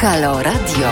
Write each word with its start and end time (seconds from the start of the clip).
Halo 0.00 0.42
Radio. 0.42 0.88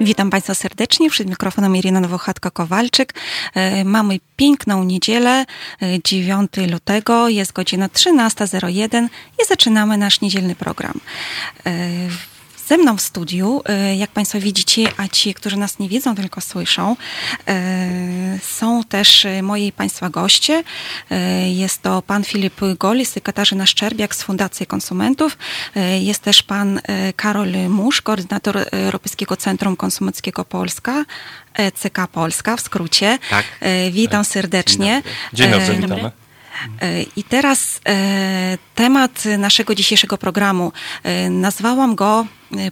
Witam 0.00 0.30
Państwa 0.30 0.54
serdecznie. 0.54 1.10
Przed 1.10 1.28
mikrofonem 1.28 1.76
Irina 1.76 2.00
Nowochatka-Kowalczyk. 2.00 3.14
E, 3.54 3.84
mamy 3.84 4.18
piękną 4.36 4.84
niedzielę, 4.84 5.44
9 6.04 6.50
e, 6.58 6.66
lutego, 6.66 7.28
jest 7.28 7.52
godzina 7.52 7.88
13.01 7.88 9.08
i 9.42 9.46
zaczynamy 9.48 9.98
nasz 9.98 10.20
niedzielny 10.20 10.54
program. 10.54 11.00
Ze 12.68 12.78
mną 12.78 12.96
w 12.96 13.00
studiu, 13.00 13.62
e, 13.64 13.96
jak 13.96 14.10
Państwo 14.10 14.40
widzicie, 14.40 14.88
a 14.96 15.08
ci, 15.08 15.34
którzy 15.34 15.56
nas 15.56 15.78
nie 15.78 15.88
widzą, 15.88 16.14
tylko 16.14 16.40
słyszą, 16.40 16.96
e, 17.48 18.38
są 18.42 18.84
też 18.84 19.24
e, 19.24 19.42
moi 19.42 19.72
Państwa 19.72 20.10
goście. 20.10 20.64
Jest 21.46 21.82
to 21.82 22.02
pan 22.02 22.24
Filip 22.24 22.60
Golis 22.78 23.16
i 23.16 23.20
Katarzyna 23.20 23.66
Szczerbiak 23.66 24.14
z 24.14 24.22
Fundacji 24.22 24.66
Konsumentów. 24.66 25.38
Jest 26.00 26.22
też 26.22 26.42
pan 26.42 26.80
Karol 27.16 27.52
Musz, 27.68 28.02
koordynator 28.02 28.58
Europejskiego 28.72 29.36
Centrum 29.36 29.76
Konsumenckiego 29.76 30.44
Polska, 30.44 31.04
ECK 31.54 31.98
Polska 32.12 32.56
w 32.56 32.60
skrócie. 32.60 33.18
Tak. 33.30 33.44
Witam 33.90 34.24
serdecznie. 34.24 35.02
Dzień 35.32 35.50
dobry, 35.50 35.66
Dzień 35.66 35.80
dobry. 35.80 36.23
I 37.16 37.24
teraz 37.24 37.80
temat 38.74 39.24
naszego 39.38 39.74
dzisiejszego 39.74 40.18
programu. 40.18 40.72
Nazwałam 41.30 41.94
go 41.94 42.26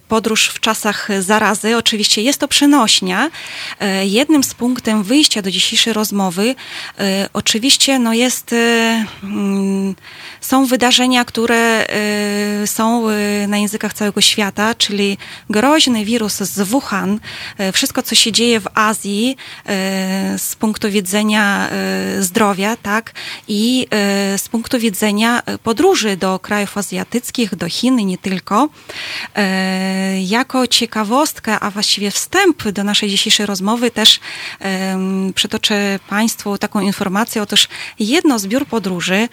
podróż 0.07 0.47
w 0.47 0.59
czasach 0.59 1.09
zarazy. 1.19 1.77
Oczywiście 1.77 2.21
jest 2.21 2.39
to 2.39 2.47
przenośnia. 2.47 3.29
Jednym 4.03 4.43
z 4.43 4.53
punktem 4.53 5.03
wyjścia 5.03 5.41
do 5.41 5.51
dzisiejszej 5.51 5.93
rozmowy 5.93 6.55
oczywiście 7.33 7.99
no 7.99 8.13
jest, 8.13 8.55
mm, 9.23 9.95
są 10.43 10.65
wydarzenia, 10.65 11.25
które 11.25 11.85
są 12.65 13.07
na 13.47 13.57
językach 13.57 13.93
całego 13.93 14.21
świata, 14.21 14.75
czyli 14.75 15.17
groźny 15.49 16.05
wirus 16.05 16.35
z 16.35 16.61
Wuhan, 16.61 17.19
wszystko 17.73 18.03
co 18.03 18.15
się 18.15 18.31
dzieje 18.31 18.59
w 18.59 18.67
Azji 18.73 19.37
z 20.37 20.55
punktu 20.59 20.89
widzenia 20.89 21.69
zdrowia, 22.19 22.75
tak, 22.75 23.11
i 23.47 23.87
z 24.37 24.49
punktu 24.49 24.79
widzenia 24.79 25.43
podróży 25.63 26.17
do 26.17 26.39
krajów 26.39 26.77
azjatyckich, 26.77 27.55
do 27.55 27.69
Chin 27.69 27.95
nie 27.95 28.17
tylko. 28.17 28.69
Jako 30.21 30.67
ciekawostkę, 30.67 31.59
a 31.59 31.71
właściwie 31.71 32.11
wstęp 32.11 32.69
do 32.69 32.83
naszej 32.83 33.09
dzisiejszej 33.09 33.45
rozmowy 33.45 33.91
też 33.91 34.19
przytoczę 35.35 35.99
Państwu 36.09 36.57
taką 36.57 36.79
informację. 36.79 37.41
Otóż 37.41 37.67
jedno 37.99 38.39
z 38.39 38.47
biur 38.47 38.65
podróży, 38.65 39.29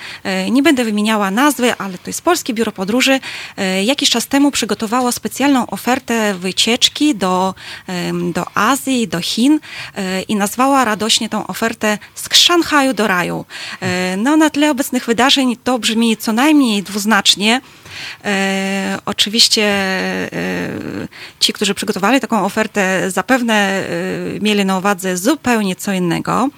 nie 0.50 0.62
będę 0.62 0.84
wymieniała 1.00 1.30
nazwy, 1.30 1.74
ale 1.78 1.98
to 1.98 2.10
jest 2.10 2.22
Polskie 2.22 2.54
Biuro 2.54 2.72
Podróży, 2.72 3.20
e, 3.56 3.84
jakiś 3.84 4.10
czas 4.10 4.26
temu 4.26 4.50
przygotowało 4.50 5.12
specjalną 5.12 5.66
ofertę 5.66 6.34
wycieczki 6.34 7.14
do, 7.14 7.54
do 8.34 8.44
Azji, 8.54 9.08
do 9.08 9.20
Chin 9.20 9.60
i 10.28 10.36
nazwała 10.36 10.84
radośnie 10.84 11.28
tą 11.28 11.46
ofertę 11.46 11.98
z 12.14 12.34
Szanghaju 12.34 12.94
do 12.94 13.06
raju. 13.06 13.44
No 14.16 14.36
na 14.36 14.50
tle 14.50 14.70
obecnych 14.70 15.06
wydarzeń 15.06 15.56
to 15.64 15.78
brzmi 15.78 16.16
co 16.16 16.32
najmniej 16.32 16.82
dwuznacznie. 16.82 17.60
E, 18.24 18.98
oczywiście 19.06 19.62
e, 19.62 20.28
ci, 21.40 21.52
którzy 21.52 21.74
przygotowali 21.74 22.20
taką 22.20 22.44
ofertę, 22.44 23.10
zapewne 23.10 23.54
e, 23.54 23.84
mieli 24.40 24.64
na 24.64 24.78
uwadze 24.78 25.16
zupełnie 25.16 25.76
co 25.76 25.92
innego. 25.92 26.48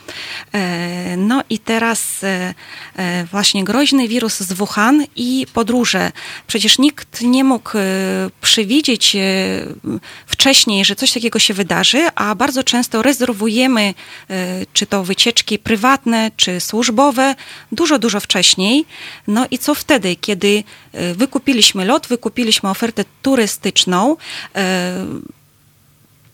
E, 0.54 1.16
no 1.16 1.42
i 1.50 1.58
teraz 1.58 2.24
e, 2.24 2.54
e, 2.96 3.24
właśnie 3.24 3.64
groźny 3.64 4.08
wirus 4.08 4.40
z 4.40 4.52
Wuhan 4.52 5.04
i 5.16 5.46
podróże. 5.52 6.12
Przecież 6.46 6.78
nikt 6.78 7.22
nie 7.22 7.44
mógł 7.44 7.70
przewidzieć 8.40 9.16
wcześniej, 10.26 10.84
że 10.84 10.96
coś 10.96 11.12
takiego 11.12 11.38
się 11.38 11.54
wydarzy, 11.54 12.08
a 12.14 12.34
bardzo 12.34 12.64
często 12.64 13.02
rezerwujemy 13.02 13.94
czy 14.72 14.86
to 14.86 15.04
wycieczki 15.04 15.58
prywatne, 15.58 16.30
czy 16.36 16.60
służbowe 16.60 17.34
dużo, 17.72 17.98
dużo 17.98 18.20
wcześniej. 18.20 18.84
No 19.26 19.46
i 19.50 19.58
co 19.58 19.74
wtedy, 19.74 20.16
kiedy 20.16 20.64
wykupiliśmy 21.32 21.84
lot, 21.84 22.06
wykupiliśmy 22.06 22.70
ofertę 22.70 23.04
turystyczną, 23.22 24.16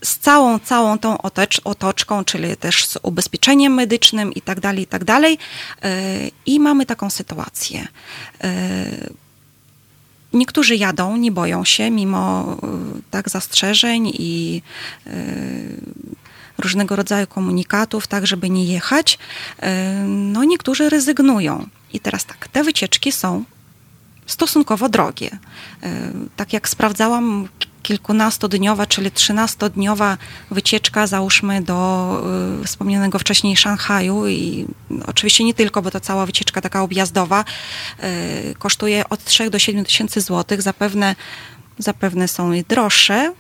z 0.05 0.19
całą, 0.19 0.59
całą 0.59 0.99
tą 0.99 1.19
otocz, 1.19 1.61
otoczką, 1.65 2.25
czyli 2.25 2.57
też 2.57 2.87
z 2.87 2.99
ubezpieczeniem 3.03 3.75
medycznym 3.75 4.33
i 4.33 4.41
tak 4.41 4.61
dalej, 4.61 4.83
i 4.83 4.87
tak 4.87 5.05
dalej. 5.05 5.39
E, 5.83 6.09
I 6.47 6.61
mamy 6.61 6.87
taką 6.87 7.11
sytuację. 7.11 7.89
E, 8.45 8.51
niektórzy 10.33 10.77
jadą, 10.77 11.17
nie 11.17 11.33
boją 11.33 11.65
się, 11.65 11.91
mimo 11.91 12.53
e, 12.53 12.67
tak 13.11 13.29
zastrzeżeń 13.29 14.13
i 14.15 14.63
różnego 16.59 16.97
rodzaju 16.97 17.27
komunikatów, 17.27 18.07
tak, 18.07 18.27
żeby 18.27 18.51
nie 18.51 18.65
jechać. 18.65 19.19
No, 20.07 20.45
niektórzy 20.45 20.91
rezygnują. 20.91 21.69
I 21.93 22.01
teraz 22.01 22.25
tak, 22.25 22.49
te 22.49 22.65
wycieczki 22.65 23.13
są 23.13 23.45
stosunkowo 24.29 24.89
drogie. 24.89 25.39
Tak 26.37 26.53
jak 26.53 26.69
sprawdzałam 26.69 27.49
kilkunastodniowa, 27.83 28.87
czyli 28.87 29.11
trzynastodniowa 29.11 30.19
wycieczka, 30.51 31.07
załóżmy 31.07 31.63
do 31.63 32.23
y, 32.63 32.67
wspomnianego 32.67 33.19
wcześniej 33.19 33.57
Szanghaju 33.57 34.29
i 34.29 34.67
no, 34.91 35.07
oczywiście 35.07 35.45
nie 35.45 35.55
tylko, 35.55 35.83
bo 35.83 35.91
to 35.91 36.01
cała 36.01 36.27
wycieczka 36.27 36.61
taka 36.61 36.83
objazdowa 36.83 37.45
y, 38.51 38.55
kosztuje 38.59 39.09
od 39.09 39.25
3 39.25 39.51
do 39.51 39.59
7 39.59 39.85
tysięcy 39.85 40.21
złotych. 40.21 40.63
Zapewne, 40.63 41.17
zapewne 41.79 42.29
są 42.29 42.53
i 42.53 42.65
droższe. 42.65 43.33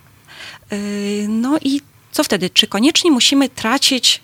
No 1.28 1.58
i 1.62 1.80
co 2.12 2.24
wtedy? 2.24 2.50
Czy 2.50 2.66
koniecznie 2.66 3.10
musimy 3.10 3.48
tracić 3.48 4.22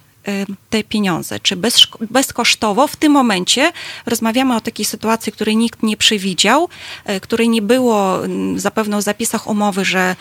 te 0.70 0.84
pieniądze, 0.84 1.40
czy 1.40 1.56
bez, 1.56 1.86
bezkosztowo 2.10 2.86
w 2.86 2.96
tym 2.96 3.12
momencie 3.12 3.72
rozmawiamy 4.06 4.56
o 4.56 4.60
takiej 4.60 4.84
sytuacji, 4.84 5.32
której 5.32 5.56
nikt 5.56 5.82
nie 5.82 5.96
przewidział, 5.96 6.68
y, 7.10 7.20
której 7.20 7.48
nie 7.48 7.62
było 7.62 8.24
mm, 8.24 8.60
zapewne 8.60 8.98
w 8.98 9.02
zapisach 9.02 9.46
umowy, 9.46 9.84
że 9.84 10.16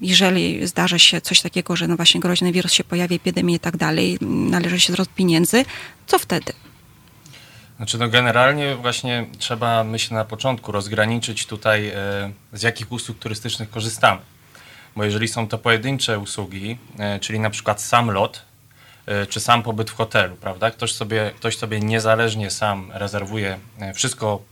jeżeli 0.00 0.66
zdarzy 0.66 0.98
się 0.98 1.20
coś 1.20 1.40
takiego, 1.40 1.76
że 1.76 1.88
no 1.88 1.96
właśnie 1.96 2.20
groźny 2.20 2.52
wirus 2.52 2.72
się 2.72 2.84
pojawi, 2.84 3.14
epidemia 3.14 3.56
i 3.56 3.60
tak 3.60 3.76
dalej, 3.76 4.18
należy 4.20 4.80
się 4.80 4.92
zwrot 4.92 5.08
pieniędzy, 5.08 5.64
co 6.06 6.18
wtedy? 6.18 6.52
Znaczy 7.76 7.98
no 7.98 8.08
generalnie 8.08 8.76
właśnie 8.76 9.26
trzeba, 9.38 9.84
myślę, 9.84 10.16
na 10.16 10.24
początku 10.24 10.72
rozgraniczyć 10.72 11.46
tutaj 11.46 11.88
e, 11.88 11.94
z 12.52 12.62
jakich 12.62 12.92
usług 12.92 13.18
turystycznych 13.18 13.70
korzystamy. 13.70 14.20
Bo 14.96 15.04
jeżeli 15.04 15.28
są 15.28 15.48
to 15.48 15.58
pojedyncze 15.58 16.18
usługi, 16.18 16.78
e, 16.98 17.20
czyli 17.20 17.40
na 17.40 17.50
przykład 17.50 17.82
sam 17.82 18.10
lot, 18.10 18.42
czy 19.28 19.40
sam 19.40 19.62
pobyt 19.62 19.90
w 19.90 19.94
hotelu, 19.94 20.36
prawda? 20.36 20.70
Ktoś 20.70 20.92
sobie, 20.92 21.32
ktoś 21.36 21.56
sobie 21.56 21.80
niezależnie 21.80 22.50
sam 22.50 22.90
rezerwuje 22.94 23.58
e, 23.80 23.94
wszystko, 23.94 24.42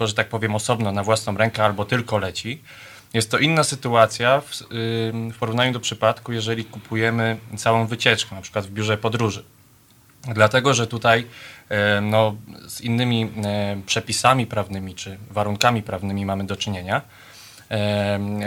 że 0.00 0.14
tak 0.14 0.28
powiem, 0.28 0.54
osobno 0.54 0.92
na 0.92 1.02
własną 1.02 1.36
rękę 1.36 1.64
albo 1.64 1.84
tylko 1.84 2.18
leci. 2.18 2.62
Jest 3.14 3.30
to 3.30 3.38
inna 3.38 3.64
sytuacja 3.64 4.40
w, 4.40 4.50
w 5.32 5.38
porównaniu 5.38 5.72
do 5.72 5.80
przypadku, 5.80 6.32
jeżeli 6.32 6.64
kupujemy 6.64 7.38
całą 7.56 7.86
wycieczkę, 7.86 8.34
na 8.36 8.42
przykład 8.42 8.66
w 8.66 8.70
biurze 8.70 8.98
podróży. 8.98 9.44
Dlatego, 10.22 10.74
że 10.74 10.86
tutaj 10.86 11.26
e, 11.68 12.00
no, 12.00 12.36
z 12.68 12.80
innymi 12.80 13.32
przepisami 13.86 14.46
prawnymi 14.46 14.94
czy 14.94 15.18
warunkami 15.30 15.82
prawnymi 15.82 16.26
mamy 16.26 16.46
do 16.46 16.56
czynienia. 16.56 17.02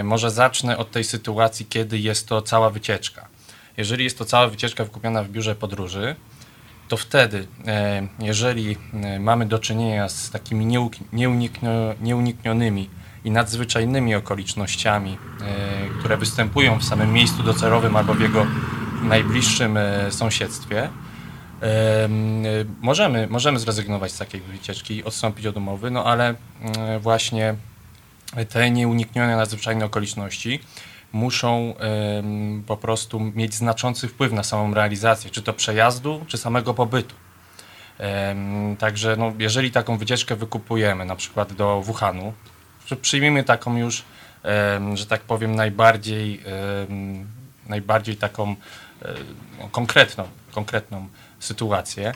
Może 0.03 0.31
zacznę 0.31 0.77
od 0.77 0.91
tej 0.91 1.03
sytuacji, 1.03 1.65
kiedy 1.65 2.00
jest 2.00 2.27
to 2.27 2.41
cała 2.41 2.69
wycieczka. 2.69 3.27
Jeżeli 3.77 4.03
jest 4.03 4.17
to 4.17 4.25
cała 4.25 4.47
wycieczka 4.47 4.83
wykupiona 4.83 5.23
w 5.23 5.29
biurze 5.29 5.55
podróży, 5.55 6.15
to 6.87 6.97
wtedy, 6.97 7.47
e, 7.67 8.07
jeżeli 8.19 8.77
e, 8.93 9.19
mamy 9.19 9.45
do 9.45 9.59
czynienia 9.59 10.09
z 10.09 10.29
takimi 10.29 10.65
nieuniknionymi 12.01 12.89
i 13.25 13.31
nadzwyczajnymi 13.31 14.15
okolicznościami, 14.15 15.17
e, 15.41 15.99
które 15.99 16.17
występują 16.17 16.79
w 16.79 16.83
samym 16.83 17.13
miejscu 17.13 17.43
docelowym 17.43 17.95
albo 17.95 18.13
w 18.13 18.21
jego 18.21 18.47
najbliższym 19.03 19.77
sąsiedztwie, 20.09 20.89
możemy, 22.81 23.27
możemy 23.27 23.59
zrezygnować 23.59 24.11
z 24.11 24.17
takiej 24.17 24.41
wycieczki 24.41 25.03
odstąpić 25.03 25.45
od 25.45 25.57
umowy, 25.57 25.91
no 25.91 26.05
ale 26.05 26.35
właśnie 26.99 27.55
te 28.49 28.71
nieuniknione 28.71 29.35
nadzwyczajne 29.35 29.85
okoliczności 29.85 30.59
muszą 31.13 31.74
po 32.68 32.77
prostu 32.77 33.19
mieć 33.19 33.54
znaczący 33.54 34.07
wpływ 34.07 34.31
na 34.31 34.44
samą 34.44 34.74
realizację, 34.74 35.31
czy 35.31 35.42
to 35.42 35.54
przejazdu, 35.54 36.25
czy 36.27 36.38
samego 36.38 36.74
pobytu. 36.74 37.15
Także 38.80 39.15
no, 39.18 39.33
jeżeli 39.39 39.71
taką 39.71 39.98
wycieczkę 39.98 40.36
wykupujemy, 40.36 41.06
na 41.06 41.15
przykład 41.15 41.54
do 41.54 41.81
Wuhanu, 41.81 42.33
przyjmijmy 43.01 43.44
taką 43.44 43.77
już, 43.77 44.04
że 44.94 45.06
tak 45.06 45.21
powiem, 45.21 45.56
najbardziej, 45.56 46.42
najbardziej 47.69 48.18
taką 48.18 48.56
e, 49.01 49.13
konkretną, 49.71 50.24
konkretną 50.51 51.07
sytuację, 51.39 52.13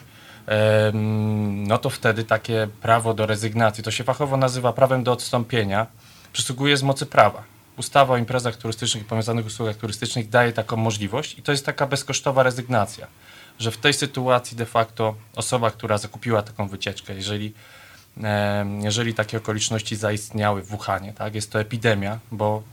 no 1.44 1.78
to 1.78 1.90
wtedy 1.90 2.24
takie 2.24 2.68
prawo 2.82 3.14
do 3.14 3.26
rezygnacji, 3.26 3.84
to 3.84 3.92
się 3.92 4.04
fachowo 4.04 4.38
nazywa 4.38 4.74
prawem 4.74 5.04
do 5.04 5.12
odstąpienia, 5.12 5.88
przysługuje 6.34 6.78
z 6.78 6.84
mocy 6.84 7.06
prawa. 7.06 7.57
Ustawa 7.78 8.14
o 8.14 8.18
imprezach 8.18 8.58
turystycznych 8.58 9.04
i 9.04 9.06
powiązanych 9.06 9.46
usługach 9.46 9.76
turystycznych 9.76 10.30
daje 10.30 10.54
taką 10.54 10.78
możliwość 10.78 11.40
i 11.40 11.42
to 11.42 11.52
jest 11.52 11.66
taka 11.66 11.88
bezkosztowa 11.88 12.44
rezygnacja, 12.44 13.08
że 13.60 13.72
w 13.72 13.78
tej 13.78 13.94
sytuacji 13.94 14.58
de 14.58 14.66
facto 14.66 15.16
osoba, 15.36 15.72
która 15.72 15.98
zakupiła 15.98 16.42
taką 16.42 16.68
wycieczkę, 16.68 17.14
jeżeli, 17.16 17.54
jeżeli 18.82 19.14
takie 19.14 19.38
okoliczności 19.38 19.96
zaistniały 19.96 20.62
w 20.62 20.68
Wuhanie, 20.68 21.14
tak, 21.14 21.36
jest 21.36 21.52
to 21.52 21.60
epidemia, 21.60 22.20
bo 22.32 22.64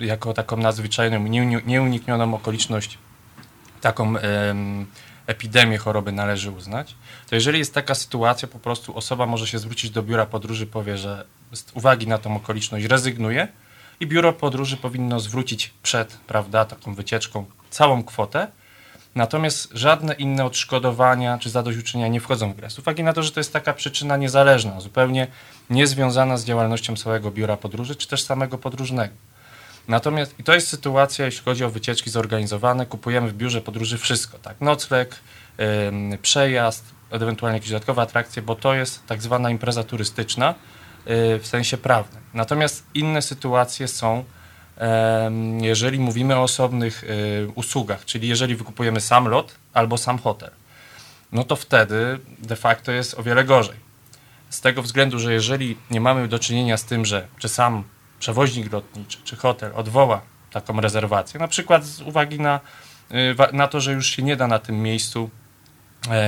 jako 0.00 0.32
taką 0.32 0.56
nadzwyczajną, 0.56 1.26
nieuniknioną 1.66 2.34
okoliczność, 2.34 2.98
taką 3.80 4.14
epidemię 5.26 5.78
choroby 5.78 6.12
należy 6.12 6.50
uznać, 6.50 6.94
to 7.28 7.34
jeżeli 7.34 7.58
jest 7.58 7.74
taka 7.74 7.94
sytuacja, 7.94 8.48
po 8.48 8.58
prostu 8.58 8.96
osoba 8.96 9.26
może 9.26 9.46
się 9.46 9.58
zwrócić 9.58 9.90
do 9.90 10.02
biura 10.02 10.26
podróży, 10.26 10.66
powie, 10.66 10.98
że 10.98 11.24
z 11.52 11.64
uwagi 11.74 12.06
na 12.06 12.18
tą 12.18 12.36
okoliczność 12.36 12.84
rezygnuje 12.84 13.48
i 14.02 14.06
biuro 14.06 14.32
podróży 14.32 14.76
powinno 14.76 15.20
zwrócić 15.20 15.72
przed, 15.82 16.16
prawda, 16.26 16.64
taką 16.64 16.94
wycieczką 16.94 17.44
całą 17.70 18.04
kwotę, 18.04 18.48
natomiast 19.14 19.68
żadne 19.72 20.14
inne 20.14 20.44
odszkodowania 20.44 21.38
czy 21.38 21.50
zadośćuczynienia 21.50 22.08
nie 22.08 22.20
wchodzą 22.20 22.52
w 22.52 22.56
grę. 22.56 22.70
Z 22.70 22.78
uwagi 22.78 23.02
na 23.02 23.12
to, 23.12 23.22
że 23.22 23.30
to 23.30 23.40
jest 23.40 23.52
taka 23.52 23.72
przyczyna 23.72 24.16
niezależna, 24.16 24.80
zupełnie 24.80 25.26
niezwiązana 25.70 26.36
z 26.36 26.44
działalnością 26.44 26.96
całego 26.96 27.30
biura 27.30 27.56
podróży 27.56 27.96
czy 27.96 28.08
też 28.08 28.22
samego 28.22 28.58
podróżnego. 28.58 29.14
Natomiast 29.88 30.40
i 30.40 30.44
to 30.44 30.54
jest 30.54 30.68
sytuacja, 30.68 31.24
jeśli 31.24 31.44
chodzi 31.44 31.64
o 31.64 31.70
wycieczki 31.70 32.10
zorganizowane, 32.10 32.86
kupujemy 32.86 33.28
w 33.28 33.34
biurze 33.34 33.60
podróży 33.60 33.98
wszystko, 33.98 34.38
tak? 34.38 34.60
Nocleg, 34.60 35.16
yy, 35.58 36.18
przejazd, 36.18 36.84
ewentualnie 37.10 37.56
jakieś 37.56 37.70
dodatkowe 37.70 38.02
atrakcje, 38.02 38.42
bo 38.42 38.54
to 38.54 38.74
jest 38.74 39.06
tak 39.06 39.22
zwana 39.22 39.50
impreza 39.50 39.84
turystyczna 39.84 40.54
w 41.06 41.42
sensie 41.44 41.76
prawnym. 41.76 42.22
Natomiast 42.34 42.86
inne 42.94 43.22
sytuacje 43.22 43.88
są, 43.88 44.24
jeżeli 45.60 45.98
mówimy 45.98 46.36
o 46.36 46.42
osobnych 46.42 47.04
y, 47.04 47.48
usługach, 47.54 48.04
czyli 48.04 48.28
jeżeli 48.28 48.56
wykupujemy 48.56 49.00
sam 49.00 49.28
lot 49.28 49.54
albo 49.72 49.98
sam 49.98 50.18
hotel, 50.18 50.50
no 51.32 51.44
to 51.44 51.56
wtedy 51.56 52.18
de 52.38 52.56
facto 52.56 52.92
jest 52.92 53.18
o 53.18 53.22
wiele 53.22 53.44
gorzej. 53.44 53.76
Z 54.50 54.60
tego 54.60 54.82
względu, 54.82 55.18
że 55.18 55.32
jeżeli 55.32 55.76
nie 55.90 56.00
mamy 56.00 56.28
do 56.28 56.38
czynienia 56.38 56.76
z 56.76 56.84
tym, 56.84 57.04
że 57.04 57.26
czy 57.38 57.48
sam 57.48 57.84
przewoźnik 58.18 58.72
lotniczy 58.72 59.18
czy 59.24 59.36
hotel 59.36 59.72
odwoła 59.74 60.20
taką 60.50 60.80
rezerwację, 60.80 61.40
na 61.40 61.48
przykład 61.48 61.84
z 61.84 62.00
uwagi 62.00 62.40
na, 62.40 62.60
y, 63.10 63.52
na 63.52 63.68
to, 63.68 63.80
że 63.80 63.92
już 63.92 64.06
się 64.06 64.22
nie 64.22 64.36
da 64.36 64.46
na 64.46 64.58
tym 64.58 64.82
miejscu 64.82 65.30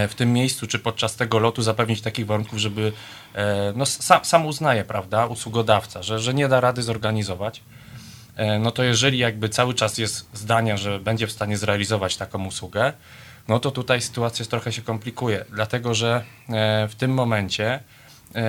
w 0.09 0.15
tym 0.17 0.33
miejscu, 0.33 0.67
czy 0.67 0.79
podczas 0.79 1.17
tego 1.17 1.39
lotu 1.39 1.63
zapewnić 1.63 2.01
takich 2.01 2.27
warunków, 2.27 2.59
żeby 2.59 2.93
e, 3.35 3.73
no, 3.77 3.87
sam, 3.87 4.25
sam 4.25 4.47
uznaje, 4.47 4.85
prawda, 4.85 5.27
usługodawca, 5.27 6.03
że, 6.03 6.19
że 6.19 6.35
nie 6.35 6.49
da 6.49 6.61
rady 6.61 6.83
zorganizować, 6.83 7.63
e, 8.37 8.59
no 8.59 8.71
to 8.71 8.83
jeżeli 8.83 9.19
jakby 9.19 9.49
cały 9.49 9.75
czas 9.75 9.99
jest 9.99 10.29
zdania, 10.33 10.77
że 10.77 11.01
będzie 11.01 11.27
w 11.27 11.33
stanie 11.33 11.57
zrealizować 11.57 12.17
taką 12.17 12.47
usługę, 12.47 12.93
no 13.49 13.61
to 13.61 13.71
tutaj 13.71 14.01
sytuacja 14.01 14.45
trochę 14.45 14.73
się 14.73 14.83
komplikuje, 14.83 15.45
dlatego 15.51 15.95
że 15.95 16.25
w 16.89 16.93
tym 16.99 17.15
momencie 17.15 17.81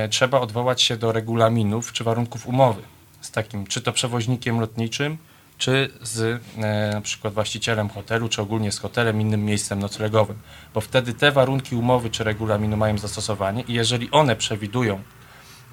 trzeba 0.09 0.39
odwołać 0.39 0.81
się 0.81 0.97
do 0.97 1.11
regulaminów 1.11 1.93
czy 1.93 2.03
warunków 2.03 2.47
umowy 2.47 2.81
z 3.21 3.31
takim, 3.31 3.67
czy 3.67 3.81
to 3.81 3.91
przewoźnikiem 3.91 4.59
lotniczym, 4.59 5.17
czy 5.57 5.89
z 6.01 6.41
e, 6.57 6.93
na 6.93 7.01
przykład 7.01 7.33
właścicielem 7.33 7.89
hotelu, 7.89 8.29
czy 8.29 8.41
ogólnie 8.41 8.71
z 8.71 8.79
hotelem, 8.79 9.21
innym 9.21 9.45
miejscem 9.45 9.79
noclegowym, 9.79 10.37
bo 10.73 10.81
wtedy 10.81 11.13
te 11.13 11.31
warunki 11.31 11.75
umowy 11.75 12.09
czy 12.09 12.23
regulaminu 12.23 12.77
mają 12.77 12.97
zastosowanie 12.97 13.63
i 13.67 13.73
jeżeli 13.73 14.11
one 14.11 14.35
przewidują 14.35 15.01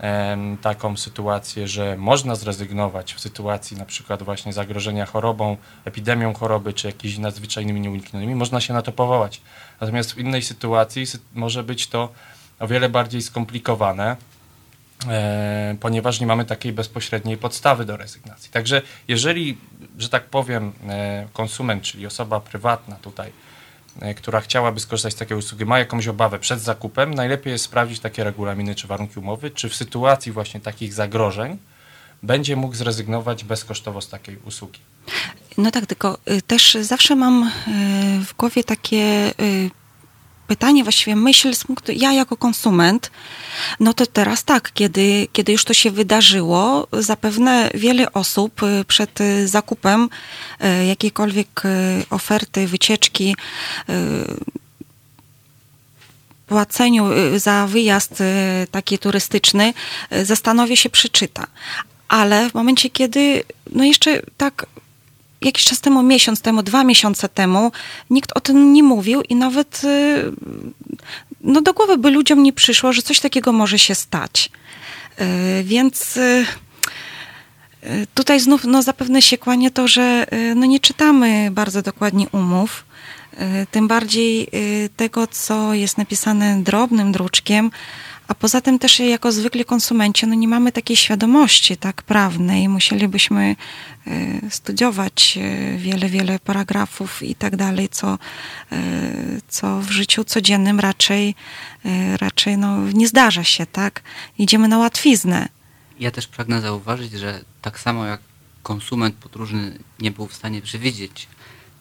e, 0.00 0.36
taką 0.62 0.96
sytuację, 0.96 1.68
że 1.68 1.96
można 1.96 2.34
zrezygnować 2.34 3.14
w 3.14 3.20
sytuacji 3.20 3.76
na 3.76 3.84
przykład 3.84 4.22
właśnie 4.22 4.52
zagrożenia 4.52 5.06
chorobą, 5.06 5.56
epidemią 5.84 6.34
choroby, 6.34 6.72
czy 6.72 6.86
jakimiś 6.86 7.18
nadzwyczajnymi 7.18 7.80
nieuniknionymi, 7.80 8.34
można 8.34 8.60
się 8.60 8.74
na 8.74 8.82
to 8.82 8.92
powołać. 8.92 9.42
Natomiast 9.80 10.12
w 10.12 10.18
innej 10.18 10.42
sytuacji 10.42 11.04
może 11.34 11.62
być 11.62 11.86
to 11.86 12.08
o 12.58 12.66
wiele 12.66 12.88
bardziej 12.88 13.22
skomplikowane, 13.22 14.16
ponieważ 15.80 16.20
nie 16.20 16.26
mamy 16.26 16.44
takiej 16.44 16.72
bezpośredniej 16.72 17.36
podstawy 17.36 17.84
do 17.84 17.96
rezygnacji. 17.96 18.50
Także 18.50 18.82
jeżeli, 19.08 19.58
że 19.98 20.08
tak 20.08 20.24
powiem, 20.24 20.72
e, 20.88 21.26
konsument, 21.32 21.82
czyli 21.82 22.06
osoba 22.06 22.40
prywatna 22.40 22.96
tutaj, 22.96 23.32
e, 24.00 24.14
która 24.14 24.40
chciałaby 24.40 24.80
skorzystać 24.80 25.12
z 25.12 25.16
takiej 25.16 25.36
usługi, 25.36 25.64
ma 25.64 25.78
jakąś 25.78 26.08
obawę 26.08 26.38
przed 26.38 26.60
zakupem, 26.60 27.14
najlepiej 27.14 27.52
jest 27.52 27.64
sprawdzić 27.64 28.00
takie 28.00 28.24
regulaminy 28.24 28.74
czy 28.74 28.86
warunki 28.86 29.18
umowy, 29.18 29.50
czy 29.50 29.68
w 29.68 29.74
sytuacji 29.74 30.32
właśnie 30.32 30.60
takich 30.60 30.94
zagrożeń 30.94 31.58
będzie 32.22 32.56
mógł 32.56 32.74
zrezygnować 32.74 33.44
bezkosztowo 33.44 34.00
z 34.00 34.08
takiej 34.08 34.38
usługi. 34.44 34.80
No 35.58 35.70
tak, 35.70 35.86
tylko 35.86 36.18
y, 36.30 36.42
też 36.42 36.76
zawsze 36.80 37.16
mam 37.16 37.42
y, 37.42 37.50
w 38.24 38.36
głowie 38.36 38.64
takie 38.64 39.32
y, 39.40 39.70
pytanie, 40.52 40.82
właściwie 40.82 41.16
myśl 41.16 41.54
z 41.54 41.64
punktu, 41.64 41.92
ja 41.92 42.12
jako 42.12 42.36
konsument, 42.36 43.10
no 43.80 43.94
to 43.94 44.06
teraz 44.06 44.44
tak, 44.44 44.72
kiedy, 44.74 45.28
kiedy 45.32 45.52
już 45.52 45.64
to 45.64 45.74
się 45.74 45.90
wydarzyło, 45.90 46.88
zapewne 46.92 47.70
wiele 47.74 48.12
osób 48.12 48.62
y, 48.62 48.84
przed 48.84 49.20
y, 49.20 49.48
zakupem 49.48 50.08
y, 50.64 50.86
jakiejkolwiek 50.86 51.62
oferty, 52.10 52.66
wycieczki, 52.66 53.36
płaceniu 56.46 57.04
za 57.36 57.66
wyjazd 57.66 58.22
taki 58.70 58.98
turystyczny, 58.98 59.74
zastanowi 60.22 60.76
się, 60.76 60.90
przeczyta. 60.90 61.46
Ale 62.08 62.50
w 62.50 62.54
momencie, 62.54 62.90
kiedy 62.90 63.42
no 63.70 63.84
jeszcze 63.84 64.22
tak 64.36 64.66
jakiś 65.44 65.64
czas 65.64 65.80
temu, 65.80 66.02
miesiąc 66.02 66.40
temu, 66.40 66.62
dwa 66.62 66.84
miesiące 66.84 67.28
temu, 67.28 67.72
nikt 68.10 68.32
o 68.34 68.40
tym 68.40 68.72
nie 68.72 68.82
mówił 68.82 69.22
i 69.22 69.34
nawet 69.34 69.84
y, 69.84 70.32
no 71.40 71.60
do 71.60 71.72
głowy 71.72 71.98
by 71.98 72.10
ludziom 72.10 72.42
nie 72.42 72.52
przyszło, 72.52 72.92
że 72.92 73.02
coś 73.02 73.20
takiego 73.20 73.52
może 73.52 73.78
się 73.78 73.94
stać. 73.94 74.50
Y, 75.20 75.64
więc 75.64 76.16
y, 76.16 76.46
tutaj 78.14 78.40
znów 78.40 78.64
no, 78.64 78.82
zapewne 78.82 79.22
się 79.22 79.38
kłania 79.38 79.70
to, 79.70 79.88
że 79.88 80.26
no, 80.56 80.66
nie 80.66 80.80
czytamy 80.80 81.48
bardzo 81.50 81.82
dokładnie 81.82 82.26
umów. 82.32 82.84
Tym 83.70 83.88
bardziej 83.88 84.48
tego, 84.96 85.26
co 85.26 85.74
jest 85.74 85.98
napisane 85.98 86.62
drobnym 86.62 87.12
druczkiem, 87.12 87.70
a 88.28 88.34
poza 88.34 88.60
tym 88.60 88.78
też 88.78 89.00
jako 89.00 89.32
zwykli 89.32 89.64
konsumenci 89.64 90.26
no 90.26 90.34
nie 90.34 90.48
mamy 90.48 90.72
takiej 90.72 90.96
świadomości 90.96 91.76
tak 91.76 92.02
prawnej. 92.02 92.68
Musielibyśmy 92.68 93.56
y, 94.06 94.40
studiować 94.50 95.38
y, 95.74 95.78
wiele, 95.78 96.08
wiele 96.08 96.38
paragrafów 96.38 97.22
i 97.22 97.34
tak 97.34 97.56
dalej, 97.56 97.88
co, 97.88 98.18
y, 98.72 99.40
co 99.48 99.80
w 99.80 99.90
życiu 99.90 100.24
codziennym 100.24 100.80
raczej, 100.80 101.34
raczej 102.20 102.58
no, 102.58 102.88
nie 102.92 103.08
zdarza 103.08 103.44
się, 103.44 103.66
tak? 103.66 104.02
Idziemy 104.38 104.68
na 104.68 104.78
łatwiznę. 104.78 105.48
Ja 106.00 106.10
też 106.10 106.26
pragnę 106.26 106.60
zauważyć, 106.60 107.12
że 107.12 107.44
tak 107.62 107.80
samo 107.80 108.06
jak 108.06 108.20
konsument 108.62 109.14
podróżny 109.14 109.78
nie 109.98 110.10
był 110.10 110.26
w 110.26 110.34
stanie 110.34 110.62
przewidzieć 110.62 111.28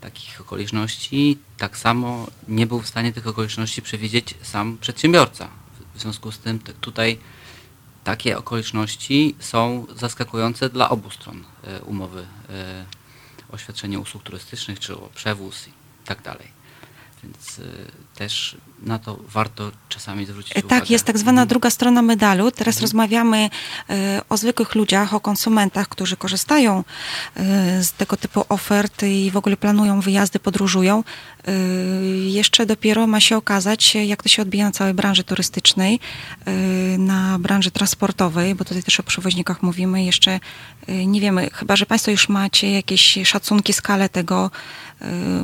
takich 0.02 0.42
okoliczności, 0.42 1.38
tak 1.58 1.78
samo 1.78 2.28
nie 2.48 2.68
był 2.68 2.82
w 2.82 2.88
stanie 2.88 3.14
tych 3.14 3.28
okoliczności 3.28 3.82
przewidzieć 3.82 4.36
sam 4.42 4.78
przedsiębiorca. 4.82 5.61
W 5.96 6.02
związku 6.02 6.32
z 6.32 6.40
tym 6.40 6.60
tutaj 6.60 7.18
takie 8.04 8.38
okoliczności 8.38 9.36
są 9.40 9.86
zaskakujące 9.96 10.70
dla 10.70 10.90
obu 10.90 11.10
stron 11.10 11.44
e, 11.64 11.82
umowy 11.82 12.26
e, 12.50 12.86
o 13.52 13.58
świadczenie 13.58 14.00
usług 14.00 14.24
turystycznych, 14.24 14.80
czy 14.80 14.98
o 14.98 15.10
przewóz 15.16 15.68
i 15.68 15.72
tak 16.06 16.22
dalej. 16.22 16.61
Więc 17.24 17.60
y, 17.60 17.92
też 18.16 18.58
na 18.82 19.00
to 19.00 19.20
warto 19.28 19.72
czasami 19.90 20.26
zwrócić 20.26 20.54
tak, 20.54 20.66
uwagę. 20.66 20.80
Tak, 20.80 20.90
jest 20.90 21.06
tak 21.06 21.18
zwana 21.18 21.42
mhm. 21.42 21.48
druga 21.48 21.70
strona 21.70 22.02
medalu. 22.02 22.52
Teraz 22.52 22.76
mhm. 22.76 22.82
rozmawiamy 22.82 23.50
y, 23.90 23.94
o 24.30 24.38
zwykłych 24.38 24.76
ludziach, 24.76 25.14
o 25.14 25.20
konsumentach, 25.20 25.88
którzy 25.88 26.18
korzystają 26.18 26.80
y, 26.80 27.84
z 27.84 27.94
tego 27.94 28.18
typu 28.18 28.46
ofert 28.50 29.04
i 29.04 29.32
w 29.32 29.38
ogóle 29.38 29.58
planują 29.58 30.02
wyjazdy, 30.02 30.40
podróżują. 30.40 31.04
Jeszcze 32.26 32.66
dopiero 32.66 33.08
ma 33.08 33.20
się 33.20 33.38
okazać, 33.38 33.96
jak 33.96 34.24
to 34.24 34.30
się 34.30 34.42
odbija 34.42 34.66
na 34.66 34.72
całej 34.72 34.94
branży 34.94 35.24
turystycznej, 35.24 36.00
na 36.98 37.40
branży 37.40 37.72
transportowej, 37.72 38.56
bo 38.56 38.66
tutaj 38.66 38.84
też 38.84 39.00
o 39.00 39.04
przewoźnikach 39.04 39.64
mówimy. 39.64 40.04
Jeszcze 40.04 40.40
nie 40.88 41.22
wiemy, 41.22 41.50
chyba 41.54 41.76
że 41.76 41.86
Państwo 41.86 42.12
już 42.12 42.30
macie 42.30 42.72
jakieś 42.72 43.20
szacunki, 43.24 43.74
skalę 43.74 44.10
tego, 44.10 44.52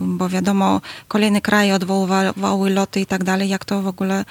bo 0.01 0.29
wiadomo, 0.29 0.81
kolejny 1.07 1.41
kraj 1.41 1.57
kraje 1.57 1.75
odwoływały 1.75 2.69
loty 2.69 2.99
i 3.01 3.05
tak 3.05 3.23
dalej, 3.23 3.49
jak 3.49 3.65
to 3.65 3.81
w 3.81 3.87
ogóle 3.87 4.25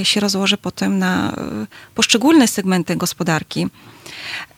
y, 0.00 0.04
się 0.04 0.20
rozłoży 0.20 0.56
potem 0.56 0.98
na 0.98 1.32
y, 1.32 1.94
poszczególne 1.94 2.48
segmenty 2.48 2.96
gospodarki. 2.96 3.66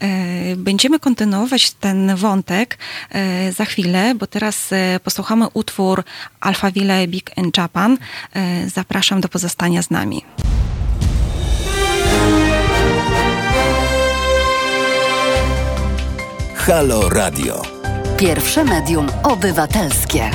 Y, 0.02 0.56
Będziemy 0.56 0.98
kontynuować 1.00 1.70
ten 1.70 2.16
wątek 2.16 2.78
za 3.56 3.64
chwilę, 3.64 4.14
bo 4.14 4.26
teraz 4.26 4.70
posłuchamy 5.04 5.46
utwór 5.54 6.04
Alphaville 6.40 7.06
Big 7.08 7.30
in 7.36 7.50
Japan. 7.56 7.98
Zapraszam 8.74 9.20
do 9.20 9.28
pozostania 9.28 9.82
z 9.82 9.90
nami. 9.90 10.24
Halo 16.54 17.08
Radio. 17.08 17.77
Pierwsze 18.18 18.64
medium 18.64 19.06
obywatelskie. 19.22 20.30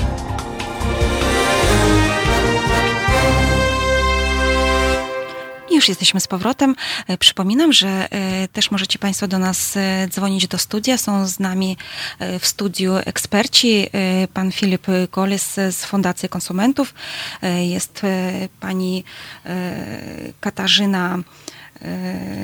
Już 5.72 5.90
jesteśmy 5.90 6.20
z 6.20 6.28
powrotem. 6.28 6.76
E, 7.08 7.18
Przypominam, 7.18 7.74
że 7.74 7.88
e, 7.88 8.48
też 8.48 8.72
możecie 8.72 9.00
Państwo 9.00 9.28
do 9.28 9.40
nas 9.40 9.78
e, 9.78 10.08
dzwonić 10.10 10.48
do 10.48 10.58
studia. 10.58 10.98
Są 10.98 11.28
z 11.28 11.40
nami 11.40 11.78
w 12.40 12.48
studiu 12.48 12.96
eksperci. 13.06 13.90
Pan 14.34 14.52
Filip 14.52 14.88
Goles 15.12 15.54
z 15.54 15.86
Fundacji 15.86 16.30
Konsumentów. 16.30 16.94
Jest 17.64 18.02
pani 18.60 19.04
Katarzyna 20.40 21.20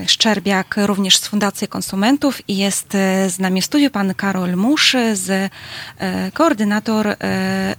Szczerbiak 0.07 0.75
również 0.77 1.17
z 1.17 1.27
Fundacji 1.27 1.67
Konsumentów 1.67 2.49
i 2.49 2.57
jest 2.57 2.95
e, 2.95 3.29
z 3.29 3.39
nami 3.39 3.61
w 3.61 3.65
studiu 3.65 3.89
pan 3.89 4.13
Karol 4.13 4.55
Musz, 4.55 4.95
z 5.13 5.29
e, 5.29 6.31
koordynator 6.31 7.07
e, 7.07 7.15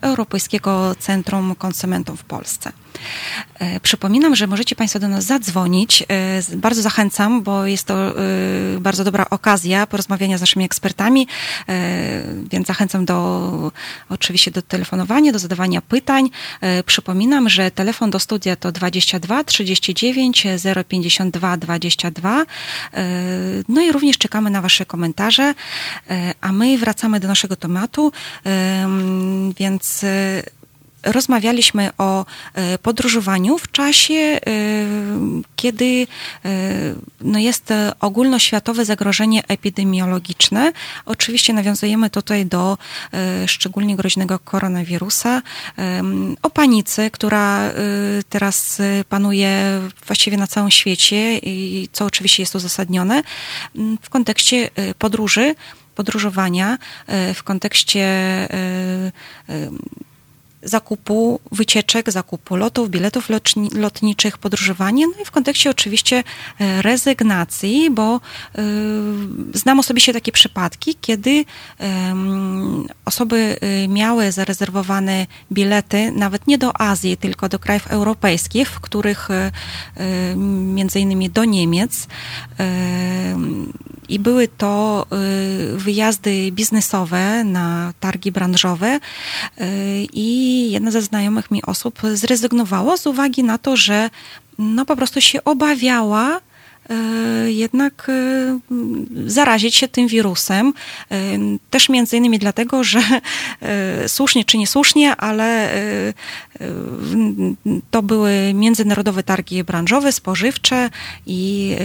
Europejskiego 0.00 0.94
Centrum 0.98 1.54
Konsumentów 1.54 2.20
w 2.20 2.24
Polsce. 2.24 2.72
E, 3.58 3.80
Przypominam, 3.80 4.36
że 4.36 4.46
możecie 4.46 4.76
Państwo 4.76 4.98
do 4.98 5.08
nas 5.08 5.24
zadzwonić. 5.24 6.02
E, 6.02 6.56
Bardzo 6.56 6.82
zachęcam, 6.82 7.42
bo 7.42 7.66
jest 7.66 7.84
to 7.84 7.94
e, 8.08 8.12
bardzo 8.80 9.04
dobra 9.04 9.26
okazja 9.30 9.86
porozmawiania 9.86 10.38
z 10.38 10.40
naszymi 10.40 10.64
ekspertami, 10.64 11.26
więc 12.50 12.66
zachęcam 12.66 13.04
do 13.04 13.72
oczywiście 14.08 14.50
do 14.50 14.62
telefonowania, 14.62 15.32
do 15.32 15.38
zadawania 15.38 15.80
pytań. 15.80 16.30
Przypominam, 16.86 17.48
że 17.48 17.70
telefon 17.70 18.10
do 18.10 18.18
studia 18.18 18.56
to 18.56 18.72
22 18.72 19.44
39 19.44 20.46
052 20.88 21.56
22. 21.56 22.42
E, 22.42 22.44
No 23.68 23.80
i 23.82 23.92
również 23.92 24.18
czekamy 24.18 24.50
na 24.50 24.60
Wasze 24.62 24.86
komentarze, 24.86 25.54
a 26.40 26.52
my 26.52 26.78
wracamy 26.78 27.20
do 27.20 27.28
naszego 27.28 27.56
tematu, 27.56 28.12
Em, 28.44 29.52
więc 29.58 30.04
rozmawialiśmy 31.02 31.90
o 31.98 32.26
e, 32.54 32.78
podróżowaniu 32.78 33.58
w 33.58 33.72
czasie, 33.72 34.14
e, 34.14 34.40
kiedy 35.56 36.06
e, 36.44 36.48
no 37.20 37.38
jest 37.38 37.72
ogólnoświatowe 38.00 38.84
zagrożenie 38.84 39.42
epidemiologiczne. 39.48 40.72
Oczywiście 41.06 41.52
nawiązujemy 41.52 42.10
tutaj 42.10 42.46
do 42.46 42.78
szczególnie 43.46 43.96
groźnego 43.96 44.38
koronawirusa, 44.38 45.42
o 46.42 46.50
panice, 46.50 47.10
która 47.10 47.70
teraz 48.28 48.82
panuje 49.08 49.80
właściwie 50.06 50.36
na 50.36 50.46
całym 50.46 50.70
świecie 50.70 51.38
i 51.38 51.88
co 51.92 52.04
oczywiście 52.04 52.42
jest 52.42 52.54
uzasadnione 52.54 53.22
m, 53.76 53.98
w 54.02 54.10
kontekście 54.10 54.70
podróży, 54.98 55.54
podróżowania, 55.94 56.78
w 57.34 57.42
kontekście 57.42 58.06
zakupu 60.62 61.40
wycieczek, 61.52 62.10
zakupu 62.10 62.56
lotów, 62.56 62.90
biletów 62.90 63.30
lotni- 63.30 63.74
lotniczych, 63.76 64.38
podróżowanie, 64.38 65.06
no 65.06 65.12
i 65.22 65.24
w 65.24 65.30
kontekście 65.30 65.70
oczywiście 65.70 66.24
e, 66.60 66.82
rezygnacji, 66.82 67.90
bo 67.90 68.16
y, 68.16 69.58
znam 69.58 69.78
osobiście 69.78 70.12
takie 70.12 70.32
przypadki, 70.32 70.94
kiedy 71.00 71.44
em, 71.78 72.86
osoby 73.04 73.56
y, 73.84 73.88
miały 73.88 74.32
zarezerwowane 74.32 75.26
bilety 75.52 76.12
nawet 76.12 76.46
nie 76.46 76.58
do 76.58 76.80
Azji, 76.80 77.16
tylko 77.16 77.48
do 77.48 77.58
krajów 77.58 77.86
europejskich, 77.86 78.68
w 78.70 78.80
których 78.80 79.28
y, 79.30 79.52
y, 80.02 80.36
między 80.76 81.00
innymi 81.00 81.30
do 81.30 81.44
Niemiec 81.44 82.06
em, 82.58 83.72
i 84.08 84.18
były 84.18 84.48
to 84.48 85.06
y, 85.72 85.76
wyjazdy 85.76 86.52
biznesowe 86.52 87.44
na 87.44 87.92
targi 88.00 88.32
branżowe 88.32 89.00
y, 89.60 90.06
i 90.50 90.70
jedna 90.70 90.90
ze 90.90 91.02
znajomych 91.02 91.50
mi 91.50 91.62
osób 91.62 91.98
zrezygnowała 92.14 92.96
z 92.96 93.06
uwagi 93.06 93.44
na 93.44 93.58
to, 93.58 93.76
że 93.76 94.10
no 94.58 94.84
po 94.84 94.96
prostu 94.96 95.20
się 95.20 95.44
obawiała 95.44 96.40
y, 97.46 97.52
jednak 97.52 98.08
y, 98.08 99.30
zarazić 99.30 99.74
się 99.74 99.88
tym 99.88 100.08
wirusem. 100.08 100.72
Y, 101.12 101.58
Też 101.70 101.88
między 101.88 102.16
innymi 102.16 102.38
dlatego, 102.38 102.84
że 102.84 103.00
słusznie 104.06 104.44
czy 104.44 104.58
niesłusznie, 104.58 105.16
ale 105.16 105.70
to 107.90 108.02
były 108.02 108.54
międzynarodowe 108.54 109.22
targi 109.22 109.64
branżowe, 109.64 110.12
spożywcze 110.12 110.90
i 111.26 111.76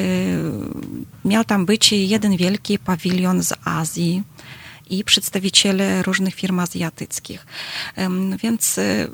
miał 1.26 1.44
tam 1.44 1.66
być 1.66 1.92
jeden 1.92 2.38
wielki 2.38 2.80
pawilion 2.80 3.44
z 3.44 3.54
Azji 3.66 4.24
i 4.90 5.04
przedstawiciele 5.04 6.04
różnych 6.04 6.36
firm 6.36 6.60
azjatyckich. 6.60 7.46
Więc 8.44 8.78
y, 8.78 9.10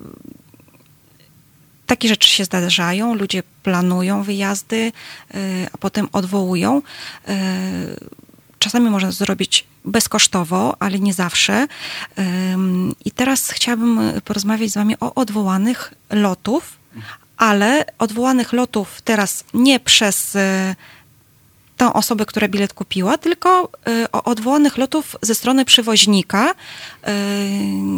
takie 1.85 2.07
rzeczy 2.07 2.29
się 2.29 2.45
zdarzają, 2.45 3.15
ludzie 3.15 3.43
planują 3.63 4.23
wyjazdy, 4.23 4.91
y, 5.35 5.67
a 5.73 5.77
potem 5.77 6.07
odwołują. 6.11 6.81
Y, 7.29 7.31
Czasami 8.59 8.89
można 8.89 9.11
zrobić 9.11 9.65
bezkosztowo, 9.85 10.75
ale 10.79 10.99
nie 10.99 11.13
zawsze. 11.13 11.67
I 13.05 13.11
teraz 13.11 13.49
chciałabym 13.49 13.99
porozmawiać 14.25 14.71
z 14.71 14.75
Wami 14.75 14.95
o 14.99 15.13
odwołanych 15.13 15.93
lotów, 16.09 16.77
ale 17.37 17.85
odwołanych 17.99 18.53
lotów 18.53 19.01
teraz 19.01 19.43
nie 19.53 19.79
przez 19.79 20.37
tą 21.81 21.93
osobę, 21.93 22.25
która 22.25 22.47
bilet 22.47 22.73
kupiła, 22.73 23.17
tylko 23.17 23.69
y, 23.87 24.11
o 24.11 24.23
odwołanych 24.23 24.77
lotów 24.77 25.15
ze 25.21 25.35
strony 25.35 25.65
przewoźnika, 25.65 26.51
y, 26.51 26.53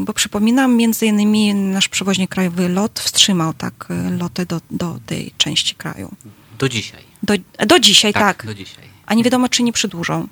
bo 0.05 0.13
przypominam, 0.13 0.75
między 0.75 1.05
innymi 1.05 1.53
nasz 1.53 1.89
przewoźnik 1.89 2.31
krajowy 2.31 2.69
LOT 2.69 2.99
wstrzymał 2.99 3.53
tak 3.53 3.87
y, 3.91 4.17
loty 4.17 4.45
do, 4.45 4.61
do 4.71 4.99
tej 5.05 5.33
części 5.37 5.75
kraju. 5.75 6.11
Do 6.59 6.69
dzisiaj. 6.69 7.03
Do, 7.23 7.33
do 7.65 7.79
dzisiaj, 7.79 8.13
tak. 8.13 8.45
Do 8.45 8.53
dzisiaj. 8.53 8.85
A 9.05 9.13
nie 9.13 9.23
wiadomo, 9.23 9.49
czy 9.49 9.63
nie 9.63 9.73
przedłużą. 9.73 10.27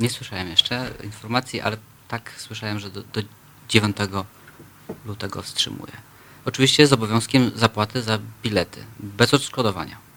Nie 0.00 0.10
słyszałem 0.10 0.48
jeszcze 0.48 0.90
informacji, 1.04 1.60
ale 1.60 1.76
tak 2.08 2.32
słyszałem, 2.36 2.78
że 2.78 2.90
do, 2.90 3.02
do 3.02 3.22
9 3.68 3.96
lutego 5.04 5.42
wstrzymuje. 5.42 5.92
Oczywiście 6.44 6.86
z 6.86 6.92
obowiązkiem 6.92 7.50
zapłaty 7.54 8.02
za 8.02 8.18
bilety, 8.42 8.84
bez 9.00 9.34
odszkodowania. 9.34 10.07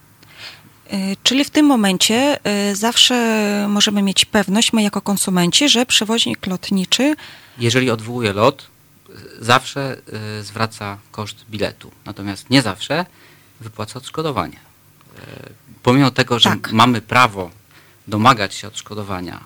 Y, 0.94 1.18
Czyli 1.24 1.46
w 1.46 1.50
tym 1.50 1.66
momencie 1.66 2.40
y, 2.72 2.76
zawsze 2.76 3.66
możemy 3.70 4.02
mieć 4.02 4.26
pewność, 4.26 4.74
my 4.74 4.84
jako 4.84 5.02
konsumenci, 5.02 5.70
że 5.70 5.86
przewoźnik 5.86 6.48
lotniczy 6.48 7.16
Jeżeli 7.58 7.92
odwołuje 7.92 8.34
lot, 8.34 8.68
zawsze 9.40 9.98
y, 10.40 10.44
zwraca 10.44 10.98
koszt 11.12 11.46
biletu. 11.50 11.92
Natomiast 12.06 12.50
nie 12.50 12.62
zawsze 12.62 13.06
wypłaca 13.62 14.00
odszkodowanie. 14.00 14.58
Pomimo 15.84 16.12
tego, 16.12 16.40
że 16.40 16.50
Tak. 16.50 16.72
mamy 16.72 17.02
prawo 17.02 17.52
domagać 18.08 18.54
się 18.56 18.68
odszkodowania 18.68 19.40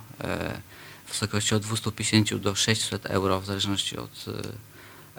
w 1.05 1.11
wysokości 1.11 1.55
od 1.55 1.61
250 1.63 2.35
do 2.35 2.55
600 2.55 3.05
euro, 3.05 3.41
w 3.41 3.45
zależności 3.45 3.97
od 3.97 4.25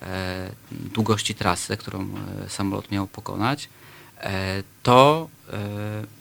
e, 0.02 0.50
długości 0.72 1.34
trasy, 1.34 1.76
którą 1.76 2.08
e, 2.44 2.48
samolot 2.48 2.90
miał 2.90 3.06
pokonać, 3.06 3.68
e, 4.20 4.62
to 4.82 5.28
e, 5.52 6.15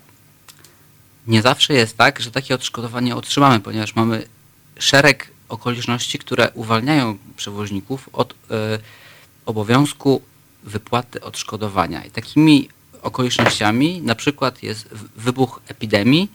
nie 1.27 1.41
zawsze 1.41 1.73
jest 1.73 1.97
tak, 1.97 2.19
że 2.19 2.31
takie 2.31 2.55
odszkodowanie 2.55 3.15
otrzymamy, 3.15 3.59
ponieważ 3.59 3.95
mamy 3.95 4.27
szereg 4.79 5.31
okoliczności, 5.49 6.19
które 6.19 6.51
uwalniają 6.53 7.17
przewoźników 7.35 8.09
od 8.13 8.33
e, 8.33 8.79
obowiązku 9.45 10.21
wypłaty 10.63 11.21
odszkodowania. 11.21 12.03
I 12.03 12.11
takimi 12.11 12.69
okolicznościami 13.01 14.01
na 14.01 14.15
przykład 14.15 14.63
jest 14.63 14.89
wybuch 15.15 15.61
epidemii, 15.67 16.31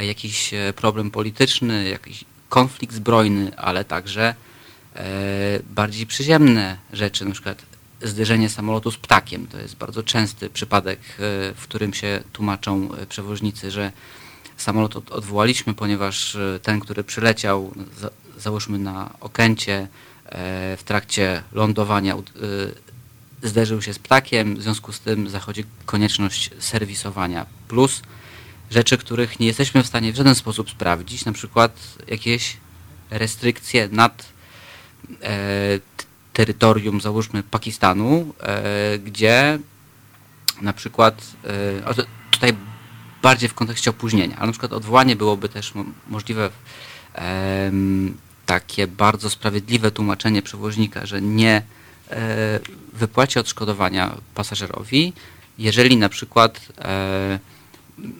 jakiś 0.00 0.54
e, 0.54 0.72
problem 0.72 1.10
polityczny, 1.10 1.88
jakiś 1.88 2.24
konflikt 2.48 2.94
zbrojny, 2.94 3.58
ale 3.58 3.84
także 3.84 4.34
e, 4.94 5.04
bardziej 5.70 6.06
przyziemne 6.06 6.76
rzeczy, 6.92 7.24
na 7.24 7.30
przykład 7.30 7.62
zderzenie 8.04 8.48
samolotu 8.48 8.90
z 8.90 8.96
ptakiem. 8.96 9.46
To 9.46 9.58
jest 9.58 9.76
bardzo 9.76 10.02
częsty 10.02 10.50
przypadek, 10.50 11.00
e, 11.00 11.14
w 11.54 11.62
którym 11.62 11.94
się 11.94 12.22
tłumaczą 12.32 12.94
e, 12.94 13.06
przewoźnicy, 13.06 13.70
że 13.70 13.92
samolot 14.56 14.96
od, 14.96 15.12
odwołaliśmy, 15.12 15.74
ponieważ 15.74 16.36
e, 16.36 16.60
ten, 16.62 16.80
który 16.80 17.04
przyleciał, 17.04 17.72
za, 17.98 18.10
załóżmy 18.38 18.78
na 18.78 19.10
Okęcie, 19.20 19.88
w 20.76 20.82
trakcie 20.84 21.42
lądowania 21.52 22.16
zderzył 23.42 23.82
się 23.82 23.94
z 23.94 23.98
ptakiem, 23.98 24.56
w 24.56 24.62
związku 24.62 24.92
z 24.92 25.00
tym 25.00 25.28
zachodzi 25.28 25.64
konieczność 25.86 26.50
serwisowania. 26.58 27.46
Plus 27.68 28.02
rzeczy, 28.70 28.98
których 28.98 29.40
nie 29.40 29.46
jesteśmy 29.46 29.82
w 29.82 29.86
stanie 29.86 30.12
w 30.12 30.16
żaden 30.16 30.34
sposób 30.34 30.70
sprawdzić, 30.70 31.24
na 31.24 31.32
przykład 31.32 31.80
jakieś 32.08 32.56
restrykcje 33.10 33.88
nad 33.92 34.26
terytorium, 36.34 37.00
załóżmy 37.00 37.42
Pakistanu, 37.42 38.34
e, 38.40 38.98
gdzie 38.98 39.58
na 40.62 40.72
przykład, 40.72 41.22
e, 41.88 41.94
tutaj 42.30 42.52
bardziej 43.22 43.48
w 43.48 43.54
kontekście 43.54 43.90
opóźnienia, 43.90 44.36
ale 44.36 44.46
na 44.46 44.52
przykład 44.52 44.72
odwołanie 44.72 45.16
byłoby 45.16 45.48
też 45.48 45.72
możliwe 46.08 46.50
takie 48.46 48.86
bardzo 48.86 49.30
sprawiedliwe 49.30 49.90
tłumaczenie 49.90 50.42
przewoźnika, 50.42 51.06
że 51.06 51.22
nie 51.22 51.62
e, 52.10 52.60
wypłaci 52.92 53.38
odszkodowania 53.38 54.16
pasażerowi, 54.34 55.12
jeżeli 55.58 55.96
na 55.96 56.08
przykład 56.08 56.60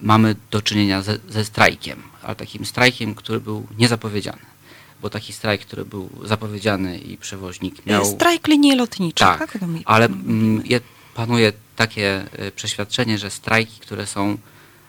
mamy 0.01 0.35
do 0.51 0.61
czynienia 0.61 1.01
ze, 1.01 1.17
ze 1.29 1.45
strajkiem, 1.45 2.03
ale 2.23 2.35
takim 2.35 2.65
strajkiem, 2.65 3.15
który 3.15 3.39
był 3.39 3.67
niezapowiedziany 3.77 4.54
bo 5.05 5.09
taki 5.09 5.33
strajk, 5.33 5.61
który 5.61 5.85
był 5.85 6.09
zapowiedziany 6.23 6.97
i 6.97 7.17
przewoźnik 7.17 7.85
miał... 7.85 8.05
Strajk 8.05 8.47
linii 8.47 8.75
lotniczych, 8.75 9.27
tak? 9.27 9.51
tak? 9.51 9.57
ale 9.85 10.05
mm, 10.05 10.63
panuje 11.13 11.53
takie 11.75 12.25
e, 12.31 12.51
przeświadczenie, 12.51 13.17
że 13.17 13.29
strajki, 13.29 13.79
które 13.79 14.07
są 14.07 14.37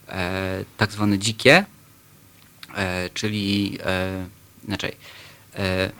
e, 0.08 0.64
tak 0.76 0.92
zwane 0.92 1.18
dzikie, 1.18 1.64
e, 2.75 3.11
czyli 3.14 3.78
e, 3.85 4.26
inaczej, 4.68 4.96
e, 5.54 5.90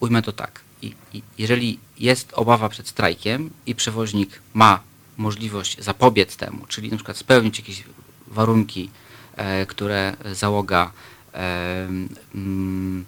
ujmę 0.00 0.22
to 0.22 0.32
tak, 0.32 0.60
I, 0.82 0.94
i, 1.12 1.22
jeżeli 1.38 1.78
jest 1.98 2.32
obawa 2.32 2.68
przed 2.68 2.88
strajkiem 2.88 3.50
i 3.66 3.74
przewoźnik 3.74 4.40
ma 4.52 4.80
możliwość 5.16 5.80
zapobiec 5.80 6.36
temu, 6.36 6.66
czyli 6.68 6.90
na 6.90 6.96
przykład 6.96 7.16
spełnić 7.16 7.58
jakieś 7.58 7.84
warunki, 8.26 8.90
e, 9.36 9.66
które 9.66 10.16
załoga 10.32 10.92
mm, 12.34 13.04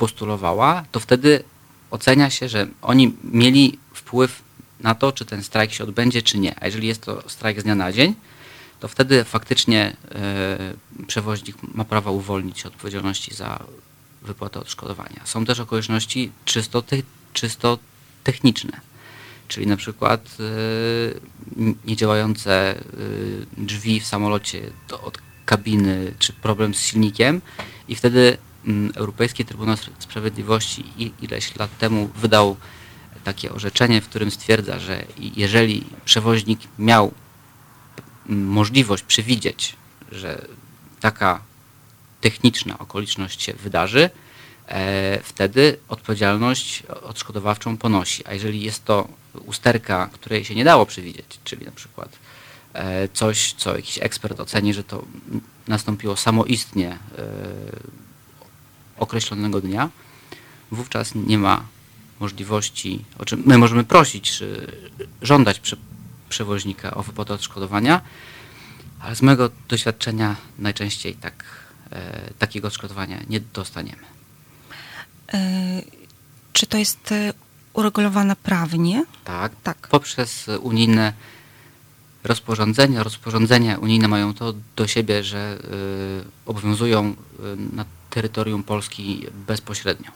postulowała, 0.00 0.84
to 0.92 1.00
wtedy 1.00 1.44
ocenia 1.90 2.30
się, 2.30 2.48
że 2.48 2.66
oni 2.82 3.16
mieli 3.24 3.78
wpływ 3.94 4.42
na 4.80 4.94
to, 4.94 5.12
czy 5.12 5.24
ten 5.24 5.42
strajk 5.42 5.72
się 5.72 5.84
odbędzie, 5.84 6.22
czy 6.22 6.38
nie. 6.38 6.54
A 6.60 6.66
jeżeli 6.66 6.88
jest 6.88 7.02
to 7.02 7.30
strajk 7.30 7.60
z 7.60 7.64
dnia 7.64 7.74
na 7.74 7.92
dzień, 7.92 8.14
to 8.80 8.88
wtedy 8.88 9.24
faktycznie 9.24 9.96
e, 10.14 11.04
przewoźnik 11.06 11.56
ma 11.74 11.84
prawo 11.84 12.12
uwolnić 12.12 12.58
się 12.58 12.68
od 12.68 12.74
odpowiedzialności 12.74 13.34
za 13.34 13.64
wypłatę 14.22 14.60
odszkodowania. 14.60 15.20
Są 15.24 15.44
też 15.44 15.60
okoliczności 15.60 16.32
czysto, 16.44 16.82
te, 16.82 16.96
czysto 17.32 17.78
techniczne, 18.24 18.80
czyli 19.48 19.66
na 19.66 19.76
przykład 19.76 20.36
e, 20.40 21.70
niedziałające 21.84 22.52
e, 22.52 22.82
drzwi 23.56 24.00
w 24.00 24.06
samolocie 24.06 24.70
od 25.02 25.18
kabiny, 25.44 26.14
czy 26.18 26.32
problem 26.32 26.74
z 26.74 26.80
silnikiem 26.80 27.40
i 27.88 27.94
wtedy 27.94 28.38
Europejski 28.94 29.44
Trybunał 29.44 29.76
Sprawiedliwości 29.98 30.84
ileś 31.20 31.56
lat 31.56 31.78
temu 31.78 32.10
wydał 32.16 32.56
takie 33.24 33.52
orzeczenie, 33.52 34.00
w 34.00 34.08
którym 34.08 34.30
stwierdza, 34.30 34.78
że 34.78 35.04
jeżeli 35.18 35.84
przewoźnik 36.04 36.60
miał 36.78 37.12
mm, 38.28 38.46
możliwość 38.46 39.02
przewidzieć, 39.02 39.76
że 40.12 40.46
taka 41.00 41.40
techniczna 42.20 42.78
okoliczność 42.78 43.42
się 43.42 43.52
wydarzy, 43.52 44.10
e, 44.68 45.20
wtedy 45.22 45.78
odpowiedzialność 45.88 46.82
odszkodowawczą 47.02 47.76
ponosi. 47.76 48.26
A 48.26 48.34
jeżeli 48.34 48.62
jest 48.62 48.84
to 48.84 49.08
usterka, 49.46 50.10
której 50.12 50.44
się 50.44 50.54
nie 50.54 50.64
dało 50.64 50.86
przewidzieć, 50.86 51.40
czyli 51.44 51.66
na 51.66 51.72
przykład 51.72 52.18
e, 52.72 53.08
coś, 53.08 53.52
co 53.52 53.76
jakiś 53.76 53.98
ekspert 53.98 54.40
oceni, 54.40 54.74
że 54.74 54.84
to 54.84 55.04
nastąpiło 55.68 56.16
samoistnie 56.16 56.88
e, 56.90 56.98
określonego 59.00 59.60
dnia, 59.60 59.90
wówczas 60.70 61.14
nie 61.14 61.38
ma 61.38 61.64
możliwości, 62.20 63.04
o 63.18 63.24
czym 63.24 63.42
my 63.46 63.58
możemy 63.58 63.84
prosić, 63.84 64.32
czy 64.32 64.72
żądać 65.22 65.60
prze, 65.60 65.76
przewoźnika 66.28 66.94
o 66.94 67.02
wypłatę 67.02 67.34
odszkodowania, 67.34 68.00
ale 69.00 69.16
z 69.16 69.22
mojego 69.22 69.50
doświadczenia 69.68 70.36
najczęściej 70.58 71.14
tak, 71.14 71.44
e, 71.90 72.30
takiego 72.38 72.68
odszkodowania 72.68 73.20
nie 73.28 73.40
dostaniemy. 73.40 74.02
E, 75.32 75.82
czy 76.52 76.66
to 76.66 76.78
jest 76.78 77.12
e, 77.12 77.32
uregulowane 77.72 78.36
prawnie? 78.36 79.04
Tak, 79.24 79.52
tak. 79.62 79.88
Poprzez 79.88 80.46
unijne 80.60 81.12
rozporządzenia. 82.24 83.02
Rozporządzenia 83.02 83.78
unijne 83.78 84.08
mają 84.08 84.34
to 84.34 84.54
do 84.76 84.86
siebie, 84.86 85.24
że 85.24 85.58
y, 86.24 86.24
obowiązują 86.46 87.10
y, 87.10 87.76
na 87.76 87.84
terytorium 88.10 88.62
Polski 88.62 89.26
bezpośrednio. 89.46 90.10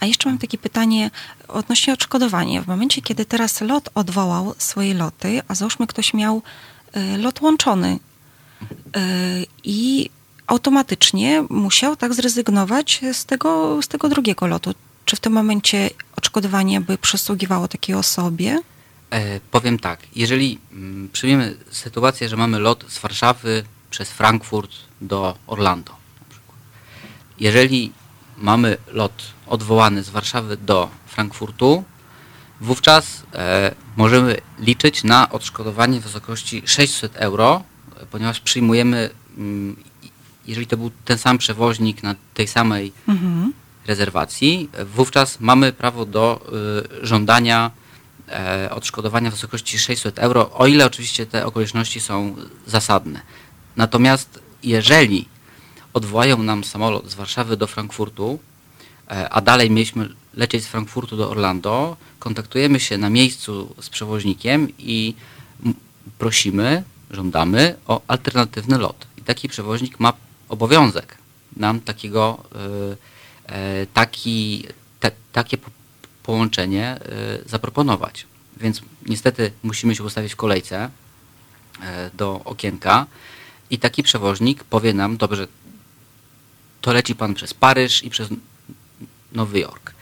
A 0.00 0.06
jeszcze 0.06 0.28
mam 0.28 0.38
takie 0.38 0.58
pytanie 0.58 1.10
odnośnie 1.48 1.92
odszkodowania. 1.92 2.62
W 2.62 2.66
momencie, 2.66 3.02
kiedy 3.02 3.24
teraz 3.24 3.60
lot 3.60 3.88
odwołał 3.94 4.54
swoje 4.58 4.94
loty, 4.94 5.42
a 5.48 5.54
załóżmy 5.54 5.86
ktoś 5.86 6.14
miał 6.14 6.42
y, 6.96 7.18
lot 7.18 7.40
łączony 7.40 7.98
y, 8.62 9.46
i 9.64 10.10
automatycznie 10.46 11.44
musiał 11.50 11.96
tak 11.96 12.14
zrezygnować 12.14 13.00
z 13.12 13.24
tego, 13.24 13.82
z 13.82 13.88
tego 13.88 14.08
drugiego 14.08 14.46
lotu. 14.46 14.74
Czy 15.04 15.16
w 15.16 15.20
tym 15.20 15.32
momencie 15.32 15.90
odszkodowanie 16.16 16.80
by 16.80 16.98
przysługiwało 16.98 17.68
takiej 17.68 17.94
osobie? 17.94 18.60
E, 19.10 19.40
powiem 19.40 19.78
tak, 19.78 20.00
jeżeli 20.16 20.58
mm, 20.72 21.08
przyjmiemy 21.12 21.56
sytuację, 21.70 22.28
że 22.28 22.36
mamy 22.36 22.58
lot 22.58 22.84
z 22.88 22.98
Warszawy 22.98 23.64
przez 23.90 24.10
Frankfurt 24.10 24.70
do 25.00 25.36
Orlando, 25.46 25.92
jeżeli 27.40 27.92
mamy 28.38 28.76
lot 28.92 29.22
odwołany 29.46 30.02
z 30.02 30.10
Warszawy 30.10 30.56
do 30.56 30.90
Frankfurtu, 31.06 31.84
wówczas 32.60 33.22
e, 33.34 33.74
możemy 33.96 34.36
liczyć 34.58 35.04
na 35.04 35.30
odszkodowanie 35.30 36.00
w 36.00 36.02
wysokości 36.02 36.62
600 36.66 37.16
euro, 37.16 37.62
ponieważ 38.10 38.40
przyjmujemy, 38.40 39.10
mm, 39.38 39.76
jeżeli 40.46 40.66
to 40.66 40.76
był 40.76 40.90
ten 41.04 41.18
sam 41.18 41.38
przewoźnik 41.38 42.02
na 42.02 42.14
tej 42.34 42.46
samej 42.46 42.92
mhm. 43.08 43.52
rezerwacji, 43.86 44.68
wówczas 44.94 45.40
mamy 45.40 45.72
prawo 45.72 46.06
do 46.06 46.40
y, 47.02 47.06
żądania 47.06 47.70
e, 48.28 48.70
odszkodowania 48.70 49.30
w 49.30 49.34
wysokości 49.34 49.78
600 49.78 50.18
euro, 50.18 50.50
o 50.52 50.66
ile 50.66 50.86
oczywiście 50.86 51.26
te 51.26 51.46
okoliczności 51.46 52.00
są 52.00 52.36
zasadne. 52.66 53.20
Natomiast 53.76 54.40
jeżeli 54.62 55.28
odwołają 55.92 56.42
nam 56.42 56.64
samolot 56.64 57.10
z 57.10 57.14
Warszawy 57.14 57.56
do 57.56 57.66
Frankfurtu, 57.66 58.38
e, 59.10 59.28
a 59.28 59.40
dalej 59.40 59.70
mieliśmy 59.70 60.08
lecieć 60.34 60.64
z 60.64 60.66
Frankfurtu 60.66 61.16
do 61.16 61.30
Orlando, 61.30 61.96
kontaktujemy 62.18 62.80
się 62.80 62.98
na 62.98 63.10
miejscu 63.10 63.74
z 63.80 63.88
przewoźnikiem 63.88 64.68
i 64.78 65.14
prosimy, 66.18 66.82
żądamy 67.10 67.76
o 67.86 68.00
alternatywny 68.06 68.78
lot. 68.78 69.06
I 69.18 69.22
taki 69.22 69.48
przewoźnik 69.48 70.00
ma 70.00 70.12
obowiązek 70.48 71.18
nam 71.56 71.80
takiego, 71.80 72.44
e, 73.48 73.54
e, 73.54 73.86
taki, 73.86 74.66
te, 75.00 75.10
takie 75.32 75.58
połączenie 76.22 76.98
zaproponować. 77.46 78.26
Więc 78.56 78.82
niestety 79.06 79.52
musimy 79.62 79.94
się 79.96 80.04
ustawić 80.04 80.32
w 80.32 80.36
kolejce 80.36 80.90
do 82.14 82.40
okienka 82.44 83.06
i 83.70 83.78
taki 83.78 84.02
przewoźnik 84.02 84.64
powie 84.64 84.94
nam, 84.94 85.16
dobrze, 85.16 85.46
to 86.80 86.92
leci 86.92 87.14
pan 87.14 87.34
przez 87.34 87.54
Paryż 87.54 88.04
i 88.04 88.10
przez 88.10 88.28
Nowy 89.32 89.60
Jork. 89.60 89.92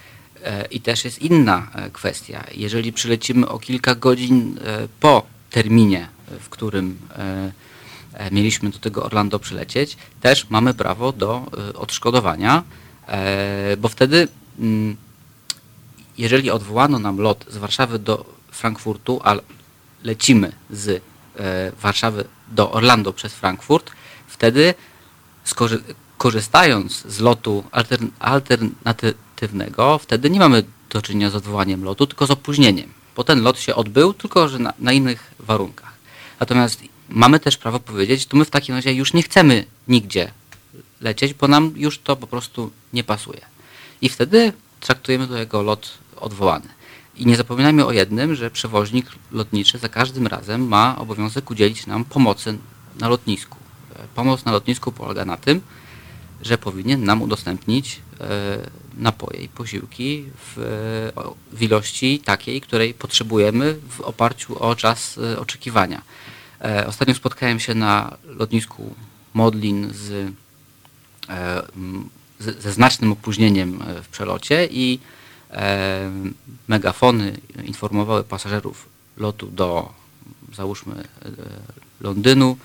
E, 0.45 0.65
I 0.65 0.81
też 0.81 1.05
jest 1.05 1.23
inna 1.23 1.71
e, 1.75 1.91
kwestia. 1.91 2.45
Jeżeli 2.55 2.93
przylecimy 2.93 3.49
o 3.49 3.59
kilka 3.59 3.95
godzin 3.95 4.59
e, 4.65 4.89
po 5.01 5.27
terminie, 5.51 6.09
w 6.41 6.49
którym 6.49 6.99
mieliśmy 8.31 8.71
do 8.71 8.79
tego 8.79 9.05
Orlando 9.05 9.39
przylecieć, 9.39 9.97
też 10.21 10.51
mamy 10.51 10.75
prawo 10.75 11.13
do 11.13 11.47
odszkodowania, 11.75 12.63
bo 13.79 13.89
wtedy, 13.89 14.29
mm, 14.59 14.97
jeżeli 16.19 16.51
odwołano 16.51 16.99
nam 16.99 17.19
lot 17.19 17.45
z 17.49 17.57
Warszawy 17.57 17.99
do 17.99 18.25
Frankfurtu, 18.51 19.21
a 19.25 19.37
lecimy 20.05 20.53
z 20.71 21.03
Warszawy 21.81 22.25
do 22.49 22.73
Orlando 22.73 23.13
przez 23.13 23.35
Frankfurt, 23.35 23.91
wtedy 24.27 24.75
korzystając 26.19 27.07
z 27.07 27.21
lotu 27.21 27.65
alternatywnego, 28.19 29.99
wtedy 29.99 30.31
nie 30.31 30.39
mamy 30.39 30.65
do 30.91 31.03
czynienia 31.03 31.31
z 31.31 31.35
odwołaniem 31.35 31.85
lotu, 31.85 32.07
tylko 32.07 32.27
z 32.27 32.31
opóźnieniem, 32.31 32.93
bo 33.17 33.25
ten 33.25 33.43
lot 33.43 33.61
się 33.61 33.75
odbył, 33.75 34.13
tylko 34.15 34.49
że 34.49 34.59
na, 34.59 34.73
na 34.79 34.93
innych 34.93 35.35
warunkach. 35.39 35.93
Natomiast 36.41 36.83
mamy 37.09 37.41
też 37.41 37.57
prawo 37.57 37.81
powiedzieć, 37.81 38.27
to 38.27 38.37
my 38.37 38.45
w 38.45 38.51
takim 38.51 38.75
razie 38.75 38.93
już 38.93 39.15
nie 39.15 39.23
chcemy 39.23 39.65
nigdzie 39.89 40.31
lecieć, 41.01 41.35
bo 41.35 41.49
nam 41.49 41.73
już 41.77 41.99
to 41.99 42.17
po 42.17 42.27
prostu 42.27 42.71
nie 42.93 43.05
pasuje. 43.05 43.41
I 44.01 44.09
wtedy 44.09 44.53
traktujemy 44.81 45.29
to 45.29 45.37
jako 45.37 45.63
lot 45.63 45.99
odwołany. 46.17 46.69
I 47.17 47.27
nie 47.27 47.37
zapominajmy 47.37 47.87
o 47.87 47.93
jednym, 47.93 48.35
że 48.35 48.51
przewoźnik 48.51 49.07
lotniczy 49.33 49.79
za 49.79 49.89
każdym 49.89 50.27
razem 50.27 50.69
ma 50.69 50.99
obowiązek 50.99 51.51
udzielić 51.51 51.87
nam 51.87 52.05
pomocy 52.05 52.59
na 53.01 53.09
lotnisku. 53.09 53.57
E, 53.97 54.09
Pomoc 54.15 54.45
na 54.45 54.53
lotnisku 54.53 54.93
polega 54.93 55.25
na 55.25 55.37
tym, 55.37 55.61
że 56.43 56.59
powinien 56.59 57.05
nam 57.05 57.23
udostępnić 57.23 58.01
e, 58.21 58.27
napoje 58.97 59.41
i 59.41 59.49
posiłki 59.49 60.25
w, 60.35 60.55
w 61.53 61.63
ilości 61.63 62.19
takiej, 62.19 62.61
której 62.61 62.95
potrzebujemy 62.95 63.77
w 63.89 64.01
oparciu 64.01 64.63
o 64.63 64.77
czas 64.77 65.19
e, 65.19 65.39
oczekiwania. 65.39 66.03
E, 66.61 66.87
Ostatnio 66.87 67.15
spotkałem 67.15 67.61
się 67.61 67.75
na 67.75 68.17
lotnisku 68.25 68.95
Modlin 69.35 69.91
z, 69.93 70.33
ze 72.39 72.73
znacznym 72.73 73.13
opóźnieniem 73.13 73.85
w 74.03 74.09
przelocie 74.09 74.69
i 74.71 74.99
megafony 76.69 77.41
informowały 77.65 78.25
pasażerów 78.25 78.87
lotu 79.17 79.47
do 79.47 79.93
załóżmy 80.53 81.05
Londynu. 82.01 82.57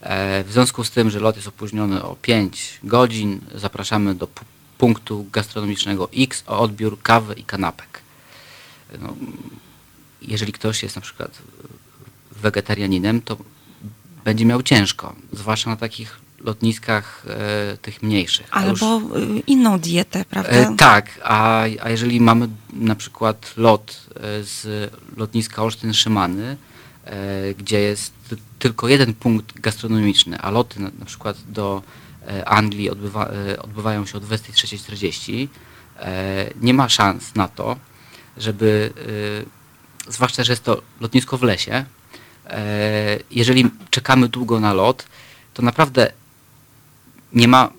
E, 0.00 0.44
W 0.44 0.52
związku 0.52 0.84
z 0.84 0.90
tym, 0.90 1.10
że 1.10 1.20
lot 1.20 1.36
jest 1.36 1.48
opóźniony 1.48 2.02
o 2.02 2.16
5 2.22 2.78
godzin, 2.84 3.40
zapraszamy 3.54 4.14
do 4.14 4.26
pu- 4.26 4.44
punktu 4.78 5.26
gastronomicznego 5.32 6.08
X 6.16 6.42
o 6.46 6.58
odbiór 6.60 7.02
kawy 7.02 7.34
i 7.34 7.44
kanapek. 7.44 8.00
No, 9.00 9.14
jeżeli 10.22 10.52
ktoś 10.52 10.82
jest 10.82 10.96
na 10.96 11.02
przykład 11.02 11.38
wegetarianinem, 12.42 13.20
to 13.22 13.36
będzie 14.24 14.44
miał 14.44 14.62
ciężko, 14.62 15.14
zwłaszcza 15.32 15.70
na 15.70 15.76
takich 15.76 16.20
lotniskach 16.40 17.24
e, 17.26 17.76
tych 17.76 18.02
mniejszych. 18.02 18.46
A 18.50 18.66
już- 18.66 18.82
Albo 18.82 19.16
y, 19.18 19.38
inną 19.46 19.78
dietę, 19.78 20.24
prawda? 20.24 20.50
E, 20.50 20.76
tak, 20.76 21.20
a, 21.24 21.60
a 21.80 21.90
jeżeli 21.90 22.20
mamy 22.20 22.48
na 22.72 22.94
przykład 22.94 23.52
lot 23.56 23.96
e, 24.16 24.20
z 24.44 24.90
lotniska 25.16 25.62
Olsztyn-Szymany, 25.62 26.42
e, 26.42 26.56
gdzie 27.58 27.80
jest 27.80 28.12
ty- 28.28 28.36
tylko 28.58 28.88
jeden 28.88 29.14
punkt 29.14 29.60
gastronomiczny, 29.60 30.38
a 30.40 30.50
loty 30.50 30.80
na, 30.80 30.90
na 30.98 31.04
przykład 31.04 31.36
do 31.48 31.82
e, 32.28 32.48
Anglii 32.48 32.90
odbywa, 32.90 33.26
e, 33.26 33.62
odbywają 33.62 34.06
się 34.06 34.18
o 34.18 34.20
23.40, 34.20 35.48
e, 35.98 36.50
nie 36.60 36.74
ma 36.74 36.88
szans 36.88 37.34
na 37.34 37.48
to, 37.48 37.76
żeby, 38.36 38.92
e, 40.08 40.12
zwłaszcza, 40.12 40.44
że 40.44 40.52
jest 40.52 40.64
to 40.64 40.82
lotnisko 41.00 41.38
w 41.38 41.42
lesie, 41.42 41.84
e, 42.46 43.18
jeżeli 43.30 43.70
czekamy 43.90 44.28
długo 44.28 44.60
na 44.60 44.72
lot, 44.72 45.06
to 45.54 45.62
naprawdę 45.62 46.12
nie 47.32 47.48
ma 47.48 47.70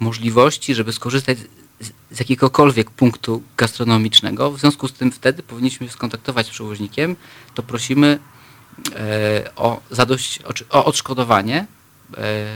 możliwości, 0.00 0.74
żeby 0.74 0.92
skorzystać 0.92 1.38
z, 1.80 2.18
jakiegokolwiek 2.18 2.90
punktu 2.90 3.42
gastronomicznego. 3.56 4.50
W 4.50 4.60
związku 4.60 4.88
z 4.88 4.92
tym 4.92 5.12
wtedy 5.12 5.42
powinniśmy 5.42 5.88
skontaktować 5.88 6.46
z 6.46 6.50
przewoźnikiem, 6.50 7.16
to 7.54 7.62
prosimy 7.62 8.18
e, 8.18 8.31
o, 9.56 9.80
zadość, 9.90 10.38
o, 10.70 10.84
odszkodowanie 10.84 11.66
e, 12.16 12.46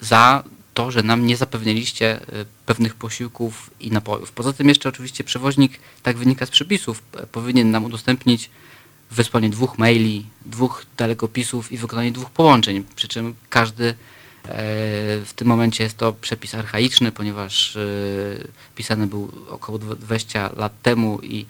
za 0.00 0.44
to, 0.74 0.90
że 0.90 1.02
nam 1.02 1.26
nie 1.26 1.36
zapewniliście 1.36 2.20
e, 2.20 2.44
pewnych 2.66 2.94
posiłków 2.94 3.70
i 3.80 3.90
napojów. 3.90 4.32
Poza 4.32 4.52
tym 4.52 4.68
jeszcze 4.68 4.88
oczywiście 4.88 5.24
przewoźnik, 5.24 5.80
tak 6.02 6.16
wynika 6.16 6.46
z 6.46 6.50
przepisów, 6.50 7.02
p- 7.02 7.26
powinien 7.26 7.70
nam 7.70 7.84
udostępnić 7.84 8.50
wysłanie 9.10 9.50
dwóch 9.50 9.78
maili, 9.78 10.26
dwóch 10.46 10.84
telekopisów 10.96 11.72
i 11.72 11.76
wykonanie 11.78 12.12
dwóch 12.12 12.30
połączeń, 12.30 12.84
przy 12.96 13.08
czym 13.08 13.34
każdy 13.50 13.84
e, 13.88 13.94
w 15.24 15.32
tym 15.36 15.48
momencie 15.48 15.84
jest 15.84 15.96
to 15.96 16.12
przepis 16.12 16.54
archaiczny, 16.54 17.12
ponieważ 17.12 17.76
e, 17.76 17.80
pisany 18.74 19.06
był 19.06 19.32
około 19.50 19.78
dw- 19.78 19.98
20 19.98 20.50
lat 20.56 20.82
temu 20.82 21.20
i 21.22 21.46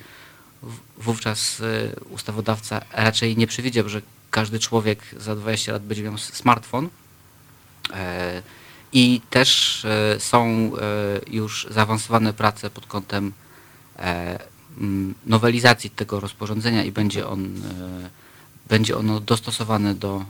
wówczas 0.99 1.61
e, 1.61 2.01
ustawodawca 2.11 2.81
raczej 2.93 3.37
nie 3.37 3.47
przewidział, 3.47 3.89
że 3.89 4.03
każdy 4.31 4.59
człowiek 4.59 4.99
za 5.17 5.37
20 5.37 5.73
lat 5.73 5.83
będzie 5.83 6.03
miał 6.03 6.19
smartfon. 6.19 6.89
E, 7.95 8.43
I 8.93 9.21
też 9.31 9.85
e, 9.85 10.21
są 10.21 10.47
e, 10.47 10.71
już 11.31 11.67
zaawansowane 11.71 12.33
prace 12.33 12.71
pod 12.71 12.87
kątem 12.87 13.33
nowelizacji 15.27 15.91
tego 15.91 16.21
rozporządzenia 16.21 16.85
i 16.85 16.93
będzie, 16.93 17.29
on, 17.29 17.63
będzie 18.69 18.97
ono 18.97 19.21
dostosowane 19.21 19.95
do 19.95 20.25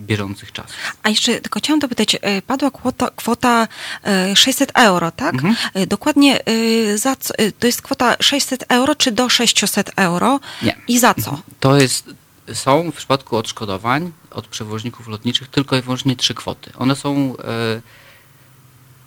bieżących 0.00 0.52
czasów. 0.52 0.76
A 1.02 1.08
jeszcze 1.08 1.40
tylko 1.40 1.58
chciałam 1.60 1.80
dopytać, 1.80 2.16
e, 2.20 2.42
padła 2.42 2.70
kwota, 2.70 3.10
kwota 3.16 3.68
e, 4.04 4.36
600 4.36 4.72
euro, 4.74 5.10
tak? 5.10 5.34
Mhm. 5.34 5.56
E, 5.74 5.86
Dokładnie 5.86 6.44
e, 6.46 6.98
za 6.98 7.16
co, 7.16 7.34
e, 7.38 7.52
to 7.52 7.66
jest 7.66 7.82
kwota 7.82 8.16
600 8.20 8.64
euro 8.68 8.94
czy 8.94 9.12
do 9.12 9.28
600 9.28 9.90
euro? 9.96 10.40
Nie. 10.62 10.76
I 10.88 10.98
za 10.98 11.14
co? 11.14 11.40
To 11.60 11.76
jest, 11.80 12.10
są 12.54 12.90
w 12.90 12.94
przypadku 12.96 13.36
odszkodowań 13.36 14.12
od 14.30 14.46
przewoźników 14.46 15.08
lotniczych 15.08 15.48
tylko 15.48 15.76
i 15.76 15.82
wyłącznie 15.82 16.16
trzy 16.16 16.34
kwoty. 16.34 16.70
One 16.78 16.96
są, 16.96 17.34
e, 17.38 17.80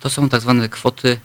to 0.00 0.10
są 0.10 0.28
tak 0.28 0.40
zwane 0.40 0.68
kwoty 0.68 1.20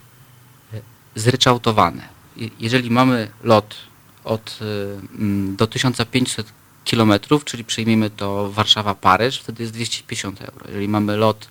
e, 0.74 0.80
zryczałtowane. 1.14 2.08
Je- 2.36 2.50
Jeżeli 2.60 2.90
mamy 2.90 3.28
lot 3.42 3.76
od, 4.24 4.58
e, 4.62 5.56
do 5.56 5.66
1500 5.66 6.46
km, 6.90 7.12
czyli 7.44 7.64
przyjmijmy 7.64 8.10
to 8.10 8.52
Warszawa-Paryż, 8.56 9.40
wtedy 9.40 9.62
jest 9.62 9.72
250 9.72 10.40
euro. 10.42 10.66
Jeżeli 10.68 10.88
mamy 10.88 11.16
lot 11.16 11.48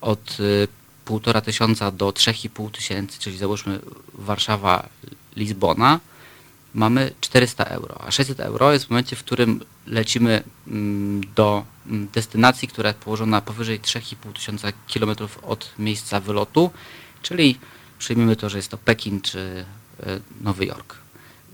od 0.00 0.40
y, 0.40 0.68
półtora 1.04 1.40
tysiąca 1.40 1.90
do 1.90 2.10
3,5 2.10 2.70
tysięcy, 2.70 3.18
czyli 3.18 3.38
załóżmy 3.38 3.80
Warszawa-Lizbona, 4.18 5.98
mamy 6.74 7.12
400 7.20 7.64
euro. 7.64 8.00
A 8.00 8.10
600 8.10 8.40
euro 8.40 8.72
jest 8.72 8.84
w 8.84 8.90
momencie, 8.90 9.16
w 9.16 9.24
którym 9.24 9.60
lecimy 9.86 10.42
mm, 10.68 11.20
do 11.34 11.64
mm, 11.86 12.08
destynacji, 12.12 12.68
która 12.68 12.88
jest 12.88 13.00
położona 13.00 13.40
powyżej 13.40 13.80
3,5 13.80 14.32
tysiąca 14.32 14.72
kilometrów 14.86 15.38
od 15.44 15.72
miejsca 15.78 16.20
wylotu, 16.20 16.70
czyli 17.22 17.58
przyjmijmy 17.98 18.36
to, 18.36 18.48
że 18.48 18.58
jest 18.58 18.70
to 18.70 18.78
Pekin 18.78 19.20
czy 19.20 19.64
y, 20.00 20.20
Nowy 20.40 20.66
Jork. 20.66 20.94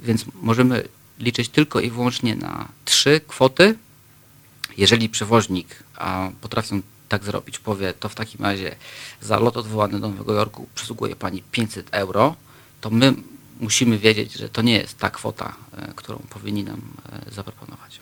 Więc 0.02 0.24
możemy 0.42 0.88
liczyć 1.20 1.48
tylko 1.48 1.80
i 1.80 1.90
wyłącznie 1.90 2.36
na 2.36 2.68
trzy 2.84 3.20
kwoty. 3.28 3.74
Jeżeli 4.76 5.08
przewoźnik, 5.08 5.82
a 5.96 6.30
potrafią 6.40 6.82
tak 7.08 7.24
zrobić, 7.24 7.58
powie, 7.58 7.92
to 7.92 8.08
w 8.08 8.14
takim 8.14 8.44
razie 8.44 8.76
za 9.20 9.38
lot 9.38 9.56
odwołany 9.56 10.00
do 10.00 10.08
Nowego 10.08 10.34
Jorku 10.34 10.68
przysługuje 10.74 11.16
Pani 11.16 11.42
500 11.52 11.88
euro, 11.90 12.36
to 12.80 12.90
my 12.90 13.14
musimy 13.60 13.98
wiedzieć, 13.98 14.32
że 14.32 14.48
to 14.48 14.62
nie 14.62 14.72
jest 14.72 14.98
ta 14.98 15.10
kwota, 15.10 15.56
e, 15.76 15.92
którą 15.96 16.18
powinni 16.18 16.64
nam 16.64 16.80
e, 17.12 17.34
zaproponować. 17.34 18.00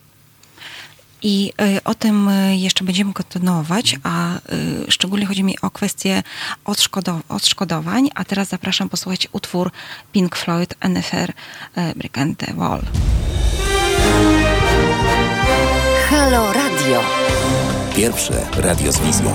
I 1.22 1.52
y, 1.76 1.85
o 1.85 1.94
tym 1.94 2.28
y, 2.28 2.57
jeszcze 2.57 2.85
będziemy 2.85 3.12
kontynuować, 3.12 3.96
a 4.02 4.37
y, 4.37 4.40
szczególnie 4.88 5.26
chodzi 5.26 5.44
mi 5.44 5.61
o 5.62 5.70
kwestię 5.70 6.22
odszkodow- 6.64 7.20
odszkodowań. 7.28 8.09
A 8.14 8.24
teraz 8.24 8.48
zapraszam 8.48 8.88
posłuchać 8.88 9.28
utwór 9.33 9.70
Pink 10.12 10.37
Floyd 10.37 10.74
NFR 10.81 11.33
Brick 11.96 12.18
and 12.18 12.38
the 12.38 12.54
Wall. 12.54 12.83
Halo 16.11 16.52
Radio. 16.52 17.02
Pierwsze 17.96 18.46
radio 18.57 18.92
z 18.92 18.98
wizją. 19.00 19.35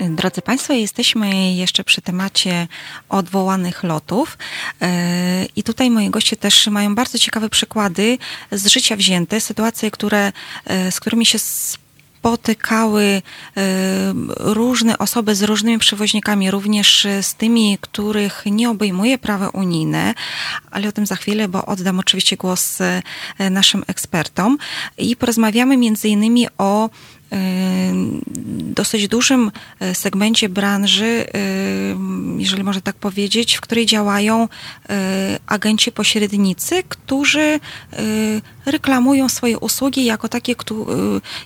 Drodzy 0.00 0.42
Państwo, 0.42 0.72
jesteśmy 0.72 1.52
jeszcze 1.54 1.84
przy 1.84 2.02
temacie 2.02 2.68
odwołanych 3.08 3.82
lotów. 3.82 4.38
Yy, 4.80 4.88
i 5.56 5.62
tutaj 5.62 5.90
moi 5.90 6.10
goście 6.10 6.36
też 6.36 6.66
mają 6.66 6.94
bardzo 6.94 7.18
ciekawe 7.18 7.48
przykłady 7.48 8.18
z 8.52 8.66
życia 8.66 8.96
wzięte, 8.96 9.40
sytuacje, 9.40 9.90
które, 9.90 10.32
yy, 10.66 10.92
z 10.92 11.00
którymi 11.00 11.26
się 11.26 11.38
spotykały 11.38 13.22
yy, 13.56 13.62
różne 14.38 14.98
osoby 14.98 15.34
z 15.34 15.42
różnymi 15.42 15.78
przewoźnikami, 15.78 16.50
również 16.50 17.06
z 17.22 17.34
tymi, 17.34 17.78
których 17.80 18.42
nie 18.46 18.70
obejmuje 18.70 19.18
prawo 19.18 19.50
unijne, 19.50 20.14
ale 20.70 20.88
o 20.88 20.92
tym 20.92 21.06
za 21.06 21.16
chwilę, 21.16 21.48
bo 21.48 21.66
oddam 21.66 21.98
oczywiście 21.98 22.36
głos 22.36 22.78
naszym 23.50 23.84
ekspertom. 23.86 24.58
I 24.98 25.16
porozmawiamy 25.16 25.76
między 25.76 26.08
innymi 26.08 26.46
o 26.58 26.90
dosyć 28.78 29.08
dużym 29.08 29.50
e, 29.80 29.94
segmencie 29.94 30.48
branży, 30.48 31.04
y, 31.04 31.28
jeżeli 32.38 32.64
można 32.64 32.80
tak 32.80 32.96
powiedzieć, 32.96 33.56
w 33.56 33.60
której 33.60 33.86
działają 33.86 34.48
agenci 35.46 35.92
pośrednicy, 35.92 36.82
którzy 36.88 37.60
reklamują 38.66 39.28
swoje 39.28 39.58
usługi 39.58 40.04
jako 40.04 40.28
takie, 40.28 40.54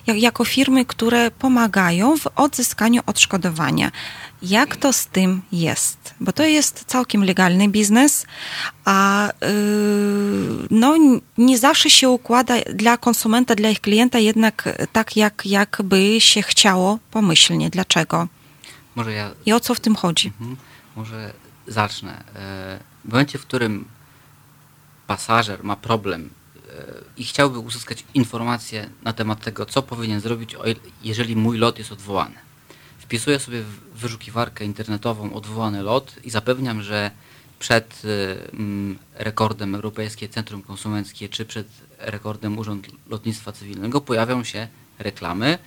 jako 0.07 0.45
firmy, 0.45 0.85
które 0.85 1.31
pomagają 1.31 2.17
w 2.17 2.27
odzyskaniu 2.35 3.01
odszkodowania. 3.05 3.91
Jak 4.43 4.75
to 4.75 4.93
z 4.93 5.07
tym 5.07 5.41
jest? 5.51 6.13
Bo 6.19 6.31
to 6.31 6.43
jest 6.43 6.83
całkiem 6.87 7.23
legalny 7.23 7.67
biznes, 7.69 8.25
a 8.85 9.29
y, 9.29 9.33
no, 10.71 10.95
nie 11.37 11.57
zawsze 11.57 11.89
się 11.89 12.09
układa 12.09 12.55
dla 12.73 12.97
konsumenta, 12.97 13.55
dla 13.55 13.69
ich 13.69 13.81
klienta 13.81 14.19
jednak 14.19 14.69
tak, 14.93 15.17
jak, 15.17 15.45
jak 15.45 15.81
by 15.83 16.21
się 16.21 16.41
chciało 16.41 16.99
pomyślnie. 17.11 17.69
Dlaczego? 17.69 18.27
Może 18.95 19.13
ja 19.13 19.31
I 19.45 19.53
o 19.53 19.59
co 19.59 19.75
w 19.75 19.79
tym 19.79 19.95
chodzi? 19.95 20.27
Mhm. 20.27 20.57
Może 20.95 21.33
zacznę. 21.67 22.23
E, 22.35 22.79
W 23.05 23.09
momencie, 23.11 23.37
w 23.39 23.41
którym 23.41 23.85
pasażer 25.07 25.63
ma 25.63 25.75
problem 25.75 26.29
e, 26.69 26.83
i 27.17 27.23
chciałby 27.25 27.59
uzyskać 27.59 28.03
informacje 28.13 28.89
na 29.03 29.13
temat 29.13 29.41
tego, 29.41 29.65
co 29.65 29.81
powinien 29.81 30.21
zrobić, 30.21 30.55
jeżeli 31.03 31.35
mój 31.35 31.57
lot 31.57 31.79
jest 31.79 31.91
odwołany. 31.91 32.35
Wpisuję 33.03 33.39
sobie 33.39 33.61
w 33.61 33.99
wyszukiwarkę 33.99 34.65
internetową 34.65 35.33
odwołany 35.33 35.83
lot 35.83 36.15
i 36.23 36.29
zapewniam, 36.29 36.81
że 36.81 37.11
przed 37.59 38.01
e, 38.05 38.51
mm, 38.53 38.97
rekordem 39.15 39.75
Europejskie 39.75 40.29
Centrum 40.29 40.61
Konsumenckie 40.61 41.29
czy 41.29 41.45
przed 41.45 41.67
rekordem 41.99 42.57
Urząd 42.57 42.87
Lotnictwa 43.09 43.51
Cywilnego 43.51 44.01
pojawią 44.01 44.43
się 44.43 44.67
reklamy 44.99 45.57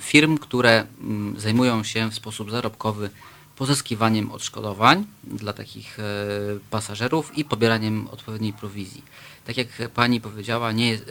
firm, 0.00 0.38
które 0.38 0.86
mm, 1.00 1.40
zajmują 1.40 1.84
się 1.84 2.10
w 2.10 2.14
sposób 2.14 2.50
zarobkowy 2.50 3.10
pozyskiwaniem 3.56 4.32
odszkodowań 4.32 5.06
dla 5.24 5.52
takich 5.52 5.98
e, 5.98 6.02
pasażerów 6.70 7.38
i 7.38 7.44
pobieraniem 7.44 8.08
odpowiedniej 8.08 8.52
prowizji. 8.52 9.02
Tak 9.46 9.56
jak 9.56 9.68
pani 9.94 10.20
powiedziała, 10.20 10.72
nie 10.72 10.88
jest, 10.88 11.04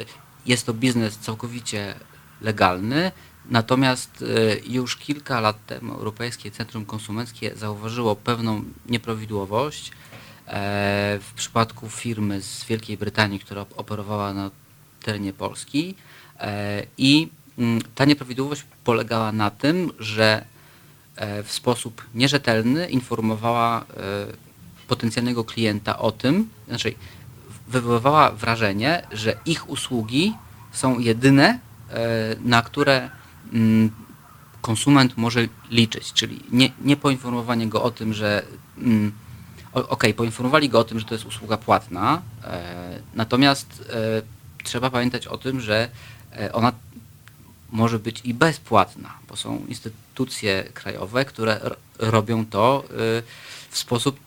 jest 0.45 0.65
to 0.65 0.73
biznes 0.73 1.17
całkowicie 1.17 1.95
legalny, 2.41 3.11
natomiast 3.49 4.21
e, 4.21 4.25
już 4.67 4.97
kilka 4.97 5.39
lat 5.39 5.65
temu 5.65 5.93
Europejskie 5.93 6.51
Centrum 6.51 6.85
Konsumenckie 6.85 7.55
zauważyło 7.55 8.15
pewną 8.15 8.63
nieprawidłowość 8.85 9.91
e, 9.91 9.93
w 11.21 11.33
przypadku 11.35 11.89
firmy 11.89 12.41
z 12.41 12.65
Wielkiej 12.65 12.97
Brytanii, 12.97 13.39
która 13.39 13.61
op- 13.61 13.73
operowała 13.77 14.33
na 14.33 14.51
terenie 15.03 15.33
Polski. 15.33 15.95
E, 16.39 16.83
i 16.97 17.29
mm, 17.57 17.81
ta 17.95 18.05
nieprawidłowość 18.05 18.63
polegała 18.83 19.31
na 19.31 19.49
tym, 19.49 19.91
że 19.99 20.45
w 21.43 21.51
sposób 21.51 22.05
nierzetelny 22.15 22.89
informowała 22.89 23.85
potencjalnego 24.87 25.43
klienta 25.43 25.99
o 25.99 26.11
tym, 26.11 26.49
znaczy 26.67 26.93
wywoływała 27.67 28.31
wrażenie, 28.31 29.07
że 29.11 29.37
ich 29.45 29.69
usługi 29.69 30.33
są 30.71 30.99
jedyne, 30.99 31.59
na 32.41 32.61
które 32.61 33.09
konsument 34.61 35.17
może 35.17 35.47
liczyć, 35.69 36.13
czyli 36.13 36.39
nie, 36.51 36.71
nie 36.81 36.97
poinformowanie 36.97 37.67
go 37.67 37.83
o 37.83 37.91
tym, 37.91 38.13
że 38.13 38.45
mm, 38.77 39.11
o- 39.73 39.89
okej, 39.89 40.13
poinformowali 40.13 40.69
go 40.69 40.79
o 40.79 40.83
tym, 40.83 40.99
że 40.99 41.05
to 41.05 41.15
jest 41.15 41.25
usługa 41.25 41.57
płatna, 41.57 42.21
e, 42.43 42.99
natomiast 43.15 43.83
e, 43.89 44.21
trzeba 44.63 44.89
pamiętać 44.89 45.27
o 45.27 45.37
tym, 45.37 45.61
że 45.61 45.89
e, 46.33 46.53
ona 46.53 46.71
może 47.71 47.99
być 47.99 48.21
i 48.23 48.33
bezpłatna, 48.33 49.13
bo 49.29 49.35
są 49.35 49.65
instytucje 49.67 50.63
krajowe, 50.73 51.25
które 51.25 51.59
ro- 51.63 51.75
robią 51.99 52.45
to 52.45 52.83
y, 52.85 53.23
w 53.69 53.77
sposób 53.77 54.19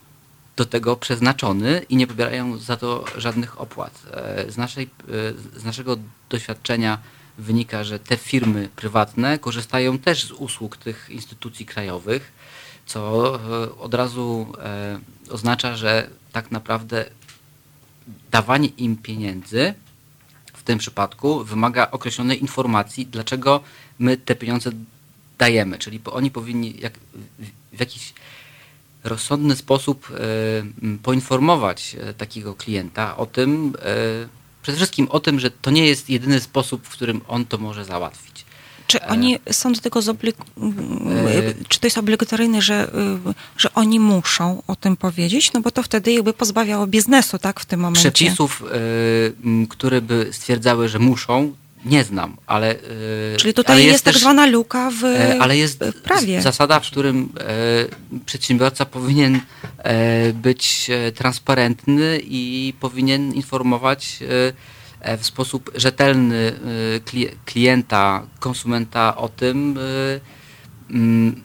do 0.55 0.65
tego 0.65 0.95
przeznaczony 0.95 1.85
i 1.89 1.95
nie 1.95 2.07
pobierają 2.07 2.57
za 2.57 2.77
to 2.77 3.05
żadnych 3.17 3.61
opłat. 3.61 4.01
Z, 4.49 4.57
naszej, 4.57 4.83
y, 5.55 5.59
z 5.59 5.63
naszego 5.63 5.97
doświadczenia 6.29 6.97
wynika, 7.37 7.83
że 7.83 7.99
te 7.99 8.17
firmy 8.17 8.69
prywatne 8.75 9.39
korzystają 9.39 9.97
też 9.97 10.25
z 10.25 10.31
usług 10.31 10.77
tych 10.77 11.09
instytucji 11.09 11.65
krajowych, 11.65 12.31
co 12.85 13.35
e, 13.35 13.75
od 13.75 13.93
razu 13.93 14.53
e, 14.59 14.99
oznacza, 15.29 15.75
że 15.75 16.09
tak 16.31 16.51
naprawdę 16.51 17.05
dawanie 18.31 18.67
im 18.67 18.97
pieniędzy 18.97 19.73
w 20.53 20.63
tym 20.63 20.79
przypadku 20.79 21.43
wymaga 21.43 21.91
określonej 21.91 22.41
informacji, 22.41 23.05
dlaczego 23.05 23.63
my 23.99 24.17
te 24.17 24.35
pieniądze 24.35 24.71
dajemy. 25.37 25.77
Czyli 25.77 26.01
oni 26.05 26.31
powinni 26.31 26.79
jak, 26.79 26.93
w, 27.73 27.79
jakiś 27.79 28.13
rozsądny 29.03 29.55
sposób 29.55 30.07
e, 30.11 30.97
poinformować 31.03 31.95
takiego 32.17 32.53
klienta 32.55 33.17
o 33.17 33.25
tym, 33.25 33.73
przede 34.61 34.75
wszystkim 34.75 35.07
o 35.09 35.19
tym, 35.19 35.39
że 35.39 35.51
to 35.51 35.71
nie 35.71 35.85
jest 35.87 36.09
jedyny 36.09 36.39
sposób, 36.39 36.85
w 36.85 36.89
którym 36.89 37.21
on 37.27 37.45
to 37.45 37.57
może 37.57 37.85
załatwić. 37.85 38.45
Czy 38.87 39.01
oni 39.05 39.37
są 39.51 39.73
do 39.73 39.81
tego 39.81 39.99
zoblig- 39.99 40.35
E. 40.59 41.53
Czy 41.67 41.79
to 41.79 41.87
jest 41.87 41.97
obligatoryjne, 41.97 42.61
że, 42.61 42.91
że 43.57 43.73
oni 43.73 43.99
muszą 43.99 44.63
o 44.67 44.75
tym 44.75 44.97
powiedzieć? 44.97 45.53
No 45.53 45.61
bo 45.61 45.71
to 45.71 45.83
wtedy 45.83 46.11
jakby 46.13 46.33
pozbawiało 46.33 46.87
biznesu, 46.87 47.39
tak, 47.39 47.59
w 47.59 47.65
tym 47.65 47.79
momencie. 47.79 48.11
Przepisów, 48.11 48.63
e, 49.63 49.67
które 49.67 50.01
by 50.01 50.29
stwierdzały, 50.31 50.89
że 50.89 50.99
muszą, 50.99 51.55
nie 51.85 52.03
znam, 52.03 52.37
ale. 52.47 52.75
e, 52.75 53.37
Czyli 53.37 53.53
tutaj 53.53 53.75
ale 53.75 53.83
jest, 53.85 54.03
tak 54.05 54.13
też- 54.13 54.21
zwana 54.21 54.45
luka 54.45 54.91
w, 54.91 55.03
E, 55.03 55.37
Ale 55.41 55.57
jest 55.57 55.79
w 55.83 56.01
prawie. 56.01 56.41
zasada, 56.41 56.79
w 56.79 56.87
którym 56.87 57.29
e, 57.39 58.19
przedsiębiorca 58.25 58.85
powinien 58.85 59.39
być 60.33 60.91
transparentny 61.15 62.19
i 62.23 62.73
powinien 62.79 63.33
informować 63.33 64.19
w 65.17 65.25
sposób 65.25 65.71
rzetelny 65.75 66.53
kli- 67.05 67.29
klienta, 67.45 68.27
konsumenta 68.39 69.17
o 69.17 69.29
tym. 69.29 69.79
mm, 70.89 71.41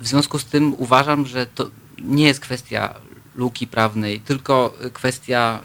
w 0.00 0.08
związku 0.08 0.38
z 0.38 0.44
tym 0.44 0.74
uważam, 0.78 1.26
że 1.26 1.46
to 1.46 1.70
nie 2.02 2.24
jest 2.26 2.40
kwestia 2.40 2.94
luki 3.34 3.66
prawnej, 3.66 4.20
tylko 4.20 4.74
kwestia 4.92 5.60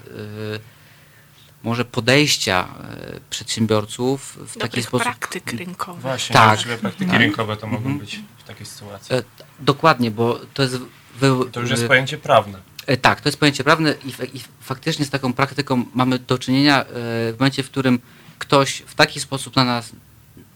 może 1.66 1.86
podejścia 1.86 2.68
e, 2.84 3.20
przedsiębiorców 3.30 4.38
w 4.48 4.54
taki 4.54 4.60
Dobrych 4.60 4.86
sposób. 4.86 5.04
praktyk 5.04 5.52
rynkowych. 5.52 6.02
Właśnie, 6.02 6.34
Tak. 6.34 6.50
możliwe 6.58 6.78
praktyki 6.78 7.12
Tak. 7.12 7.20
rynkowe 7.20 7.58
to 7.58 7.68
mogą 7.68 7.78
Mhm. 7.78 8.00
być 8.00 8.20
w 8.38 8.44
takiej 8.44 8.66
sytuacji. 8.66 9.16
E, 9.16 9.24
Dokładnie, 9.60 10.12
bo 10.12 10.40
to 10.54 10.64
jest. 10.64 10.78
Wy, 11.20 11.28
To 11.52 11.62
już 11.62 11.70
jest 11.70 11.88
pojęcie 11.88 12.18
prawne. 12.18 12.60
E, 12.88 12.98
Tak, 12.98 13.22
to 13.22 13.30
jest 13.30 13.40
pojęcie 13.40 13.64
prawne 13.64 13.96
i, 14.06 14.10
f- 14.10 14.36
i 14.36 14.40
faktycznie 14.62 15.06
z 15.06 15.10
taką 15.10 15.34
praktyką 15.34 15.86
mamy 15.94 16.20
do 16.20 16.38
czynienia 16.38 16.82
e, 16.82 16.86
w 17.34 17.36
momencie, 17.40 17.64
w 17.64 17.70
którym 17.70 18.00
ktoś 18.40 18.84
w 18.88 18.96
taki 18.96 19.20
sposób 19.20 19.56
na 19.56 19.64
nas 19.64 19.92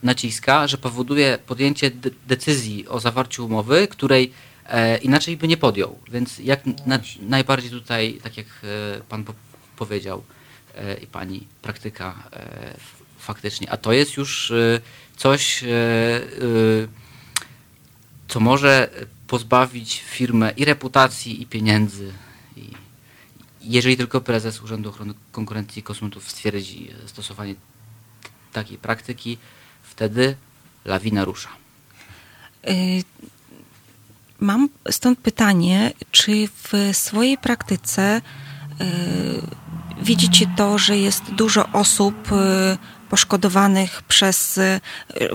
naciska, 0.03 0.67
że 0.67 0.77
powoduje 0.77 1.37
podjęcie 1.47 1.91
de- 1.91 2.09
decyzji 2.27 2.87
o 2.87 2.99
zawarciu 2.99 3.45
umowy, 3.45 3.87
której 3.87 4.33
e, 4.65 4.97
inaczej 4.97 5.37
by 5.37 5.47
nie 5.47 5.57
podjął. 5.57 5.99
Więc 6.11 6.39
jak 6.39 6.59
na, 6.85 6.99
najbardziej 7.21 7.71
tutaj, 7.71 8.19
tak 8.23 8.37
jak 8.37 8.45
e, 8.47 9.01
pan 9.09 9.23
po, 9.23 9.33
powiedział 9.77 10.23
i 11.01 11.07
pani, 11.07 11.47
praktyka 11.61 12.15
e, 12.33 12.77
faktycznie. 13.19 13.71
A 13.71 13.77
to 13.77 13.93
jest 13.93 14.17
już 14.17 14.51
e, 14.51 14.81
coś, 15.17 15.63
e, 15.63 15.67
e, 15.67 15.69
co 18.27 18.39
może 18.39 18.89
pozbawić 19.27 20.01
firmę 20.01 20.53
i 20.57 20.65
reputacji, 20.65 21.41
i 21.41 21.45
pieniędzy. 21.45 22.13
Jeżeli 23.61 23.97
tylko 23.97 24.21
prezes 24.21 24.61
Urzędu 24.61 24.89
Ochrony 24.89 25.13
Konkurencji 25.31 25.79
i 25.79 25.83
Konsumentów 25.83 26.31
stwierdzi 26.31 26.91
stosowanie 27.05 27.55
takiej 28.53 28.77
praktyki, 28.77 29.37
wtedy 29.83 30.35
lawina 30.85 31.25
rusza. 31.25 31.49
Mam 34.39 34.69
stąd 34.91 35.19
pytanie, 35.19 35.91
czy 36.11 36.47
w 36.47 36.73
swojej 36.93 37.37
praktyce 37.37 38.21
widzicie 40.01 40.45
to, 40.57 40.77
że 40.77 40.97
jest 40.97 41.23
dużo 41.23 41.69
osób 41.73 42.31
y, 42.31 42.77
poszkodowanych 43.09 44.01
przez, 44.01 44.57
y, 44.57 44.79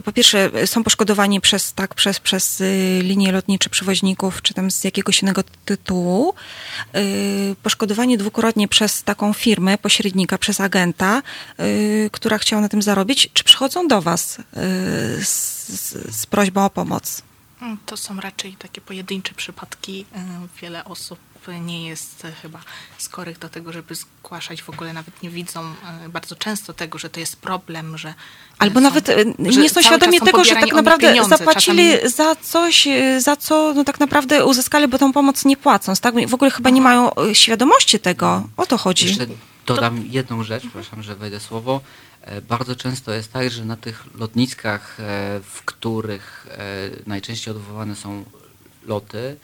po 0.05 0.13
pierwsze 0.13 0.51
są 0.67 0.85
poszkodowani 0.85 1.41
przez, 1.41 1.73
tak, 1.73 1.95
przez, 1.95 2.21
przez 2.21 2.61
y, 2.61 3.01
linie 3.03 3.33
lotnicze 3.33 3.71
przewoźników, 3.71 4.43
czy 4.43 4.55
tam 4.55 4.71
z 4.71 4.85
jakiegoś 4.85 5.23
innego 5.23 5.43
tytułu, 5.65 6.35
y, 6.97 7.57
poszkodowani 7.63 8.19
dwukrotnie 8.19 8.69
przez 8.69 9.03
taką 9.03 9.33
firmę, 9.33 9.79
pośrednika, 9.79 10.39
przez 10.39 10.61
agenta, 10.61 11.23
y, 11.61 12.11
która 12.13 12.39
chciała 12.39 12.63
na 12.63 12.69
tym 12.69 12.83
zarobić, 12.83 13.31
czy 13.33 13.45
przychodzą 13.45 13.89
do 13.89 14.03
was 14.03 14.39
y, 14.39 14.43
z, 15.25 15.69
z, 16.17 16.27
prośbą 16.27 16.65
o 16.65 16.71
pomoc? 16.71 17.23
To 17.87 17.97
są 17.97 18.21
raczej 18.21 18.53
takie 18.53 18.81
pojedyncze 18.81 19.35
przypadki. 19.35 20.05
Wiele 20.63 20.85
osób 20.85 21.19
nie 21.53 21.87
jest 21.89 22.25
e, 22.25 22.33
chyba 22.33 22.61
skorych 22.99 23.39
do 23.39 23.49
tego, 23.49 23.73
żeby 23.73 23.95
zgłaszać. 23.95 24.63
W 24.63 24.71
ogóle 24.71 24.93
nawet 24.93 25.23
nie 25.23 25.31
widzą 25.31 25.61
e, 26.05 26.09
bardzo 26.09 26.37
często 26.37 26.73
tego, 26.73 26.99
że 26.99 27.11
to 27.11 27.21
jest 27.21 27.37
problem, 27.37 27.99
że. 27.99 28.09
e, 28.09 28.15
Albo 28.59 28.81
są- 28.81 28.85
nawet 28.85 29.11
nie 29.39 29.71
są 29.71 29.83
świadomi 29.83 30.19
są 30.19 30.25
tego, 30.27 30.45
że 30.45 30.55
tak 30.55 30.73
naprawdę 30.73 31.09
pieniądze. 31.09 31.37
zapłacili 31.37 31.93
Czasami- 31.93 32.11
za 32.11 32.37
coś, 32.37 32.89
za 33.19 33.37
co 33.37 33.73
no 33.77 33.85
tak 33.85 34.01
naprawdę 34.01 34.45
uzyskali, 34.45 34.89
bo 34.89 34.99
tą 34.99 35.13
pomoc 35.13 35.45
nie 35.45 35.57
płacąc. 35.57 36.01
Tak? 36.01 36.29
W 36.29 36.35
ogóle 36.35 36.51
chyba 36.51 36.71
nie 36.71 36.81
mają 36.81 37.11
świadomości 37.33 38.01
tego. 38.01 38.49
O 38.57 38.67
to 38.67 38.77
chodzi. 38.79 39.07
Jeszcze 39.07 39.27
dodam 39.67 40.05
jedną 40.11 40.43
rzecz, 40.45 40.63
przepraszam, 40.63 41.03
że 41.03 41.17
wejdę 41.17 41.41
słowo. 41.41 41.81
Bardzo 42.49 42.77
często 42.77 43.13
jest 43.13 43.33
tak, 43.33 43.51
że 43.51 43.65
na 43.65 43.77
tych 43.77 44.05
lotniskach, 44.19 44.97
w 45.43 45.63
których 45.65 46.47
najczęściej 47.07 47.55
odwoływane 47.55 47.97
są 47.97 48.25
loty, 48.87 49.37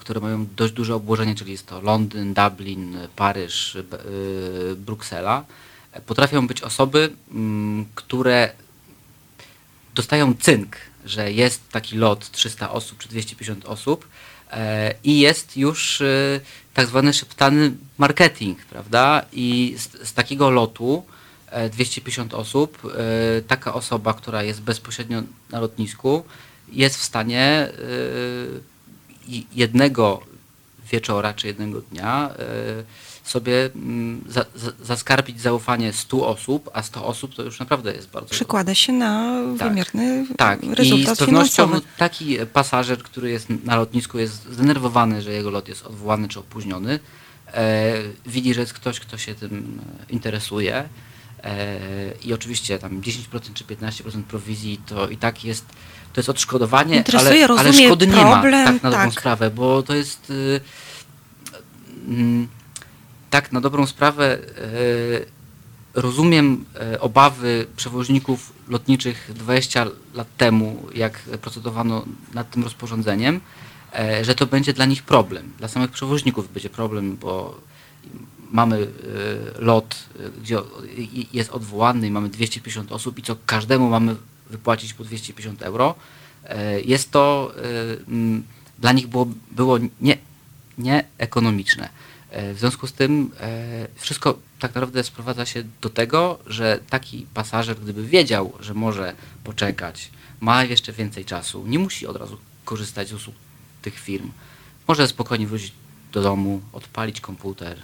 które 0.00 0.20
mają 0.20 0.46
dość 0.56 0.72
duże 0.72 0.94
obłożenie, 0.94 1.34
czyli 1.34 1.52
jest 1.52 1.66
to 1.66 1.80
Londyn, 1.80 2.34
Dublin, 2.34 2.98
Paryż, 3.16 3.74
y, 3.74 3.84
Bruksela, 4.76 5.44
e, 5.92 6.00
potrafią 6.00 6.46
być 6.46 6.62
osoby, 6.62 7.12
mm, 7.30 7.86
które 7.94 8.52
dostają 9.94 10.34
cynk, 10.34 10.76
że 11.04 11.32
jest 11.32 11.68
taki 11.68 11.96
lot 11.96 12.30
300 12.30 12.70
osób 12.70 12.98
czy 12.98 13.08
250 13.08 13.64
osób 13.64 14.08
e, 14.50 14.94
i 15.04 15.20
jest 15.20 15.56
już 15.56 16.00
e, 16.00 16.40
tak 16.74 16.86
zwany 16.86 17.12
szeptany 17.12 17.72
marketing, 17.98 18.64
prawda? 18.64 19.24
I 19.32 19.74
z, 19.78 20.08
z 20.08 20.12
takiego 20.12 20.50
lotu 20.50 21.04
e, 21.46 21.70
250 21.70 22.34
osób, 22.34 22.82
e, 22.84 23.42
taka 23.42 23.74
osoba, 23.74 24.14
która 24.14 24.42
jest 24.42 24.62
bezpośrednio 24.62 25.22
na 25.50 25.60
lotnisku, 25.60 26.24
jest 26.72 26.96
w 26.96 27.02
stanie 27.02 27.42
e, 27.42 27.70
jednego 29.52 30.20
wieczora 30.92 31.34
czy 31.34 31.46
jednego 31.46 31.80
dnia 31.80 32.30
e, 32.38 32.44
sobie 33.24 33.70
mm, 33.74 34.24
za, 34.28 34.44
za, 34.56 34.72
zaskarbić 34.82 35.40
zaufanie 35.40 35.92
100 35.92 36.28
osób, 36.28 36.70
a 36.72 36.82
100 36.82 37.04
osób 37.06 37.34
to 37.34 37.42
już 37.42 37.58
naprawdę 37.58 37.92
jest 37.92 38.10
bardzo 38.10 38.30
Przekłada 38.30 38.74
się 38.74 38.92
na 38.92 39.42
Tak. 39.58 39.68
wymierny 39.68 40.26
tak, 40.36 40.64
i 40.64 40.74
rezultat 40.74 41.16
z 41.16 41.18
pewnością 41.18 41.66
finansowy. 41.66 41.92
taki 41.98 42.38
pasażer, 42.52 42.98
który 42.98 43.30
jest 43.30 43.46
na 43.64 43.76
lotnisku, 43.76 44.18
jest 44.18 44.52
zdenerwowany, 44.52 45.22
że 45.22 45.32
jego 45.32 45.50
lot 45.50 45.68
jest 45.68 45.86
odwołany 45.86 46.28
czy 46.28 46.40
opóźniony. 46.40 47.00
E, 47.54 47.92
widzi, 48.26 48.54
że 48.54 48.60
jest 48.60 48.72
ktoś, 48.72 49.00
kto 49.00 49.18
się 49.18 49.34
tym 49.34 49.80
e, 50.08 50.12
interesuje. 50.12 50.88
E, 51.44 51.68
I 52.24 52.32
oczywiście 52.32 52.78
tam 52.78 53.00
10% 53.00 53.52
czy 53.54 53.64
15% 53.64 54.22
prowizji 54.22 54.80
to 54.86 55.08
i 55.08 55.16
tak 55.16 55.44
jest, 55.44 55.64
to 56.12 56.20
jest 56.20 56.28
odszkodowanie, 56.28 56.96
Interesuje, 56.96 57.44
ale, 57.44 57.54
ale 57.54 57.64
rozumie 57.64 57.86
szkody 57.86 58.06
nie 58.06 58.12
problem, 58.12 58.64
ma, 58.64 58.72
tak 58.72 58.82
na 58.82 58.90
dobrą 58.90 59.04
tak. 59.04 59.20
sprawę, 59.20 59.50
bo 59.50 59.82
to 59.82 59.94
jest 59.94 60.30
y, 60.30 60.60
mm, 62.08 62.48
tak 63.30 63.52
na 63.52 63.60
dobrą 63.60 63.86
sprawę 63.86 64.38
y, 64.38 65.40
rozumiem 65.94 66.64
e, 66.80 67.00
obawy 67.00 67.66
przewoźników 67.76 68.52
lotniczych 68.68 69.30
20 69.34 69.86
lat 70.14 70.36
temu, 70.36 70.86
jak 70.94 71.18
procedowano 71.18 72.04
nad 72.34 72.50
tym 72.50 72.62
rozporządzeniem, 72.62 73.40
e, 73.98 74.24
że 74.24 74.34
to 74.34 74.46
będzie 74.46 74.72
dla 74.72 74.84
nich 74.84 75.02
problem. 75.02 75.52
Dla 75.58 75.68
samych 75.68 75.90
przewoźników 75.90 76.52
będzie 76.52 76.70
problem, 76.70 77.16
bo 77.16 77.60
mamy 78.50 78.76
e, 78.76 79.60
lot, 79.62 79.96
gdzie 80.42 80.58
jest 81.32 81.50
odwołany 81.50 82.06
i 82.06 82.10
mamy 82.10 82.28
250 82.28 82.92
osób 82.92 83.18
i 83.18 83.22
co 83.22 83.36
każdemu 83.46 83.90
mamy 83.90 84.16
wypłacić 84.50 84.94
po 84.94 85.04
250 85.04 85.62
euro. 85.62 85.94
E, 86.44 86.80
Jest 86.80 87.10
to 87.10 87.52
e, 87.56 87.60
dla 88.78 88.92
nich 88.92 89.06
było, 89.06 89.26
było 89.50 89.78
nie, 90.00 90.18
nieekonomiczne. 90.78 91.88
E, 92.30 92.54
W 92.54 92.58
związku 92.58 92.86
z 92.86 92.92
tym 92.92 93.30
wszystko 93.96 94.38
tak 94.58 94.74
naprawdę 94.74 95.04
sprowadza 95.04 95.46
się 95.46 95.64
do 95.80 95.90
tego, 95.90 96.38
że 96.46 96.78
taki 96.90 97.26
pasażer, 97.34 97.76
gdyby 97.80 98.06
wiedział, 98.06 98.52
że 98.60 98.74
może 98.74 99.14
poczekać, 99.44 100.10
ma 100.40 100.64
jeszcze 100.64 100.92
więcej 100.92 101.24
czasu, 101.24 101.66
nie 101.66 101.78
musi 101.78 102.06
od 102.06 102.16
razu 102.16 102.38
korzystać 102.64 103.08
z 103.08 103.12
usług 103.12 103.36
tych 103.82 103.98
firm. 103.98 104.30
Może 104.88 105.08
spokojnie 105.08 105.46
wrócić 105.46 105.72
do 106.12 106.22
domu, 106.22 106.60
odpalić 106.72 107.20
komputer, 107.20 107.78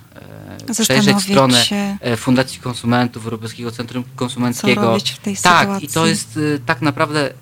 e, 0.68 0.82
przejrzeć 0.84 1.20
stronę 1.22 1.64
się. 1.64 1.96
e, 2.00 2.16
Fundacji 2.16 2.60
Konsumentów, 2.60 3.24
Europejskiego 3.24 3.72
Centrum 3.72 4.04
Konsumenckiego. 4.16 4.80
Co 4.80 4.86
robić 4.86 5.10
w 5.10 5.18
tej 5.18 5.36
tak, 5.36 5.60
sytuacji? 5.60 5.88
i 5.88 5.92
to 5.92 6.06
jest 6.06 6.36
y, 6.36 6.60
tak 6.66 6.82
naprawdę 6.82 7.32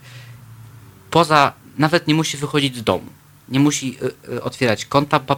poza, 1.11 1.53
nawet 1.79 2.07
nie 2.09 2.15
musi 2.15 2.37
wychodzić 2.37 2.77
z 2.77 2.83
domu. 2.83 3.07
Nie 3.49 3.61
musi 3.61 3.99
otwierać 4.43 4.85
konta 4.85 5.21
ba- 5.21 5.37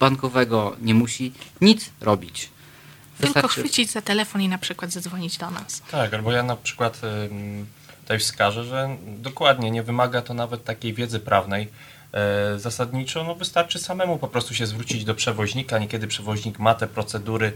bankowego, 0.00 0.76
nie 0.80 0.94
musi 0.94 1.32
nic 1.60 1.90
robić. 2.00 2.50
Tylko 3.20 3.48
chwycić 3.48 3.90
za 3.90 4.02
telefon 4.02 4.42
i 4.42 4.48
na 4.48 4.58
przykład 4.58 4.92
zadzwonić 4.92 5.38
do 5.38 5.50
nas. 5.50 5.82
Tak, 5.90 6.14
albo 6.14 6.32
ja 6.32 6.42
na 6.42 6.56
przykład 6.56 7.00
tutaj 8.10 8.18
wskażę, 8.18 8.64
że 8.64 8.96
dokładnie 9.06 9.70
nie 9.70 9.82
wymaga 9.82 10.22
to 10.22 10.34
nawet 10.34 10.64
takiej 10.64 10.94
wiedzy 10.94 11.20
prawnej. 11.20 11.68
E, 12.12 12.58
Zasadniczo 12.58 13.24
no 13.24 13.34
wystarczy 13.34 13.78
samemu 13.78 14.18
po 14.18 14.28
prostu 14.28 14.54
się 14.54 14.66
zwrócić 14.66 15.04
do 15.04 15.14
przewoźnika. 15.14 15.78
Niekiedy 15.78 16.06
przewoźnik 16.06 16.58
ma 16.58 16.74
te 16.74 16.86
procedury 16.86 17.52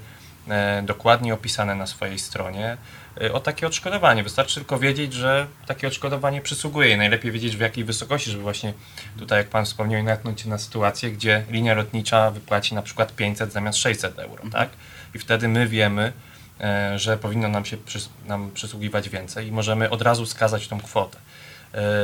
e, 0.48 0.82
dokładnie 0.82 1.34
opisane 1.34 1.74
na 1.74 1.86
swojej 1.86 2.18
stronie 2.18 2.76
e, 3.20 3.32
o 3.32 3.40
takie 3.40 3.66
odszkodowanie. 3.66 4.22
Wystarczy 4.22 4.54
tylko 4.54 4.78
wiedzieć, 4.78 5.12
że 5.12 5.46
takie 5.66 5.88
odszkodowanie 5.88 6.40
przysługuje 6.40 6.90
i 6.90 6.96
najlepiej 6.96 7.32
wiedzieć 7.32 7.56
w 7.56 7.60
jakiej 7.60 7.84
wysokości, 7.84 8.30
żeby 8.30 8.42
właśnie 8.42 8.74
tutaj, 9.18 9.38
jak 9.38 9.48
Pan 9.48 9.64
wspomniał, 9.64 10.02
natknąć 10.02 10.40
się 10.40 10.48
na 10.48 10.58
sytuację, 10.58 11.10
gdzie 11.10 11.44
linia 11.50 11.74
lotnicza 11.74 12.30
wypłaci 12.30 12.74
na 12.74 12.82
przykład 12.82 13.16
500 13.16 13.52
zamiast 13.52 13.78
600 13.78 14.18
euro, 14.18 14.42
tak? 14.52 14.68
I 15.14 15.18
wtedy 15.18 15.48
my 15.48 15.68
wiemy, 15.68 16.12
że 16.96 17.16
powinno 17.16 17.48
nam 17.48 17.64
się 17.64 17.76
nam 18.26 18.50
przysługiwać 18.54 19.08
więcej 19.08 19.46
i 19.46 19.52
możemy 19.52 19.90
od 19.90 20.02
razu 20.02 20.26
skazać 20.26 20.68
tą 20.68 20.80
kwotę. 20.80 21.18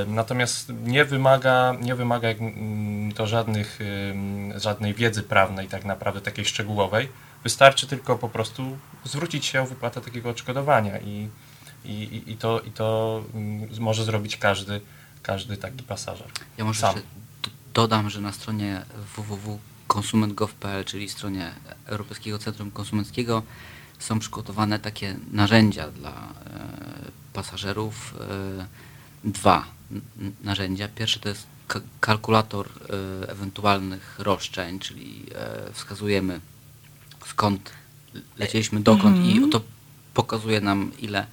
Natomiast 0.06 0.72
nie 0.84 1.04
wymaga, 1.04 1.74
nie 1.80 1.94
wymaga 1.94 2.28
mm, 2.28 3.12
to 3.12 3.26
żadnych, 3.26 3.78
żadnej 4.56 4.94
wiedzy 4.94 5.22
prawnej, 5.22 5.68
tak 5.68 5.84
naprawdę 5.84 6.20
takiej 6.20 6.44
szczegółowej. 6.44 7.08
Wystarczy 7.44 7.86
tylko 7.86 8.16
po 8.18 8.28
prostu 8.28 8.78
zwrócić 9.04 9.44
się 9.46 9.62
o 9.62 9.66
wypłatę 9.66 10.00
takiego 10.00 10.30
odszkodowania 10.30 10.98
i, 11.00 11.28
i, 11.84 12.22
i- 12.26 12.36
to, 12.36 12.60
i 12.60 12.70
to 12.70 13.22
mm, 13.34 13.68
może 13.80 14.04
zrobić 14.04 14.36
każdy, 14.36 14.80
każdy 15.22 15.56
taki 15.56 15.82
pasażer. 15.82 16.26
Ja 16.58 16.64
może 16.64 16.80
Sam. 16.80 16.94
dodam, 17.74 18.10
że 18.10 18.20
na 18.20 18.32
stronie 18.32 18.82
www.konsument.gov.pl, 19.16 20.84
czyli 20.84 21.08
stronie 21.08 21.50
Europejskiego 21.86 22.38
Centrum 22.38 22.70
Konsumenckiego, 22.70 23.42
są 23.98 24.18
przygotowane 24.18 24.78
takie 24.78 25.16
narzędzia 25.32 25.88
dla 25.90 26.10
e, 26.10 26.14
pasażerów. 27.32 28.14
E, 28.60 28.89
dwa 29.24 29.64
narzędzia. 30.44 30.88
Pierwsze 30.88 31.20
to 31.20 31.28
jest 31.28 31.46
ka- 31.68 31.80
kalkulator 32.00 32.66
e, 32.68 33.30
ewentualnych 33.30 34.16
roszczeń, 34.18 34.78
czyli 34.78 35.26
e, 35.34 35.72
wskazujemy 35.72 36.40
skąd 37.26 37.70
lecieliśmy, 38.38 38.80
dokąd 38.80 39.16
i 39.26 39.50
to 39.50 39.60
pokazuje 40.14 40.60
nam, 40.60 40.92
ile 40.98 41.26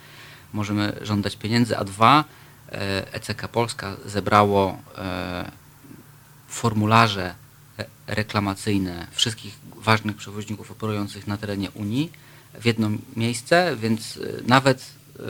możemy 0.53 0.99
żądać 1.01 1.35
pieniędzy, 1.35 1.77
a 1.77 1.83
dwa, 1.83 2.23
e, 2.71 3.13
ECK 3.13 3.47
Polska 3.47 3.97
zebrało 4.05 4.81
e, 4.97 5.51
formularze 6.47 7.35
e- 7.79 7.85
reklamacyjne 8.07 9.07
wszystkich 9.11 9.55
ważnych 9.75 10.15
przewoźników 10.15 10.71
operujących 10.71 11.27
na 11.27 11.37
terenie 11.37 11.71
Unii 11.71 12.11
w 12.61 12.65
jedno 12.65 12.89
miejsce, 13.15 13.75
więc 13.79 14.17
e, 14.17 14.19
nawet 14.47 14.81
e, 15.19 15.21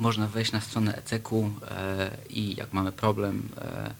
można 0.00 0.26
wejść 0.26 0.52
na 0.52 0.60
stronę 0.60 0.96
ECK-u 0.96 1.50
e, 1.70 2.10
i 2.30 2.56
jak 2.56 2.72
mamy 2.72 2.92
problem, 2.92 3.48
e, 3.60 3.90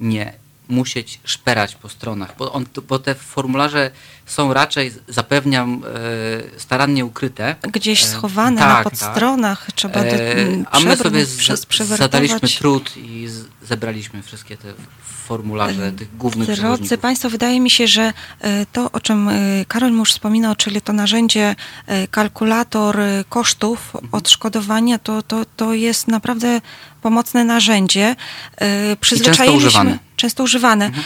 nie 0.00 0.32
musieć 0.68 1.20
szperać 1.24 1.74
po 1.74 1.88
stronach, 1.88 2.34
bo, 2.38 2.52
on, 2.52 2.66
bo 2.88 2.98
te 2.98 3.14
formularze 3.14 3.90
są 4.26 4.52
raczej, 4.54 4.92
zapewniam, 5.08 5.82
e, 6.56 6.60
starannie 6.60 7.04
ukryte. 7.04 7.56
Gdzieś 7.72 8.02
E, 8.04 8.06
schowane 8.06 8.60
tak, 8.60 8.68
na 8.68 8.74
tak. 8.74 8.84
podstronach, 8.84 9.66
trzeba 9.74 10.00
de- 10.00 10.36
E, 10.38 10.46
A 10.70 10.80
my 10.80 10.96
sobie 10.96 11.26
przez, 11.38 11.66
zadaliśmy 11.84 12.48
trud 12.48 12.96
i 12.96 13.28
z, 13.28 13.44
zebraliśmy 13.62 14.22
wszystkie 14.22 14.56
te 14.56 14.72
formularze 15.26 15.92
tych 15.92 16.16
głównych 16.16 16.46
Drodzy 16.46 16.60
przewoźników. 16.62 16.98
Państwo, 16.98 17.30
wydaje 17.30 17.60
mi 17.60 17.70
się, 17.70 17.86
że 17.86 18.12
e, 18.40 18.66
to, 18.72 18.92
o 18.92 19.00
czym 19.00 19.28
e, 19.28 19.34
Karol 19.68 19.92
już 19.92 20.12
wspominał, 20.12 20.56
czyli 20.56 20.80
to 20.80 20.92
narzędzie, 20.92 21.54
e, 21.86 22.08
kalkulator 22.08 23.00
e, 23.00 23.24
kosztów 23.28 23.94
Mhm. 23.94 24.14
odszkodowania, 24.14 24.98
to, 24.98 25.22
to, 25.22 25.44
to 25.56 25.74
jest 25.74 26.08
naprawdę 26.08 26.60
pomocne 27.02 27.44
narzędzie. 27.44 28.16
E, 28.56 28.96
Przyzwyczailiśmy- 28.96 29.56
używane. 29.56 29.98
Często 30.18 30.42
używane. 30.42 30.86
Mhm. 30.86 31.04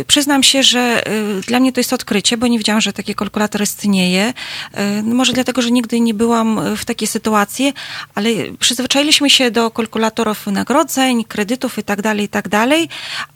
E, 0.00 0.04
Przyznam 0.04 0.42
się, 0.42 0.62
że 0.62 1.06
e, 1.06 1.40
dla 1.40 1.60
mnie 1.60 1.72
to 1.72 1.80
jest 1.80 1.92
odkrycie, 1.92 2.36
bo 2.36 2.46
nie 2.46 2.58
wiedziałam, 2.58 2.80
że 2.80 2.92
taki 2.92 3.14
kalkulator 3.14 3.62
istnieje. 3.62 4.32
E, 4.72 5.02
no 5.02 5.14
Może 5.14 5.32
dlatego, 5.32 5.62
że 5.62 5.70
nigdy 5.70 6.00
nie 6.00 6.14
byłam 6.14 6.76
w 6.76 6.84
takiej 6.84 7.08
sytuacji, 7.08 7.74
ale 8.14 8.30
przyzwyczailiśmy 8.58 9.30
się 9.30 9.50
do 9.50 9.70
kalkulatorów 9.70 10.44
wynagrodzeń, 10.44 11.24
kredytów 11.24 11.78
i 11.78 11.82
tak 11.82 12.02
dalej, 12.02 12.24
i 12.24 12.28
tak 12.28 12.48
dalej. 12.48 12.88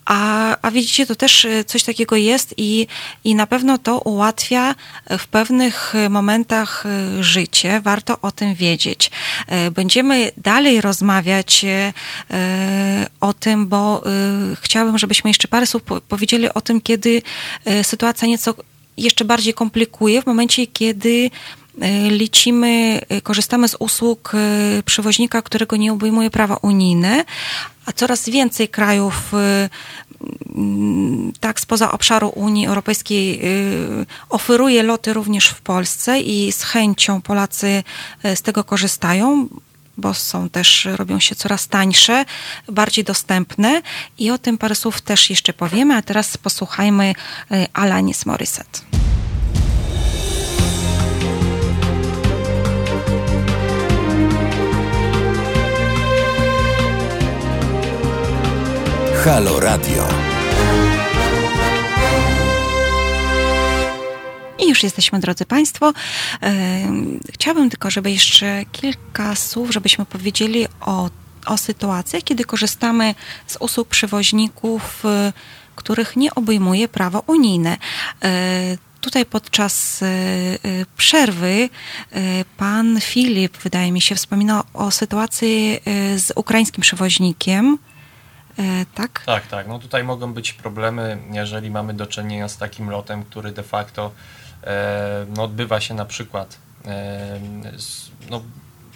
A, 0.04 0.56
a 0.62 0.70
widzicie, 0.70 1.06
to 1.06 1.14
też 1.14 1.46
coś 1.66 1.82
takiego 1.82 2.16
jest 2.16 2.54
i, 2.56 2.86
i 3.24 3.34
na 3.34 3.46
pewno 3.46 3.78
to 3.78 3.98
ułatwia 3.98 4.74
w 5.18 5.26
pewnych 5.26 5.94
momentach 6.10 6.84
życie. 7.20 7.80
Warto 7.80 8.20
o 8.22 8.32
tym 8.32 8.54
wiedzieć. 8.54 9.10
Będziemy 9.72 10.30
dalej 10.36 10.80
rozmawiać 10.80 11.64
o 13.20 13.32
tym, 13.32 13.66
bo 13.66 14.02
e, 14.06 14.56
chciałabym, 14.74 14.98
żebyśmy 14.98 15.30
jeszcze 15.30 15.48
parę 15.48 15.66
słów 15.66 15.82
po- 15.82 16.00
powiedzieli 16.00 16.54
o 16.54 16.60
tym, 16.60 16.80
kiedy 16.80 17.22
e, 17.64 17.84
sytuacja 17.84 18.28
nieco 18.28 18.54
jeszcze 18.96 19.24
bardziej 19.24 19.54
komplikuje, 19.54 20.22
w 20.22 20.26
momencie, 20.26 20.66
kiedy 20.66 21.30
e, 21.80 22.10
lecimy, 22.10 23.00
e, 23.08 23.20
korzystamy 23.20 23.68
z 23.68 23.76
usług 23.78 24.32
przewoźnika, 24.84 25.42
którego 25.42 25.76
nie 25.76 25.92
obejmuje 25.92 26.30
prawa 26.30 26.56
unijne, 26.62 27.24
a 27.86 27.92
coraz 27.92 28.28
więcej 28.28 28.68
krajów 28.68 29.32
tak 31.40 31.60
spoza 31.60 31.92
obszaru 31.92 32.28
Unii 32.28 32.66
Europejskiej 32.66 33.40
oferuje 34.28 34.82
loty 34.82 35.12
również 35.12 35.46
w 35.48 35.60
Polsce 35.60 36.20
i 36.20 36.52
z 36.52 36.62
chęcią 36.62 37.20
Polacy 37.20 37.82
z 38.34 38.42
tego 38.42 38.64
korzystają. 38.64 39.48
Bo 39.96 40.14
są 40.14 40.50
też, 40.50 40.88
robią 40.96 41.20
się 41.20 41.34
coraz 41.34 41.68
tańsze, 41.68 42.24
bardziej 42.68 43.04
dostępne 43.04 43.82
i 44.18 44.30
o 44.30 44.38
tym 44.38 44.58
parę 44.58 44.74
słów 44.74 45.00
też 45.00 45.30
jeszcze 45.30 45.52
powiemy, 45.52 45.94
a 45.94 46.02
teraz 46.02 46.36
posłuchajmy 46.36 47.14
y, 47.52 47.66
Alanis 47.72 48.26
Morissette. 48.26 48.80
Halo 59.24 59.60
Radio. 59.60 60.33
I 64.58 64.68
już 64.68 64.82
jesteśmy, 64.82 65.20
drodzy 65.20 65.44
Państwo. 65.46 65.92
Ym, 66.42 67.20
Chciałabym 67.32 67.70
tylko, 67.70 67.90
żeby 67.90 68.10
jeszcze 68.10 68.64
kilka 68.72 69.34
słów, 69.34 69.72
żebyśmy 69.72 70.04
powiedzieli 70.06 70.66
o, 70.80 71.10
o 71.46 71.56
sytuacjach, 71.56 72.22
kiedy 72.22 72.44
korzystamy 72.44 73.14
z 73.46 73.56
usług 73.60 73.88
przewoźników, 73.88 75.04
y, 75.04 75.32
których 75.76 76.16
nie 76.16 76.34
obejmuje 76.34 76.88
prawo 76.88 77.22
unijne. 77.26 77.76
Y, 78.24 78.78
Tutaj 79.00 79.26
podczas 79.26 80.04
przerwy 80.96 81.68
pan 82.56 83.00
Filip, 83.00 83.56
wydaje 83.58 83.92
mi 83.92 84.00
się, 84.00 84.14
wspominał 84.14 84.62
o 84.74 84.90
sytuacji 84.90 85.80
z 86.16 86.32
ukraińskim 86.36 86.82
przewoźnikiem. 86.82 87.78
Tak? 88.94 89.22
Tak, 89.26 89.46
tak. 89.46 89.68
No 89.68 89.78
tutaj 89.78 90.04
mogą 90.04 90.32
być 90.32 90.52
problemy, 90.52 91.18
jeżeli 91.32 91.70
mamy 91.70 91.94
do 91.94 92.06
czynienia 92.06 92.48
z 92.48 92.56
takim 92.58 92.90
lotem, 92.90 93.24
który 93.24 93.52
de 93.52 93.62
facto 93.62 94.06
e, 94.06 94.43
no, 95.36 95.42
odbywa 95.42 95.80
się 95.80 95.94
na 95.94 96.04
przykład 96.04 96.58
e, 96.84 97.40
z, 97.76 98.10
no, 98.30 98.42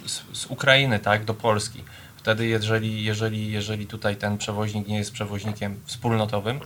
z, 0.06 0.22
z 0.32 0.46
Ukrainy 0.46 0.98
tak, 0.98 1.24
do 1.24 1.34
Polski. 1.34 1.84
Wtedy, 2.16 2.46
jeżeli, 2.46 3.04
jeżeli, 3.04 3.52
jeżeli 3.52 3.86
tutaj 3.86 4.16
ten 4.16 4.38
przewoźnik 4.38 4.88
nie 4.88 4.98
jest 4.98 5.12
przewoźnikiem 5.12 5.80
wspólnotowym, 5.84 6.60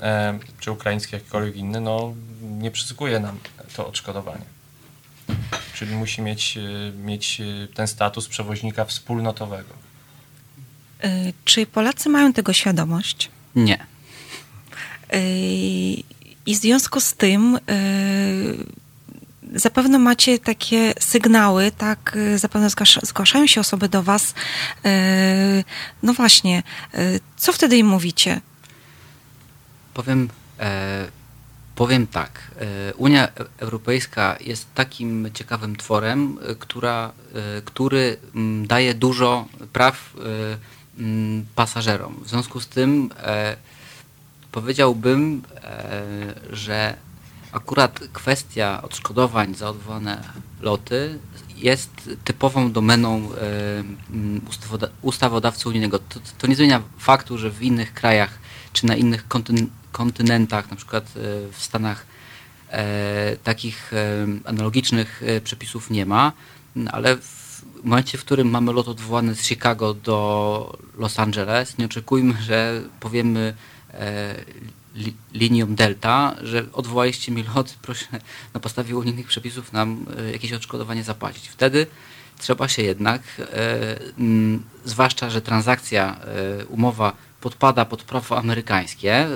e, 0.00 0.38
czy 0.60 0.72
ukraiński, 0.72 1.14
jakikolwiek 1.14 1.56
inny, 1.56 1.80
no 1.80 2.14
nie 2.42 2.70
przysługuje 2.70 3.20
nam 3.20 3.38
to 3.76 3.86
odszkodowanie. 3.86 4.44
Czyli 5.74 5.94
musi 5.94 6.22
mieć, 6.22 6.56
e, 6.56 6.92
mieć 6.92 7.40
e, 7.40 7.44
ten 7.74 7.86
status 7.86 8.28
przewoźnika 8.28 8.84
wspólnotowego. 8.84 9.74
Czy 11.44 11.66
Polacy 11.66 12.08
mają 12.08 12.32
tego 12.32 12.52
świadomość? 12.52 13.30
Nie. 13.54 13.86
I 16.46 16.54
w 16.54 16.58
związku 16.58 17.00
z 17.00 17.14
tym 17.14 17.58
yy, 19.52 19.58
zapewne 19.60 19.98
macie 19.98 20.38
takie 20.38 20.94
sygnały, 21.00 21.70
tak? 21.70 22.12
yy, 22.14 22.38
Zapewne 22.38 22.70
zgłasza, 22.70 23.00
zgłaszają 23.04 23.46
się 23.46 23.60
osoby 23.60 23.88
do 23.88 24.02
Was. 24.02 24.34
Yy, 24.84 24.90
No 26.02 26.14
właśnie, 26.14 26.62
co 27.36 27.52
wtedy 27.52 27.76
im 27.76 27.86
mówicie? 27.86 28.40
Powiem, 29.94 30.28
e, 30.60 31.06
powiem 31.74 32.06
tak. 32.06 32.50
E, 32.60 32.94
Unia 32.94 33.28
Europejska 33.58 34.36
jest 34.40 34.66
takim 34.74 35.30
ciekawym 35.34 35.76
tworem, 35.76 36.38
e, 36.42 36.54
która, 36.54 37.12
e, 37.34 37.62
który 37.62 38.16
daje 38.64 38.94
dużo 38.94 39.46
praw 39.72 40.12
pasażerom. 41.54 42.20
W 42.24 42.28
związku 42.28 42.60
z 42.60 42.68
tym 42.68 43.10
e, 43.16 43.56
powiedziałbym, 44.56 45.42
e, 45.54 46.02
że 46.52 46.96
akurat 47.52 48.00
kwestia 48.12 48.82
odszkodowań 48.82 49.54
za 49.54 49.68
odwołane 49.68 50.22
loty 50.60 51.18
jest 51.56 52.10
typową 52.24 52.72
domeną 52.72 53.10
e, 53.16 53.28
ustawoda- 54.50 54.88
ustawodawcy 55.02 55.68
unijnego. 55.68 55.98
To, 55.98 56.20
to 56.38 56.46
nie 56.46 56.56
zmienia 56.56 56.82
faktu, 56.98 57.38
że 57.38 57.50
w 57.50 57.62
innych 57.62 57.94
krajach 57.94 58.38
czy 58.72 58.86
na 58.86 58.96
innych 58.96 59.28
kontyn- 59.28 59.66
kontynentach, 59.92 60.70
na 60.70 60.76
przykład 60.76 61.04
e, 61.04 61.10
w 61.52 61.62
Stanach, 61.62 62.06
takich 63.44 63.92
analogicznych 64.44 65.22
przepisów 65.44 65.90
nie 65.90 66.06
ma, 66.06 66.32
ale 66.92 67.16
w 67.16 67.84
momencie, 67.84 68.18
w 68.18 68.24
którym 68.24 68.50
mamy 68.50 68.72
lot 68.72 68.88
odwołany 68.88 69.34
z 69.34 69.42
Chicago 69.42 69.94
do 69.94 70.78
Los 70.98 71.18
Angeles, 71.18 71.78
nie 71.78 71.84
oczekujmy, 71.84 72.34
że 72.42 72.82
powiemy 73.00 73.54
li, 74.96 75.14
linią 75.34 75.74
Delta, 75.74 76.36
że 76.42 76.66
odwołaliście 76.72 77.32
mi 77.32 77.44
lot, 77.54 77.76
proszę 77.82 78.06
na 78.54 78.60
podstawie 78.60 78.96
unijnych 78.96 79.26
przepisów 79.26 79.72
nam 79.72 80.06
e, 80.18 80.32
jakieś 80.32 80.52
odszkodowanie 80.52 81.04
zapłacić. 81.04 81.48
Wtedy 81.48 81.86
trzeba 82.38 82.68
się 82.68 82.82
jednak, 82.82 83.22
e, 83.38 83.98
zwłaszcza, 84.84 85.30
że 85.30 85.42
transakcja, 85.42 86.20
e, 86.60 86.66
umowa 86.66 87.12
podpada 87.40 87.84
pod 87.84 88.02
prawo 88.02 88.38
amerykańskie, 88.38 89.12
e, 89.14 89.28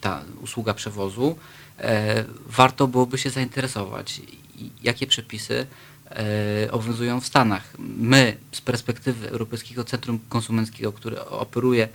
ta 0.00 0.22
usługa 0.42 0.74
przewozu, 0.74 1.36
e, 1.78 2.24
warto 2.46 2.88
byłoby 2.88 3.18
się 3.18 3.30
zainteresować, 3.30 4.20
jakie 4.82 5.06
przepisy 5.06 5.66
e, 6.10 6.72
obowiązują 6.72 7.20
w 7.20 7.26
Stanach. 7.26 7.74
My 7.78 8.36
z 8.52 8.60
perspektywy 8.60 9.30
Europejskiego 9.30 9.84
Centrum 9.84 10.18
Konsumenckiego, 10.28 10.92
które 10.92 11.26
operuje 11.26 11.88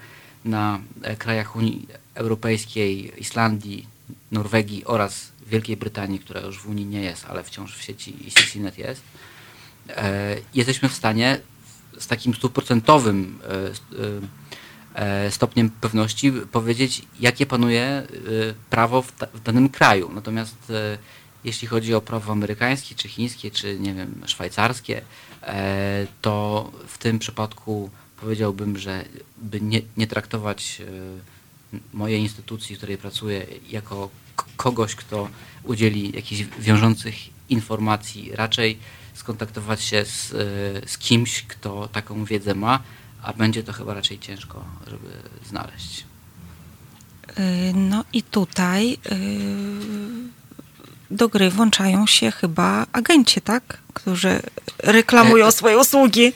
na 0.45 0.79
e, 1.01 1.15
krajach 1.15 1.55
Unii 1.55 1.87
Europejskiej, 2.13 3.21
Islandii, 3.21 3.87
Norwegii 4.31 4.85
oraz 4.85 5.31
Wielkiej 5.47 5.77
Brytanii, 5.77 6.19
która 6.19 6.41
już 6.41 6.59
w 6.59 6.69
Unii 6.69 6.85
nie 6.85 7.01
jest, 7.01 7.25
ale 7.25 7.43
wciąż 7.43 7.75
w 7.75 7.81
sieci 7.81 8.31
CCNet 8.35 8.77
jest, 8.77 9.01
e, 9.89 10.37
jesteśmy 10.53 10.89
w 10.89 10.93
stanie 10.93 11.39
z 11.99 12.07
takim 12.07 12.33
stuprocentowym 12.33 13.39
e, 13.43 13.75
st- 13.75 13.95
stopniem 15.29 15.69
pewności 15.69 16.31
powiedzieć, 16.31 17.01
jakie 17.19 17.45
panuje 17.45 18.07
prawo 18.69 19.01
w, 19.01 19.11
w 19.33 19.43
danym 19.43 19.69
kraju. 19.69 20.11
Natomiast 20.13 20.71
jeśli 21.43 21.67
chodzi 21.67 21.93
o 21.93 22.01
prawo 22.01 22.31
amerykańskie, 22.31 22.95
czy 22.95 23.07
chińskie, 23.07 23.51
czy 23.51 23.79
nie 23.79 23.93
wiem, 23.93 24.21
szwajcarskie, 24.25 25.01
to 26.21 26.71
w 26.87 26.97
tym 26.97 27.19
przypadku 27.19 27.89
powiedziałbym, 28.17 28.77
że 28.77 29.05
by 29.37 29.61
nie, 29.61 29.81
nie 29.97 30.07
traktować 30.07 30.81
e, 30.81 31.77
mojej 31.93 32.21
instytucji, 32.21 32.75
w 32.75 32.77
której 32.77 32.97
pracuję, 32.97 33.45
jako 33.69 34.09
kogoś, 34.57 34.95
kto 34.95 35.29
udzieli 35.63 36.15
jakichś 36.15 36.43
wiążących 36.59 37.15
informacji, 37.49 38.31
raczej 38.33 38.79
skontaktować 39.13 39.83
się 39.83 40.05
z, 40.05 40.31
e, 40.31 40.87
z 40.87 40.97
kimś, 40.97 41.43
kto 41.43 41.87
taką 41.87 42.25
wiedzę 42.25 42.55
ma, 42.55 42.79
a 43.21 43.33
będzie 43.33 43.63
to 43.63 43.73
chyba 43.73 43.93
raczej 43.93 44.19
ciężko, 44.19 44.63
żeby 44.87 45.09
znaleźć. 45.45 46.05
Yy, 47.37 47.73
No 47.73 48.03
i 48.13 48.23
tutaj 48.23 48.97
do 51.11 51.29
gry 51.29 51.49
włączają 51.49 52.07
się 52.07 52.31
chyba 52.31 52.85
agenci, 52.91 53.41
tak? 53.41 53.77
Którzy 53.93 54.41
reklamują 54.79 55.47
E, 55.47 55.51
swoje 55.51 55.77
usługi. 55.77 56.33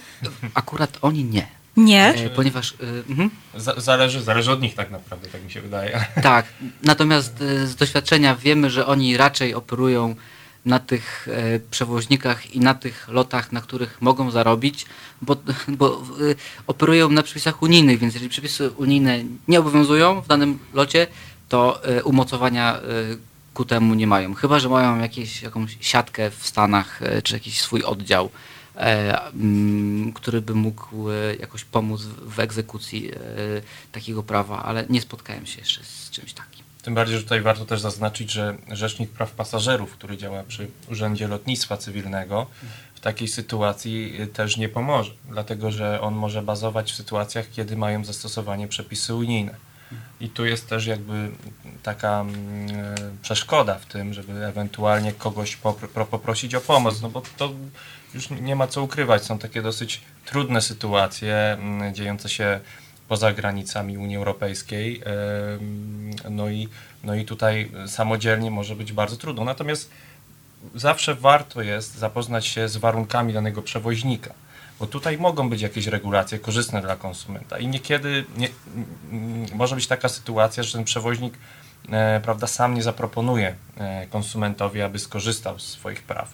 Akurat 0.54 0.98
oni 1.02 1.24
nie, 1.24 1.48
Nie? 1.86 2.08
e, 2.08 2.30
ponieważ... 2.30 2.72
e, 2.74 3.10
mhm. 3.10 3.30
Za- 3.58 3.80
Zależy, 3.80 4.22
zależy 4.22 4.52
od 4.52 4.62
nich 4.62 4.76
tak 4.76 4.92
naprawdę, 4.92 5.28
tak 5.28 5.44
mi 5.44 5.52
się 5.52 5.62
wydaje. 5.62 6.06
Tak, 6.24 6.46
natomiast 6.84 7.42
e, 7.42 7.68
z 7.68 7.76
doświadczenia 7.76 8.36
wiemy, 8.36 8.70
że 8.70 8.86
oni 8.88 9.18
raczej 9.18 9.54
operują 9.54 10.16
na 10.66 10.80
tych 10.80 11.28
e, 11.32 11.60
przewoźnikach 11.60 12.56
i 12.56 12.60
na 12.60 12.74
tych 12.74 13.08
lotach, 13.08 13.52
na 13.52 13.62
których 13.62 14.02
mogą 14.02 14.32
zarobić, 14.32 14.86
bo, 15.22 15.36
bo 15.68 15.88
e, 15.92 16.36
operują 16.68 17.10
na 17.10 17.24
przepisach 17.24 17.62
unijnych, 17.64 18.00
więc 18.00 18.14
jeżeli 18.14 18.30
przepisy 18.30 18.70
unijne 18.72 19.20
nie 19.48 19.60
obowiązują 19.60 20.22
w 20.22 20.28
danym 20.28 20.60
locie, 20.74 21.08
to 21.50 21.84
e, 21.84 22.04
umocowania 22.04 22.80
ku 23.54 23.66
temu 23.66 23.94
nie 23.94 24.08
mają. 24.08 24.34
Chyba, 24.34 24.60
że 24.60 24.70
mają 24.70 25.00
jakieś, 25.00 25.42
jakąś 25.42 25.78
siatkę 25.82 26.32
w 26.32 26.46
Stanach, 26.48 27.00
czy 27.24 27.34
jakiś 27.34 27.62
swój 27.62 27.84
oddział, 27.84 28.30
który 30.16 30.42
by 30.42 30.56
mógł 30.56 31.10
e, 31.10 31.36
jakoś 31.36 31.64
pomóc 31.64 32.02
w 32.02 32.40
egzekucji 32.40 33.12
e, 33.12 33.18
takiego 33.92 34.24
prawa, 34.24 34.64
ale 34.64 34.86
nie 34.90 35.02
spotkałem 35.02 35.46
się 35.46 35.60
jeszcze 35.60 35.84
z 35.84 36.10
czymś 36.10 36.34
takim. 36.34 36.64
Tym 36.84 36.96
bardziej, 36.96 37.18
że 37.18 37.24
tutaj 37.24 37.42
warto 37.42 37.66
też 37.66 37.82
zaznaczyć, 37.82 38.32
że 38.32 38.58
Rzecznik 38.72 39.10
Praw 39.10 39.32
Pasażerów, 39.32 39.92
który 39.92 40.18
działa 40.18 40.44
przy 40.44 40.68
Urzędzie 40.92 41.28
Lotnictwa 41.28 41.78
Cywilnego, 41.78 42.48
w 42.96 43.00
takiej 43.00 43.28
sytuacji 43.28 44.14
też 44.34 44.58
nie 44.58 44.70
pomoże, 44.70 45.12
dlatego 45.30 45.72
że 45.72 46.02
on 46.02 46.14
może 46.14 46.42
bazować 46.42 46.92
w 46.92 46.96
sytuacjach, 46.96 47.46
kiedy 47.52 47.78
mają 47.78 48.06
zastosowanie 48.06 48.68
przepisy 48.68 49.16
unijne. 49.16 49.56
I 50.22 50.30
tu 50.30 50.46
jest 50.46 50.70
też 50.70 50.86
jakby 50.86 51.32
taka 51.84 52.22
mm, 52.22 52.70
e, 52.70 52.96
przeszkoda 53.22 53.76
w 53.76 53.86
tym, 53.86 54.14
żeby 54.14 54.46
ewentualnie 54.46 55.14
kogoś 55.14 55.58
popr- 55.58 55.88
pro- 55.88 56.06
poprosić 56.06 56.56
o 56.56 56.62
pomoc, 56.62 57.02
no 57.02 57.10
bo 57.10 57.22
to 57.38 57.52
już 58.14 58.30
nie 58.30 58.56
ma 58.56 58.68
co 58.68 58.84
ukrywać. 58.84 59.24
Są 59.24 59.40
takie 59.40 59.62
dosyć 59.62 60.02
trudne 60.26 60.62
sytuacje 60.62 61.36
mm, 61.36 61.96
dziejące 61.96 62.30
się 62.30 62.60
poza 63.08 63.34
granicami 63.34 63.98
Unii 63.98 64.18
Europejskiej. 64.18 65.02
No 66.30 66.50
i, 66.50 66.68
no 67.04 67.16
i 67.16 67.26
tutaj 67.26 67.72
samodzielnie 67.88 68.52
może 68.52 68.76
być 68.76 68.94
bardzo 68.94 69.18
trudno. 69.18 69.44
Natomiast 69.44 69.92
zawsze 70.76 71.16
warto 71.16 71.62
jest 71.62 71.96
zapoznać 71.96 72.48
się 72.48 72.70
z 72.70 72.78
warunkami 72.78 73.34
danego 73.34 73.62
przewoźnika. 73.62 74.34
Bo 74.80 74.88
tutaj 74.88 75.18
mogą 75.18 75.50
być 75.50 75.62
jakieś 75.62 75.88
regulacje 75.88 76.40
korzystne 76.40 76.82
dla 76.82 76.96
konsumenta 76.96 77.60
i 77.60 77.68
niekiedy 77.68 78.26
nie, 78.38 78.50
m, 79.12 79.46
może 79.56 79.76
być 79.76 79.88
taka 79.88 80.10
sytuacja, 80.10 80.64
że 80.64 80.74
ten 80.74 80.84
przewoźnik 80.84 81.34
e, 81.92 82.20
prawda, 82.24 82.48
sam 82.48 82.74
nie 82.74 82.84
zaproponuje 82.84 83.56
e, 83.78 84.08
konsumentowi, 84.08 84.82
aby 84.82 85.00
skorzystał 85.00 85.60
z 85.60 85.64
swoich 85.64 86.04
praw, 86.04 86.34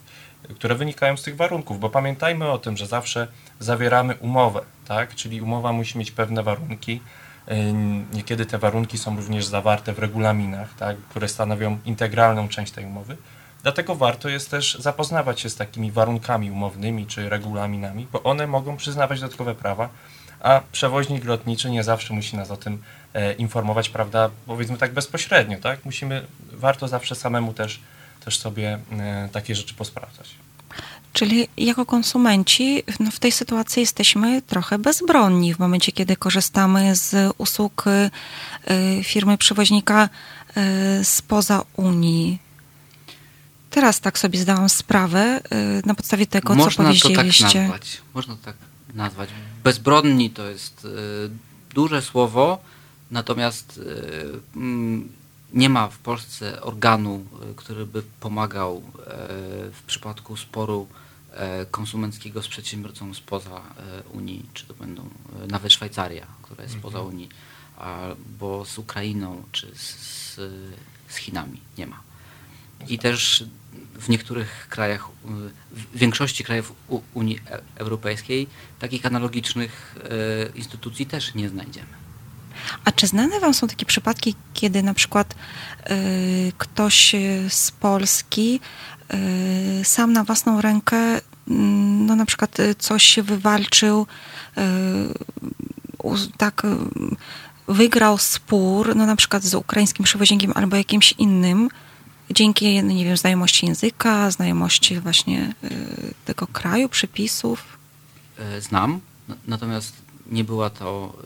które 0.56 0.76
wynikają 0.76 1.18
z 1.18 1.24
tych 1.24 1.36
warunków, 1.36 1.80
bo 1.80 1.90
pamiętajmy 1.90 2.52
o 2.52 2.58
tym, 2.58 2.78
że 2.78 2.88
zawsze 2.88 3.28
zawieramy 3.60 4.16
umowę, 4.16 4.62
tak? 4.88 5.16
czyli 5.16 5.42
umowa 5.42 5.74
musi 5.74 5.98
mieć 5.98 6.12
pewne 6.12 6.44
warunki. 6.44 7.02
E, 7.48 7.74
Niekiedy 8.14 8.46
te 8.46 8.58
warunki 8.58 8.98
są 8.98 9.16
również 9.16 9.46
zawarte 9.46 9.94
w 9.94 10.00
regulaminach, 10.00 10.74
tak? 10.74 10.98
które 10.98 11.28
stanowią 11.28 11.78
integralną 11.86 12.48
część 12.48 12.72
tej 12.72 12.86
umowy. 12.86 13.18
Dlatego 13.64 13.96
warto 13.96 14.30
jest 14.30 14.52
też 14.52 14.78
zapoznawać 14.80 15.40
się 15.40 15.50
z 15.50 15.56
takimi 15.56 15.92
warunkami 15.92 16.52
umownymi 16.52 17.06
czy 17.06 17.30
regulaminami, 17.30 18.08
bo 18.12 18.24
one 18.24 18.48
mogą 18.48 18.78
przyznawać 18.78 19.22
dodatkowe 19.22 19.56
prawa, 19.56 19.90
a 20.40 20.62
przewoźnik 20.72 21.26
lotniczy 21.26 21.70
nie 21.72 21.84
zawsze 21.84 22.14
musi 22.14 22.38
nas 22.38 22.52
o 22.52 22.58
tym 22.58 22.82
e, 23.14 23.34
informować, 23.34 23.90
prawda, 23.90 24.30
powiedzmy 24.46 24.78
tak 24.78 24.94
bezpośrednio, 24.94 25.58
tak? 25.60 25.86
Musimy, 25.86 26.26
warto 26.52 26.88
zawsze 26.88 27.16
samemu 27.16 27.54
też, 27.54 27.80
też 28.26 28.38
sobie 28.38 28.80
e, 28.92 29.30
takie 29.32 29.56
rzeczy 29.56 29.74
posprawdzać. 29.74 30.36
Czyli 31.14 31.48
jako 31.58 31.86
konsumenci 31.86 32.84
no 33.00 33.12
w 33.12 33.20
tej 33.20 33.32
sytuacji 33.32 33.80
jesteśmy 33.80 34.42
trochę 34.42 34.80
bezbronni 34.80 35.54
w 35.54 35.60
momencie, 35.60 35.92
kiedy 35.92 36.16
korzystamy 36.16 36.96
z 36.96 37.34
usług 37.38 37.84
y, 37.88 39.04
firmy 39.04 39.38
przewoźnika 39.38 40.10
y, 41.00 41.06
spoza 41.06 41.64
Unii. 41.76 42.40
Teraz 43.70 44.00
tak 44.00 44.20
sobie 44.20 44.40
zdałam 44.40 44.70
sprawę 44.70 45.42
na 45.86 45.96
podstawie 45.96 46.28
tego, 46.28 46.50
co 46.50 46.56
Można 46.56 46.84
to 46.84 46.94
tak 46.94 47.02
powiedzieliście. 47.02 47.62
nazwać. 47.62 48.02
Można 48.14 48.36
to 48.36 48.44
tak 48.46 48.56
nazwać. 48.94 49.30
Bezbronni 49.64 50.30
to 50.30 50.50
jest 50.50 50.88
duże 51.74 52.02
słowo, 52.02 52.62
natomiast 53.12 53.80
mm, 54.56 55.10
nie 55.56 55.70
ma 55.70 55.88
w 55.88 55.98
Polsce 55.98 56.62
organu, 56.62 57.26
y, 57.52 57.56
który 57.56 57.86
by 57.86 58.04
pomagał 58.20 58.78
y, 58.78 58.82
w 59.72 59.82
przypadku 59.88 60.38
sporu 60.38 60.88
y, 61.34 61.66
konsumenckiego 61.66 62.42
z 62.42 62.48
przedsiębiorcą 62.48 63.14
spoza 63.14 63.62
Unii, 64.14 64.46
czy 64.54 64.66
to 64.66 64.74
będą 64.74 65.10
nawet 65.48 65.74
Szwajcaria, 65.74 66.28
która 66.42 66.64
jest 66.64 66.76
spoza 66.76 67.02
Unii, 67.02 67.30
albo 67.78 68.66
z 68.66 68.78
Ukrainą, 68.78 69.44
czy 69.52 69.72
z, 69.76 70.36
z, 71.10 71.16
Chinami. 71.18 71.62
Nie 71.78 71.88
ma. 71.88 72.00
I 72.88 73.00
też 73.00 73.44
w 74.00 74.10
niektórych 74.10 74.68
krajach, 74.70 75.08
w 75.72 75.98
większości 75.98 76.44
krajów 76.44 76.74
Unii 77.14 77.40
E- 77.52 77.62
Europejskiej 77.76 78.48
takich 78.80 79.06
analogicznych 79.06 79.96
instytucji 80.56 81.06
też 81.06 81.36
nie 81.36 81.50
znajdziemy. 81.50 82.05
A 82.86 82.92
czy 82.92 83.08
znane 83.08 83.40
Wam 83.40 83.54
są 83.54 83.68
takie 83.68 83.86
przypadki, 83.86 84.36
kiedy 84.54 84.84
na 84.84 84.94
przykład 84.94 85.36
y, 85.90 86.54
ktoś 86.58 87.16
z 87.50 87.72
Polski 87.72 88.60
y, 89.82 89.86
sam 89.86 90.14
na 90.14 90.24
własną 90.24 90.62
rękę, 90.62 90.98
mm, 91.48 92.06
no 92.06 92.16
na 92.16 92.26
przykład 92.26 92.60
y, 92.60 92.76
coś 92.76 93.20
wywalczył, 93.24 94.08
y, 94.58 94.62
tak 96.38 96.66
y, 96.66 96.68
wygrał 97.68 98.18
spór, 98.18 98.96
no 98.96 99.06
na 99.06 99.16
przykład 99.16 99.44
z 99.44 99.56
ukraińskim 99.56 100.06
przewoźnikiem 100.06 100.52
albo 100.56 100.76
jakimś 100.76 101.12
innym, 101.12 101.70
dzięki, 102.32 102.84
no 102.84 102.94
nie 102.94 103.06
wiem, 103.06 103.18
znajomości 103.18 103.66
języka, 103.66 104.32
znajomości 104.32 105.00
właśnie 105.00 105.54
tego 106.26 106.48
kraju, 106.48 106.90
przepisów? 106.90 107.64
Y, 108.58 108.62
Znam, 108.62 109.00
natomiast 109.48 109.94
nie 110.32 110.44
była 110.44 110.70
to, 110.70 111.18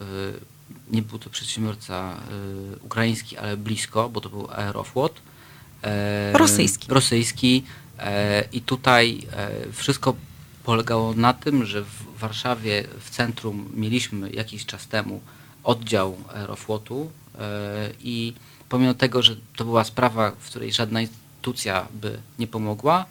nie 0.92 1.02
był 1.02 1.18
to 1.18 1.30
przedsiębiorca 1.30 2.16
y, 2.74 2.84
ukraiński, 2.84 3.38
ale 3.38 3.56
blisko, 3.56 4.08
bo 4.08 4.20
to 4.20 4.30
był 4.30 4.50
Aeroflot. 4.50 5.22
Rosyjski. 6.32 6.86
Rosyjski. 6.88 7.64
E, 8.00 8.44
I 8.52 8.60
tutaj 8.60 9.26
e, 9.32 9.72
wszystko 9.72 10.16
polegało 10.64 11.14
na 11.14 11.32
tym, 11.32 11.66
że 11.66 11.82
w 11.82 12.18
Warszawie 12.18 12.84
w 13.00 13.10
centrum 13.10 13.70
mieliśmy 13.74 14.30
jakiś 14.30 14.66
czas 14.66 14.88
temu 14.88 15.20
oddział 15.64 16.16
Aeroflotu 16.34 17.10
e, 17.38 17.90
i 18.02 18.34
pomimo 18.68 18.94
tego, 18.94 19.22
że 19.22 19.36
to 19.56 19.64
była 19.64 19.84
sprawa, 19.84 20.30
w 20.30 20.46
której 20.46 20.72
żadna 20.72 21.00
instytucja 21.00 21.86
by 21.94 22.18
nie 22.38 22.46
pomogła, 22.46 23.06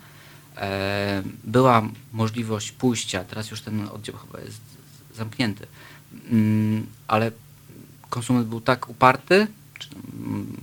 była 1.43 1.89
możliwość 2.13 2.71
pójścia, 2.71 3.23
teraz 3.23 3.51
już 3.51 3.61
ten 3.61 3.89
oddział 3.89 4.15
chyba 4.17 4.39
jest 4.39 4.61
zamknięty, 5.15 5.67
mm, 6.31 6.87
ale 7.07 7.31
konsument 8.09 8.47
był 8.47 8.61
tak 8.61 8.89
uparty, 8.89 9.47
mm, 10.13 10.57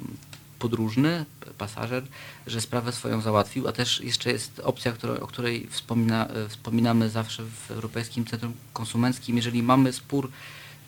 podróżny, 0.59 1.25
pasażer, 1.59 2.05
że 2.47 2.61
sprawę 2.61 2.93
swoją 2.93 3.21
załatwił, 3.21 3.69
a 3.69 3.73
też 3.73 4.01
jeszcze 4.01 4.33
jest 4.33 4.61
opcja, 4.65 4.93
która, 4.93 5.21
o 5.21 5.27
której 5.27 5.67
wspomina, 5.71 6.29
e, 6.29 6.49
wspominamy 6.49 7.11
zawsze 7.11 7.43
w 7.45 7.71
Europejskim 7.71 8.25
Centrum 8.25 8.53
Konsumenckim. 8.73 9.37
Jeżeli 9.37 9.63
mamy 9.63 9.93
spór 9.93 10.31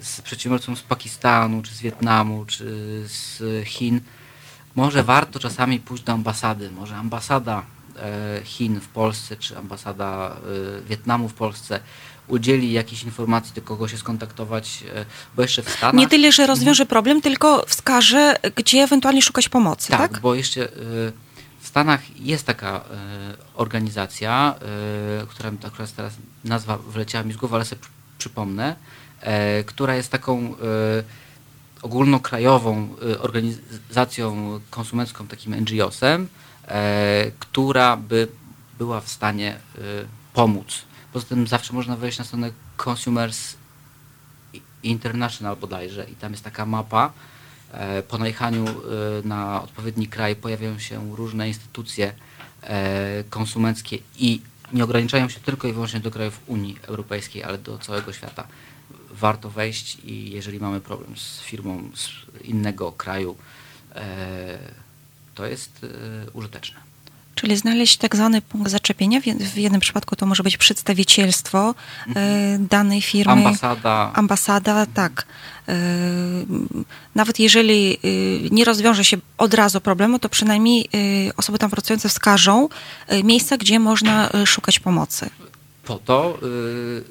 z 0.00 0.20
przedsiębiorcą 0.20 0.76
z 0.76 0.82
Pakistanu, 0.82 1.62
czy 1.62 1.74
z 1.74 1.80
Wietnamu, 1.80 2.44
czy 2.44 2.64
z 3.06 3.42
Chin, 3.68 4.00
może 4.74 5.04
warto 5.04 5.38
czasami 5.38 5.80
pójść 5.80 6.04
do 6.04 6.12
ambasady. 6.12 6.70
Może 6.70 6.96
ambasada 6.96 7.62
e, 7.96 8.40
Chin 8.44 8.80
w 8.80 8.88
Polsce, 8.88 9.36
czy 9.36 9.58
ambasada 9.58 10.36
e, 10.36 10.82
Wietnamu 10.82 11.28
w 11.28 11.34
Polsce 11.34 11.80
udzieli 12.28 12.72
jakiejś 12.72 13.02
informacji, 13.02 13.52
do 13.54 13.62
kogo 13.62 13.88
się 13.88 13.98
skontaktować, 13.98 14.84
e, 14.94 15.04
bo 15.36 15.42
jeszcze 15.42 15.62
w 15.62 15.70
Stanach... 15.70 15.94
Nie 15.94 16.08
tyle, 16.08 16.32
że 16.32 16.46
rozwiąże 16.46 16.86
problem, 16.86 17.22
tylko 17.22 17.64
wskaże, 17.66 18.36
gdzie 18.56 18.82
ewentualnie 18.82 19.22
szukać 19.22 19.48
pomocy, 19.48 19.88
tak? 19.88 20.12
Tak, 20.12 20.20
bo 20.20 20.34
jeszcze 20.34 20.60
y, 20.60 21.12
w 21.60 21.66
Stanach 21.68 22.20
jest 22.20 22.46
taka 22.46 22.76
y, 22.78 22.82
organizacja, 23.54 24.54
która 25.28 25.50
mi 25.50 25.58
akurat 25.64 25.92
teraz 25.94 26.12
nazwa 26.44 26.78
wleciała 26.78 27.24
mi 27.24 27.32
z 27.32 27.36
głowy, 27.36 27.54
ale 27.56 27.64
sobie 27.64 27.80
przy- 27.80 27.90
przypomnę, 28.18 28.76
e, 29.20 29.64
która 29.64 29.94
jest 29.96 30.10
taką 30.10 30.54
ogólnokrajową 31.82 32.88
organizacją 33.20 34.60
konsumencką, 34.70 35.26
takim 35.26 35.54
NGO-sem, 35.54 36.26
e, 36.68 37.30
która 37.38 37.96
by 37.96 38.28
była 38.78 39.00
w 39.00 39.08
stanie 39.08 39.58
pomóc. 40.34 40.87
Poza 41.18 41.28
tym 41.28 41.46
zawsze 41.46 41.72
można 41.72 41.96
wejść 41.96 42.18
na 42.18 42.24
stronę 42.24 42.50
Consumers 42.86 43.56
International 44.82 45.56
bodajże 45.56 46.04
i 46.04 46.14
tam 46.14 46.32
jest 46.32 46.44
taka 46.44 46.66
mapa. 46.66 47.12
E, 47.72 48.02
Po 48.02 48.18
najechaniu 48.18 48.64
e, 48.64 48.72
na 49.24 49.62
odpowiedni 49.62 50.06
kraj 50.06 50.36
pojawiają 50.36 50.78
się 50.78 51.16
różne 51.16 51.48
instytucje 51.48 52.12
e, 52.62 53.24
konsumenckie 53.30 53.98
i 54.18 54.40
nie 54.72 54.84
ograniczają 54.84 55.28
się 55.28 55.40
tylko 55.40 55.68
i 55.68 55.72
wyłącznie 55.72 56.00
do 56.00 56.10
krajów 56.10 56.40
Unii 56.46 56.78
Europejskiej, 56.82 57.44
ale 57.44 57.58
do 57.58 57.78
całego 57.78 58.12
świata. 58.12 58.46
Warto 59.10 59.50
wejść 59.50 59.98
i 60.04 60.30
jeżeli 60.30 60.60
mamy 60.60 60.80
problem 60.80 61.16
z 61.16 61.40
firmą 61.40 61.90
z 61.94 62.10
innego 62.44 62.92
kraju, 62.92 63.36
to 65.34 65.46
jest 65.46 65.86
użyteczne. 66.32 66.87
Czyli 67.40 67.56
znaleźć 67.56 67.96
tak 67.96 68.16
zwany 68.16 68.42
punkt 68.42 68.70
zaczepienia. 68.70 69.20
W 69.20 69.24
jed- 69.24 69.42
W 69.42 69.56
jednym 69.56 69.80
przypadku 69.80 70.16
to 70.16 70.26
może 70.26 70.42
być 70.42 70.56
przedstawicielstwo 70.56 71.74
e, 72.16 72.58
danej 72.58 73.02
firmy. 73.02 73.32
Ambasada, 73.32 74.10
Ambasada, 74.14 74.86
tak. 74.86 75.26
E, 75.68 75.74
Nawet 77.14 77.38
jeżeli 77.38 77.94
e, 77.94 77.98
nie 78.50 78.64
rozwiąże 78.64 79.04
się 79.04 79.16
od 79.38 79.54
razu 79.54 79.80
problemu, 79.80 80.18
to 80.18 80.28
przynajmniej 80.28 80.88
osoby 81.36 81.58
tam 81.58 81.70
pracujące 81.70 82.08
wskażą 82.08 82.68
miejsca, 83.24 83.56
gdzie 83.56 83.78
można 83.80 84.30
szukać 84.46 84.78
pomocy. 84.78 85.30
po 85.84 85.98
to 85.98 86.38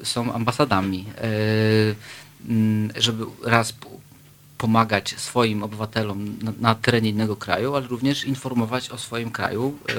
są 0.02 0.32
ambasadami, 0.32 1.04
żeby 2.96 3.24
raz 3.44 3.72
pomagać 4.58 5.14
swoim 5.18 5.62
obywatelom 5.62 6.38
na, 6.42 6.52
na 6.60 6.74
terenie 6.74 7.10
innego 7.10 7.36
kraju, 7.36 7.74
ale 7.74 7.86
również 7.86 8.24
informować 8.24 8.90
o 8.90 8.98
swoim 8.98 9.30
kraju 9.30 9.78
y, 9.90 9.92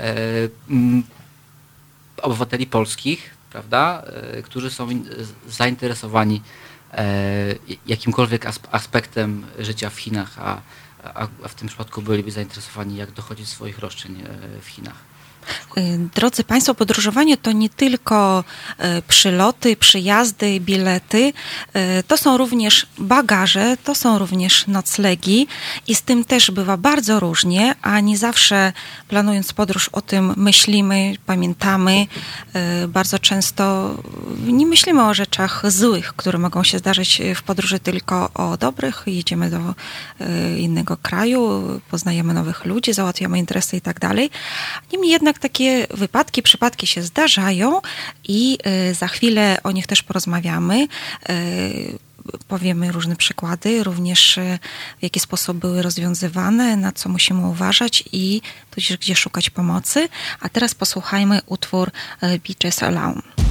y, 0.00 0.50
mm, 0.70 1.02
obywateli 2.22 2.66
polskich, 2.66 3.34
prawda, 3.50 4.02
y, 4.38 4.42
którzy 4.42 4.70
są 4.70 4.90
in, 4.90 5.08
zainteresowani 5.48 6.42
jakimkolwiek 7.86 8.46
asp- 8.46 8.68
aspektem 8.70 9.46
życia 9.58 9.90
w 9.90 10.00
Chinach, 10.00 10.38
a, 10.38 10.60
a, 11.14 11.48
w 11.48 11.54
tym 11.54 11.68
przypadku 11.68 12.02
byliby 12.02 12.30
zainteresowani, 12.30 12.96
jak 12.96 13.10
dochodzić 13.10 13.48
swoich 13.48 13.78
roszczeń 13.78 14.22
w 14.62 14.66
Chinach. 14.68 15.15
Y, 15.78 15.98
Drodzy 16.14 16.44
Państwo, 16.44 16.74
podróżowanie 16.74 17.36
to 17.36 17.52
nie 17.52 17.68
tylko 17.68 18.44
y, 18.98 19.02
przyloty, 19.02 19.76
przyjazdy, 19.76 20.60
bilety, 20.60 21.32
y, 21.98 22.02
to 22.02 22.16
są 22.16 22.36
również 22.36 22.86
bagaże, 22.98 23.76
to 23.84 23.94
są 23.94 24.18
również 24.18 24.66
noclegi 24.66 25.46
i 25.86 25.94
z 25.94 26.02
tym 26.02 26.24
też 26.24 26.50
bywa 26.50 26.76
bardzo 26.76 27.20
różnie, 27.20 27.74
a 27.82 28.00
nie 28.00 28.18
zawsze 28.18 28.72
planując 29.08 29.52
podróż 29.52 29.88
o 29.88 30.00
tym 30.00 30.34
myślimy, 30.36 31.14
pamiętamy. 31.26 32.06
Bardzo 32.88 33.18
często 33.18 33.94
nie 34.46 34.66
myślimy 34.66 35.04
o 35.04 35.14
rzeczach 35.14 35.62
złych, 35.72 36.12
które 36.16 36.38
mogą 36.38 36.64
się 36.64 36.78
zdarzyć 36.78 37.22
w 37.34 37.42
podróży, 37.42 37.80
tylko 37.80 38.30
o 38.34 38.56
dobrych. 38.56 39.02
Jedziemy 39.06 39.50
do 39.50 39.74
innego 40.58 40.96
kraju, 40.96 41.62
poznajemy 41.90 42.34
nowych 42.34 42.64
ludzi, 42.64 42.92
załatwiamy 42.92 43.38
interesy 43.38 43.76
i 43.76 43.80
tak 43.80 44.00
dalej. 44.00 44.30
Niemniej 44.92 45.12
jednak 45.12 45.35
takie 45.38 45.86
wypadki, 45.90 46.42
przypadki 46.42 46.86
się 46.86 47.02
zdarzają 47.02 47.80
i 48.28 48.58
y, 48.90 48.94
za 48.94 49.08
chwilę 49.08 49.58
o 49.64 49.72
nich 49.72 49.86
też 49.86 50.02
porozmawiamy 50.02 50.88
y, 51.30 51.98
powiemy 52.48 52.92
różne 52.92 53.16
przykłady, 53.16 53.84
również 53.84 54.38
y, 54.38 54.58
w 54.98 55.02
jaki 55.02 55.20
sposób 55.20 55.56
były 55.56 55.82
rozwiązywane, 55.82 56.76
na 56.76 56.92
co 56.92 57.08
musimy 57.08 57.46
uważać 57.46 58.04
i 58.12 58.40
tudzież 58.70 58.96
gdzie 58.98 59.16
szukać 59.16 59.50
pomocy. 59.50 60.08
A 60.40 60.48
teraz 60.48 60.74
posłuchajmy 60.74 61.40
utwór 61.46 61.90
Beaches 62.20 62.82
Alone. 62.82 63.45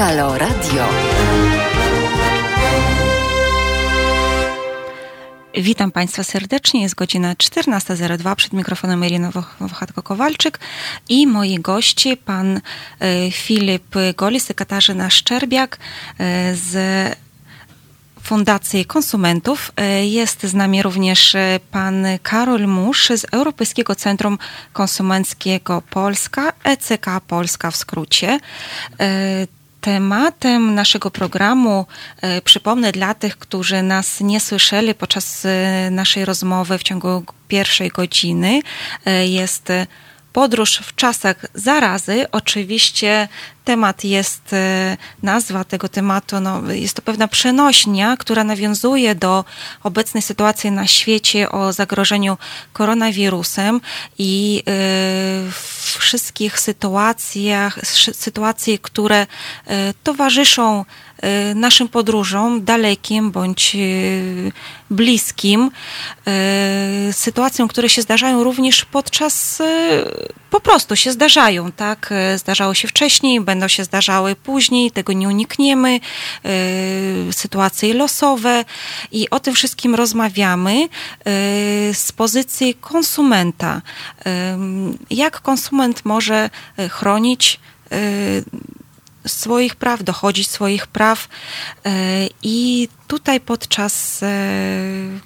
Halo 0.00 0.38
Radio. 0.38 0.88
Witam 5.54 5.92
Państwa 5.92 6.24
serdecznie. 6.24 6.82
Jest 6.82 6.94
godzina 6.94 7.34
14.02. 7.34 8.34
Przed 8.34 8.52
mikrofonem 8.52 9.04
Irina 9.04 9.30
Wochatko-Kowalczyk 9.60 10.58
i 11.08 11.26
moi 11.26 11.58
goście, 11.58 12.16
pan 12.16 12.60
e, 13.00 13.30
Filip 13.30 13.94
Golis 14.16 14.50
i 14.50 14.54
Katarzyna 14.54 15.10
Szczerbiak 15.10 15.78
e, 16.18 16.56
z 16.56 16.76
Fundacji 18.22 18.84
Konsumentów. 18.84 19.72
E, 19.76 20.06
jest 20.06 20.42
z 20.42 20.54
nami 20.54 20.82
również 20.82 21.36
pan 21.70 22.06
Karol 22.22 22.66
Musz 22.66 23.08
z 23.08 23.26
Europejskiego 23.32 23.94
Centrum 23.94 24.38
Konsumenckiego 24.72 25.82
Polska, 25.90 26.52
ECK 26.64 27.06
Polska 27.26 27.70
w 27.70 27.76
skrócie. 27.76 28.40
Tematem 29.80 30.74
naszego 30.74 31.10
programu, 31.10 31.86
e, 32.20 32.42
przypomnę 32.42 32.92
dla 32.92 33.14
tych, 33.14 33.38
którzy 33.38 33.82
nas 33.82 34.20
nie 34.20 34.40
słyszeli 34.40 34.94
podczas 34.94 35.44
e, 35.44 35.88
naszej 35.90 36.24
rozmowy 36.24 36.78
w 36.78 36.82
ciągu 36.82 37.24
pierwszej 37.48 37.88
godziny, 37.88 38.60
e, 39.04 39.26
jest 39.26 39.68
podróż 40.32 40.76
w 40.76 40.94
czasach 40.94 41.46
zarazy. 41.54 42.26
Oczywiście 42.32 43.28
temat 43.70 44.04
jest, 44.04 44.52
e, 44.52 44.96
nazwa 45.22 45.64
tego 45.64 45.88
tematu, 45.88 46.40
no, 46.40 46.72
jest 46.72 46.94
to 46.94 47.02
pewna 47.02 47.28
przenośnia, 47.28 48.16
która 48.16 48.44
nawiązuje 48.44 49.14
do 49.14 49.44
obecnej 49.82 50.22
sytuacji 50.22 50.70
na 50.70 50.86
świecie 50.86 51.50
o 51.50 51.72
zagrożeniu 51.72 52.38
koronawirusem 52.72 53.80
i 54.18 54.62
y, 55.48 55.52
wszystkich 55.98 56.60
sytuacjach, 56.60 57.78
sytuacji, 58.12 58.78
które 58.78 59.22
y, 59.22 59.94
towarzyszą 60.04 60.84
naszym 61.54 61.88
podróżom, 61.88 62.64
dalekim 62.64 63.30
bądź 63.30 63.76
bliskim, 64.90 65.70
sytuacjom, 67.12 67.68
które 67.68 67.88
się 67.88 68.02
zdarzają 68.02 68.44
również 68.44 68.84
podczas, 68.84 69.62
po 70.50 70.60
prostu 70.60 70.96
się 70.96 71.12
zdarzają, 71.12 71.72
tak? 71.72 72.10
Zdarzało 72.36 72.74
się 72.74 72.88
wcześniej, 72.88 73.40
będą 73.40 73.59
się 73.68 73.84
zdarzały 73.84 74.36
później, 74.36 74.90
tego 74.90 75.12
nie 75.12 75.28
unikniemy, 75.28 75.92
yy, 76.44 77.32
sytuacje 77.32 77.94
losowe 77.94 78.64
i 79.12 79.30
o 79.30 79.40
tym 79.40 79.54
wszystkim 79.54 79.94
rozmawiamy 79.94 80.80
yy, 80.80 80.88
z 81.94 82.12
pozycji 82.16 82.74
konsumenta. 82.74 83.82
Yy, 84.24 84.32
jak 85.10 85.40
konsument 85.40 86.04
może 86.04 86.50
chronić 86.90 87.60
swoich 89.26 89.76
praw, 89.76 90.02
dochodzić 90.02 90.50
swoich 90.50 90.86
praw. 90.86 91.28
I 92.42 92.88
tutaj 93.08 93.40
podczas 93.40 94.20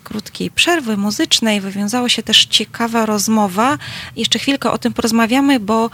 krótkiej 0.05 0.51
przerwy 0.51 0.97
muzycznej 0.97 1.61
wywiązała 1.61 2.09
się 2.09 2.23
też 2.23 2.45
ciekawa 2.45 3.07
rozmowa. 3.07 3.79
Jeszcze 4.17 4.39
chwilkę 4.39 4.71
o 4.71 4.79
tym 4.79 4.93
porozmawiamy, 4.93 5.61
bo 5.61 5.91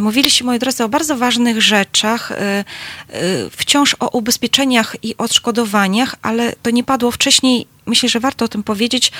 mówiliście, 0.00 0.44
moi 0.44 0.58
drodzy, 0.58 0.84
o 0.84 0.88
bardzo 0.88 1.16
ważnych 1.16 1.62
rzeczach, 1.62 2.32
wciąż 3.50 3.96
o 4.00 4.08
ubezpieczeniach 4.08 4.96
i 5.02 5.16
odszkodowaniach, 5.16 6.16
ale 6.22 6.52
to 6.62 6.70
nie 6.70 6.84
padło 6.84 7.10
wcześniej. 7.10 7.66
Myślę, 7.86 8.08
że 8.08 8.20
warto 8.20 8.44
o 8.44 8.48
tym 8.48 8.62
powiedzieć, 8.62 9.12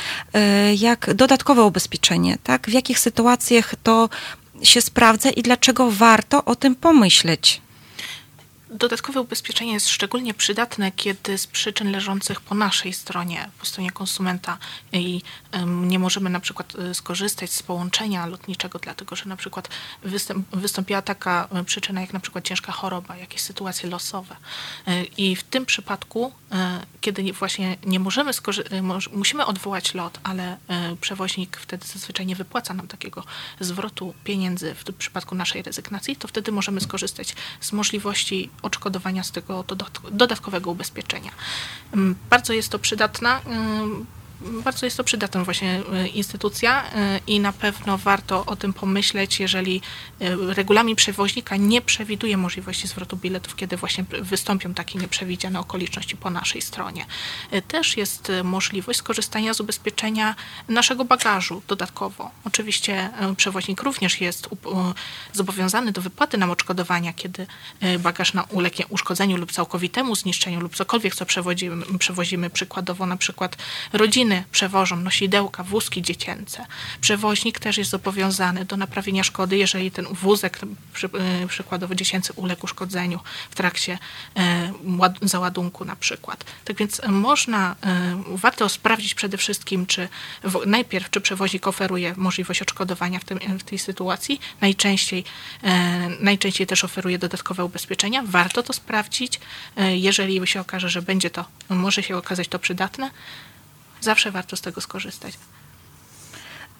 jak 0.78 1.14
dodatkowe 1.14 1.62
ubezpieczenie, 1.62 2.38
tak? 2.42 2.66
W 2.66 2.72
jakich 2.72 2.98
sytuacjach 2.98 3.74
to 3.82 4.08
się 4.62 4.80
sprawdza 4.80 5.30
i 5.30 5.42
dlaczego 5.42 5.90
warto 5.90 6.44
o 6.44 6.56
tym 6.56 6.74
pomyśleć? 6.74 7.61
Dodatkowe 8.74 9.20
ubezpieczenie 9.20 9.72
jest 9.72 9.88
szczególnie 9.88 10.34
przydatne, 10.34 10.92
kiedy 10.92 11.38
z 11.38 11.46
przyczyn 11.46 11.90
leżących 11.90 12.40
po 12.40 12.54
naszej 12.54 12.92
stronie, 12.92 13.50
po 13.58 13.66
stronie 13.66 13.90
konsumenta 13.90 14.58
i 14.92 15.22
nie 15.66 15.98
możemy 15.98 16.30
na 16.30 16.40
przykład 16.40 16.74
e, 16.76 16.94
skorzystać 16.94 17.50
z 17.50 17.62
połączenia 17.62 18.26
lotniczego, 18.26 18.78
dlatego 18.78 19.16
że 19.16 19.24
na 19.24 19.36
przykład 19.36 19.68
wystąpiła 20.52 21.02
taka 21.02 21.48
e, 21.52 21.64
przyczyna 21.64 22.00
jak 22.00 22.12
na 22.12 22.20
przykład 22.20 22.44
ciężka 22.44 22.72
choroba, 22.72 23.16
jakieś 23.16 23.40
sytuacje 23.40 23.90
losowe. 23.90 24.36
E, 24.86 25.04
I 25.04 25.36
w 25.36 25.42
tym 25.42 25.66
przypadku, 25.66 26.32
kiedy 27.00 27.32
właśnie 27.32 27.76
nie 27.86 28.00
możemy 28.00 28.32
skorzystać, 28.32 28.80
musimy 29.12 29.46
odwołać 29.46 29.94
lot, 29.94 30.20
ale 30.22 30.56
przewoźnik 31.00 31.56
wtedy 31.56 31.86
zazwyczaj 31.86 32.26
nie 32.26 32.36
wypłaca 32.36 32.74
nam 32.74 32.88
takiego 32.88 33.24
zwrotu 33.60 34.14
pieniędzy 34.24 34.74
w 34.74 34.94
przypadku 34.94 35.34
naszej 35.34 35.62
rezygnacji, 35.62 36.16
to 36.16 36.28
wtedy 36.28 36.52
możemy 36.52 36.80
skorzystać 36.80 37.34
z 37.60 37.72
możliwości 37.72 38.50
odszkodowania 38.62 39.22
z 39.22 39.30
tego 39.30 39.64
dodatkowego 40.10 40.70
ubezpieczenia. 40.70 41.30
Mm, 41.94 42.14
bardzo 42.30 42.52
jest 42.52 42.68
to 42.68 42.78
przydatna 42.78 43.40
mm, 43.40 44.06
bardzo 44.64 44.86
jest 44.86 44.96
to 44.96 45.04
przydatna 45.04 45.44
właśnie 45.44 45.80
e, 45.92 46.08
instytucja 46.08 46.84
e, 46.92 47.20
i 47.26 47.40
na 47.40 47.52
pewno 47.52 47.98
warto 47.98 48.46
o 48.46 48.56
tym 48.56 48.72
pomyśleć, 48.72 49.40
jeżeli 49.40 49.80
e, 50.20 50.54
regulamin 50.54 50.96
przewoźnika 50.96 51.56
nie 51.56 51.80
przewiduje 51.80 52.36
możliwości 52.36 52.88
zwrotu 52.88 53.16
biletów, 53.16 53.56
kiedy 53.56 53.76
właśnie 53.76 54.04
wystąpią 54.22 54.74
takie 54.74 54.98
nieprzewidziane 54.98 55.60
okoliczności 55.60 56.16
po 56.16 56.30
naszej 56.30 56.62
stronie. 56.62 57.06
Też 57.68 57.96
jest 57.96 58.32
możliwość 58.44 58.98
skorzystania 58.98 59.54
z 59.54 59.60
ubezpieczenia 59.60 60.34
naszego 60.68 61.04
bagażu 61.04 61.62
dodatkowo. 61.68 62.30
Oczywiście 62.44 63.10
przewoźnik 63.36 63.82
również 63.82 64.20
jest 64.20 64.48
zobowiązany 65.32 65.92
do 65.92 66.00
wypłaty 66.00 66.38
nam 66.38 66.50
odszkodowania, 66.50 67.12
kiedy 67.12 67.46
bagaż 67.98 68.34
na 68.34 68.42
ulegnie 68.42 68.86
uszkodzeniu 68.86 69.36
lub 69.36 69.52
całkowitemu 69.52 70.16
zniszczeniu 70.16 70.60
lub 70.60 70.76
cokolwiek, 70.76 71.14
co 71.14 71.26
przewozimy, 71.26 71.98
przewozimy 71.98 72.50
przykładowo 72.50 73.06
na 73.06 73.16
przykład 73.16 73.56
rodziny 73.92 74.31
rodziny 74.32 74.44
przewożą 74.52 74.96
nosidełka, 74.96 75.62
wózki 75.62 76.02
dziecięce. 76.02 76.66
Przewoźnik 77.00 77.58
też 77.58 77.78
jest 77.78 77.90
zobowiązany 77.90 78.64
do 78.64 78.76
naprawienia 78.76 79.24
szkody, 79.24 79.56
jeżeli 79.56 79.90
ten 79.90 80.06
wózek 80.10 80.58
przy, 80.92 81.06
e, 81.06 81.46
przykładowo 81.46 81.94
dziecięcy 81.94 82.32
uległ 82.36 82.64
uszkodzeniu 82.64 83.20
w 83.50 83.54
trakcie 83.54 83.98
e, 84.36 84.72
załadunku 85.22 85.84
na 85.84 85.96
przykład. 85.96 86.44
Tak 86.64 86.76
więc 86.76 87.00
można, 87.08 87.76
e, 87.82 88.22
warto 88.36 88.68
sprawdzić 88.68 89.14
przede 89.14 89.36
wszystkim, 89.36 89.86
czy 89.86 90.08
najpierw, 90.66 91.10
czy 91.10 91.20
przewoźnik 91.20 91.66
oferuje 91.66 92.14
możliwość 92.16 92.62
odszkodowania 92.62 93.18
w, 93.18 93.24
tym, 93.24 93.38
w 93.58 93.62
tej 93.62 93.78
sytuacji. 93.78 94.40
Najczęściej, 94.60 95.24
najczęściej 96.20 96.66
też 96.66 96.84
oferuje 96.84 97.18
dodatkowe 97.18 97.64
ubezpieczenia. 97.64 98.22
Warto 98.26 98.62
to 98.62 98.72
sprawdzić. 98.72 99.40
Jeżeli 99.76 100.46
się 100.46 100.60
okaże, 100.60 100.88
że 100.88 101.02
będzie 101.02 101.30
to, 101.30 101.44
może 101.68 102.02
się 102.02 102.16
okazać 102.16 102.48
to 102.48 102.58
przydatne, 102.58 103.10
zawsze 104.02 104.30
warto 104.30 104.56
z 104.56 104.60
tego 104.60 104.80
skorzystać. 104.80 105.34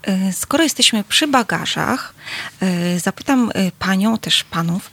E, 0.03 0.33
skoro 0.33 0.63
jesteśmy 0.65 1.05
przy 1.05 1.27
bagażach, 1.27 2.15
e, 2.61 3.01
zapytam 3.01 3.51
e, 3.55 3.73
panią, 3.79 4.19
też 4.19 4.45
panów, 4.45 4.91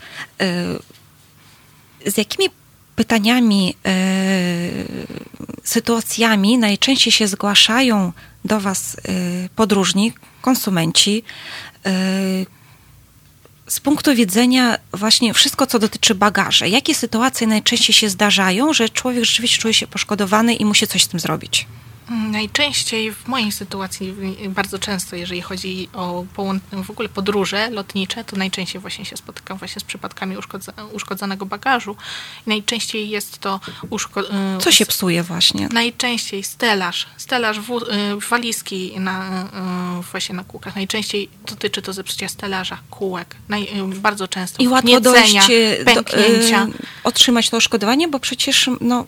z 2.05 2.17
jakimi 2.17 2.49
pytaniami, 2.95 3.75
sytuacjami 5.63 6.57
najczęściej 6.57 7.13
się 7.13 7.27
zgłaszają 7.27 8.13
do 8.45 8.59
Was 8.59 8.97
podróżni, 9.55 10.13
konsumenci, 10.41 11.23
z 13.67 13.79
punktu 13.79 14.15
widzenia 14.15 14.77
właśnie 14.93 15.33
wszystko, 15.33 15.67
co 15.67 15.79
dotyczy 15.79 16.15
bagaży, 16.15 16.69
jakie 16.69 16.95
sytuacje 16.95 17.47
najczęściej 17.47 17.93
się 17.93 18.09
zdarzają, 18.09 18.73
że 18.73 18.89
człowiek 18.89 19.25
rzeczywiście 19.25 19.57
czuje 19.57 19.73
się 19.73 19.87
poszkodowany 19.87 20.55
i 20.55 20.65
musi 20.65 20.87
coś 20.87 21.03
z 21.03 21.07
tym 21.07 21.19
zrobić? 21.19 21.67
Najczęściej 22.09 23.13
w 23.13 23.27
mojej 23.27 23.51
sytuacji, 23.51 24.15
y, 24.45 24.49
bardzo 24.49 24.79
często, 24.79 25.15
jeżeli 25.15 25.41
chodzi 25.41 25.89
o 25.93 26.25
w 26.83 26.89
ogóle 26.89 27.09
podróże 27.09 27.69
lotnicze, 27.69 28.23
to 28.23 28.35
najczęściej 28.35 28.81
właśnie 28.81 29.05
się 29.05 29.17
spotykam 29.17 29.57
właśnie 29.57 29.79
z 29.81 29.83
przypadkami 29.83 30.37
uszkodza- 30.37 30.73
uszkodzonego 30.93 31.45
bagażu. 31.45 31.95
Najczęściej 32.47 33.09
jest 33.09 33.37
to 33.37 33.59
uszko- 33.89 34.57
y, 34.57 34.61
Co 34.61 34.71
się 34.71 34.85
psuje 34.85 35.23
właśnie? 35.23 35.69
Najczęściej 35.71 36.43
stelaż, 36.43 37.07
stelaż 37.17 37.59
w, 37.59 37.69
y, 37.71 38.29
walizki 38.29 38.99
na, 38.99 39.45
właśnie 40.11 40.35
na 40.35 40.43
kółkach. 40.43 40.75
Najczęściej 40.75 41.29
dotyczy 41.47 41.81
to 41.81 41.93
zepsucia 41.93 42.27
stelaża, 42.29 42.77
kółek. 42.89 43.35
Naj, 43.49 43.67
bardzo 43.95 44.27
często 44.27 44.63
I 44.63 44.67
łatwo 44.67 44.99
dojść 45.01 45.33
do, 45.85 45.93
pęknięcia. 46.03 46.63
e, 46.63 46.67
otrzymać 47.03 47.49
to 47.49 47.57
odszkodowanie, 47.57 48.07
bo 48.07 48.19
przecież 48.19 48.69
no, 48.81 49.05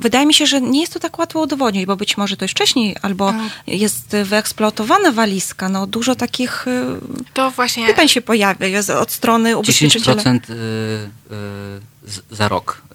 wydaje 0.00 0.26
mi 0.26 0.34
się, 0.34 0.46
że 0.46 0.60
nie 0.60 0.80
jest 0.80 0.92
to 0.92 1.00
tak 1.00 1.18
łatwo 1.18 1.40
udowodnić, 1.40 1.86
bo 1.90 1.96
być 1.96 2.16
może 2.16 2.36
to 2.36 2.44
już 2.44 2.52
wcześniej, 2.52 2.96
albo 3.02 3.30
Mm. 3.30 3.50
jest 3.66 4.16
wyeksploatowana 4.24 5.12
walizka. 5.12 5.68
No, 5.68 5.86
dużo 5.86 6.14
takich 6.14 6.68
e, 6.68 6.98
To 7.34 7.50
właśnie 7.50 7.86
pytań 7.86 8.08
się 8.08 8.20
pojawia 8.20 8.66
jest 8.66 8.90
od 8.90 9.10
strony 9.12 9.56
ubezpieczyciela. 9.56 10.22
10% 10.22 10.50
y, 10.50 10.54
y, 10.54 12.36
za 12.36 12.48
rok 12.48 12.82
y, 12.92 12.94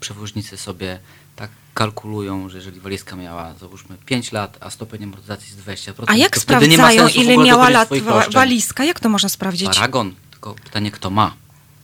przewoźnicy 0.00 0.56
sobie 0.56 0.98
tak 1.36 1.50
kalkulują, 1.74 2.48
że 2.48 2.56
jeżeli 2.56 2.80
walizka 2.80 3.16
miała 3.16 3.54
załóżmy 3.60 3.96
5 4.06 4.32
lat, 4.32 4.58
a 4.60 4.70
stopień 4.70 5.04
amortyzacji 5.04 5.46
jest 5.46 5.60
20%, 5.68 6.04
A 6.06 6.16
jak 6.16 6.34
to 6.34 6.40
wtedy 6.40 6.68
nie 6.68 6.78
ma 6.78 6.92
sprawdzają, 6.92 7.24
ile 7.24 7.44
miała 7.44 7.68
lat 7.68 7.88
walizka? 8.32 8.84
Jak 8.84 9.00
to 9.00 9.08
można 9.08 9.28
sprawdzić? 9.28 9.68
Paragon, 9.74 10.14
tylko 10.30 10.54
pytanie 10.54 10.90
kto 10.90 11.10
ma. 11.10 11.34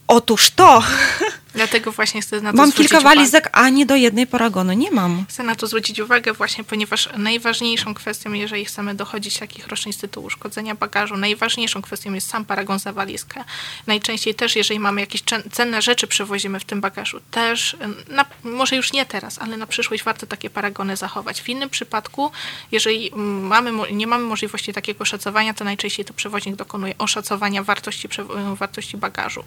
Otóż 0.07 0.51
to! 0.51 0.83
dlatego 1.57 1.93
właśnie 1.93 2.21
chcę 2.23 2.41
na 2.41 2.51
to 2.53 2.57
Mam 2.57 2.73
kilka 2.73 2.99
uwagę. 2.99 3.17
walizek, 3.17 3.49
a 3.53 3.69
nie 3.69 3.87
do 3.87 3.97
jednej 3.97 4.27
paragonu 4.27 4.73
nie 4.73 4.91
mam. 4.91 5.25
Chcę 5.29 5.43
na 5.43 5.55
to 5.57 5.67
zwrócić 5.67 6.01
uwagę 6.01 6.33
właśnie, 6.33 6.65
ponieważ 6.65 7.09
najważniejszą 7.17 7.95
kwestią, 7.95 8.33
jeżeli 8.33 8.65
chcemy 8.65 8.95
dochodzić 8.95 9.39
takich 9.39 9.67
roszczeń 9.69 9.93
z 9.93 9.99
tytułu 9.99 10.27
uszkodzenia 10.27 10.75
bagażu, 10.75 11.17
najważniejszą 11.17 11.83
kwestią 11.83 12.13
jest 12.15 12.29
sam 12.29 12.45
paragon 12.45 12.79
za 12.79 12.93
walizkę. 12.93 13.45
Najczęściej 13.87 14.35
też, 14.35 14.57
jeżeli 14.57 14.81
mamy 14.81 15.01
jakieś 15.01 15.23
cen- 15.23 15.51
cenne 15.53 15.83
rzeczy 15.83 16.07
przewozimy 16.07 16.61
w 16.61 16.65
tym 16.65 16.81
bagażu, 16.81 17.21
też, 17.31 17.77
na, 18.09 18.25
może 18.45 18.77
już 18.77 18.93
nie 18.93 19.07
teraz, 19.07 19.39
ale 19.39 19.57
na 19.57 19.67
przyszłość 19.67 20.03
warto 20.03 20.27
takie 20.27 20.51
paragony 20.51 20.97
zachować. 20.97 21.41
W 21.43 21.49
innym 21.49 21.71
przypadku, 21.71 22.31
jeżeli 22.73 23.11
mamy, 23.43 23.73
nie 23.93 24.07
mamy 24.07 24.25
możliwości 24.25 24.73
takiego 24.73 25.05
szacowania, 25.05 25.55
to 25.55 25.65
najczęściej 25.65 26.05
to 26.05 26.15
przewoźnik 26.15 26.57
dokonuje 26.57 26.95
oszacowania 26.99 27.63
wartości, 27.63 28.09
wartości 28.55 28.97
bagażu. 28.97 29.45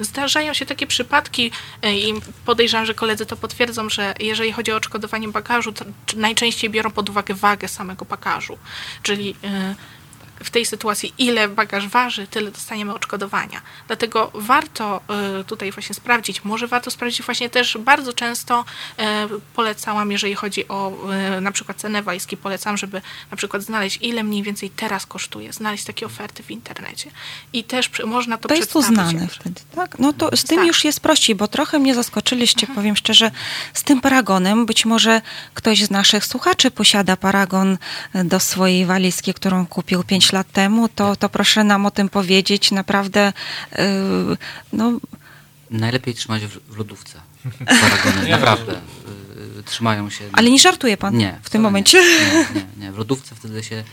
Zdarzają 0.00 0.54
się 0.54 0.66
takie 0.66 0.86
przypadki 0.86 1.01
y, 1.84 1.92
i 1.94 2.14
podejrzewam, 2.44 2.86
że 2.86 2.94
koledzy 2.94 3.26
to 3.26 3.36
potwierdzą, 3.36 3.88
że 3.88 4.14
jeżeli 4.20 4.52
chodzi 4.52 4.72
o 4.72 4.76
odszkodowanie 4.76 5.28
bagażu, 5.28 5.72
najczęściej 6.16 6.70
biorą 6.70 6.90
pod 6.90 7.10
uwagę 7.10 7.34
wagę 7.34 7.68
samego 7.68 8.04
bagażu. 8.04 8.58
Czyli 9.02 9.30
y, 9.30 9.74
w 10.44 10.50
tej 10.50 10.66
sytuacji, 10.66 11.14
ile 11.18 11.48
bagaż 11.48 11.88
waży, 11.88 12.26
tyle 12.26 12.50
dostaniemy 12.50 12.94
odszkodowania. 12.94 13.62
Dlatego 13.86 14.30
warto 14.34 15.00
y, 15.40 15.44
tutaj 15.44 15.72
właśnie 15.72 15.94
sprawdzić, 15.94 16.44
może 16.44 16.66
warto 16.66 16.90
sprawdzić 16.90 17.22
właśnie 17.22 17.50
też 17.50 17.78
bardzo 17.78 18.12
często 18.12 18.64
y, 19.00 19.04
polecałam, 19.54 20.12
jeżeli 20.12 20.34
chodzi 20.34 20.68
o 20.68 20.92
y, 21.36 21.40
na 21.40 21.52
przykład 21.52 21.76
cenę 21.76 22.02
walizki, 22.02 22.36
polecam, 22.36 22.76
żeby 22.76 23.02
na 23.30 23.36
przykład 23.36 23.62
znaleźć, 23.62 23.98
ile 24.02 24.22
mniej 24.22 24.42
więcej 24.42 24.70
teraz 24.70 25.06
kosztuje, 25.06 25.52
znaleźć 25.52 25.84
takie 25.84 26.06
oferty 26.06 26.42
w 26.42 26.50
internecie. 26.50 27.10
I 27.52 27.64
też 27.64 27.90
można 28.04 28.38
to 28.38 28.48
To 28.48 28.54
jest 28.54 28.76
uznane 28.76 29.28
wtedy, 29.28 29.60
tak? 29.74 29.98
No 29.98 30.12
to 30.12 30.36
z 30.36 30.44
tym 30.44 30.58
Tak. 30.58 30.66
już 30.66 30.84
jest 30.84 31.00
prościej, 31.00 31.36
bo 31.36 31.48
trochę 31.48 31.78
mnie 31.78 31.94
zaskoczyliście, 31.94 32.66
powiem 32.66 32.96
szczerze, 32.96 33.30
z 33.74 33.82
tym 33.82 34.00
paragonem. 34.00 34.66
Być 34.66 34.84
może 34.84 35.20
ktoś 35.54 35.84
z 35.84 35.90
naszych 35.90 36.26
słuchaczy 36.26 36.70
posiada 36.70 37.16
paragon 37.16 37.78
do 38.24 38.40
swojej 38.40 38.86
walizki, 38.86 39.34
którą 39.34 39.66
kupił 39.66 40.04
5 40.04 40.31
lat 40.32 40.52
temu, 40.52 40.88
to, 40.88 41.16
to 41.16 41.28
proszę 41.28 41.64
nam 41.64 41.86
o 41.86 41.90
tym 41.90 42.08
powiedzieć. 42.08 42.70
Naprawdę, 42.70 43.32
yy, 43.72 44.36
no, 44.72 44.92
Najlepiej 45.70 46.14
trzymać 46.14 46.42
w, 46.46 46.58
w 46.74 46.76
lodówce. 46.78 47.20
Paragony, 47.66 48.28
naprawdę. 48.38 48.72
y, 49.58 49.62
trzymają 49.62 50.10
się. 50.10 50.24
ale 50.32 50.50
nie 50.50 50.58
żartuje 50.58 50.96
pan 50.96 51.16
Nie, 51.16 51.38
w 51.42 51.50
tym 51.50 51.62
momencie. 51.62 51.98
Nie, 51.98 52.26
nie, 52.26 52.46
nie, 52.54 52.66
nie. 52.86 52.92
W 52.92 52.98
lodówce 52.98 53.34
wtedy 53.34 53.62
się 53.62 53.84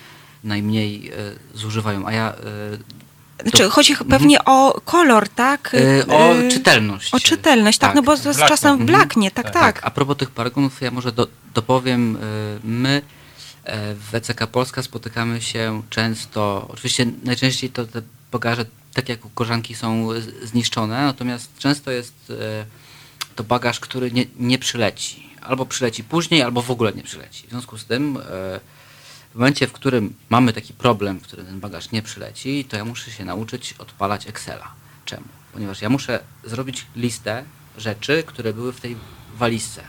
najmniej 0.44 1.12
y, 1.14 1.58
zużywają, 1.58 2.08
a 2.08 2.12
ja... 2.12 2.34
y, 2.34 3.44
Znaczy, 3.44 3.58
to- 3.64 3.70
chodzi 3.70 3.92
Mhm. 3.94 4.10
pewnie 4.10 4.46
o 4.46 4.82
kolor, 4.86 5.30
tak? 5.30 5.74
Y, 5.74 6.08
o 6.08 6.36
Y, 6.36 6.52
czytelność. 6.52 7.14
O 7.14 7.20
czytelność, 7.20 7.78
tak, 7.78 7.90
Tak. 7.90 7.96
no 7.96 8.02
bo 8.04 8.18
to 8.18 8.22
z 8.34 8.38
Blaknie. 8.38 8.48
czasem 8.48 8.72
Mhm. 8.72 8.88
blaknie, 8.88 9.32
tak, 9.32 9.46
Tak. 9.46 9.54
tak. 9.54 9.80
A 9.84 9.92
propos 9.92 10.18
tych 10.18 10.32
paragonów, 10.32 10.82
ja 10.82 10.92
może 10.92 11.12
do, 11.12 11.28
dopowiem, 11.54 12.16
y, 12.16 12.20
my 12.64 13.02
w 14.10 14.16
ECK 14.16 14.48
Polska 14.48 14.84
spotykamy 14.84 15.42
się 15.42 15.82
często, 15.90 16.68
oczywiście 16.70 17.06
najczęściej 17.24 17.70
to 17.70 17.86
te 17.86 18.02
bagaże, 18.32 18.66
tak 18.94 19.10
jak 19.10 19.26
u 19.26 19.30
korzanki, 19.30 19.76
są 19.76 20.08
zniszczone, 20.44 21.04
natomiast 21.04 21.58
często 21.58 21.92
jest 21.92 22.14
e, 22.30 22.66
to 23.36 23.44
bagaż, 23.44 23.80
który 23.80 24.12
nie, 24.12 24.26
nie 24.40 24.58
przyleci. 24.58 25.30
Albo 25.42 25.66
przyleci 25.66 26.04
później, 26.04 26.42
albo 26.42 26.62
w 26.62 26.72
ogóle 26.72 26.94
nie 26.94 27.04
przyleci. 27.04 27.48
W 27.48 27.50
związku 27.50 27.78
z 27.78 27.86
tym, 27.86 28.18
e, 28.18 28.22
w 29.32 29.36
momencie, 29.36 29.68
w 29.68 29.72
którym 29.72 30.14
mamy 30.30 30.54
taki 30.54 30.74
problem, 30.74 31.20
w 31.20 31.24
którym 31.24 31.46
ten 31.46 31.60
bagaż 31.60 31.92
nie 31.92 32.02
przyleci, 32.02 32.66
to 32.66 32.78
ja 32.78 32.86
muszę 32.86 33.12
się 33.12 33.26
nauczyć 33.26 33.74
odpalać 33.74 34.28
Excela. 34.28 34.72
Czemu? 35.06 35.26
Ponieważ 35.54 35.82
ja 35.82 35.90
muszę 35.90 36.20
zrobić 36.44 36.86
listę 36.96 37.44
rzeczy, 37.78 38.24
które 38.28 38.54
były 38.54 38.74
w 38.74 38.82
tej 38.82 38.98
walizce. 39.38 39.84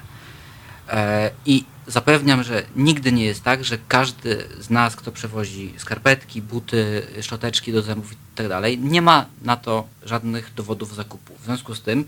E, 0.89 1.31
I 1.47 1.65
zapewniam, 1.91 2.43
że 2.43 2.63
nigdy 2.77 3.13
nie 3.13 3.25
jest 3.25 3.43
tak, 3.43 3.65
że 3.65 3.79
każdy 3.89 4.45
z 4.61 4.71
nas, 4.71 4.97
kto 4.97 5.13
przewozi 5.13 5.75
skarpetki, 5.77 6.43
buty, 6.43 7.03
szczoteczki 7.21 7.73
do 7.73 7.83
zębów 7.83 8.13
i 8.13 8.17
tak 8.35 8.47
nie 8.79 9.03
ma 9.03 9.27
na 9.43 9.57
to 9.57 9.87
żadnych 10.05 10.55
dowodów 10.55 10.95
zakupu. 10.95 11.35
W 11.41 11.45
związku 11.45 11.75
z 11.75 11.83
tym 11.83 12.05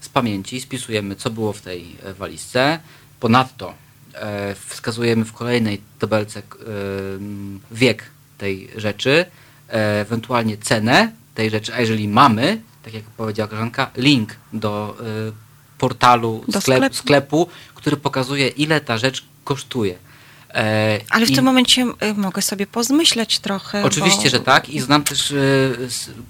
z 0.00 0.08
pamięci 0.08 0.60
spisujemy, 0.60 1.16
co 1.16 1.30
było 1.30 1.52
w 1.52 1.60
tej 1.60 1.96
e, 2.02 2.14
walizce. 2.14 2.78
Ponadto 3.20 3.74
e, 4.14 4.54
wskazujemy 4.54 5.24
w 5.24 5.32
kolejnej 5.32 5.80
tabelce 5.98 6.42
em, 6.42 7.60
wiek 7.70 8.04
tej 8.38 8.70
rzeczy, 8.76 9.24
e, 9.68 10.00
ewentualnie 10.00 10.56
cenę 10.56 11.12
tej 11.34 11.50
rzeczy, 11.50 11.74
a 11.74 11.80
jeżeli 11.80 12.08
mamy, 12.08 12.60
tak 12.82 12.94
jak 12.94 13.04
powiedziała 13.04 13.48
koleżanka, 13.48 13.90
link 13.96 14.36
do 14.52 14.96
e, 15.00 15.47
portalu 15.78 16.44
sklep, 16.48 16.62
sklepu. 16.62 16.94
sklepu, 16.94 17.48
który 17.74 17.96
pokazuje, 17.96 18.48
ile 18.48 18.80
ta 18.80 18.98
rzecz 18.98 19.24
kosztuje. 19.44 20.07
E, 20.54 21.00
Ale 21.10 21.26
w 21.26 21.30
i- 21.30 21.34
tym 21.34 21.44
momencie 21.44 21.82
y, 21.82 22.14
mogę 22.14 22.42
sobie 22.42 22.66
pozmyśleć 22.66 23.38
trochę. 23.38 23.84
Oczywiście, 23.84 24.22
bo... 24.24 24.28
że 24.28 24.40
tak 24.40 24.68
i 24.68 24.80
znam 24.80 25.04
też 25.04 25.30
e, 25.30 25.34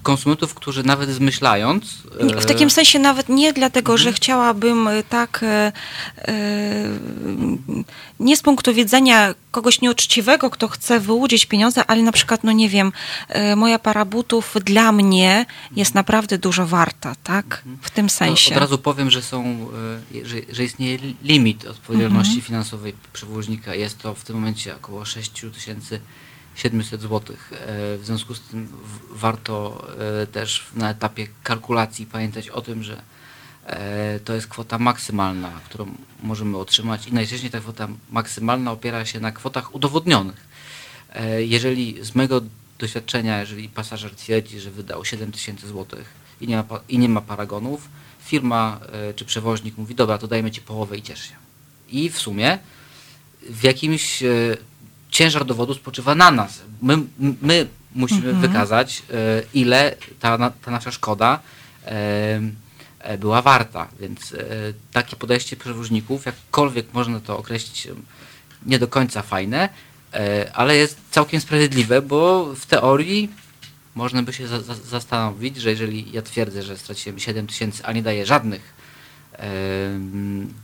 konsumentów, 0.02 0.54
którzy 0.54 0.82
nawet 0.82 1.10
zmyślając... 1.10 1.84
W 2.20 2.44
takim 2.44 2.66
e, 2.68 2.70
sensie 2.70 2.98
nawet 2.98 3.28
nie 3.28 3.52
dlatego, 3.52 3.92
Mhm. 3.92 4.04
że 4.08 4.12
chciałabym 4.16 4.88
tak, 5.08 5.44
nie 8.20 8.36
z 8.36 8.42
punktu 8.42 8.74
widzenia 8.74 9.34
kogoś 9.50 9.80
nieuczciwego, 9.80 10.50
kto 10.50 10.68
chce 10.68 11.00
wyłudzić 11.00 11.46
pieniądze, 11.46 11.84
ale 11.86 12.02
na 12.02 12.12
przykład, 12.12 12.44
no 12.44 12.52
nie 12.52 12.68
wiem, 12.68 12.92
moja 13.56 13.78
para 13.78 14.04
butów 14.04 14.54
dla 14.64 14.92
mnie 14.92 15.46
jest 15.76 15.94
naprawdę 15.94 16.38
dużo 16.38 16.66
warta, 16.66 17.14
tak? 17.24 17.62
W 17.82 17.90
tym 17.90 18.10
sensie. 18.10 18.54
Od 18.54 18.60
razu 18.60 18.78
powiem, 18.78 19.10
że 19.10 19.22
są, 19.22 19.68
że, 20.24 20.36
że 20.52 20.64
istnieje 20.64 20.96
li- 20.98 21.16
limit 21.22 21.66
odpowiedzialności 21.66 22.32
Mhm. 22.34 22.46
finansowej 22.46 22.94
przewoźnika. 23.12 23.74
Jest 23.74 23.98
to 23.98 24.07
w 24.14 24.24
tym 24.24 24.36
momencie 24.36 24.76
około 24.76 25.04
6700 25.04 27.00
zł. 27.00 27.36
W 27.98 28.00
związku 28.04 28.34
z 28.34 28.40
tym 28.40 28.68
warto 29.10 29.86
e, 30.22 30.26
też 30.26 30.66
na 30.74 30.90
etapie 30.90 31.26
kalkulacji 31.42 32.06
pamiętać 32.06 32.48
o 32.48 32.60
tym, 32.60 32.82
że 32.82 33.02
e, 33.66 34.20
to 34.20 34.34
jest 34.34 34.46
kwota 34.46 34.78
maksymalna, 34.78 35.50
którą 35.68 35.94
możemy 36.22 36.58
otrzymać 36.58 37.06
i 37.06 37.12
najczęściej 37.12 37.50
ta 37.50 37.60
kwota 37.60 37.88
maksymalna 38.10 38.72
opiera 38.72 39.04
się 39.06 39.20
na 39.20 39.32
kwotach 39.32 39.74
udowodnionych. 39.74 40.46
E, 41.14 41.42
Jeżeli 41.42 42.04
z 42.04 42.14
mojego 42.14 42.40
doświadczenia, 42.78 43.40
jeżeli 43.40 43.68
pasażer 43.68 44.14
twierdzi, 44.14 44.60
że 44.60 44.70
wydał 44.70 45.04
7 45.04 45.32
tysięcy 45.32 45.68
złotych 45.68 46.14
i 46.40 46.46
nie, 46.46 46.56
ma, 46.56 46.64
i 46.88 46.98
nie 46.98 47.08
ma 47.08 47.20
paragonów, 47.20 47.88
firma 48.24 48.80
e, 48.92 49.14
czy 49.14 49.24
przewoźnik 49.24 49.78
mówi, 49.78 49.94
dobra, 49.94 50.18
to 50.18 50.28
dajmy 50.28 50.50
ci 50.50 50.60
połowę 50.60 50.96
i 50.96 51.02
ciesz 51.02 51.22
się. 51.22 51.34
I 51.88 52.10
w 52.10 52.18
sumie 52.18 52.58
w 53.48 53.64
jakimś 53.64 54.22
e, 54.22 54.28
ciężar 55.10 55.44
dowodu 55.44 55.74
spoczywa 55.74 56.14
na 56.14 56.30
nas. 56.30 56.60
My, 56.82 56.98
my 57.42 57.66
musimy 57.94 58.32
wykazać, 58.32 59.02
e, 59.10 59.42
ile 59.54 59.96
ta, 60.20 60.50
ta 60.64 60.70
nasza 60.70 60.92
szkoda 60.92 61.40
e, 61.84 62.40
była 63.18 63.42
warta. 63.42 63.88
Więc 64.00 64.34
takie 64.92 65.16
podejście 65.16 65.56
przewoźników, 65.56 66.26
jakkolwiek 66.26 66.94
można 66.94 67.20
to 67.20 67.38
określić 67.38 67.88
nie 68.66 68.78
do 68.78 68.88
końca 68.88 69.22
fajne, 69.22 69.68
ale 70.52 70.76
jest 70.76 70.98
całkiem 71.10 71.40
sprawiedliwe, 71.40 72.02
bo 72.02 72.54
w 72.54 72.66
teorii 72.66 73.30
można 73.94 74.22
by 74.22 74.32
się 74.32 74.48
za, 74.48 74.60
za, 74.60 74.74
zastanowić, 74.74 75.56
że 75.56 75.70
jeżeli 75.70 76.12
ja 76.12 76.22
twierdzę, 76.22 76.62
że 76.62 76.78
straciłem 76.78 77.18
7 77.18 77.46
tysięcy, 77.46 77.84
a 77.84 77.92
nie 77.92 78.02
daję 78.02 78.26
żadnych 78.26 78.74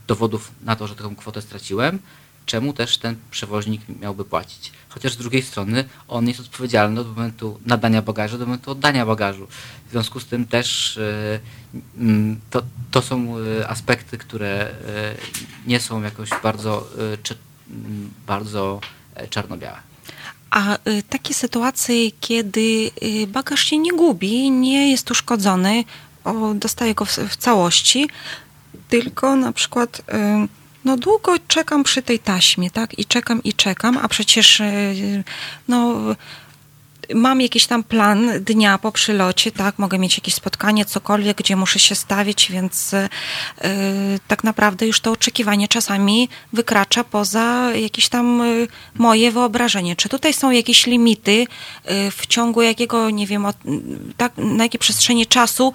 dowodów 0.07 0.51
na 0.63 0.75
to, 0.75 0.87
że 0.87 0.95
taką 0.95 1.15
kwotę 1.15 1.41
straciłem, 1.41 1.99
czemu 2.45 2.73
też 2.73 2.97
ten 2.97 3.15
przewoźnik 3.31 3.81
miałby 4.01 4.25
płacić? 4.25 4.71
Chociaż 4.89 5.13
z 5.13 5.17
drugiej 5.17 5.41
strony 5.41 5.85
on 6.07 6.27
jest 6.27 6.39
odpowiedzialny 6.39 7.01
od 7.01 7.07
momentu 7.07 7.59
nadania 7.65 8.01
bagażu 8.01 8.37
do 8.37 8.45
momentu 8.45 8.71
oddania 8.71 9.05
bagażu. 9.05 9.47
W 9.87 9.91
związku 9.91 10.19
z 10.19 10.25
tym 10.25 10.45
też 10.45 10.97
e, 10.97 11.39
mm, 11.97 12.39
to, 12.49 12.61
to 12.91 13.01
są 13.01 13.35
e, 13.37 13.67
aspekty, 13.69 14.17
które 14.17 14.47
e, 14.47 15.15
nie 15.67 15.79
są 15.79 16.01
jakoś 16.01 16.29
bardzo, 16.43 16.87
e, 17.13 17.17
cze- 17.17 17.35
m, 17.69 18.11
bardzo 18.27 18.81
czarno-białe. 19.29 19.77
A 20.49 20.77
takie 21.09 21.33
sytuacje, 21.33 22.11
kiedy 22.11 22.91
bagaż 23.27 23.59
się 23.59 23.77
nie 23.77 23.91
gubi, 23.91 24.51
nie 24.51 24.91
jest 24.91 25.11
uszkodzony, 25.11 25.83
o, 26.23 26.53
dostaję 26.53 26.95
go 26.95 27.05
w, 27.05 27.17
w 27.17 27.35
całości, 27.35 28.09
tylko 28.89 29.35
na 29.35 29.51
przykład 29.51 29.99
y, 29.99 30.03
no 30.85 30.97
długo 30.97 31.35
czekam 31.47 31.83
przy 31.83 32.01
tej 32.01 32.19
taśmie, 32.19 32.71
tak? 32.71 32.99
I 32.99 33.05
czekam, 33.05 33.43
i 33.43 33.53
czekam, 33.53 33.97
a 33.97 34.07
przecież 34.07 34.59
y, 34.59 35.23
no 35.67 35.95
mam 37.13 37.41
jakiś 37.41 37.67
tam 37.67 37.83
plan 37.83 38.29
dnia 38.41 38.77
po 38.77 38.91
przylocie, 38.91 39.51
tak, 39.51 39.79
mogę 39.79 39.99
mieć 39.99 40.17
jakieś 40.17 40.33
spotkanie, 40.33 40.85
cokolwiek, 40.85 41.37
gdzie 41.37 41.55
muszę 41.55 41.79
się 41.79 41.95
stawić, 41.95 42.51
więc 42.51 42.93
y, 42.93 43.09
tak 44.27 44.43
naprawdę 44.43 44.87
już 44.87 44.99
to 44.99 45.11
oczekiwanie 45.11 45.67
czasami 45.67 46.29
wykracza 46.53 47.03
poza 47.03 47.71
jakieś 47.75 48.09
tam 48.09 48.41
y, 48.41 48.67
moje 48.93 49.31
wyobrażenie. 49.31 49.95
Czy 49.95 50.09
tutaj 50.09 50.33
są 50.33 50.51
jakieś 50.51 50.85
limity 50.85 51.31
y, 51.31 52.11
w 52.11 52.27
ciągu 52.27 52.61
jakiego, 52.61 53.09
nie 53.09 53.27
wiem, 53.27 53.45
od, 53.45 53.57
tak, 54.17 54.37
na 54.37 54.63
jakiej 54.63 54.79
przestrzeni 54.79 55.25
czasu 55.25 55.73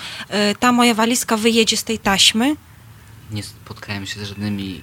ta 0.61 0.73
moja 0.73 0.95
walizka 0.95 1.37
wyjedzie 1.37 1.77
z 1.77 1.85
tej 1.85 1.99
taśmy? 1.99 2.57
Nie 3.31 3.43
spotkałem 3.43 4.07
się 4.07 4.21
z 4.21 4.29
żadnymi 4.29 4.81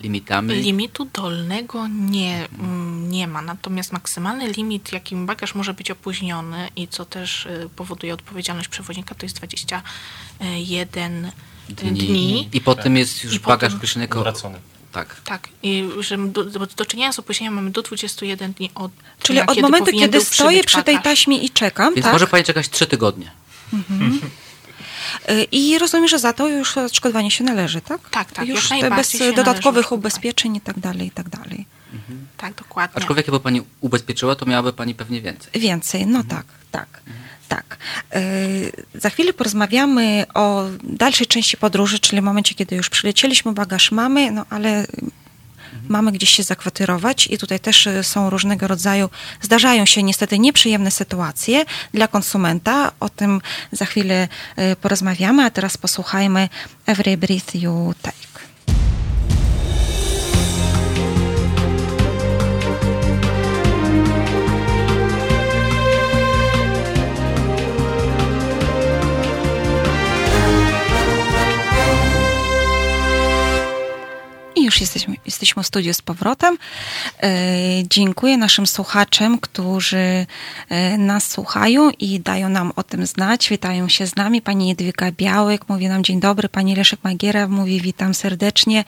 limitami. 0.00 0.54
Limitu 0.54 1.04
dolnego 1.04 1.88
nie, 1.88 2.48
mm, 2.58 3.10
nie 3.10 3.26
ma, 3.28 3.42
natomiast 3.42 3.92
maksymalny 3.92 4.48
limit, 4.52 4.92
jakim 4.92 5.26
bagaż 5.26 5.54
może 5.54 5.74
być 5.74 5.90
opóźniony 5.90 6.68
i 6.76 6.88
co 6.88 7.04
też 7.04 7.46
y, 7.46 7.68
powoduje 7.76 8.14
odpowiedzialność 8.14 8.68
przewoźnika, 8.68 9.14
to 9.14 9.26
jest 9.26 9.36
21 9.36 11.32
dni. 11.68 11.92
dni. 11.92 12.48
I 12.52 12.60
potem 12.60 12.96
jest 12.96 13.24
już 13.24 13.34
I 13.34 13.40
bagaż 13.40 13.58
potem- 13.60 13.76
określony 13.76 14.04
jako... 14.04 14.20
Wracony. 14.20 14.58
Tak. 14.92 15.20
Tak, 15.24 15.48
i 15.62 15.88
że 16.00 16.18
do, 16.18 16.44
do, 16.44 16.66
do 16.66 16.86
czynienia 16.86 17.12
z 17.12 17.18
opóźnieniem 17.18 17.54
mamy 17.54 17.70
do 17.70 17.82
21 17.82 18.52
dni 18.52 18.70
od 18.74 18.92
Czyli 19.22 19.38
dnia, 19.38 19.46
od 19.46 19.60
momentu, 19.60 19.86
powinien 19.86 20.10
kiedy 20.10 20.24
stoję 20.24 20.64
przy 20.64 20.82
tej 20.82 20.98
taśmie 21.02 21.38
i 21.38 21.50
czekam, 21.50 21.94
Więc 21.94 22.04
tak? 22.04 22.12
może 22.12 22.26
pani 22.26 22.44
czekać 22.44 22.68
trzy 22.68 22.86
tygodnie. 22.86 23.30
Y, 23.74 23.78
I 25.52 25.78
rozumiem, 25.78 26.08
że 26.08 26.18
za 26.18 26.32
to 26.32 26.48
już 26.48 26.78
odszkodowanie 26.78 27.30
się 27.30 27.44
należy, 27.44 27.80
tak? 27.80 28.10
Tak, 28.10 28.32
tak, 28.32 28.48
Już 28.48 28.70
jak 28.70 28.96
bez 28.96 29.16
dodatkowych 29.36 29.92
ubezpieczeń 29.92 30.56
i 30.56 30.60
tak 30.60 30.78
dalej, 30.78 31.06
i 31.06 31.10
tak 31.10 31.28
dalej. 31.28 31.66
Tak, 32.36 32.54
dokładnie. 32.54 32.96
Aczkolwiek 32.96 33.26
jakby 33.26 33.40
pani 33.40 33.62
ubezpieczyła, 33.80 34.34
to 34.34 34.46
miałaby 34.46 34.72
pani 34.72 34.94
pewnie 34.94 35.20
więcej. 35.20 35.60
Więcej, 35.60 36.06
no 36.06 36.24
tak, 36.24 36.46
tak, 36.70 37.00
tak. 37.48 37.78
Y, 38.16 38.72
za 38.94 39.10
chwilę 39.10 39.32
porozmawiamy 39.32 40.26
o 40.34 40.64
dalszej 40.82 41.26
części 41.26 41.56
podróży, 41.56 41.98
czyli 41.98 42.22
momencie, 42.22 42.54
kiedy 42.54 42.76
już 42.76 42.90
przylecieliśmy, 42.90 43.52
bagaż 43.52 43.92
mamy, 43.92 44.30
no 44.30 44.46
ale 44.50 44.86
mamy 45.88 46.12
gdzieś 46.12 46.30
się 46.30 46.42
zakwaterować 46.42 47.26
i 47.26 47.38
tutaj 47.38 47.60
też 47.60 47.86
y, 47.86 48.04
są 48.04 48.30
różnego 48.30 48.68
rodzaju, 48.68 49.10
zdarzają 49.40 49.86
się 49.86 50.02
niestety 50.02 50.38
nieprzyjemne 50.38 50.90
sytuacje 50.90 51.64
dla 51.94 52.08
konsumenta. 52.08 52.92
O 53.00 53.08
tym 53.08 53.40
za 53.72 53.86
chwilę 53.86 54.28
y, 54.58 54.76
porozmawiamy, 54.76 55.44
a 55.44 55.50
teraz 55.50 55.76
posłuchajmy 55.76 56.48
Every 56.86 57.16
Breath 57.16 57.54
You 57.54 57.94
Take. 58.02 58.29
Już 74.70 74.80
jesteśmy, 74.80 75.16
jesteśmy 75.26 75.62
w 75.62 75.66
studiu 75.66 75.94
z 75.94 76.02
powrotem. 76.02 76.58
E, 77.22 77.28
dziękuję 77.84 78.36
naszym 78.36 78.66
słuchaczom, 78.66 79.38
którzy 79.38 80.26
e, 80.68 80.98
nas 80.98 81.30
słuchają 81.30 81.90
i 81.90 82.20
dają 82.20 82.48
nam 82.48 82.72
o 82.76 82.82
tym 82.82 83.06
znać. 83.06 83.48
Witają 83.48 83.88
się 83.88 84.06
z 84.06 84.16
nami. 84.16 84.42
Pani 84.42 84.68
Jadwiga 84.68 85.12
Białek 85.12 85.68
mówi 85.68 85.88
nam 85.88 86.04
dzień 86.04 86.20
dobry. 86.20 86.48
Pani 86.48 86.76
Leszek 86.76 87.00
Magiera 87.04 87.48
mówi 87.48 87.80
witam 87.80 88.14
serdecznie. 88.14 88.84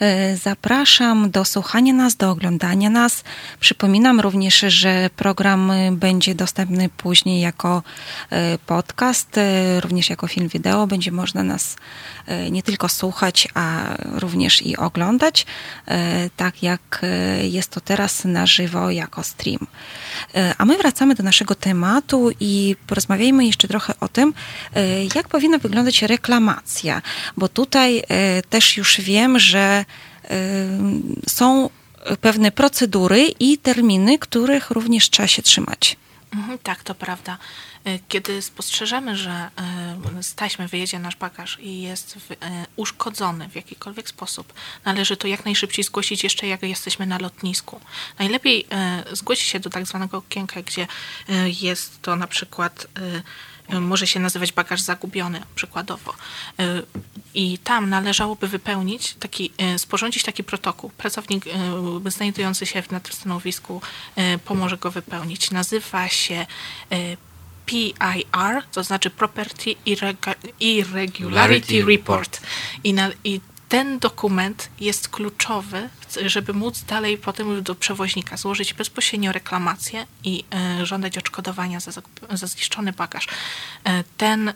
E, 0.00 0.36
zapraszam 0.36 1.30
do 1.30 1.44
słuchania 1.44 1.92
nas, 1.92 2.16
do 2.16 2.30
oglądania 2.30 2.90
nas. 2.90 3.24
Przypominam 3.60 4.20
również, 4.20 4.60
że 4.60 5.10
program 5.16 5.72
będzie 5.92 6.34
dostępny 6.34 6.88
później 6.88 7.40
jako 7.40 7.82
podcast, 8.66 9.40
również 9.80 10.10
jako 10.10 10.26
film 10.26 10.48
wideo. 10.48 10.86
Będzie 10.86 11.12
można 11.12 11.42
nas 11.42 11.76
nie 12.50 12.62
tylko 12.62 12.88
słuchać, 12.88 13.48
a 13.54 13.94
również 13.98 14.62
i 14.62 14.76
oglądać, 14.76 15.09
e, 15.18 16.30
tak 16.36 16.62
jak 16.62 17.00
e, 17.02 17.46
jest 17.48 17.70
to 17.70 17.80
teraz 17.80 18.24
na 18.24 18.46
żywo 18.46 18.90
jako 18.90 19.22
stream. 19.22 19.66
E, 20.34 20.54
A 20.58 20.64
my 20.64 20.78
wracamy 20.78 21.14
do 21.14 21.22
naszego 21.22 21.54
tematu 21.54 22.30
i 22.40 22.76
porozmawiajmy 22.86 23.46
jeszcze 23.46 23.68
trochę 23.68 23.94
o 24.00 24.08
tym, 24.08 24.34
jak 25.14 25.28
powinna 25.28 25.58
wyglądać 25.58 26.02
reklamacja, 26.02 27.02
bo 27.36 27.48
tutaj 27.48 28.02
też 28.50 28.76
już 28.76 29.00
wiem, 29.00 29.38
że 29.38 29.84
są 31.28 31.70
pewne 32.20 32.50
procedury 32.50 33.22
i 33.40 33.58
terminy, 33.58 34.18
których 34.18 34.70
również 34.70 35.10
trzeba 35.10 35.26
się 35.26 35.42
trzymać. 35.42 35.96
Mhm, 36.34 36.58
tak, 36.58 36.82
to 36.82 36.94
prawda. 36.94 37.38
Kiedy 38.08 38.42
spostrzeżemy, 38.42 39.16
że 39.16 39.50
z 40.20 40.34
taśmy 40.34 40.68
wyjedzie 40.68 40.98
nasz 40.98 41.16
bagaż 41.16 41.58
i 41.60 41.82
jest 41.82 42.14
w, 42.14 42.30
y, 42.30 42.36
uszkodzony 42.76 43.48
w 43.48 43.56
jakikolwiek 43.56 44.08
sposób, 44.08 44.52
należy 44.84 45.16
to 45.16 45.28
jak 45.28 45.44
najszybciej 45.44 45.84
zgłosić 45.84 46.24
jeszcze 46.24 46.46
jak 46.46 46.62
jesteśmy 46.62 47.06
na 47.06 47.18
lotnisku. 47.18 47.80
Najlepiej 48.18 48.66
y, 49.12 49.16
zgłosić 49.16 49.46
się 49.46 49.60
do 49.60 49.70
tak 49.70 49.86
zwanego 49.86 50.16
okienka, 50.16 50.62
gdzie 50.62 50.82
y, 50.82 50.86
jest 51.60 52.02
to 52.02 52.16
na 52.16 52.26
przykład 52.26 52.86
y, 52.98 53.22
może 53.80 54.06
się 54.06 54.20
nazywać 54.20 54.52
bagaż 54.52 54.80
zagubiony 54.80 55.42
przykładowo. 55.54 56.14
I 57.34 57.58
tam 57.58 57.90
należałoby 57.90 58.48
wypełnić 58.48 59.14
taki, 59.14 59.52
sporządzić 59.76 60.22
taki 60.22 60.44
protokół. 60.44 60.90
Pracownik 60.90 61.44
znajdujący 62.06 62.66
się 62.66 62.82
na 62.90 63.00
tym 63.00 63.12
stanowisku 63.12 63.82
pomoże 64.44 64.76
go 64.76 64.90
wypełnić. 64.90 65.50
Nazywa 65.50 66.08
się 66.08 66.46
PIR, 67.66 68.62
to 68.72 68.84
znaczy 68.84 69.10
Property 69.10 69.74
Irregularity 69.86 70.94
Regularity 70.94 71.84
Report. 71.84 72.40
I, 72.84 72.92
na, 72.92 73.10
I 73.24 73.40
ten 73.70 73.98
dokument 73.98 74.68
jest 74.80 75.08
kluczowy, 75.08 75.88
żeby 76.26 76.52
móc 76.52 76.82
dalej 76.82 77.18
potem 77.18 77.62
do 77.62 77.74
przewoźnika 77.74 78.36
złożyć 78.36 78.74
bezpośrednio 78.74 79.32
reklamację 79.32 80.06
i 80.24 80.44
e, 80.54 80.86
żądać 80.86 81.18
odszkodowania 81.18 81.80
za, 81.80 81.90
za 82.30 82.46
zniszczony 82.46 82.92
bagaż. 82.92 83.28
E, 83.84 84.04
ten, 84.16 84.48
e, 84.48 84.54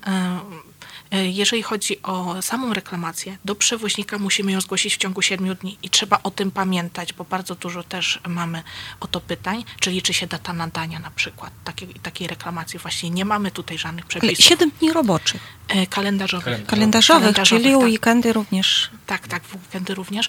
jeżeli 1.23 1.63
chodzi 1.63 2.03
o 2.03 2.43
samą 2.43 2.75
reklamację, 2.75 3.39
do 3.45 3.55
przewoźnika 3.55 4.19
musimy 4.19 4.53
ją 4.53 4.61
zgłosić 4.61 4.95
w 4.95 4.99
ciągu 4.99 5.23
7 5.23 5.55
dni 5.55 5.79
i 5.83 5.91
trzeba 5.91 6.21
o 6.23 6.31
tym 6.31 6.51
pamiętać, 6.51 7.13
bo 7.13 7.25
bardzo 7.25 7.55
dużo 7.55 7.83
też 7.83 8.21
mamy 8.29 8.63
o 9.01 9.07
to 9.07 9.21
pytań, 9.21 9.65
czy 9.81 9.91
liczy 9.91 10.15
się 10.15 10.27
data 10.27 10.53
nadania 10.53 10.99
na 10.99 11.11
przykład 11.11 11.53
takiej, 11.65 11.89
takiej 11.89 12.27
reklamacji. 12.27 12.79
Właśnie 12.79 13.11
nie 13.11 13.25
mamy 13.25 13.51
tutaj 13.51 13.79
żadnych 13.79 14.05
Ale 14.05 14.09
przepisów. 14.09 14.45
7 14.45 14.71
dni 14.81 14.93
roboczych, 14.93 15.43
E, 15.69 15.87
kalendarzowych. 15.87 16.67
kalendarzowych, 16.67 17.37
czyli 17.37 17.65
tak. 17.65 17.83
weekendy 17.83 18.33
również. 18.33 18.91
Tak, 19.07 19.29
tak, 19.29 19.43
w 19.45 19.55
weekendy 19.55 19.95
również. 19.95 20.29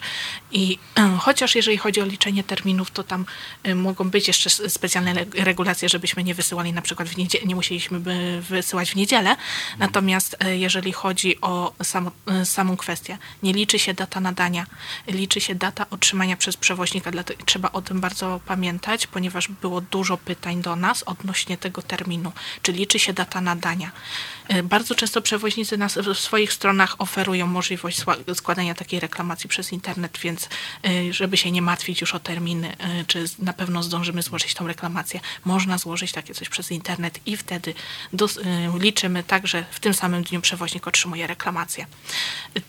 I 0.51 0.79
e, 0.95 1.17
chociaż 1.19 1.55
jeżeli 1.55 1.77
chodzi 1.77 2.01
o 2.01 2.05
liczenie 2.05 2.43
terminów, 2.43 2.91
to 2.91 3.03
tam 3.03 3.25
e, 3.63 3.75
mogą 3.75 4.09
być 4.09 4.27
jeszcze 4.27 4.49
specjalne 4.49 5.13
regulacje, 5.33 5.89
żebyśmy 5.89 6.23
nie 6.23 6.35
wysyłali 6.35 6.73
na 6.73 6.81
przykład 6.81 7.09
w 7.09 7.17
niedzielę, 7.17 7.45
nie 7.45 7.55
musieliśmy 7.55 7.99
by 7.99 8.41
wysyłać 8.49 8.91
w 8.91 8.95
niedzielę. 8.95 9.35
Natomiast 9.77 10.37
e, 10.39 10.57
jeżeli 10.57 10.74
jeżeli 10.75 10.93
chodzi 10.93 11.41
o 11.41 11.73
samo, 11.83 12.11
y, 12.41 12.45
samą 12.45 12.77
kwestię. 12.77 13.17
Nie 13.43 13.53
liczy 13.53 13.79
się 13.79 13.93
data 13.93 14.19
nadania, 14.19 14.65
liczy 15.07 15.41
się 15.41 15.55
data 15.55 15.85
otrzymania 15.89 16.37
przez 16.37 16.57
przewoźnika. 16.57 17.11
Dlatego 17.11 17.43
trzeba 17.45 17.71
o 17.71 17.81
tym 17.81 18.01
bardzo 18.01 18.39
pamiętać, 18.45 19.07
ponieważ 19.07 19.47
było 19.47 19.81
dużo 19.81 20.17
pytań 20.17 20.61
do 20.61 20.75
nas 20.75 21.03
odnośnie 21.03 21.57
tego 21.57 21.81
terminu. 21.81 22.31
Czy 22.61 22.71
liczy 22.71 22.99
się 22.99 23.13
data 23.13 23.41
nadania? 23.41 23.91
Y, 24.53 24.63
Bardzo 24.63 24.95
często 24.95 25.21
przewoźnicy 25.21 25.77
na 25.77 25.87
w 25.87 26.19
swoich 26.19 26.53
stronach 26.53 26.95
oferują 27.01 27.47
możliwość 27.47 28.01
składania 28.33 28.75
takiej 28.75 28.99
reklamacji 28.99 29.49
przez 29.49 29.73
internet, 29.73 30.17
więc 30.17 30.49
y, 30.87 31.13
żeby 31.13 31.37
się 31.37 31.51
nie 31.51 31.61
martwić 31.61 32.01
już 32.01 32.15
o 32.15 32.19
terminy, 32.19 32.75
czy 33.07 33.25
na 33.39 33.53
pewno 33.53 33.83
zdążymy 33.83 34.21
złożyć 34.21 34.53
tą 34.53 34.67
reklamację, 34.67 35.19
można 35.45 35.77
złożyć 35.77 36.11
takie 36.11 36.33
coś 36.33 36.49
przez 36.49 36.71
internet 36.71 37.19
i 37.25 37.37
wtedy 37.37 37.73
y, 38.13 38.79
liczymy 38.79 39.23
tak, 39.23 39.47
że 39.47 39.65
w 39.71 39.79
tym 39.79 39.93
samym 39.93 40.23
dniu 40.23 40.41
przewoźnik 40.55 40.87
otrzymuje 40.87 41.27
reklamację. 41.27 41.85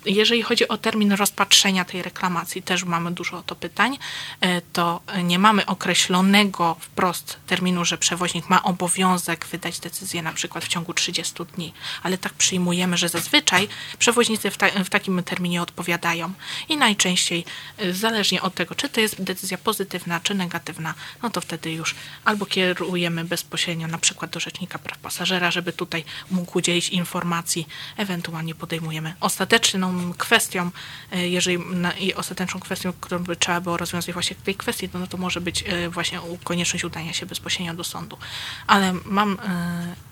Jeżeli 0.05 0.43
chodzi 0.43 0.69
o 0.69 0.79
termin 0.79 1.13
rozpatrzenia 1.13 1.85
tej 1.85 2.03
reklamacji, 2.03 2.63
też 2.63 2.85
mamy 2.85 3.13
dużo 3.13 3.39
o 3.39 3.43
to 3.43 3.55
pytań, 3.55 3.99
y, 4.45 4.63
to 4.73 5.01
nie 5.25 5.39
mamy 5.39 5.67
określonego 5.67 6.77
wprost 6.81 7.37
terminu, 7.47 7.85
że 7.85 7.99
przewoźnik 7.99 8.49
ma 8.49 8.63
obowiązek 8.63 9.47
wydać 9.47 9.81
decyzję 9.81 10.23
na 10.23 10.33
przykład 10.33 10.65
w 10.65 10.69
ciągu 10.69 10.95
30 10.95 11.35
dni, 11.55 11.73
ale 12.03 12.19
tak 12.19 12.35
przyjmujemy, 12.35 12.97
że 12.97 13.09
zazwyczaj 13.09 13.69
przewoźnicy 13.99 14.51
w, 14.51 14.57
ta, 14.57 14.67
w 14.85 14.89
takim 14.89 15.23
terminie 15.23 15.63
odpowiadają 15.63 16.33
i 16.69 16.77
najczęściej 16.77 17.45
y, 17.83 17.95
zależnie 17.95 18.43
od 18.43 18.55
tego, 18.55 18.75
czy 18.75 18.89
to 18.89 19.01
jest 19.01 19.23
decyzja 19.23 19.59
pozytywna, 19.59 20.21
czy 20.21 20.35
negatywna, 20.35 20.95
no 21.23 21.31
to 21.31 21.41
wtedy 21.41 21.73
już 21.73 21.95
albo 22.25 22.47
kierujemy 22.47 23.25
bezpośrednio 23.25 23.87
na 23.87 23.99
przykład 23.99 24.31
do 24.31 24.41
Rzecznika 24.41 24.79
Praw 24.79 24.99
Pasażera, 24.99 25.51
żeby 25.51 25.73
tutaj 25.73 26.05
mógł 26.31 26.59
udzielić 26.59 26.89
informacji, 26.97 27.67
ewentualnie 27.97 28.55
podejmujemy 28.55 29.15
ostateczną 29.21 30.15
kwestią, 30.15 30.71
y, 31.15 31.29
jeżeli 31.29 31.59
na, 31.59 31.93
ostateczną 32.17 32.61
kwestią, 32.61 32.93
którą 33.01 33.19
by 33.25 33.37
trzeba 33.37 33.61
było 33.61 33.77
rozwiązać 33.77 34.13
właśnie 34.13 34.37
w 34.37 34.43
tej 34.43 34.55
kwestii, 34.55 34.89
no, 34.95 35.01
no 35.01 35.07
to 35.07 35.17
może 35.17 35.41
być 35.41 35.63
y, 35.63 35.91
właśnie 35.91 36.21
konieczność 36.45 36.85
udania 36.85 37.13
się 37.13 37.27
bezpośrednio 37.27 37.75
do 37.75 37.85
sądu. 37.85 38.19
Ale 38.67 38.93
mam, 39.05 39.33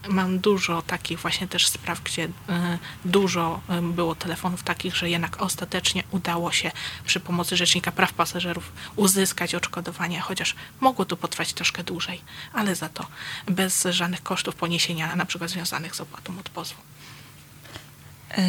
y, 0.04 0.08
mam 0.08 0.38
dużo 0.38 0.82
takich 0.82 1.18
właśnie 1.18 1.48
też 1.48 1.68
spraw, 1.68 2.02
gdzie 2.02 2.28
dużo 3.04 3.60
było 3.82 4.14
telefonów 4.14 4.62
takich, 4.62 4.96
że 4.96 5.10
jednak 5.10 5.42
ostatecznie 5.42 6.02
udało 6.10 6.52
się 6.52 6.72
przy 7.04 7.20
pomocy 7.20 7.56
Rzecznika 7.56 7.92
Praw 7.92 8.12
Pasażerów 8.12 8.72
uzyskać 8.96 9.54
odszkodowanie, 9.54 10.20
chociaż 10.20 10.54
mogło 10.80 11.04
to 11.04 11.16
potrwać 11.16 11.52
troszkę 11.52 11.84
dłużej, 11.84 12.20
ale 12.52 12.74
za 12.74 12.88
to 12.88 13.06
bez 13.46 13.86
żadnych 13.90 14.22
kosztów 14.22 14.54
poniesienia, 14.54 15.16
na 15.16 15.26
przykład 15.26 15.50
związanych 15.50 15.94
z 15.94 16.00
opłatą 16.00 16.38
od 16.38 16.48
pozwu. 16.48 16.93
E, 18.30 18.44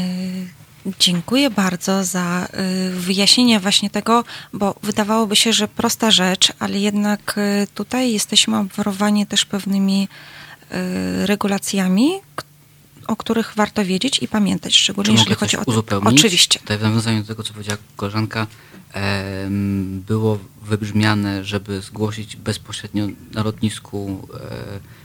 Dziękuję 0.99 1.49
bardzo 1.49 2.03
za 2.03 2.47
e, 2.51 2.89
wyjaśnienie 2.89 3.59
właśnie 3.59 3.89
tego, 3.89 4.23
bo 4.53 4.75
wydawałoby 4.83 5.35
się, 5.35 5.53
że 5.53 5.67
prosta 5.67 6.11
rzecz, 6.11 6.53
ale 6.59 6.79
jednak 6.79 7.35
e, 7.37 7.67
tutaj 7.67 8.13
jesteśmy 8.13 8.57
obwarowani 8.57 9.25
też 9.27 9.45
pewnymi 9.45 10.07
regulacjami, 11.25 12.09
o 13.07 13.15
których 13.15 13.53
warto 13.55 13.85
wiedzieć 13.85 14.19
i 14.19 14.27
pamiętać, 14.27 14.75
szczególnie 14.75 15.05
Czy 15.05 15.11
jeżeli 15.11 15.29
mogę 15.29 15.39
chodzi 15.39 15.57
o 15.57 15.65
to. 15.65 15.71
uzupełnić? 15.71 16.19
Oczywiście. 16.19 16.59
Tutaj 16.59 16.77
w 16.77 16.81
nawiązaniu 16.81 17.21
do 17.21 17.27
tego, 17.27 17.43
co 17.43 17.53
powiedziała 17.53 17.77
koleżanka, 17.95 18.47
było 20.07 20.39
wybrzmiane, 20.61 21.45
żeby 21.45 21.81
zgłosić 21.81 22.35
bezpośrednio 22.35 23.07
na 23.33 23.43
lotnisku 23.43 24.27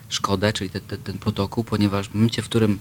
szkodę, 0.08 0.52
czyli 0.52 0.70
te, 0.70 0.80
te, 0.80 0.98
ten 0.98 1.18
protokół, 1.18 1.64
ponieważ 1.64 2.08
w 2.08 2.14
momencie, 2.14 2.42
w 2.42 2.44
którym 2.44 2.78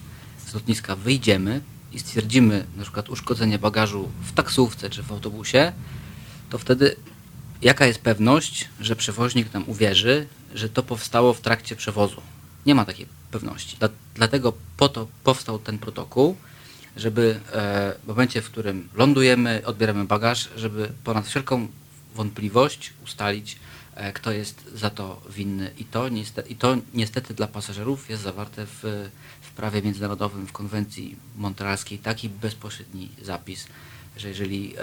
z 0.48 0.54
lotniska 0.54 0.96
wyjdziemy 0.96 1.62
i 1.94 2.00
stwierdzimy 2.00 2.66
na 2.78 2.84
przykład 2.84 3.10
uszkodzenie 3.10 3.60
bagażu 3.60 4.10
w 4.22 4.34
taksówce 4.34 4.90
czy 4.90 5.04
w 5.04 5.12
autobusie, 5.12 5.72
to 6.50 6.58
wtedy 6.58 6.96
jaka 7.62 7.86
jest 7.86 8.00
pewność, 8.00 8.70
że 8.80 8.96
przewoźnik 8.96 9.54
nam 9.54 9.70
uwierzy, 9.70 10.28
że 10.56 10.70
to 10.70 10.84
powstało 10.84 11.34
w 11.34 11.42
trakcie 11.42 11.76
przewozu? 11.76 12.22
Nie 12.66 12.76
ma 12.76 12.86
takiej 12.86 13.06
pewności. 13.32 13.78
Dla, 13.78 13.90
dlatego 14.16 14.54
po 14.78 14.90
to 14.90 15.08
powstał 15.24 15.60
ten 15.60 15.78
protokół, 15.78 16.36
żeby 16.96 17.40
e, 17.52 17.94
w 18.04 18.08
momencie, 18.08 18.42
w 18.42 18.52
którym 18.52 18.90
lądujemy, 18.96 19.62
odbieramy 19.66 20.06
bagaż, 20.06 20.50
żeby 20.56 20.92
ponad 21.04 21.28
wszelką 21.28 21.68
wątpliwość 22.16 22.94
ustalić, 23.04 23.58
e, 23.96 24.14
kto 24.14 24.32
jest 24.32 24.70
za 24.76 24.90
to 24.90 25.22
winny. 25.30 25.72
I 25.78 25.86
to, 25.86 26.10
niestety, 26.10 26.50
I 26.50 26.56
to 26.56 26.78
niestety 26.94 27.34
dla 27.34 27.48
pasażerów 27.48 28.10
jest 28.10 28.24
zawarte 28.24 28.66
w, 28.66 29.10
w 29.39 29.39
prawie 29.60 29.82
międzynarodowym, 29.82 30.47
w 30.47 30.51
konwencji 30.51 31.16
montrealskiej 31.38 31.97
taki 31.97 32.30
bezpośredni 32.30 33.10
zapis, 33.22 33.68
że 34.18 34.28
jeżeli 34.28 34.76
e, 34.78 34.82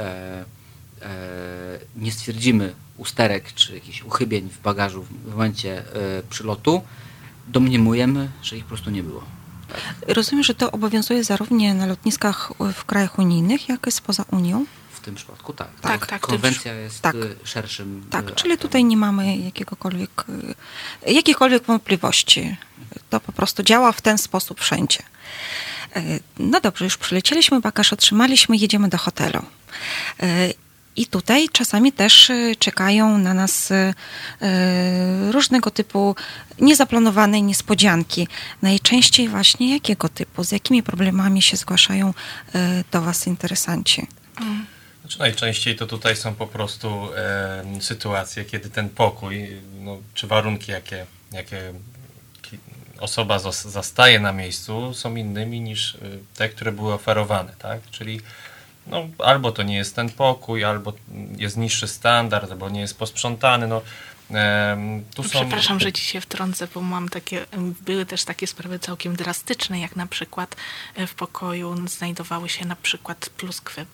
e, 1.02 1.78
nie 1.96 2.12
stwierdzimy 2.12 2.74
usterek 2.96 3.52
czy 3.52 3.74
jakichś 3.74 4.02
uchybień 4.02 4.48
w 4.50 4.60
bagażu 4.60 5.02
w 5.02 5.30
momencie 5.30 5.78
e, 5.78 5.84
przylotu, 6.30 6.82
domniemujemy, 7.48 8.28
że 8.42 8.56
ich 8.56 8.64
po 8.64 8.68
prostu 8.68 8.90
nie 8.90 9.02
było. 9.02 9.22
Rozumiem, 10.08 10.44
że 10.44 10.54
to 10.54 10.72
obowiązuje 10.72 11.24
zarówno 11.24 11.74
na 11.74 11.86
lotniskach 11.86 12.52
w 12.74 12.84
krajach 12.84 13.18
unijnych, 13.18 13.68
jak 13.68 13.86
i 13.86 13.92
spoza 13.92 14.24
Unią. 14.30 14.66
W 15.06 15.08
tym 15.08 15.14
przypadku 15.14 15.52
tak. 15.52 15.68
Tak, 15.80 16.06
tak, 16.06 16.26
w 16.26 16.30
tym 16.30 16.38
Konwencja 16.40 16.74
jest 16.74 17.02
tak. 17.02 17.14
y, 17.14 17.36
szerszym. 17.44 18.06
Tak, 18.10 18.30
y, 18.30 18.34
czyli 18.34 18.52
aktem. 18.52 18.68
tutaj 18.68 18.84
nie 18.84 18.96
mamy 18.96 19.36
jakiegokolwiek, 19.36 20.24
y, 21.08 21.12
jakichkolwiek 21.12 21.62
wątpliwości. 21.62 22.56
To 23.10 23.20
po 23.20 23.32
prostu 23.32 23.62
działa 23.62 23.92
w 23.92 24.00
ten 24.00 24.18
sposób 24.18 24.60
wszędzie. 24.60 24.98
No 26.38 26.60
dobrze, 26.60 26.84
już 26.84 26.96
przylecieliśmy, 26.96 27.60
bagaż 27.60 27.92
otrzymaliśmy, 27.92 28.56
jedziemy 28.56 28.88
do 28.88 28.98
hotelu. 28.98 29.42
I 30.96 31.06
tutaj 31.06 31.48
czasami 31.48 31.92
też 31.92 32.32
czekają 32.58 33.18
na 33.18 33.34
nas 33.34 33.72
różnego 35.30 35.70
typu 35.70 36.16
niezaplanowane 36.60 37.42
niespodzianki. 37.42 38.28
Najczęściej 38.62 39.28
właśnie 39.28 39.74
jakiego 39.74 40.08
typu, 40.08 40.44
z 40.44 40.52
jakimi 40.52 40.82
problemami 40.82 41.42
się 41.42 41.56
zgłaszają 41.56 42.14
do 42.92 43.02
Was 43.02 43.26
interesanci? 43.26 44.06
Znaczy 45.06 45.18
najczęściej 45.18 45.76
to 45.76 45.86
tutaj 45.86 46.16
są 46.16 46.34
po 46.34 46.46
prostu 46.46 47.08
e, 47.16 47.64
sytuacje, 47.80 48.44
kiedy 48.44 48.70
ten 48.70 48.88
pokój, 48.88 49.48
no, 49.80 49.98
czy 50.14 50.26
warunki, 50.26 50.72
jakie, 50.72 51.06
jakie 51.32 51.72
ki- 52.42 52.58
osoba 53.00 53.38
zas- 53.38 53.68
zastaje 53.68 54.20
na 54.20 54.32
miejscu, 54.32 54.94
są 54.94 55.16
innymi 55.16 55.60
niż 55.60 55.94
e, 55.94 55.98
te, 56.36 56.48
które 56.48 56.72
były 56.72 56.94
oferowane, 56.94 57.52
tak? 57.58 57.80
Czyli 57.90 58.20
no, 58.86 59.06
albo 59.18 59.52
to 59.52 59.62
nie 59.62 59.76
jest 59.76 59.96
ten 59.96 60.10
pokój, 60.10 60.64
albo 60.64 60.92
jest 61.36 61.56
niższy 61.56 61.88
standard, 61.88 62.50
albo 62.50 62.68
nie 62.68 62.80
jest 62.80 62.98
posprzątany. 62.98 63.66
No, 63.66 63.82
tu 65.14 65.22
są... 65.22 65.28
Przepraszam, 65.28 65.80
że 65.80 65.92
ci 65.92 66.02
się 66.02 66.20
wtrącę, 66.20 66.68
bo 66.74 66.80
mam 66.80 67.08
takie, 67.08 67.46
były 67.80 68.06
też 68.06 68.24
takie 68.24 68.46
sprawy 68.46 68.78
całkiem 68.78 69.16
drastyczne, 69.16 69.80
jak 69.80 69.96
na 69.96 70.06
przykład 70.06 70.56
e, 70.94 71.06
w 71.06 71.14
pokoju 71.14 71.88
znajdowały 71.88 72.48
się 72.48 72.64
na 72.64 72.76
przykład 72.76 73.30
pluskwy 73.36 73.86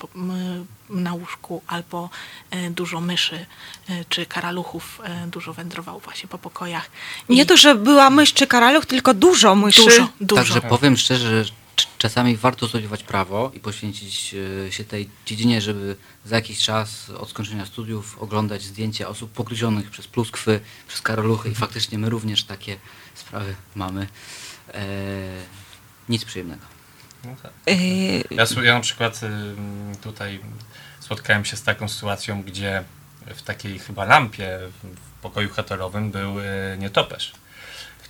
na 0.89 1.13
łóżku 1.13 1.61
albo 1.67 2.09
e, 2.51 2.69
dużo 2.69 3.01
myszy 3.01 3.45
e, 3.89 4.05
czy 4.09 4.25
karaluchów 4.25 5.01
dużo 5.27 5.53
wędrowało 5.53 5.99
właśnie 5.99 6.29
po 6.29 6.37
pokojach. 6.37 6.89
I 7.29 7.35
Nie 7.35 7.45
to, 7.45 7.57
że 7.57 7.75
była 7.75 8.09
mysz 8.09 8.33
czy 8.33 8.47
karaluch, 8.47 8.85
tylko 8.85 9.13
dużo 9.13 9.55
myszy. 9.55 9.81
dużo, 9.81 10.09
dużo. 10.21 10.41
Także 10.41 10.61
powiem 10.61 10.97
szczerze, 10.97 11.45
czasami 11.97 12.37
warto 12.37 12.67
studiować 12.67 13.03
prawo 13.03 13.51
i 13.53 13.59
poświęcić 13.59 14.35
e, 14.67 14.71
się 14.71 14.83
tej 14.83 15.09
dziedzinie, 15.25 15.61
żeby 15.61 15.95
za 16.25 16.35
jakiś 16.35 16.59
czas 16.59 17.09
od 17.09 17.29
skończenia 17.29 17.65
studiów 17.65 18.17
oglądać 18.19 18.61
zdjęcia 18.63 19.07
osób 19.07 19.31
pogryzionych 19.31 19.89
przez 19.89 20.07
pluskwy, 20.07 20.59
przez 20.87 21.01
karoluchy 21.01 21.49
i 21.49 21.55
faktycznie 21.55 21.97
my 21.97 22.09
również 22.09 22.43
takie 22.43 22.77
sprawy 23.15 23.55
mamy. 23.75 24.07
E, 24.73 24.83
nic 26.09 26.25
przyjemnego. 26.25 26.61
No 27.25 27.35
tak. 27.43 27.51
Y, 27.69 28.23
Ja, 28.31 28.45
ja 28.63 28.73
na 28.73 28.79
przykład 28.79 29.23
ym, 29.23 29.95
tutaj 30.01 30.39
spotkałem 30.99 31.45
się 31.45 31.57
z 31.57 31.63
taką 31.63 31.87
sytuacją, 31.89 32.43
gdzie 32.43 32.83
w 33.35 33.41
takiej 33.41 33.79
chyba 33.79 34.05
lampie 34.05 34.59
w- 34.83 34.87
w 34.97 35.21
pokoju 35.21 35.49
hotelowym 35.49 36.11
był 36.11 36.39
y, 36.39 36.43
nietoperz, 36.79 37.31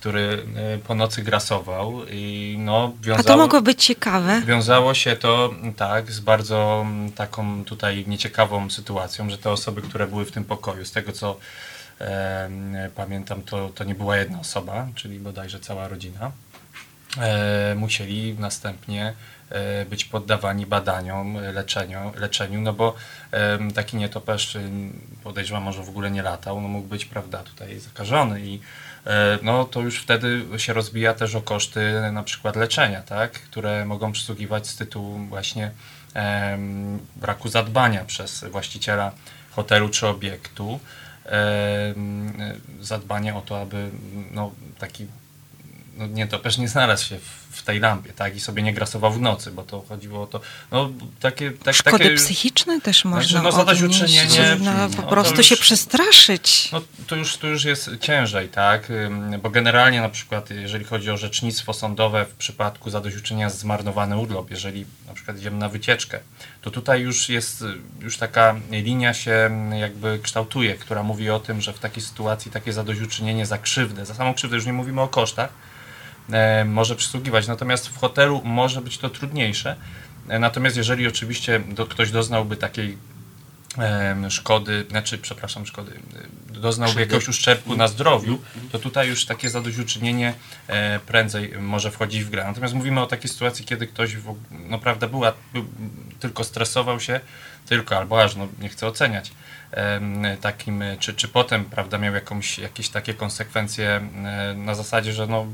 który 0.04 0.46
y, 0.74 0.78
po 0.78 0.94
nocy 0.94 1.22
grasował 1.22 2.00
i 2.10 2.56
no 2.58 2.92
A 3.02 3.04
wiązało, 3.06 3.28
to 3.28 3.36
mogło 3.36 3.62
być 3.62 3.84
ciekawe. 3.84 4.42
wiązało 4.46 4.94
się 4.94 5.16
to 5.16 5.50
mm, 5.60 5.74
tak 5.74 6.12
z 6.12 6.20
bardzo 6.20 6.82
mm, 6.86 7.12
taką 7.12 7.64
tutaj 7.64 8.04
nieciekawą 8.06 8.70
sytuacją, 8.70 9.30
że 9.30 9.38
te 9.38 9.50
osoby, 9.50 9.82
które 9.82 10.06
były 10.06 10.24
w 10.24 10.32
tym 10.32 10.44
pokoju, 10.44 10.84
z 10.84 10.92
tego 10.92 11.12
co 11.12 11.36
em, 11.98 12.74
pamiętam, 12.94 13.42
to, 13.42 13.68
to 13.68 13.84
nie 13.84 13.94
była 13.94 14.16
jedna 14.16 14.40
osoba, 14.40 14.86
czyli 14.94 15.18
bodajże 15.18 15.60
cała 15.60 15.88
rodzina. 15.88 16.30
e, 17.20 17.74
musieli 17.74 18.34
następnie 18.38 19.14
e, 19.50 19.84
być 19.86 20.04
poddawani 20.04 20.66
badaniom, 20.66 21.36
leczeniu, 21.36 22.12
leczeniu 22.16 22.60
no 22.60 22.72
bo 22.72 22.94
e, 23.32 23.58
taki 23.74 23.96
nietoperz, 23.96 24.58
podejrzewam, 25.24 25.62
może 25.62 25.82
w 25.82 25.88
ogóle 25.88 26.10
nie 26.10 26.22
latał, 26.22 26.60
no 26.60 26.68
mógł 26.68 26.88
być, 26.88 27.04
prawda, 27.04 27.38
tutaj 27.38 27.78
zakażony 27.78 28.40
i 28.40 28.54
e, 28.54 28.60
no 29.42 29.64
to 29.64 29.80
już 29.80 29.98
wtedy 29.98 30.44
się 30.56 30.72
rozbija 30.72 31.14
też 31.14 31.34
o 31.34 31.42
koszty 31.42 32.10
na 32.12 32.22
przykład 32.22 32.56
leczenia, 32.56 33.02
tak, 33.02 33.32
które 33.32 33.84
mogą 33.84 34.12
przysługiwać 34.12 34.66
z 34.66 34.76
tytułu 34.76 35.18
właśnie 35.18 35.70
em, 36.14 36.98
braku 37.16 37.48
zadbania 37.48 38.04
przez 38.04 38.44
właściciela 38.44 39.12
hotelu 39.50 39.88
czy 39.88 40.06
obiektu, 40.06 40.80
em, 41.24 42.32
zadbanie 42.80 43.34
o 43.34 43.40
to, 43.40 43.60
aby 43.60 43.90
no, 44.30 44.52
taki 44.78 45.06
no, 45.96 46.06
nietoperz 46.06 46.58
nie 46.58 46.68
znalazł 46.68 47.06
się 47.06 47.18
w, 47.18 47.43
w 47.54 47.62
tej 47.62 47.80
lampie, 47.80 48.12
tak, 48.12 48.36
i 48.36 48.40
sobie 48.40 48.62
nie 48.62 48.74
grasował 48.74 49.12
w 49.12 49.20
nocy, 49.20 49.50
bo 49.50 49.62
to 49.62 49.84
chodziło 49.88 50.22
o 50.22 50.26
to, 50.26 50.40
no 50.72 50.90
takie... 51.20 51.50
Tak, 51.50 51.74
Szkody 51.74 52.04
takie, 52.04 52.16
psychiczne 52.16 52.80
też 52.80 53.04
można 53.04 53.42
no, 53.42 53.52
zadośćuczynienie, 53.52 54.56
no, 54.60 54.72
no, 54.72 54.88
po 54.88 55.02
to 55.02 55.08
prostu 55.08 55.36
już- 55.36 55.46
się 55.46 55.56
przestraszyć. 55.56 56.68
no 56.72 56.80
to 57.06 57.16
już, 57.16 57.36
to 57.36 57.46
już 57.46 57.64
jest 57.64 57.90
ciężej, 58.00 58.48
tak? 58.48 58.92
Bo 59.42 59.50
generalnie 59.50 60.00
na 60.00 60.08
przykład, 60.08 60.50
jeżeli 60.50 60.84
chodzi 60.84 61.10
o 61.10 61.16
rzecznictwo 61.16 61.72
sądowe 61.72 62.24
w 62.24 62.34
przypadku 62.34 62.90
zadośćuczynienia 62.90 63.50
za 63.50 63.56
zmarnowany 63.56 64.16
urlop, 64.16 64.50
jeżeli 64.50 64.86
na 65.06 65.14
przykład 65.14 65.38
idziemy 65.38 65.58
na 65.58 65.68
wycieczkę, 65.68 66.20
to 66.62 66.70
tutaj 66.70 67.02
już 67.02 67.28
jest, 67.28 67.62
y, 67.62 67.74
już 68.00 68.16
taka 68.16 68.54
linia 68.70 69.14
się 69.14 69.50
jakby 69.80 70.18
kształtuje, 70.22 70.74
która 70.74 71.02
mówi 71.02 71.30
o 71.30 71.40
tym, 71.40 71.60
że 71.60 71.72
w 71.72 71.78
takiej 71.78 72.02
sytuacji 72.02 72.50
takie 72.50 72.72
zadośćuczynienie 72.72 73.46
za 73.46 73.58
krzywdę, 73.58 74.06
za 74.06 74.14
samą 74.14 74.34
krzywdę, 74.34 74.56
już 74.56 74.66
nie 74.66 74.72
mówimy 74.72 75.00
o 75.00 75.08
kosztach, 75.08 75.52
może 76.64 76.96
przysługiwać. 76.96 77.46
Natomiast 77.46 77.88
w 77.88 77.98
hotelu 77.98 78.42
może 78.44 78.80
być 78.80 78.98
to 78.98 79.10
trudniejsze. 79.10 79.76
E, 80.28 80.38
Natomiast 80.38 80.76
jeżeli 80.76 81.08
oczywiście 81.08 81.60
do, 81.60 81.86
ktoś 81.86 82.10
doznałby 82.10 82.56
takiej 82.56 82.98
szkody, 84.30 84.86
znaczy, 84.90 85.18
przepraszam, 85.18 85.66
szkody, 85.66 85.92
y, 86.50 86.60
doznałby 86.60 87.00
jakiegoś 87.00 87.28
uszczerbku 87.28 87.76
na 87.76 87.88
zdrowiu, 87.88 88.38
to 88.72 88.78
tutaj 88.78 89.08
już 89.08 89.26
takie 89.26 89.50
zadośćuczynienie 89.50 90.34
e, 90.66 90.98
prędzej 90.98 91.52
może 91.58 91.90
wchodzić 91.90 92.24
w 92.24 92.30
grę. 92.30 92.44
Natomiast 92.44 92.74
mówimy 92.74 93.00
o 93.00 93.06
takiej 93.06 93.30
sytuacji, 93.30 93.64
kiedy 93.64 93.86
ktoś, 93.86 94.16
no 94.50 94.78
prawda, 94.78 95.08
była, 95.08 95.32
był, 95.52 95.64
tylko 96.20 96.44
stresował 96.44 97.00
się, 97.00 97.20
tylko 97.66 97.96
albo 97.96 98.22
aż, 98.22 98.36
no 98.36 98.48
nie 98.60 98.68
chcę 98.68 98.86
oceniać, 98.86 99.32
takim, 100.40 100.82
e, 100.82 100.96
czy, 100.96 101.14
czy 101.14 101.28
potem, 101.28 101.64
prawda, 101.64 101.98
miał 101.98 102.14
jakąś, 102.14 102.58
jakieś 102.58 102.88
takie 102.88 103.14
konsekwencje 103.14 103.88
e, 104.24 104.54
na 104.56 104.74
zasadzie, 104.74 105.12
że 105.12 105.26
no 105.26 105.46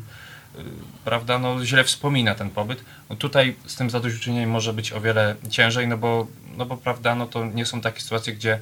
prawda, 1.05 1.39
no 1.39 1.65
źle 1.65 1.85
wspomina 1.85 2.35
ten 2.35 2.51
pobyt. 2.51 2.85
No 3.11 3.17
tutaj 3.17 3.57
z 3.67 3.77
tym 3.77 3.91
zadośćuczynieniem 3.91 4.51
może 4.51 4.73
być 4.73 4.93
o 4.93 5.01
wiele 5.01 5.37
ciężej, 5.51 5.89
no 5.89 5.97
bo, 5.99 6.27
no 6.57 6.67
bo 6.67 6.77
prawda, 6.77 7.15
no 7.15 7.27
to 7.27 7.45
nie 7.45 7.67
są 7.67 7.81
takie 7.81 8.01
sytuacje, 8.01 8.33
gdzie, 8.35 8.59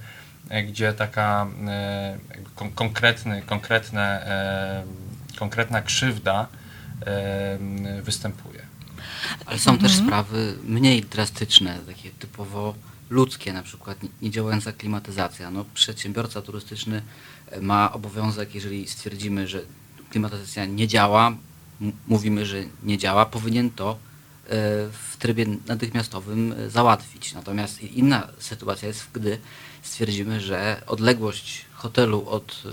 e, 0.49 0.62
gdzie 0.62 0.93
taka 0.93 1.47
e, 1.68 2.18
kon- 2.55 2.70
konkretny, 2.72 3.43
konkretne, 3.43 4.26
e, 4.26 5.39
konkretna 5.39 5.82
krzywda 5.82 6.47
e, 7.07 7.59
występuje. 8.03 8.62
Ale 9.47 9.59
są 9.59 9.78
też 9.78 9.95
sprawy 9.97 10.55
mniej 10.64 11.03
drastyczne, 11.03 11.78
takie 11.86 12.11
typowo 12.11 12.74
ludzkie, 13.11 13.53
na 13.53 13.62
przykład 13.62 14.03
nie- 14.03 14.09
niedziałająca 14.22 14.72
klimatyzacja. 14.72 15.51
No, 15.51 15.64
przedsiębiorca 15.74 16.43
turystyczny 16.43 17.03
ma 17.61 17.93
obowiązek, 17.93 18.55
jeżeli 18.55 18.89
stwierdzimy, 18.89 19.49
że 19.49 19.61
klimatyzacja 20.11 20.64
nie 20.64 20.89
działa, 20.89 21.32
mówimy, 22.07 22.47
że 22.47 22.62
nie 22.83 22.99
działa, 22.99 23.26
powinien 23.26 23.70
to 23.70 23.91
e, 23.91 23.97
w 24.93 25.16
trybie 25.18 25.47
natychmiastowym 25.66 26.53
e, 26.53 26.70
załatwić. 26.70 27.35
Natomiast 27.35 27.83
inna 27.83 28.29
sytuacja 28.39 28.89
jest, 28.89 29.07
gdy 29.12 29.39
stwierdzimy, 29.83 30.41
że 30.41 30.83
odległość 30.87 31.64
hotelu 31.72 32.29
od 32.29 32.62
e, 32.66 32.68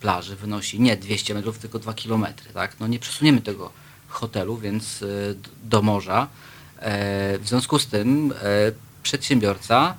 plaży 0.00 0.36
wynosi 0.36 0.80
nie 0.80 0.96
200 0.96 1.34
metrów, 1.34 1.58
tylko 1.58 1.78
2 1.78 1.94
kilometry. 1.94 2.52
Tak? 2.52 2.80
No 2.80 2.86
nie 2.86 2.98
przesuniemy 2.98 3.40
tego 3.40 3.70
hotelu, 4.08 4.56
więc 4.56 5.04
do 5.64 5.82
morza. 5.82 6.28
W 7.38 7.42
związku 7.44 7.78
z 7.78 7.86
tym 7.86 8.34
przedsiębiorca 9.02 9.94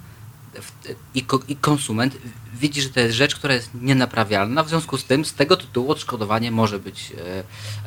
i 1.47 1.55
konsument 1.55 2.17
widzi, 2.59 2.81
że 2.81 2.89
to 2.89 2.99
jest 2.99 3.15
rzecz, 3.15 3.35
która 3.35 3.53
jest 3.53 3.69
nienaprawialna, 3.81 4.63
w 4.63 4.69
związku 4.69 4.97
z 4.97 5.03
tym 5.03 5.25
z 5.25 5.33
tego 5.33 5.57
tytułu 5.57 5.91
odszkodowanie 5.91 6.51
może 6.51 6.79
być 6.79 7.11
e, 7.11 7.43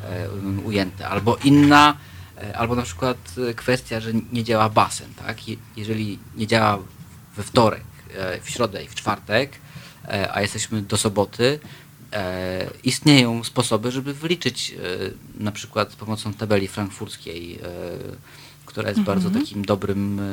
e, 0.09 0.29
ujęte. 0.65 1.07
Albo 1.07 1.37
inna, 1.43 1.97
e, 2.37 2.57
albo 2.57 2.75
na 2.75 2.81
przykład 2.81 3.17
kwestia, 3.55 3.99
że 3.99 4.11
nie 4.33 4.43
działa 4.43 4.69
basen. 4.69 5.13
Tak? 5.13 5.47
Je- 5.47 5.55
Jeżeli 5.77 6.19
nie 6.35 6.47
działa 6.47 6.79
we 7.37 7.43
wtorek, 7.43 7.83
w 8.43 8.49
środę 8.49 8.83
i 8.83 8.87
w 8.87 8.95
czwartek, 8.95 9.51
a 10.33 10.41
jesteśmy 10.41 10.81
do 10.81 10.97
soboty, 10.97 11.59
istnieją 12.83 13.43
sposoby, 13.43 13.91
żeby 13.91 14.13
wyliczyć 14.13 14.75
na 15.39 15.51
przykład 15.51 15.91
z 15.91 15.95
pomocą 15.95 16.33
tabeli 16.33 16.67
frankfurskiej, 16.67 17.59
e, 17.63 17.67
która 18.71 18.89
jest 18.89 19.01
bardzo 19.01 19.29
takim 19.29 19.65
dobrym 19.65 20.19
e, 20.19 20.23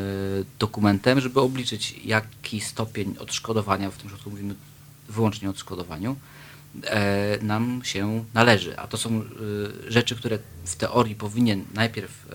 dokumentem, 0.58 1.20
żeby 1.20 1.40
obliczyć 1.40 2.00
jaki 2.04 2.60
stopień 2.60 3.14
odszkodowania, 3.18 3.90
w 3.90 3.96
tym 3.96 4.06
przypadku 4.06 4.30
mówimy 4.30 4.54
wyłącznie 5.08 5.48
o 5.48 5.50
odszkodowaniu, 5.50 6.16
e, 6.84 7.38
nam 7.42 7.80
się 7.84 8.24
należy. 8.34 8.78
A 8.78 8.86
to 8.86 8.96
są 8.96 9.20
e, 9.20 9.22
rzeczy, 9.88 10.16
które 10.16 10.38
w 10.64 10.76
teorii 10.76 11.14
powinien 11.14 11.64
najpierw 11.74 12.26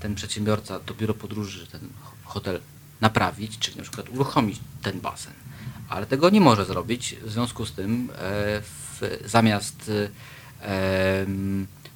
ten 0.00 0.14
przedsiębiorca, 0.14 0.80
to 0.80 0.94
biuro 0.94 1.14
podróży, 1.14 1.66
ten 1.66 1.80
ho- 2.02 2.16
hotel 2.24 2.60
naprawić, 3.00 3.58
czyli 3.58 3.76
na 3.76 3.82
przykład 3.82 4.08
uruchomić 4.08 4.60
ten 4.82 5.00
basen. 5.00 5.32
Ale 5.88 6.06
tego 6.06 6.30
nie 6.30 6.40
może 6.40 6.64
zrobić, 6.64 7.16
w 7.22 7.30
związku 7.30 7.66
z 7.66 7.72
tym 7.72 8.08
w, 8.62 9.00
zamiast 9.26 9.90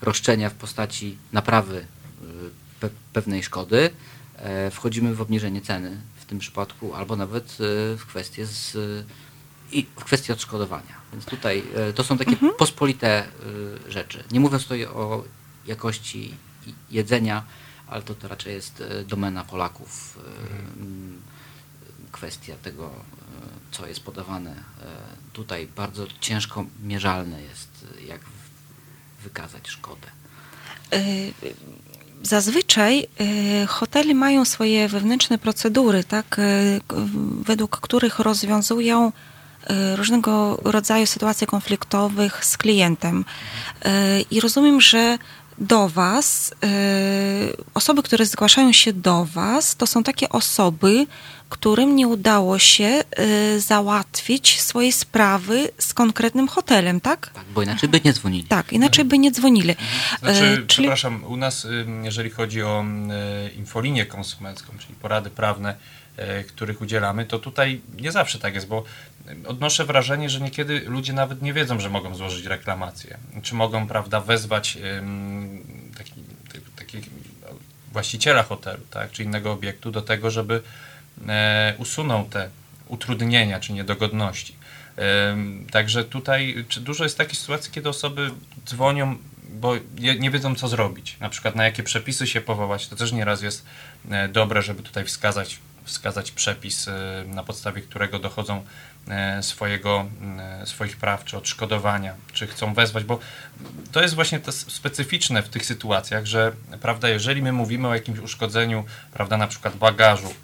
roszczenia 0.03 0.51
w 0.51 0.55
postaci 0.55 1.17
naprawy 1.33 1.87
pe, 2.81 2.91
pewnej 3.13 3.43
szkody, 3.43 3.91
e, 4.37 4.71
wchodzimy 4.71 5.15
w 5.15 5.21
obniżenie 5.21 5.61
ceny 5.61 6.01
w 6.17 6.25
tym 6.25 6.39
przypadku, 6.39 6.95
albo 6.95 7.17
nawet 7.17 7.45
e, 7.45 7.57
w 7.97 8.07
kwestię 8.07 8.47
z, 8.47 8.77
i 9.73 9.87
w 9.97 10.05
kwestię 10.05 10.33
odszkodowania. 10.33 10.99
Więc 11.13 11.25
tutaj 11.25 11.63
e, 11.75 11.93
to 11.93 12.05
są 12.05 12.19
takie 12.19 12.37
pospolite 12.59 13.09
e, 13.89 13.91
rzeczy. 13.93 14.25
Nie 14.31 14.41
mówiąc 14.41 14.63
tutaj 14.63 14.85
o 14.85 15.25
jakości 15.67 16.35
jedzenia, 16.91 17.43
ale 17.87 18.03
to, 18.03 18.15
to 18.15 18.29
raczej 18.29 18.55
jest 18.55 18.83
domena 19.07 19.45
Polaków. 19.45 20.19
e, 20.19 20.81
m, 20.81 21.23
Kwestia 22.13 22.55
tego, 22.63 22.91
co 23.71 23.87
jest 23.87 24.01
podawane. 24.01 24.55
Tutaj 25.33 25.69
bardzo 25.77 26.07
ciężko 26.21 26.65
mierzalne 26.83 27.43
jest, 27.43 27.87
jak 28.07 28.21
wykazać 29.23 29.69
szkodę. 29.69 30.09
Zazwyczaj 32.23 33.07
y, 33.63 33.67
hotele 33.67 34.15
mają 34.15 34.45
swoje 34.45 34.89
wewnętrzne 34.89 35.39
procedury, 35.39 36.05
tak, 36.05 36.39
y, 36.39 36.81
według 37.45 37.81
których 37.81 38.19
rozwiązują 38.19 39.13
y, 39.71 39.97
różnego 39.97 40.61
rodzaju 40.65 41.07
sytuacje 41.07 41.47
konfliktowych 41.47 42.45
z 42.45 42.57
klientem. 42.57 43.25
I 44.31 44.41
rozumiem, 44.41 44.81
że 44.81 45.19
do 45.61 45.89
Was, 45.89 46.55
y, 46.65 47.57
osoby, 47.75 48.03
które 48.03 48.27
zgłaszają 48.27 48.73
się 48.73 48.93
do 48.93 49.25
Was, 49.25 49.77
to 49.77 49.87
są 49.87 50.03
takie 50.03 50.29
osoby, 50.29 51.07
którym 51.49 51.97
nie 51.97 52.09
udało 52.09 52.59
się 52.59 53.05
y, 53.55 53.61
załatwić 53.61 54.61
swojej 54.61 54.93
sprawy 54.93 55.69
z 55.79 55.95
konkretnym 55.95 56.49
hotelem, 56.49 57.01
tak? 57.01 57.31
Tak, 57.35 57.45
bo 57.55 57.63
inaczej 57.63 57.89
by 57.89 58.01
nie 58.05 58.13
dzwonili. 58.13 58.45
Tak, 58.45 58.73
inaczej 58.73 59.05
by 59.05 59.19
nie 59.19 59.31
dzwonili. 59.31 59.75
Znaczy, 60.19 60.45
E, 60.45 60.57
czyli 60.57 60.67
przepraszam, 60.67 61.25
u 61.25 61.37
nas, 61.37 61.67
jeżeli 62.03 62.31
chodzi 62.31 62.63
o 62.63 62.85
y, 63.47 63.51
infolinię 63.51 64.07
konsumencką, 64.07 64.73
czyli 64.79 64.95
porady 64.95 65.31
prawne, 65.31 65.75
y, 66.41 66.45
których 66.45 66.81
udzielamy, 66.81 67.25
to 67.25 67.39
tutaj 67.39 67.81
nie 68.01 68.13
zawsze 68.13 68.39
tak 68.39 68.55
jest, 68.55 68.67
bo 68.67 68.79
y, 68.81 69.18
odnoszę 69.47 69.85
wrażenie, 69.85 70.31
że 70.31 70.41
niekiedy 70.41 70.81
ludzie 70.81 71.13
nawet 71.13 71.43
nie 71.43 71.53
wiedzą, 71.53 71.81
że 71.81 71.91
mogą 71.91 72.15
złożyć 72.15 72.47
reklamację. 72.47 73.19
Czy 73.43 73.55
mogą, 73.55 73.89
prawda, 73.89 74.21
wezwać 74.21 74.79
taki, 76.79 77.01
właściciela 77.93 78.43
hotelu, 78.43 78.83
tak, 78.91 79.11
czy 79.11 79.23
innego 79.23 79.53
obiektu 79.53 79.91
do 79.91 80.03
tego, 80.03 80.31
żeby 80.31 80.63
e, 81.29 81.75
usunął 81.79 82.25
te 82.25 82.49
utrudnienia 82.89 83.61
czy 83.61 83.73
niedogodności. 83.73 84.59
Także 85.71 86.05
tutaj 86.05 86.65
czy 86.69 86.81
dużo 86.81 87.05
jest 87.05 87.19
takich 87.19 87.39
sytuacji, 87.39 87.73
kiedy 87.73 87.89
osoby 87.89 88.31
dzwonią, 88.67 89.17
bo 89.49 89.75
nie, 89.99 90.31
wiedzą, 90.31 90.55
co 90.55 90.69
zrobić. 90.69 91.17
Na 91.21 91.29
przykład 91.29 91.57
na 91.57 91.65
jakie 91.65 91.83
przepisy 91.83 92.27
się 92.27 92.41
powołać. 92.41 92.89
To 92.89 92.97
też 92.97 93.13
nieraz 93.13 93.43
jest 93.43 93.65
e, 94.11 94.29
dobre, 94.29 94.63
żeby 94.63 94.83
tutaj 94.83 95.05
wskazać 95.05 95.59
wskazać 95.85 96.31
przepis, 96.31 96.89
e, 96.89 97.25
na 97.27 97.45
podstawie 97.45 97.83
którego 97.83 98.19
dochodzą 98.19 98.65
swojego, 99.41 100.07
e, 100.39 100.67
swoich 100.67 100.97
praw 100.97 101.25
czy 101.25 101.37
odszkodowania, 101.37 102.15
czy 102.33 102.47
chcą 102.47 102.75
wezwać, 102.75 103.05
bo 103.05 103.19
to 103.93 104.03
jest 104.03 104.15
właśnie 104.15 104.41
to 104.41 104.53
specyficzne 104.53 105.43
w 105.43 105.49
tych 105.49 105.67
sytuacjach, 105.67 106.27
że 106.27 106.53
prawda, 106.81 107.09
jeżeli 107.09 107.43
my 107.43 107.53
mówimy 107.53 107.89
o 107.89 107.95
jakimś 107.95 108.19
uszkodzeniu, 108.19 108.85
prawda, 109.13 109.37
na 109.37 109.47
przykład 109.47 109.77
bagażu, 109.77 110.35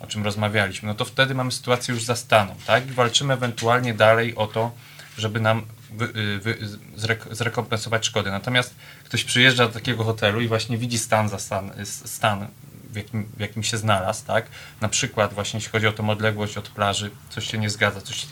o 0.00 0.06
czym 0.06 0.24
rozmawialiśmy, 0.24 0.88
no 0.88 0.94
to 0.94 1.04
wtedy 1.04 1.34
mamy 1.34 1.52
sytuację 1.52 1.94
już 1.94 2.04
zastaną, 2.04 2.54
tak? 2.66 2.88
I 2.88 2.92
walczymy 2.92 3.34
ewentualnie 3.34 3.94
dalej 3.94 4.34
o 4.34 4.46
to, 4.46 4.72
żeby 5.18 5.40
nam 5.40 5.66
wy, 5.90 6.38
wy, 6.38 6.58
zrek, 6.96 7.24
zrekompensować 7.30 8.06
szkody. 8.06 8.30
Natomiast 8.30 8.74
ktoś 9.04 9.24
przyjeżdża 9.24 9.66
do 9.66 9.72
takiego 9.72 10.04
hotelu 10.04 10.40
i 10.40 10.48
właśnie 10.48 10.78
widzi 10.78 10.98
stan, 10.98 11.28
za 11.28 11.38
stan, 11.38 11.72
stan 11.84 12.46
w, 12.94 12.96
jakim, 12.96 13.24
w 13.36 13.40
jakim 13.40 13.62
się 13.62 13.78
znalazł, 13.78 14.26
tak? 14.26 14.46
Na 14.80 14.88
przykład 14.88 15.34
właśnie 15.34 15.58
jeśli 15.58 15.72
chodzi 15.72 15.86
o 15.86 15.92
tą 15.92 16.10
odległość 16.10 16.56
od 16.56 16.68
plaży, 16.68 17.10
coś 17.30 17.50
się 17.50 17.58
nie 17.58 17.70
zgadza, 17.70 18.00
coś, 18.00 18.26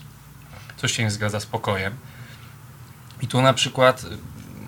coś 0.77 0.93
się 0.93 1.03
nie 1.03 1.11
zgadza 1.11 1.41
z 1.41 1.47
pokojem. 1.47 1.97
I 3.23 3.27
tu 3.27 3.43
na 3.43 3.55
przykład 3.55 4.07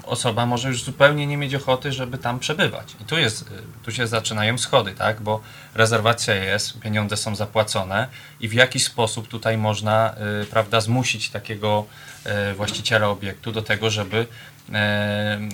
osoba 0.07 0.47
może 0.47 0.69
już 0.69 0.85
zupełnie 0.85 1.27
nie 1.27 1.37
mieć 1.37 1.55
ochoty, 1.55 1.93
żeby 1.93 2.19
tam 2.19 2.39
przebywać. 2.39 2.97
I 3.01 3.05
tu, 3.05 3.19
jest, 3.19 3.45
tu 3.83 3.93
się 3.93 4.07
zaczynają 4.07 4.59
schody, 4.59 4.93
tak? 4.93 5.21
bo 5.21 5.41
rezerwacja 5.75 6.35
jest, 6.35 6.81
pieniądze 6.81 7.17
są 7.17 7.37
zapłacone 7.37 8.09
i 8.41 8.49
w 8.49 8.53
jaki 8.53 8.81
sposób 8.81 9.29
tutaj 9.29 9.59
można 9.59 10.15
y, 10.43 10.47
prawda, 10.47 10.81
zmusić 10.81 11.31
takiego 11.31 11.87
y, 12.51 12.55
właściciela 12.55 13.09
obiektu 13.09 13.53
do 13.53 13.63
tego, 13.63 13.91
żeby, 13.91 14.27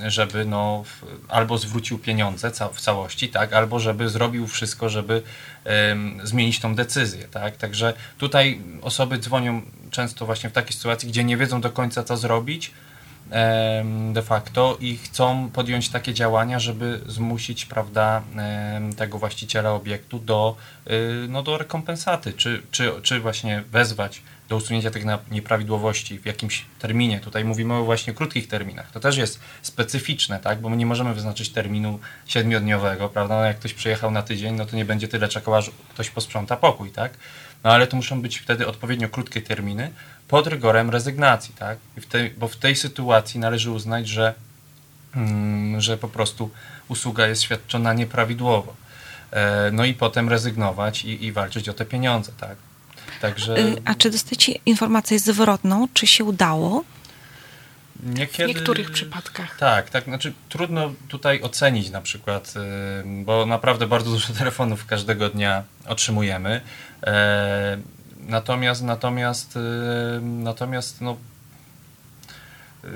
y, 0.06 0.10
żeby 0.10 0.44
no, 0.44 0.85
albo 1.28 1.59
zwrócił 1.59 1.98
pieniądze 1.98 2.51
w 2.72 2.81
całości, 2.81 3.28
tak? 3.28 3.52
albo 3.52 3.81
żeby 3.81 4.09
zrobił 4.09 4.47
wszystko, 4.47 4.89
żeby 4.89 5.22
zmienić 6.22 6.60
tą 6.60 6.74
decyzję. 6.74 7.28
Tak? 7.28 7.56
Także 7.56 7.94
tutaj 8.18 8.60
osoby 8.82 9.18
dzwonią 9.18 9.62
często 9.90 10.27
właśnie 10.27 10.51
w 10.51 10.52
takiej 10.52 10.72
sytuacji, 10.72 11.09
gdzie 11.09 11.24
nie 11.24 11.36
wiedzą 11.36 11.60
do 11.60 11.70
końca 11.70 12.02
co 12.02 12.16
zrobić, 12.16 12.70
de 14.12 14.23
facto 14.23 14.77
i 14.81 14.97
chcą 14.97 15.51
podjąć 15.51 15.89
takie 15.89 16.15
działania, 16.15 16.59
żeby 16.59 17.01
zmusić 17.07 17.66
prawda, 17.66 18.23
tego 18.97 19.19
właściciela 19.19 19.73
obiektu 19.73 20.19
do, 20.19 20.57
y, 20.86 20.90
no, 21.28 21.43
do 21.43 21.59
rekompensaty, 21.59 22.32
czy, 22.32 22.62
czy, 22.70 22.93
czy 23.02 23.20
właśnie 23.20 23.65
wezwać 23.73 24.23
do 24.51 24.57
usunięcia 24.57 24.90
tych 24.90 25.05
nieprawidłowości 25.31 26.19
w 26.19 26.27
jakimś 26.27 26.65
terminie. 26.78 27.20
Tutaj 27.20 27.44
mówimy 27.44 27.74
o 27.74 27.85
właśnie 27.85 28.15
krótkich 28.15 28.48
terminach. 28.48 28.90
To 28.90 29.01
też 29.01 29.16
jest 29.16 29.40
specyficzne, 29.62 30.39
tak? 30.39 30.61
bo 30.61 30.69
my 30.69 30.77
nie 30.77 30.86
możemy 30.86 31.15
wyznaczyć 31.15 31.51
terminu 31.51 31.98
siedmiodniowego, 32.27 33.09
prawda? 33.09 33.36
No 33.36 33.44
jak 33.44 33.59
ktoś 33.59 33.74
przyjechał 33.74 34.11
na 34.11 34.23
tydzień, 34.23 34.55
no 34.55 34.66
to 34.66 34.77
nie 34.77 34.85
będzie 34.85 35.09
tyle 35.09 35.28
czekał, 35.28 35.55
aż 35.55 35.70
ktoś 35.94 36.11
posprząta 36.11 36.57
pokój, 36.57 36.90
tak? 36.90 37.12
No 37.64 37.70
ale 37.70 37.86
to 37.86 37.96
muszą 37.96 38.22
być 38.22 38.38
wtedy 38.38 38.66
odpowiednio 38.66 39.08
krótkie 39.08 39.42
terminy, 39.42 39.90
pod 40.28 40.46
rygorem 40.46 40.90
rezygnacji, 40.90 41.54
tak? 41.58 41.78
W 41.96 42.06
tej, 42.06 42.30
bo 42.30 42.48
w 42.48 42.56
tej 42.56 42.76
sytuacji 42.76 43.40
należy 43.40 43.70
uznać, 43.70 44.08
że, 44.08 44.34
mm, 45.14 45.80
że 45.80 45.96
po 45.96 46.08
prostu 46.08 46.50
usługa 46.88 47.26
jest 47.26 47.42
świadczona 47.42 47.92
nieprawidłowo. 47.92 48.74
E, 49.30 49.70
no 49.72 49.84
i 49.84 49.94
potem 49.94 50.28
rezygnować 50.28 51.04
i, 51.04 51.24
i 51.24 51.32
walczyć 51.32 51.68
o 51.68 51.74
te 51.74 51.84
pieniądze, 51.84 52.32
tak? 52.40 52.56
Także... 53.20 53.58
Y, 53.58 53.82
a 53.84 53.94
czy 53.94 54.10
dostajecie 54.10 54.52
informację 54.66 55.18
zwrotną, 55.18 55.88
czy 55.94 56.06
się 56.06 56.24
udało? 56.24 56.84
Niekiedy, 58.02 58.52
w 58.52 58.56
niektórych 58.56 58.90
przypadkach. 58.90 59.56
Tak, 59.56 59.90
tak, 59.90 60.04
znaczy 60.04 60.32
trudno 60.48 60.92
tutaj 61.08 61.42
ocenić 61.42 61.90
na 61.90 62.00
przykład, 62.00 62.54
y, 62.56 63.24
bo 63.24 63.46
naprawdę 63.46 63.86
bardzo 63.86 64.10
dużo 64.10 64.32
telefonów 64.32 64.86
każdego 64.86 65.28
dnia 65.28 65.62
otrzymujemy. 65.86 66.60
E, 67.02 67.78
Natomiast, 68.31 68.82
natomiast, 68.82 69.56
y, 69.56 69.60
natomiast 70.22 71.01
no, 71.01 71.16
y, 72.85 72.89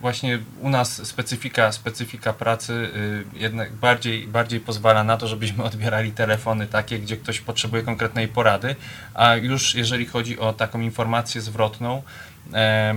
właśnie 0.00 0.38
u 0.60 0.70
nas 0.70 1.06
specyfika, 1.06 1.72
specyfika 1.72 2.32
pracy 2.32 2.90
jednak 3.32 3.72
bardziej, 3.72 4.26
bardziej 4.26 4.60
pozwala 4.60 5.04
na 5.04 5.16
to, 5.16 5.28
żebyśmy 5.28 5.64
odbierali 5.70 6.12
telefony 6.12 6.66
takie, 6.66 6.98
gdzie 6.98 7.16
ktoś 7.16 7.40
potrzebuje 7.40 7.82
konkretnej 7.82 8.28
porady, 8.28 8.76
a 9.14 9.36
już 9.36 9.74
jeżeli 9.74 10.06
chodzi 10.06 10.38
o 10.38 10.52
taką 10.52 10.80
informację 10.80 11.40
zwrotną, 11.40 12.02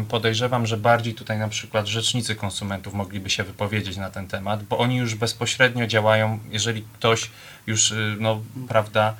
podejrzewam, 0.10 0.66
że 0.66 0.78
bardziej 0.78 1.14
tutaj 1.14 1.38
na 1.38 1.48
przykład 1.48 1.88
rzecznicy 1.88 2.36
konsumentów 2.36 2.94
mogliby 2.94 3.30
się 3.30 3.44
wypowiedzieć 3.44 3.98
na 3.98 4.10
ten 4.10 4.28
temat, 4.28 4.64
bo 4.64 4.78
oni 4.78 4.98
już 4.98 5.16
bezpośrednio 5.16 5.88
działają, 5.88 6.40
jeżeli 6.50 6.86
ktoś 6.94 7.32
już, 7.68 7.94
no, 8.20 8.42
prawda, 8.68 9.16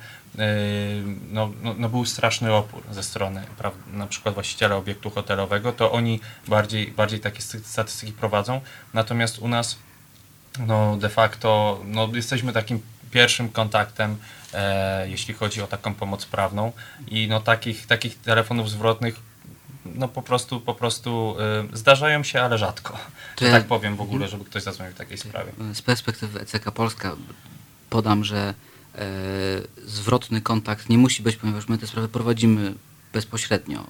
no, 1.32 1.50
no, 1.62 1.74
no, 1.78 1.88
był 1.88 2.04
straszny 2.04 2.54
opór 2.54 2.82
ze 2.90 3.02
strony 3.02 3.44
na 3.92 4.06
przykład 4.06 4.34
właściciela 4.34 4.76
obiektu 4.76 5.10
hotelowego, 5.10 5.72
to 5.72 5.92
oni 5.92 6.20
bardziej, 6.48 6.86
bardziej 6.86 7.20
takie 7.20 7.42
statystyki 7.42 8.12
prowadzą. 8.12 8.60
Natomiast 8.94 9.38
u 9.38 9.48
nas 9.48 9.78
no, 10.66 10.96
de 10.96 11.08
facto 11.08 11.80
no, 11.84 12.08
jesteśmy 12.12 12.52
takim 12.52 12.80
pierwszym 13.10 13.48
kontaktem, 13.48 14.16
e, 14.54 15.08
jeśli 15.08 15.34
chodzi 15.34 15.62
o 15.62 15.66
taką 15.66 15.94
pomoc 15.94 16.26
prawną 16.26 16.72
i 17.08 17.28
no, 17.28 17.40
takich, 17.40 17.86
takich 17.86 18.20
telefonów 18.20 18.70
zwrotnych 18.70 19.30
no 19.84 20.08
po 20.08 20.22
prostu, 20.22 20.60
po 20.60 20.74
prostu 20.74 21.36
y, 21.72 21.76
zdarzają 21.76 22.22
się, 22.22 22.42
ale 22.42 22.58
rzadko. 22.58 22.98
To 23.36 23.44
ja, 23.44 23.52
tak 23.52 23.64
powiem 23.64 23.96
w 23.96 24.00
ogóle, 24.00 24.28
żeby 24.28 24.44
ktoś 24.44 24.62
zadzwonił 24.62 24.92
w 24.92 24.96
takiej 24.96 25.18
sprawie. 25.18 25.52
Z 25.72 25.82
perspektywy 25.82 26.40
ECK 26.40 26.70
Polska 26.70 27.16
podam, 27.90 28.24
że 28.24 28.54
E, 28.60 28.69
zwrotny 29.86 30.40
kontakt 30.40 30.88
nie 30.88 30.98
musi 30.98 31.22
być, 31.22 31.36
ponieważ 31.36 31.68
my 31.68 31.78
te 31.78 31.86
sprawy 31.86 32.08
prowadzimy 32.08 32.74
bezpośrednio. 33.12 33.86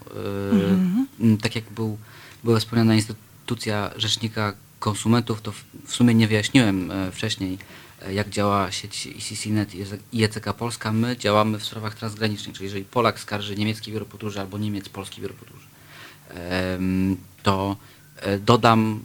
Mhm. 0.53 1.07
Tak 1.39 1.55
jak 1.55 1.71
był, 1.71 1.99
była 2.45 2.59
wspomniana 2.59 2.95
instytucja 2.95 3.91
Rzecznika 3.97 4.53
Konsumentów, 4.79 5.43
to 5.43 5.53
w 5.87 5.95
sumie 5.95 6.15
nie 6.15 6.29
wyjaśniłem 6.29 6.91
e, 6.91 7.13
wcześniej, 7.13 7.59
jak 8.13 8.31
działa 8.31 8.73
sieć 8.73 9.07
ICC.net 9.07 9.71
i 10.13 10.25
ECK 10.25 10.53
Polska. 10.53 10.93
My 10.93 11.17
działamy 11.17 11.59
w 11.59 11.65
sprawach 11.65 11.95
transgranicznych, 11.95 12.57
czyli 12.57 12.65
jeżeli 12.65 12.85
Polak 12.85 13.21
skarży 13.21 13.57
niemieckie 13.57 13.93
biuro 13.93 14.07
podróży 14.07 14.41
albo 14.41 14.59
Niemiec 14.59 14.89
polskie 14.89 15.23
biuro 15.23 15.35
podróży, 15.35 15.67
to 17.43 17.77
dodam 18.41 19.01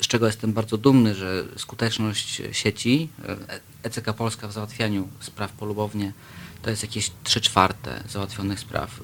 z 0.00 0.06
czego 0.06 0.26
jestem 0.26 0.52
bardzo 0.52 0.78
dumny, 0.78 1.14
że 1.14 1.44
skuteczność 1.56 2.42
sieci 2.52 3.08
ECK 3.82 4.12
Polska 4.12 4.48
w 4.48 4.52
załatwianiu 4.52 5.08
spraw 5.20 5.52
polubownie 5.52 6.12
to 6.62 6.70
jest 6.70 6.82
jakieś 6.82 7.10
3 7.24 7.40
czwarte 7.40 8.02
załatwionych 8.08 8.60
spraw. 8.60 9.00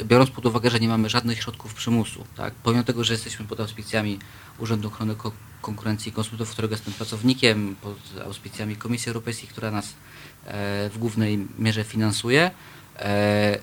Y, 0.00 0.04
biorąc 0.04 0.30
pod 0.30 0.46
uwagę, 0.46 0.70
że 0.70 0.80
nie 0.80 0.88
mamy 0.88 1.08
żadnych 1.08 1.38
środków 1.38 1.74
przymusu, 1.74 2.24
tak? 2.36 2.54
pomimo 2.54 2.84
tego, 2.84 3.04
że 3.04 3.12
jesteśmy 3.12 3.46
pod 3.46 3.60
auspicjami 3.60 4.18
Urzędu 4.58 4.88
Ochrony 4.88 5.14
Konkurencji 5.60 6.08
i 6.08 6.12
Konsumentów, 6.12 6.50
którego 6.50 6.74
jestem 6.74 6.94
pracownikiem, 6.94 7.76
pod 7.80 7.98
auspicjami 8.24 8.76
Komisji 8.76 9.08
Europejskiej, 9.08 9.48
która 9.48 9.70
nas 9.70 9.86
e, 9.86 10.90
w 10.90 10.98
głównej 10.98 11.46
mierze 11.58 11.84
finansuje, 11.84 12.50
e, 12.96 13.58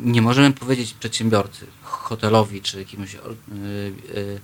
nie 0.00 0.22
możemy 0.22 0.52
powiedzieć 0.52 0.94
przedsiębiorcy, 0.94 1.66
hotelowi 1.82 2.62
czy 2.62 2.78
jakiemuś 2.78 3.14
y, 3.14 3.18
y, 4.16 4.40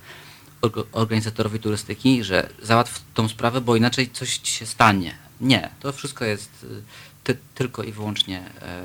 organizatorowi 0.91 1.59
turystyki, 1.59 2.23
że 2.23 2.49
załatw 2.61 3.03
tą 3.13 3.27
sprawę, 3.27 3.61
bo 3.61 3.75
inaczej 3.75 4.09
coś 4.09 4.37
ci 4.37 4.51
się 4.51 4.65
stanie. 4.65 5.15
Nie, 5.41 5.69
to 5.79 5.93
wszystko 5.93 6.25
jest 6.25 6.63
y, 6.63 6.67
ty, 7.23 7.37
tylko 7.55 7.83
i 7.83 7.91
wyłącznie 7.91 8.39
e, 8.61 8.83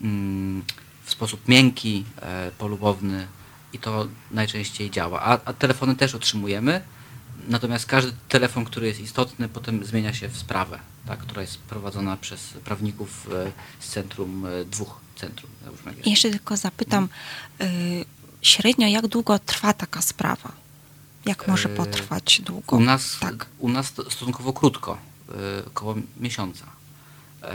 mm, 0.00 0.64
w 1.04 1.10
sposób 1.10 1.48
miękki, 1.48 2.04
e, 2.22 2.50
polubowny 2.58 3.26
i 3.72 3.78
to 3.78 4.08
najczęściej 4.30 4.90
działa. 4.90 5.20
A, 5.20 5.38
a, 5.44 5.52
telefony 5.52 5.96
też 5.96 6.14
otrzymujemy, 6.14 6.80
natomiast 7.48 7.86
każdy 7.86 8.12
telefon, 8.28 8.64
który 8.64 8.86
jest 8.86 9.00
istotny, 9.00 9.48
potem 9.48 9.84
zmienia 9.84 10.14
się 10.14 10.28
w 10.28 10.36
sprawę, 10.36 10.78
tak, 11.06 11.18
która 11.18 11.42
jest 11.42 11.58
prowadzona 11.58 12.16
przez 12.16 12.40
prawników 12.64 13.28
e, 13.32 13.52
z 13.80 13.88
centrum, 13.88 14.46
dwóch 14.70 15.04
centrum. 15.16 15.50
Jeszcze 16.06 16.30
tylko 16.30 16.56
zapytam, 16.56 17.08
y, 17.60 18.04
średnio 18.42 18.88
jak 18.88 19.06
długo 19.06 19.38
trwa 19.38 19.72
taka 19.72 20.02
sprawa? 20.02 20.63
Jak 21.26 21.48
może 21.48 21.68
e, 21.68 21.76
potrwać 21.76 22.40
długo? 22.40 22.76
U 22.76 22.80
nas, 22.80 23.18
tak. 23.20 23.46
u 23.58 23.68
nas 23.68 23.86
stosunkowo 23.86 24.52
krótko, 24.52 24.98
e, 25.28 25.66
około 25.66 25.94
miesiąca. 26.20 26.66
E, 27.42 27.54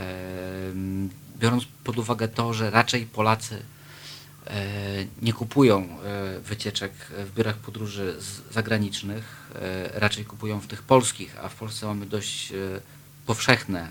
biorąc 1.38 1.64
pod 1.84 1.98
uwagę 1.98 2.28
to, 2.28 2.54
że 2.54 2.70
raczej 2.70 3.06
Polacy 3.06 3.62
nie 5.22 5.32
kupują 5.32 5.88
wycieczek 6.44 6.92
w 7.10 7.34
biurach 7.34 7.56
podróży 7.56 8.16
zagranicznych, 8.50 9.50
raczej 9.94 10.24
kupują 10.24 10.60
w 10.60 10.66
tych 10.66 10.82
polskich, 10.82 11.36
a 11.42 11.48
w 11.48 11.54
Polsce 11.54 11.86
mamy 11.86 12.06
dość 12.06 12.52
powszechne 13.26 13.88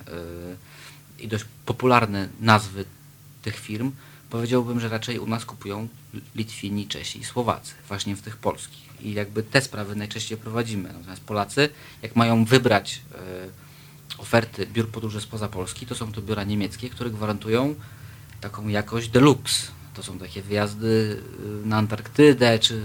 i 1.19 1.27
dość 1.27 1.45
popularne 1.65 2.29
nazwy 2.39 2.85
tych 3.41 3.55
firm, 3.55 3.91
powiedziałbym, 4.29 4.79
że 4.79 4.89
raczej 4.89 5.19
u 5.19 5.27
nas 5.27 5.45
kupują 5.45 5.87
Litwini, 6.35 6.87
Czesi 6.87 7.19
i 7.19 7.25
Słowacy, 7.25 7.73
właśnie 7.87 8.15
w 8.15 8.21
tych 8.21 8.37
polskich 8.37 8.89
i 9.01 9.13
jakby 9.13 9.43
te 9.43 9.61
sprawy 9.61 9.95
najczęściej 9.95 10.37
prowadzimy. 10.37 10.93
Natomiast 10.93 11.21
Polacy, 11.21 11.69
jak 12.01 12.15
mają 12.15 12.45
wybrać 12.45 13.01
oferty 14.19 14.67
biur 14.67 14.89
podróży 14.89 15.21
spoza 15.21 15.47
Polski, 15.47 15.85
to 15.85 15.95
są 15.95 16.11
to 16.11 16.21
biura 16.21 16.43
niemieckie, 16.43 16.89
które 16.89 17.09
gwarantują 17.09 17.75
taką 18.41 18.67
jakość 18.67 19.09
deluxe. 19.09 19.67
To 19.93 20.03
są 20.03 20.19
takie 20.19 20.41
wyjazdy 20.41 21.21
y, 21.63 21.67
na 21.67 21.77
Antarktydę, 21.77 22.59
czy 22.59 22.81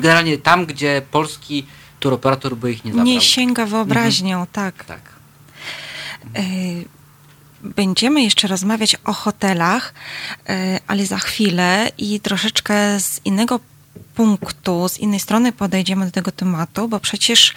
generalnie 0.00 0.38
tam, 0.38 0.66
gdzie 0.66 1.02
polski 1.10 1.66
turoperator 2.00 2.56
by 2.56 2.72
ich 2.72 2.84
nie 2.84 2.90
zabrał. 2.90 3.06
Nie 3.06 3.20
sięga 3.20 3.66
wyobraźnią, 3.66 4.46
tak. 4.52 4.84
Tak. 4.84 5.00
Y, 6.36 6.84
Będziemy 7.64 8.22
jeszcze 8.22 8.48
rozmawiać 8.48 8.96
o 9.04 9.12
hotelach, 9.12 9.94
y, 10.50 10.52
ale 10.86 11.06
za 11.06 11.18
chwilę 11.18 11.90
i 11.98 12.20
troszeczkę 12.20 13.00
z 13.00 13.20
innego 13.24 13.60
punktu, 14.14 14.88
z 14.88 14.98
innej 14.98 15.20
strony 15.20 15.52
podejdziemy 15.52 16.04
do 16.06 16.10
tego 16.10 16.32
tematu, 16.32 16.88
bo 16.88 17.00
przecież 17.00 17.50
y, 17.50 17.54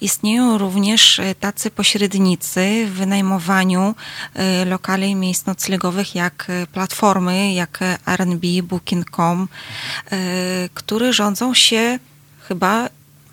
istnieją 0.00 0.58
również 0.58 1.18
y, 1.18 1.34
tacy 1.40 1.70
pośrednicy 1.70 2.86
w 2.86 2.92
wynajmowaniu 2.92 3.94
lokali 4.66 5.10
i 5.10 5.14
miejsc 5.14 5.46
noclegowych, 5.46 6.14
jak 6.14 6.46
platformy, 6.72 7.52
jak 7.52 7.78
Airbnb, 8.04 8.62
Booking.com, 8.62 9.48
które 10.74 11.12
rządzą 11.12 11.54
się 11.54 11.98
chyba 12.48 12.88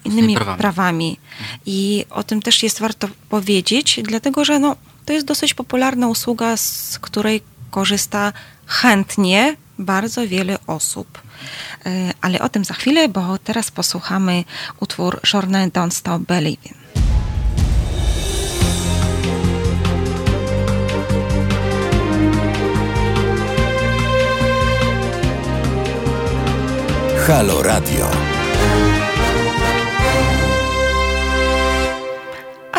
innymi 0.06 0.36
prawami. 0.36 0.58
prawami. 0.60 1.20
I 1.66 2.06
o 2.10 2.24
tym 2.24 2.42
też 2.42 2.64
jest 2.64 2.80
warto 2.80 3.08
powiedzieć, 3.30 4.00
dlatego 4.04 4.46
że 4.46 4.60
no, 4.60 4.76
to 5.10 5.14
jest 5.14 5.26
dosyć 5.26 5.54
popularna 5.54 6.08
usługa, 6.08 6.58
z 6.58 7.00
której 7.02 7.42
korzysta 7.72 8.34
chętnie 8.66 9.56
bardzo 9.80 10.28
wiele 10.28 10.58
osób. 10.68 11.22
E, 11.86 12.12
Ale 12.22 12.40
o 12.40 12.50
tym 12.50 12.66
za 12.66 12.74
chwilę, 12.74 13.10
bo 13.10 13.38
teraz 13.38 13.72
posłuchamy 13.72 14.44
utwór 14.80 15.20
Journée 15.34 15.72
Don't 15.72 15.92
Stop 15.92 16.22
Believing. 16.22 16.78
Halo 27.28 27.64
Radio. 27.64 28.39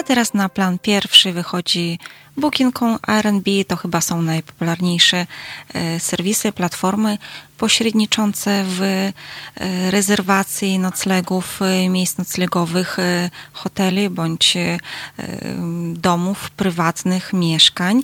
A 0.01 0.02
teraz 0.02 0.35
na 0.35 0.48
plan 0.48 0.78
pierwszy 0.78 1.32
wychodzi 1.32 1.98
Booking.com, 2.36 2.98
Airbnb, 3.02 3.64
to 3.68 3.77
chyba 3.77 4.01
są 4.01 4.22
najpopularniejsze 4.22 5.27
e, 5.74 6.01
serwisy, 6.01 6.52
platformy 6.52 7.18
pośredniczące 7.59 8.64
w 8.64 8.82
e, 8.82 9.12
rezerwacji 9.90 10.78
noclegów, 10.78 11.62
e, 11.62 11.89
miejsc 11.89 12.18
noclegowych, 12.18 12.97
hoteli 13.52 14.10
bądź 14.10 14.55
domów 15.94 16.51
prywatnych, 16.51 17.32
mieszkań. 17.32 18.02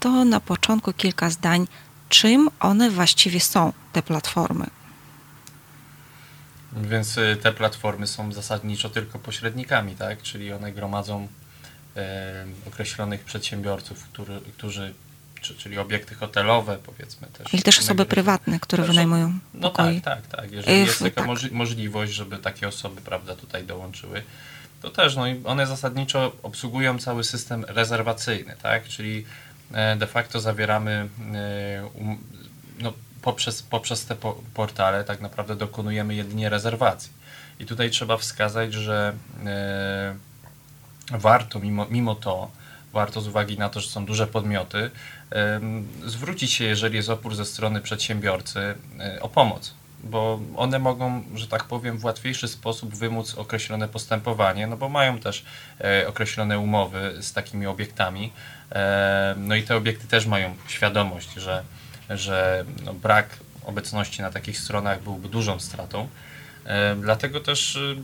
To 0.00 0.24
na 0.24 0.40
początku 0.40 0.92
kilka 0.92 1.30
zdań, 1.30 1.66
czym 2.08 2.48
one 2.60 2.90
właściwie 2.90 3.40
są, 3.40 3.72
te 3.92 4.02
platformy. 4.02 4.79
Więc 6.72 7.18
y, 7.18 7.36
te 7.42 7.52
platformy 7.52 8.06
są 8.06 8.32
zasadniczo 8.32 8.90
tylko 8.90 9.18
pośrednikami, 9.18 9.94
tak? 9.96 10.22
Czyli 10.22 10.52
one 10.52 10.72
gromadzą 10.72 11.28
e, 11.96 12.44
określonych 12.68 13.24
przedsiębiorców, 13.24 14.04
który, 14.04 14.40
którzy, 14.56 14.94
czy, 15.40 15.54
czyli 15.54 15.78
obiekty 15.78 16.14
hotelowe, 16.14 16.78
powiedzmy 16.86 17.28
też. 17.28 17.46
Ale 17.54 17.62
też 17.62 17.78
osoby 17.78 18.04
prywatne, 18.06 18.60
które 18.60 18.82
Też- 18.82 18.90
wynajmują 18.90 19.38
No 19.54 19.70
pokoje. 19.70 20.00
tak, 20.00 20.26
tak, 20.26 20.40
tak. 20.40 20.52
Jeżeli 20.52 20.76
Y, 20.76 20.78
jest 20.86 20.98
taka 20.98 21.14
tak. 21.14 21.26
moży- 21.26 21.50
możliwość, 21.52 22.12
żeby 22.12 22.38
takie 22.38 22.68
osoby, 22.68 23.00
prawda, 23.00 23.36
tutaj 23.36 23.64
dołączyły, 23.64 24.22
to 24.82 24.90
też, 24.90 25.16
no 25.16 25.26
i 25.26 25.40
one 25.44 25.66
zasadniczo 25.66 26.32
obsługują 26.42 26.98
cały 26.98 27.24
system 27.24 27.64
rezerwacyjny, 27.68 28.56
tak? 28.62 28.84
Czyli 28.88 29.24
e, 29.72 29.96
de 29.96 30.06
facto 30.06 30.40
zawieramy 30.40 31.08
e, 31.34 31.84
um, 31.94 32.18
no, 32.78 32.92
poprzez, 33.22 33.62
poprzez 33.62 34.06
te 34.06 34.14
po, 34.14 34.40
portale 34.54 35.04
tak 35.04 35.20
naprawdę 35.20 35.56
dokonujemy 35.56 36.14
jedynie 36.14 36.48
rezerwacji. 36.48 37.12
I 37.58 37.66
tutaj 37.66 37.90
trzeba 37.90 38.16
wskazać, 38.16 38.74
że 38.74 39.12
e, 39.46 40.14
warto 41.12 41.58
mimo, 41.58 41.86
mimo 41.90 42.14
to, 42.14 42.50
warto 42.92 43.20
z 43.20 43.28
uwagi 43.28 43.58
na 43.58 43.68
to, 43.68 43.80
że 43.80 43.88
są 43.88 44.04
duże 44.04 44.26
podmioty, 44.26 44.90
em, 45.30 45.88
zwrócić 46.06 46.52
się, 46.52 46.64
jeżeli 46.64 46.96
jest 46.96 47.08
opór 47.08 47.34
ze 47.34 47.44
strony 47.44 47.80
przedsiębiorcy, 47.80 48.74
e, 49.00 49.20
o 49.22 49.28
pomoc. 49.28 49.74
Bo 50.04 50.40
one 50.56 50.78
mogą, 50.78 51.22
że 51.34 51.48
tak 51.48 51.64
powiem, 51.64 51.98
w 51.98 52.04
łatwiejszy 52.04 52.48
sposób 52.48 52.94
wymóc 52.94 53.34
określone 53.34 53.88
postępowanie, 53.88 54.66
no 54.66 54.76
bo 54.76 54.88
mają 54.88 55.18
też 55.18 55.44
e, 55.80 56.08
określone 56.08 56.58
umowy 56.58 57.16
z 57.20 57.32
takimi 57.32 57.66
obiektami. 57.66 58.32
E, 58.72 59.34
no 59.38 59.54
i 59.54 59.62
te 59.62 59.76
obiekty 59.76 60.06
też 60.06 60.26
mają 60.26 60.54
świadomość, 60.68 61.32
że, 61.32 61.64
że 62.10 62.64
no, 62.84 62.94
brak 62.94 63.36
obecności 63.64 64.22
na 64.22 64.30
takich 64.30 64.58
stronach 64.58 65.02
byłby 65.02 65.28
dużą 65.28 65.60
stratą. 65.60 66.08
E, 66.64 66.96
Dlatego 66.96 67.40
też 67.40 67.76
y, 67.76 67.96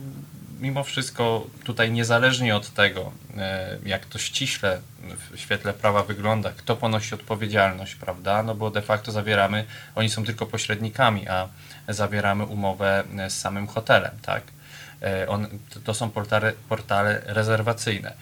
mimo 0.59 0.83
wszystko 0.83 1.47
tutaj 1.63 1.91
niezależnie 1.91 2.55
od 2.55 2.73
tego, 2.73 3.11
e, 3.37 3.77
jak 3.85 4.05
to 4.05 4.17
ściśle 4.17 4.81
w 5.31 5.39
świetle 5.39 5.73
prawa 5.73 6.03
wygląda, 6.03 6.51
kto 6.57 6.75
ponosi 6.75 7.15
odpowiedzialność, 7.15 7.95
prawda? 7.95 8.43
No 8.43 8.55
bo 8.55 8.71
de 8.71 8.81
facto 8.81 9.11
zawieramy, 9.11 9.65
oni 9.95 10.09
są 10.09 10.25
tylko 10.25 10.45
pośrednikami, 10.45 11.27
a 11.27 11.47
zawieramy 11.87 12.43
umowę 12.45 13.03
e, 13.17 13.29
z 13.29 13.39
samym 13.39 13.67
hotelem, 13.67 14.11
tak? 14.21 14.43
On, 15.27 15.47
to 15.83 15.93
są 15.93 16.09
portale, 16.09 16.53
portale 16.69 17.21
rezerwacyjne. 17.25 18.13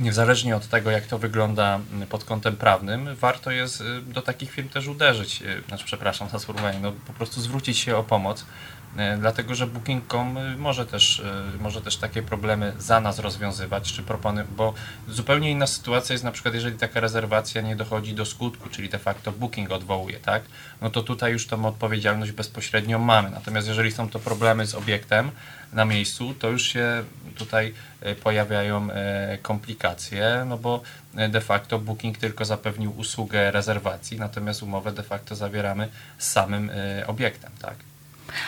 Niezależnie 0.00 0.56
od 0.56 0.68
tego, 0.68 0.90
jak 0.90 1.06
to 1.06 1.18
wygląda 1.18 1.80
mm, 1.92 2.08
pod 2.08 2.24
kątem 2.24 2.56
prawnym, 2.56 3.14
warto 3.14 3.50
jest 3.50 3.80
y, 3.80 4.02
do 4.02 4.22
takich 4.22 4.50
firm 4.50 4.68
też 4.68 4.86
uderzyć, 4.86 5.42
y, 5.42 5.62
znaczy 5.68 5.84
przepraszam 5.84 6.28
za 6.28 6.38
sformułowanie, 6.38 6.80
no 6.80 6.92
po 7.06 7.12
prostu 7.12 7.40
zwrócić 7.40 7.78
się 7.78 7.96
o 7.96 8.02
pomoc, 8.02 8.40
y, 8.40 9.18
dlatego 9.18 9.54
że 9.54 9.66
Booking.com 9.66 10.38
może 10.58 10.86
też, 10.86 11.22
może 11.60 11.82
też 11.82 11.96
takie 11.96 12.22
problemy 12.22 12.72
za 12.78 13.00
nas 13.00 13.18
rozwiązywać, 13.18 13.92
czy 13.92 14.02
propony, 14.02 14.44
bo 14.56 14.74
zupełnie 15.08 15.50
inna 15.50 15.66
sytuacja 15.66 16.12
jest 16.12 16.24
na 16.24 16.32
przykład, 16.32 16.54
jeżeli 16.54 16.78
taka 16.78 17.00
rezerwacja 17.00 17.62
nie 17.62 17.76
dochodzi 17.76 18.14
do 18.14 18.24
skutku, 18.24 18.68
czyli 18.68 18.88
de 18.88 18.98
facto 18.98 19.32
Booking 19.32 19.70
odwołuje, 19.70 20.18
tak? 20.18 20.42
No 20.80 20.90
to 20.90 21.02
tutaj 21.02 21.32
już 21.32 21.46
tą 21.46 21.66
odpowiedzialność 21.66 22.32
bezpośrednio 22.32 22.98
mamy, 22.98 23.30
natomiast 23.30 23.68
jeżeli 23.68 23.92
są 23.92 24.08
to 24.08 24.18
problemy 24.18 24.66
z 24.66 24.74
obiektem, 24.74 25.30
na 25.72 25.84
miejscu, 25.84 26.34
to 26.34 26.50
już 26.50 26.62
się 26.62 27.04
tutaj 27.36 27.74
e, 28.00 28.14
pojawiają 28.14 28.90
e, 28.90 29.38
komplikacje, 29.42 30.44
no 30.48 30.58
bo 30.58 30.82
e, 31.16 31.28
de 31.28 31.40
facto 31.40 31.78
Booking 31.78 32.18
tylko 32.18 32.44
zapewnił 32.44 32.98
usługę 32.98 33.50
rezerwacji, 33.50 34.18
natomiast 34.18 34.62
umowę 34.62 34.92
de 34.92 35.02
facto 35.02 35.34
zawieramy 35.34 35.88
z 36.18 36.30
samym 36.30 36.70
obiektem, 37.06 37.52
tak? 37.62 37.74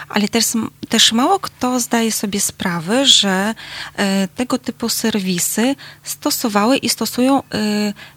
Ale 0.08 0.28
też, 0.28 0.44
też 0.88 1.12
mało 1.12 1.40
kto 1.40 1.80
zdaje 1.80 2.12
sobie 2.12 2.40
sprawę, 2.40 3.06
że 3.06 3.54
e, 3.96 4.28
tego 4.28 4.58
typu 4.58 4.88
serwisy 4.88 5.74
stosowały 6.02 6.76
i 6.76 6.88
stosują 6.88 7.42
e, 7.42 7.42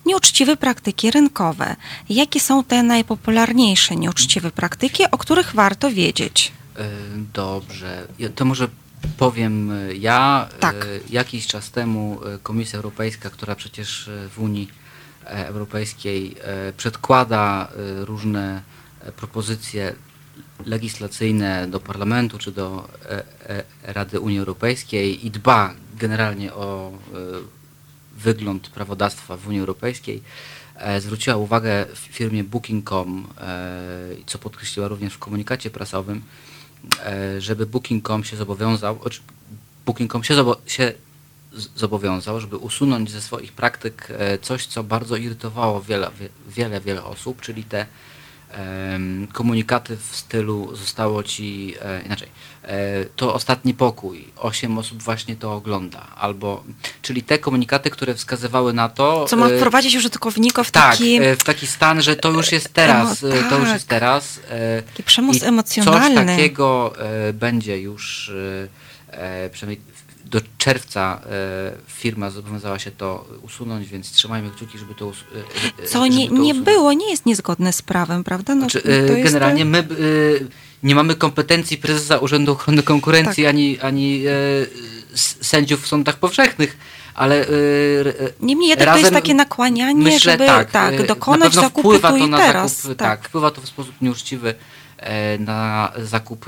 nieuczciwe 0.05 0.57
praktyki 0.57 1.11
rynkowe. 1.11 1.75
Jakie 2.09 2.39
są 2.39 2.63
te 2.63 2.83
najpopularniejsze 2.83 3.95
nieuczciwe 3.95 4.51
praktyki, 4.51 5.03
o 5.11 5.17
których 5.17 5.55
warto 5.55 5.91
wiedzieć? 5.91 6.51
Dobrze. 7.33 8.07
To 8.35 8.45
może 8.45 8.67
powiem 9.17 9.71
y, 9.71 9.97
ja. 9.97 10.49
Tak. 10.59 10.85
Y, 10.85 11.01
Jakiś 11.09 11.47
czas 11.47 11.71
temu 11.71 12.19
y, 12.35 12.39
Komisja 12.39 12.77
Europejska, 12.77 13.29
która 13.29 13.55
przecież 13.55 14.09
w 14.29 14.39
Unii 14.39 14.69
e, 15.25 15.47
Europejskiej 15.47 16.35
e, 16.41 16.73
przedkłada 16.73 17.71
różne 17.99 18.61
e, 19.01 19.11
propozycje 19.11 19.95
legislacyjne 20.65 21.67
do 21.67 21.79
Parlamentu 21.79 22.37
czy 22.37 22.51
do 22.51 22.89
e, 23.05 23.23
e, 23.49 23.63
Rady 23.93 24.19
Unii 24.19 24.39
Europejskiej 24.39 25.25
i 25.25 25.31
dba 25.31 25.73
generalnie 25.97 26.53
o 26.53 26.91
wygląd 28.19 28.69
prawodawstwa 28.69 29.37
w 29.37 29.47
Unii 29.47 29.59
Europejskiej, 29.59 30.23
e, 30.75 31.01
zwróciła 31.01 31.35
uwagę 31.35 31.85
w 31.95 31.99
firmie 31.99 32.43
Booking.com, 32.43 33.27
e, 33.37 33.77
co 34.25 34.39
podkreśliła 34.39 34.87
również 34.87 35.13
w 35.13 35.19
komunikacie 35.19 35.69
prasowym, 35.69 36.17
e, 36.17 36.48
żeby 37.39 37.65
Booking.com 37.65 38.23
się 38.23 38.37
zobowiązał, 38.37 38.99
Booking.com 39.85 40.23
się, 40.23 40.35
zobo, 40.35 40.57
się 40.65 40.93
zobowiązał, 41.75 42.39
żeby 42.39 42.57
usunąć 42.57 43.11
ze 43.11 43.21
swoich 43.21 43.53
praktyk 43.53 44.07
e, 44.11 44.37
coś, 44.37 44.65
co 44.65 44.83
bardzo 44.83 45.15
irytowało 45.15 45.81
wiele, 45.81 46.11
wie- 46.19 46.29
wiele, 46.47 46.81
wiele 46.81 47.03
osób, 47.03 47.41
czyli 47.41 47.63
te 47.63 47.85
komunikaty 49.33 49.97
w 49.97 50.15
stylu 50.15 50.75
zostało 50.75 51.23
ci, 51.23 51.75
e, 51.81 52.01
inaczej, 52.05 52.27
e, 52.63 53.05
to 53.15 53.33
ostatni 53.33 53.73
pokój, 53.73 54.27
osiem 54.37 54.77
osób 54.77 55.03
właśnie 55.03 55.35
to 55.35 55.53
ogląda, 55.53 56.07
albo, 56.15 56.63
czyli 57.01 57.23
te 57.23 57.37
komunikaty, 57.37 57.89
które 57.89 58.15
wskazywały 58.15 58.73
na 58.73 58.89
to, 58.89 59.25
Co 59.25 59.37
ma 59.37 59.47
e, 59.47 59.57
wprowadzić 59.57 59.95
użytkownika 59.95 60.63
w 60.63 60.71
tak, 60.71 60.91
taki, 60.91 61.19
w 61.39 61.43
taki 61.43 61.67
stan, 61.67 62.01
że 62.01 62.15
to 62.15 62.31
już 62.31 62.51
jest 62.51 62.73
teraz, 62.73 63.23
Emo- 63.23 63.27
e, 63.27 63.49
to 63.49 63.55
już 63.55 63.65
tak. 63.65 63.73
jest 63.73 63.87
teraz. 63.87 64.39
taki 64.87 65.03
przemoc 65.03 65.43
emocjonalny. 65.43 66.15
Coś 66.15 66.25
takiego 66.25 66.93
będzie 67.33 67.81
już, 67.81 68.31
przynajmniej 69.51 69.81
do 70.29 70.41
czerwca 70.57 71.21
e, 71.25 71.71
firma 71.87 72.29
zobowiązała 72.29 72.79
się 72.79 72.91
to 72.91 73.27
usunąć, 73.41 73.87
więc 73.89 74.11
trzymajmy 74.11 74.49
kciuki, 74.51 74.77
żeby 74.77 74.95
to, 74.95 75.07
us- 75.07 75.23
e, 75.79 75.83
e, 75.83 75.87
Co 75.87 76.03
żeby 76.03 76.15
nie, 76.15 76.27
to 76.27 76.33
nie 76.33 76.39
usunąć. 76.39 76.65
było, 76.65 76.93
nie 76.93 77.09
jest 77.11 77.25
niezgodne 77.25 77.73
z 77.73 77.81
prawem, 77.81 78.23
prawda? 78.23 78.55
No, 78.55 78.61
Znaczy, 78.61 78.81
to 78.81 78.89
e, 78.89 79.19
jest, 79.19 79.23
generalnie 79.23 79.65
my 79.65 79.87
nie 80.83 80.95
mamy 80.95 81.15
kompetencji 81.15 81.77
prezesa 81.77 82.17
Urzędu 82.17 82.51
Ochrony 82.51 82.83
Konkurencji 82.83 83.43
Tak. 83.43 83.49
ani, 83.49 83.79
ani 83.79 84.23
sędziów 85.41 85.83
w 85.83 85.87
sądach 85.87 86.17
powszechnych, 86.17 86.77
ale 87.15 87.41
e, 87.41 87.49
Niemniej 88.39 88.69
jednak 88.69 88.89
to 88.93 88.97
jest 88.99 89.11
takie 89.11 89.33
nakłanianie, 89.33 90.03
myślę, 90.03 90.31
żeby 90.31 90.45
tak, 90.45 90.71
tak, 90.71 91.07
dokonać 91.07 91.55
na 91.55 91.61
zakupu 91.61 91.89
wpływa 91.89 92.09
to 92.09 92.17
i 92.17 92.27
na 92.29 92.37
teraz. 92.37 92.81
Zakup, 92.81 92.97
tak. 92.97 93.23
wpływa 93.27 93.51
to 93.51 93.61
w 93.61 93.67
sposób 93.67 94.01
nieuczciwy 94.01 94.55
na 95.39 95.91
zakup 96.03 96.45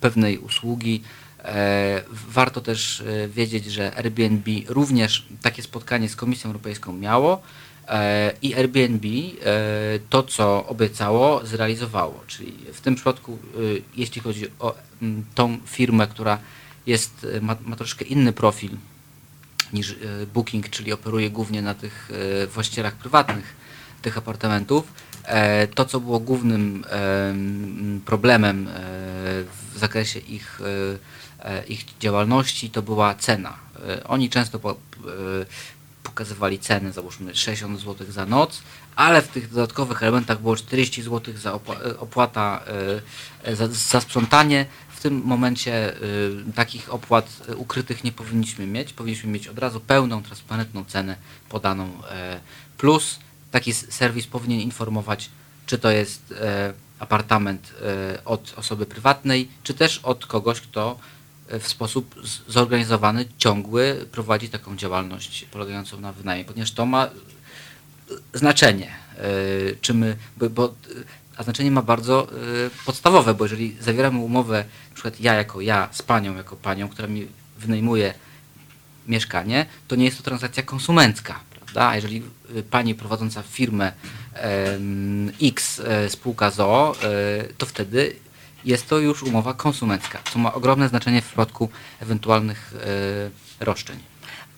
pewnej 0.00 0.38
usługi. 0.38 1.02
E, 1.44 2.02
warto 2.28 2.60
też 2.60 3.00
e, 3.00 3.28
wiedzieć, 3.28 3.64
że 3.64 3.96
Airbnb 3.96 4.50
również 4.68 5.26
takie 5.42 5.62
spotkanie 5.62 6.08
z 6.08 6.16
Komisją 6.16 6.50
Europejską 6.50 6.92
miało 6.92 7.42
e, 7.88 8.32
i 8.42 8.54
Airbnb 8.54 9.06
to, 10.10 10.22
co 10.22 10.66
obiecało, 10.66 11.46
zrealizowało. 11.46 12.20
Czyli 12.26 12.52
w 12.72 12.80
tym 12.80 12.94
przypadku, 12.94 13.38
jeśli 13.96 14.20
chodzi 14.20 14.46
o 14.58 14.74
tą 15.34 15.58
firmę, 15.66 16.06
która 16.06 16.38
jest, 16.86 17.26
ma, 17.40 17.56
ma 17.64 17.76
troszkę 17.76 18.04
inny 18.04 18.32
profil 18.32 18.70
niż 19.72 19.96
Booking, 20.34 20.68
czyli 20.68 20.92
operuje 20.92 21.30
głównie 21.30 21.62
na 21.62 21.74
tych 21.74 22.10
właścicielach 22.54 22.94
prywatnych 22.94 23.56
tych 24.02 24.18
apartamentów. 24.18 24.92
To, 25.74 25.84
co 25.84 26.00
było 26.00 26.20
głównym 26.20 26.84
em, 26.88 28.00
problemem 28.04 28.68
w 29.72 29.78
zakresie 29.78 30.18
ich, 30.18 30.60
ich 31.68 31.84
działalności, 32.00 32.70
to 32.70 32.82
była 32.82 33.14
cena. 33.14 33.56
E, 33.88 34.04
Oni 34.04 34.30
często 34.30 34.58
e, 34.58 34.74
pokazywali 36.02 36.58
ceny, 36.58 36.92
załóżmy 36.92 37.34
60 37.36 37.80
zł 37.80 38.06
za 38.10 38.26
noc, 38.26 38.62
ale 38.96 39.22
w 39.22 39.28
tych 39.28 39.48
dodatkowych 39.50 40.02
elementach 40.02 40.40
było 40.40 40.56
40 40.56 41.02
zł 41.02 41.34
za 41.36 41.52
opła- 41.52 41.86
e, 41.86 41.98
opłata 41.98 42.62
e, 43.44 43.48
e, 43.50 43.56
za, 43.56 44.00
sprzątanie. 44.00 44.66
W 44.96 45.02
tym 45.02 45.22
momencie 45.24 45.94
takich 46.54 46.94
opłat 46.94 47.26
ukrytych 47.56 48.04
nie 48.04 48.12
powinniśmy 48.12 48.66
mieć. 48.66 48.92
Powinniśmy 48.92 49.30
mieć 49.30 49.48
od 49.48 49.58
razu 49.58 49.80
pełną, 49.80 50.22
transparentną 50.22 50.84
cenę 50.84 51.16
podaną. 51.48 51.90
E, 52.10 52.40
plus 52.78 53.18
taki 53.50 53.72
serwis 53.74 54.26
powinien 54.26 54.60
informować, 54.60 55.30
czy 55.66 55.78
to 55.78 55.90
jest 55.90 56.32
e, 56.40 56.72
apartament 56.98 57.72
e, 57.82 58.24
od 58.24 58.52
osoby 58.56 58.86
prywatnej, 58.86 59.48
czy 59.62 59.74
też 59.74 59.98
od 59.98 60.26
kogoś, 60.26 60.60
kto 60.60 60.98
e, 60.98 61.19
w 61.60 61.68
sposób 61.68 62.14
zorganizowany, 62.48 63.24
ciągły 63.38 64.06
prowadzi 64.12 64.48
taką 64.48 64.76
działalność 64.76 65.44
polegającą 65.44 66.00
na 66.00 66.12
wynajmie, 66.12 66.44
ponieważ 66.44 66.72
to 66.72 66.86
ma 66.86 67.08
znaczenie, 68.34 68.90
e, 69.16 69.22
czy 69.80 69.94
my, 69.94 70.16
bo, 70.36 70.50
bo 70.50 70.74
a 71.36 71.42
znaczenie 71.42 71.70
ma 71.70 71.82
bardzo 71.82 72.28
e, 72.28 72.34
podstawowe, 72.86 73.34
bo 73.34 73.44
jeżeli 73.44 73.76
zawieramy 73.80 74.18
umowę, 74.18 74.64
na 74.88 74.94
przykład 74.94 75.20
ja 75.20 75.34
jako 75.34 75.60
ja 75.60 75.88
z 75.92 76.02
panią, 76.02 76.36
jako 76.36 76.56
panią, 76.56 76.88
która 76.88 77.08
mi 77.08 77.26
wynajmuje 77.58 78.14
mieszkanie, 79.06 79.66
to 79.88 79.96
nie 79.96 80.04
jest 80.04 80.16
to 80.16 80.22
transakcja 80.22 80.62
konsumencka, 80.62 81.40
prawda? 81.50 81.88
A 81.88 81.96
jeżeli 81.96 82.22
pani 82.70 82.94
prowadząca 82.94 83.42
firmę 83.42 83.92
X 85.42 85.80
e, 85.80 86.10
spółka 86.10 86.50
ZOO, 86.50 86.96
e, 87.02 87.44
to 87.58 87.66
wtedy 87.66 88.16
jest 88.64 88.88
to 88.88 88.98
już 88.98 89.22
umowa 89.22 89.54
konsumencka, 89.54 90.18
co 90.32 90.38
ma 90.38 90.52
ogromne 90.52 90.88
znaczenie 90.88 91.22
w 91.22 91.26
przypadku 91.26 91.68
ewentualnych 92.00 92.74
e, 93.60 93.64
roszczeń. 93.64 93.98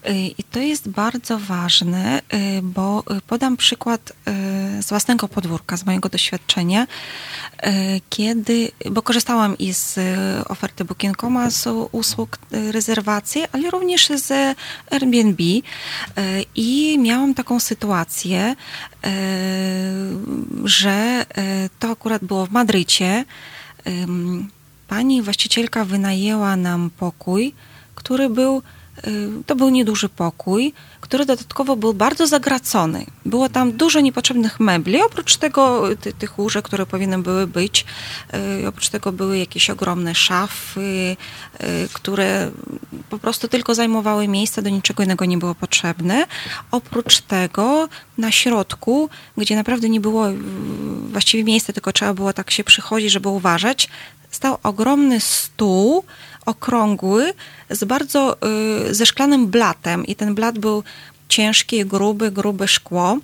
Y, 0.09 0.35
I 0.39 0.45
to 0.45 0.61
jest 0.61 0.89
bardzo 0.89 1.39
ważne, 1.39 2.19
y, 2.19 2.63
bo 2.63 3.05
podam 3.27 3.57
przykład 3.57 4.13
z 4.81 4.89
własnego 4.89 5.29
podwórka, 5.29 5.77
z 5.77 5.87
mojego 5.87 6.09
doświadczenia, 6.09 6.87
kiedy, 8.11 8.73
bo 8.91 9.03
korzystałam 9.03 9.59
i 9.59 9.73
z 9.73 9.99
oferty 10.49 10.85
Booking.com, 10.85 11.51
z 11.51 11.69
usług 11.93 12.39
rezerwacji, 12.51 13.43
ale 13.53 13.71
również 13.71 14.09
z 14.09 14.57
Airbnb 14.91 15.43
i 16.55 16.99
miałam 16.99 17.35
taką 17.35 17.61
sytuację, 17.61 18.55
że 20.65 21.27
to 21.79 21.91
akurat 21.91 22.25
było 22.25 22.47
w 22.47 22.51
Madrycie. 22.51 23.25
Pani 24.89 25.23
właścicielka 25.23 25.85
wynajęła 25.85 26.57
nam 26.57 26.91
pokój, 26.99 27.55
który 27.95 28.31
był 28.31 28.63
to 29.47 29.57
był 29.57 29.69
nieduży 29.69 30.09
pokój, 30.09 30.73
który 31.01 31.27
dodatkowo 31.27 31.77
był 31.77 31.95
bardzo 31.95 32.27
zagracony. 32.27 33.07
Było 33.27 33.49
tam 33.49 33.73
dużo 33.73 34.01
niepotrzebnych 34.01 34.61
mebli, 34.61 35.03
oprócz 35.03 35.37
tego 35.37 35.91
y, 35.91 35.97
ty, 35.97 36.13
tych 36.13 36.39
łóżek, 36.39 36.65
które 36.65 36.87
powinny 36.87 37.19
były 37.19 37.47
być. 37.47 37.85
y, 38.63 38.69
Oprócz 38.69 38.89
tego 38.89 39.13
były 39.13 39.39
jakieś 39.39 39.71
ogromne 39.71 40.15
szafy, 40.15 41.17
y, 41.61 41.89
które 41.93 42.51
po 43.11 43.19
prostu 43.19 43.49
tylko 43.49 43.75
zajmowały 43.75 44.29
miejsce, 44.29 44.63
do 44.63 44.71
niczego 44.71 45.03
innego 45.03 45.25
nie 45.25 45.39
było 45.39 45.55
potrzebne. 45.55 46.27
Oprócz 46.71 47.21
tego 47.21 47.89
na 48.19 48.31
środku, 48.31 49.09
gdzie 49.37 49.57
naprawdę 49.57 49.89
nie 49.89 50.01
było 50.01 50.31
y, 50.31 50.35
właściwie 51.13 51.45
miejsca, 51.45 51.73
tylko 51.73 51.93
trzeba 51.93 52.15
było 52.15 52.33
tak 52.33 52.51
się 52.51 52.65
przychodzić, 52.65 53.13
żeby 53.13 53.29
uważać, 53.29 53.89
stał 54.31 54.59
ogromny 54.63 55.21
stół, 55.21 56.05
okrągły, 56.47 57.33
z 57.71 57.85
bardzo, 57.85 58.37
y, 58.91 58.95
ze 58.95 59.07
szklanym 59.07 59.47
blatem. 59.47 60.07
I 60.07 60.15
ten 60.15 60.35
blat 60.35 60.59
był 60.59 60.83
ciężki, 61.29 61.87
gruby, 61.87 62.31
grube 62.31 62.69
szkło. 62.69 63.19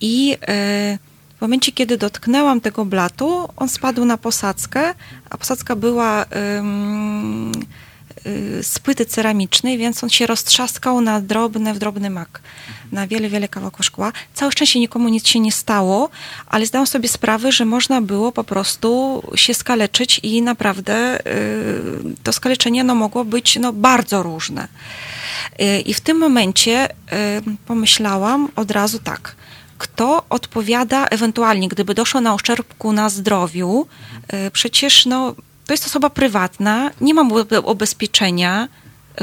I 0.00 0.32
y, 0.32 0.98
w 1.38 1.40
momencie, 1.40 1.72
kiedy 1.72 1.96
dotknęłam 1.96 2.60
tego 2.60 2.84
blatu, 2.84 3.48
on 3.56 3.68
spadł 3.68 4.04
na 4.04 4.16
posadzkę, 4.16 4.94
a 5.30 5.38
posadzka 5.38 5.76
była 5.76 6.24
z 8.62 8.78
płyty 8.78 9.06
ceramicznej, 9.06 9.78
więc 9.78 10.04
on 10.04 10.10
się 10.10 10.26
roztrzaskał 10.26 11.00
na 11.00 11.20
drobne, 11.20 11.74
w 11.74 11.78
drobny 11.78 12.10
mak, 12.10 12.40
na 12.92 13.06
wiele, 13.06 13.28
wiele 13.28 13.48
kawałków 13.48 13.86
szkła. 13.86 14.12
Całe 14.34 14.52
szczęście 14.52 14.80
nikomu 14.80 15.08
nic 15.08 15.26
się 15.26 15.40
nie 15.40 15.52
stało, 15.52 16.10
ale 16.46 16.66
zdałam 16.66 16.86
sobie 16.86 17.08
sprawę, 17.08 17.52
że 17.52 17.64
można 17.64 18.00
było 18.00 18.32
po 18.32 18.44
prostu 18.44 19.22
się 19.34 19.54
skaleczyć 19.54 20.20
i 20.22 20.42
naprawdę 20.42 21.20
y, 21.20 21.22
to 22.22 22.32
skaleczenie 22.32 22.84
no, 22.84 22.94
mogło 22.94 23.24
być 23.24 23.58
no, 23.58 23.72
bardzo 23.72 24.22
różne. 24.22 24.68
Y, 25.60 25.80
I 25.80 25.94
w 25.94 26.00
tym 26.00 26.18
momencie 26.18 26.90
y, 26.90 26.94
pomyślałam 27.66 28.48
od 28.56 28.70
razu 28.70 28.98
tak, 28.98 29.34
kto 29.78 30.24
odpowiada 30.28 31.06
ewentualnie, 31.06 31.68
gdyby 31.68 31.94
doszło 31.94 32.20
na 32.20 32.34
uszczerbku 32.34 32.92
na 32.92 33.08
zdrowiu, 33.08 33.86
y, 34.46 34.50
przecież 34.50 35.06
no, 35.06 35.34
to 35.70 35.74
jest 35.74 35.86
osoba 35.86 36.10
prywatna, 36.10 36.90
nie 37.00 37.14
mam 37.14 37.32
ubezpieczenia 37.64 38.68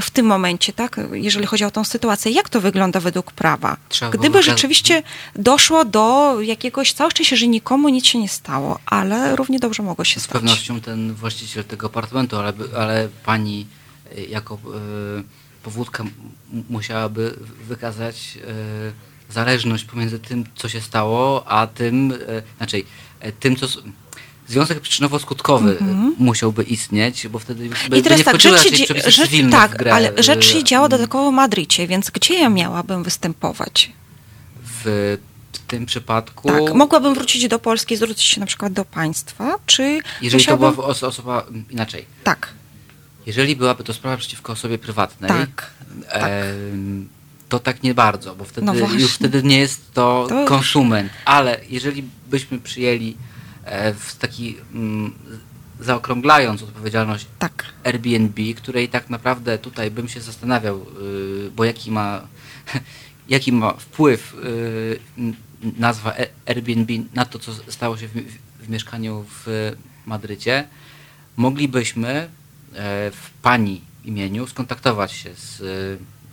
w 0.02 0.10
tym 0.10 0.26
momencie, 0.26 0.74
tak, 0.74 1.00
jeżeli 1.12 1.46
chodzi 1.46 1.64
o 1.64 1.72
tą 1.72 1.84
sytuację. 1.84 2.32
Jak 2.32 2.50
to 2.50 2.62
wygląda 2.62 3.00
według 3.00 3.32
prawa? 3.32 3.78
Trzeba 3.90 4.12
Gdyby 4.12 4.44
rzeczywiście 4.44 5.04
doszło 5.36 5.86
do 5.86 6.38
jakiegoś, 6.42 6.94
całe 6.94 7.12
szczęście, 7.12 7.38
że 7.38 7.48
nikomu 7.48 7.90
nic 7.90 8.06
się 8.06 8.20
nie 8.20 8.30
stało, 8.30 8.80
ale 8.86 9.36
równie 9.36 9.60
dobrze 9.60 9.84
mogło 9.84 10.06
się 10.06 10.20
Z 10.20 10.24
stać. 10.24 10.34
pewnością 10.34 10.82
ten 10.82 11.14
właściciel 11.14 11.64
tego 11.64 11.88
apartamentu, 11.88 12.38
ale, 12.38 12.54
ale 12.78 13.10
pani 13.26 13.68
y, 14.18 14.22
jako 14.22 14.56
y, 14.56 15.24
powódka 15.64 16.04
musiałaby 16.70 17.40
wykazać 17.68 18.38
y, 19.30 19.34
zależność 19.34 19.84
pomiędzy 19.84 20.20
tym, 20.20 20.44
co 20.56 20.70
się 20.70 20.82
stało, 20.82 21.48
a 21.48 21.68
tym, 21.68 22.12
y, 22.12 23.32
tym, 23.40 23.56
co... 23.56 23.68
Związek 24.48 24.82
przyczynowo-skutkowy 24.82 25.70
y, 25.70 25.78
musiałby 26.18 26.64
istnieć, 26.64 27.28
bo 27.28 27.40
wtedy 27.40 27.66
już 27.66 27.74
by, 27.80 27.84
Mhm. 27.86 28.00
I 28.00 28.04
teraz 28.04 28.20
by 28.20 28.26
nie 28.26 28.32
tak, 28.32 28.42
rzecz 28.42 28.78
się, 28.88 29.12
rzecz, 29.12 29.32
tak, 29.52 29.78
grę. 29.78 29.94
ale 29.94 30.24
rzecz 30.24 30.46
się 30.46 30.64
działa 30.64 30.90
dodatkowo 30.90 31.32
w 31.32 31.34
Madrycie, 31.34 31.88
więc 31.88 32.10
gdzie 32.10 32.34
ja 32.40 32.50
miałabym 32.50 33.04
występować? 33.04 33.92
W 34.84 35.08
tym 35.68 35.86
przypadku... 35.86 36.48
Tak, 36.48 36.74
mogłabym 36.74 37.14
wrócić 37.14 37.48
do 37.48 37.60
Polski, 37.60 37.98
zwrócić 37.98 38.24
się 38.24 38.40
na 38.40 38.46
przykład 38.46 38.74
do 38.74 38.86
państwa, 38.86 39.56
czy 39.66 40.00
Jeżeli 40.22 40.46
to 40.46 40.58
była 40.58 40.72
oso- 40.72 41.06
osoba... 41.08 41.46
Inaczej. 41.70 42.06
Tak, 42.24 42.54
Jeżeli 43.26 43.56
byłaby 43.56 43.84
to 43.84 43.94
sprawa 43.94 44.18
przeciwko 44.18 44.54
osobie 44.54 44.78
prywatnej, 44.78 45.30
tak, 45.30 45.72
tak. 46.12 46.24
em, 46.24 47.10
to 47.50 47.60
tak 47.60 47.84
nie 47.84 47.94
bardzo, 47.94 48.36
bo 48.36 48.46
wtedy 48.46 48.66
No 48.68 48.74
już 48.74 49.14
wtedy 49.14 49.44
nie 49.44 49.60
jest 49.60 49.94
to, 49.94 50.26
To 50.30 50.46
konsument. 50.46 51.12
Ale 51.26 51.60
jeżeli 51.70 52.04
byśmy 52.30 52.60
przyjęli 52.60 53.10
e, 53.10 53.37
w 54.00 54.16
taki 54.20 54.58
mm, 54.74 55.14
zaokrąglając 55.80 56.64
odpowiedzialność 56.64 57.26
tak. 57.40 57.66
Airbnb, 57.84 58.54
której 58.56 58.90
tak 58.90 59.10
naprawdę 59.10 59.58
tutaj 59.58 59.92
bym 59.92 60.10
się 60.10 60.22
zastanawiał, 60.22 60.86
y, 61.48 61.52
bo 61.56 61.66
jaki 61.66 61.92
ma, 61.92 62.28
jaki 63.30 63.52
ma 63.52 63.74
wpływ 63.74 64.34
y, 64.34 65.00
n- 65.18 65.36
nazwa 65.78 66.14
E- 66.14 66.28
Airbnb 66.46 66.92
na 67.14 67.26
to, 67.26 67.40
co 67.40 67.54
stało 67.54 67.98
się 67.98 68.08
w, 68.08 68.14
w 68.66 68.70
mieszkaniu 68.70 69.26
w 69.30 69.74
Madrycie, 70.06 70.68
moglibyśmy 71.38 72.10
e, 72.10 72.28
w 73.12 73.30
pani 73.42 73.82
imieniu 74.06 74.48
skontaktować 74.48 75.12
się 75.12 75.36
z, 75.36 75.62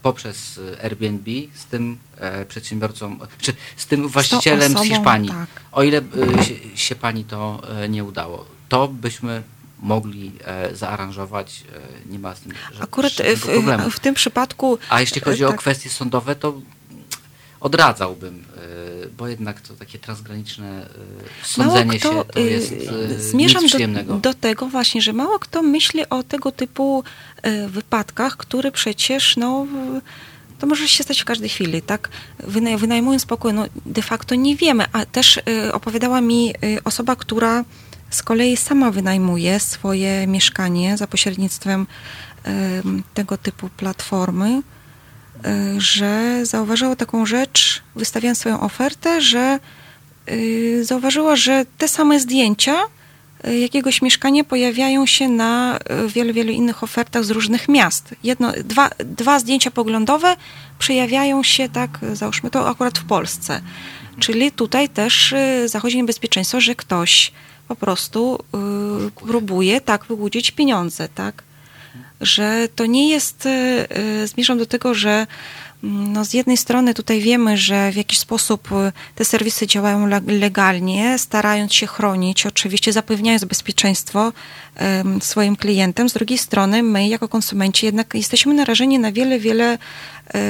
poprzez 0.09 0.61
Airbnb 0.83 1.31
z 1.55 1.65
tym 1.65 1.99
e, 2.19 2.45
przedsiębiorcą, 2.45 3.19
czy 3.39 3.53
z 3.77 3.87
tym 3.87 4.09
właścicielem 4.09 4.73
z, 4.73 4.75
osobą, 4.77 4.91
Hiszpanii. 4.95 5.31
tak. 5.31 5.49
O 5.73 5.83
ile 5.83 5.99
e, 6.39 6.45
się, 6.45 6.55
się 6.75 6.95
pani 6.95 7.25
to 7.25 7.63
e, 7.83 7.89
nie 7.89 8.05
udało, 8.05 8.47
to 8.69 8.89
byśmy 8.89 9.43
mogli 9.81 10.33
e, 10.45 10.77
zaaranżować, 10.77 11.65
e, 12.07 12.13
nie 12.13 12.19
ma 12.19 12.35
z 12.35 12.41
tym 12.41 12.53
ża- 12.53 12.83
Akurat 12.83 13.13
żadnego 13.13 13.37
w, 13.41 13.45
problemu. 13.45 13.91
w 13.91 14.01
tym 14.01 14.15
przypadku. 14.15 14.79
A 14.89 15.01
jeśli 15.01 15.21
chodzi 15.21 15.45
o 15.45 15.49
tak. 15.49 15.59
kwestie 15.59 15.91
sądowe, 15.91 16.37
to 16.37 16.61
odradzałbym, 17.61 18.45
e, 18.57 18.61
bo 19.17 19.29
jednak 19.29 19.61
to 19.61 19.75
takie 19.75 19.99
transgraniczne 19.99 20.89
Mało 21.59 21.71
sądzenie 21.71 21.99
kto, 21.99 22.13
się 22.13 22.25
to 22.25 22.41
y, 22.41 22.51
jest 22.51 22.73
e, 22.73 23.19
Zmierzam 23.19 23.63
nic 23.63 23.73
do, 23.73 23.77
przyjemnego. 23.77 24.15
do 24.15 24.35
tego 24.35 24.67
właśnie, 24.67 25.03
że 25.03 25.13
mało 25.13 25.39
kto 25.39 25.63
myśli 25.63 26.09
o 26.09 26.23
tego 26.23 26.53
typu 26.53 27.05
y, 27.47 27.69
wypadkach, 27.69 28.37
które 28.37 28.73
przecież 28.73 29.37
no, 29.37 29.67
y, 29.99 30.01
to 30.59 30.67
może 30.67 30.89
się 30.89 31.05
stać 31.05 31.21
w 31.23 31.25
każdej 31.25 31.49
chwili, 31.49 31.83
tak? 31.83 32.09
Wynaj, 32.39 32.77
wynajmując 32.77 33.27
pokój, 33.27 33.53
no 33.53 33.65
de 33.87 34.03
facto 34.03 34.35
nie 34.35 34.57
wiemy, 34.57 34.85
a 34.93 35.07
też 35.07 35.37
y, 35.37 35.73
opowiadała 35.73 36.21
mi 36.21 36.51
y, 36.51 36.85
osoba, 36.85 37.17
która 37.17 37.65
z 38.11 38.23
kolei 38.23 38.57
sama 38.57 38.91
wynajmuje 38.91 39.61
swoje 39.61 40.27
mieszkanie 40.27 40.97
za 40.97 41.07
pośrednictwem 41.07 41.87
y, 42.47 42.51
tego 43.15 43.39
typu 43.39 43.69
platformy, 43.69 44.49
y, 44.59 44.74
że 45.79 46.41
zauważyła 46.47 46.97
taką 46.97 47.27
rzecz, 47.27 47.83
wystawiając 47.97 48.39
swoją 48.39 48.61
ofertę, 48.61 49.21
że 49.21 49.59
y, 50.31 50.85
zauważyła, 50.85 51.37
że 51.37 51.67
te 51.79 51.89
same 51.89 52.21
zdjęcia 52.21 52.77
y, 53.49 53.59
jakiegoś 53.59 54.03
mieszkania 54.03 54.45
pojawiają 54.45 55.07
się 55.07 55.29
na 55.29 55.79
y, 56.05 56.09
wielu, 56.09 56.35
wielu 56.35 56.53
innych 56.53 56.83
ofertach 56.83 57.25
z 57.25 57.31
różnych 57.31 57.69
miast. 57.69 58.15
Jedno, 58.23 58.53
dwa, 58.65 58.91
dwa 58.99 59.39
zdjęcia 59.39 59.71
poglądowe 59.71 60.37
przejawiają 60.79 61.43
się, 61.43 61.69
tak, 61.69 61.99
y, 62.03 62.17
załóżmy 62.17 62.51
to 62.51 62.69
akurat 62.69 62.99
w 62.99 63.05
Polsce. 63.05 63.61
Czyli 64.19 64.53
tutaj 64.53 64.89
też 64.89 65.33
y, 65.33 65.69
zachodzi 65.69 65.97
niebezpieczeństwo, 65.97 66.61
że 66.61 66.75
ktoś 66.75 67.33
po 67.69 67.77
prostu 67.77 68.39
y, 69.09 69.11
próbuje 69.11 69.81
tak 69.81 70.05
wyłudzić 70.05 70.51
pieniądze, 70.51 71.09
tak? 71.09 71.43
Że 72.21 72.69
to 72.77 72.87
nie 72.87 73.09
jest, 73.11 73.47
y, 73.47 73.87
y, 74.23 74.27
zmierzam 74.27 74.59
do 74.59 74.67
tego, 74.67 74.95
że 74.95 75.27
mm, 75.85 76.13
no 76.13 76.25
z 76.25 76.35
jednej 76.35 76.57
strony 76.57 76.95
tutaj 76.95 77.21
wiemy, 77.21 77.57
że 77.57 77.93
w 77.93 77.97
jakiś 77.97 78.19
sposób 78.19 78.73
y, 78.73 78.93
te 79.15 79.25
serwisy 79.25 79.67
działają 79.67 80.07
le- 80.07 80.21
legalnie, 80.27 81.19
starając 81.19 81.75
się 81.75 81.87
chronić, 81.87 82.47
oczywiście 82.47 82.93
zapewniając 82.93 83.45
bezpieczeństwo 83.45 84.33
swoim 85.21 85.57
klientem. 85.57 86.09
Z 86.09 86.13
drugiej 86.13 86.39
strony 86.39 86.83
my 86.83 87.09
jako 87.09 87.29
konsumenci 87.29 87.87
jednak 87.87 88.15
jesteśmy 88.15 88.55
narażeni 88.55 88.99
na 88.99 89.13
wiele, 89.13 89.39
wiele 89.39 89.79
e, 90.35 90.41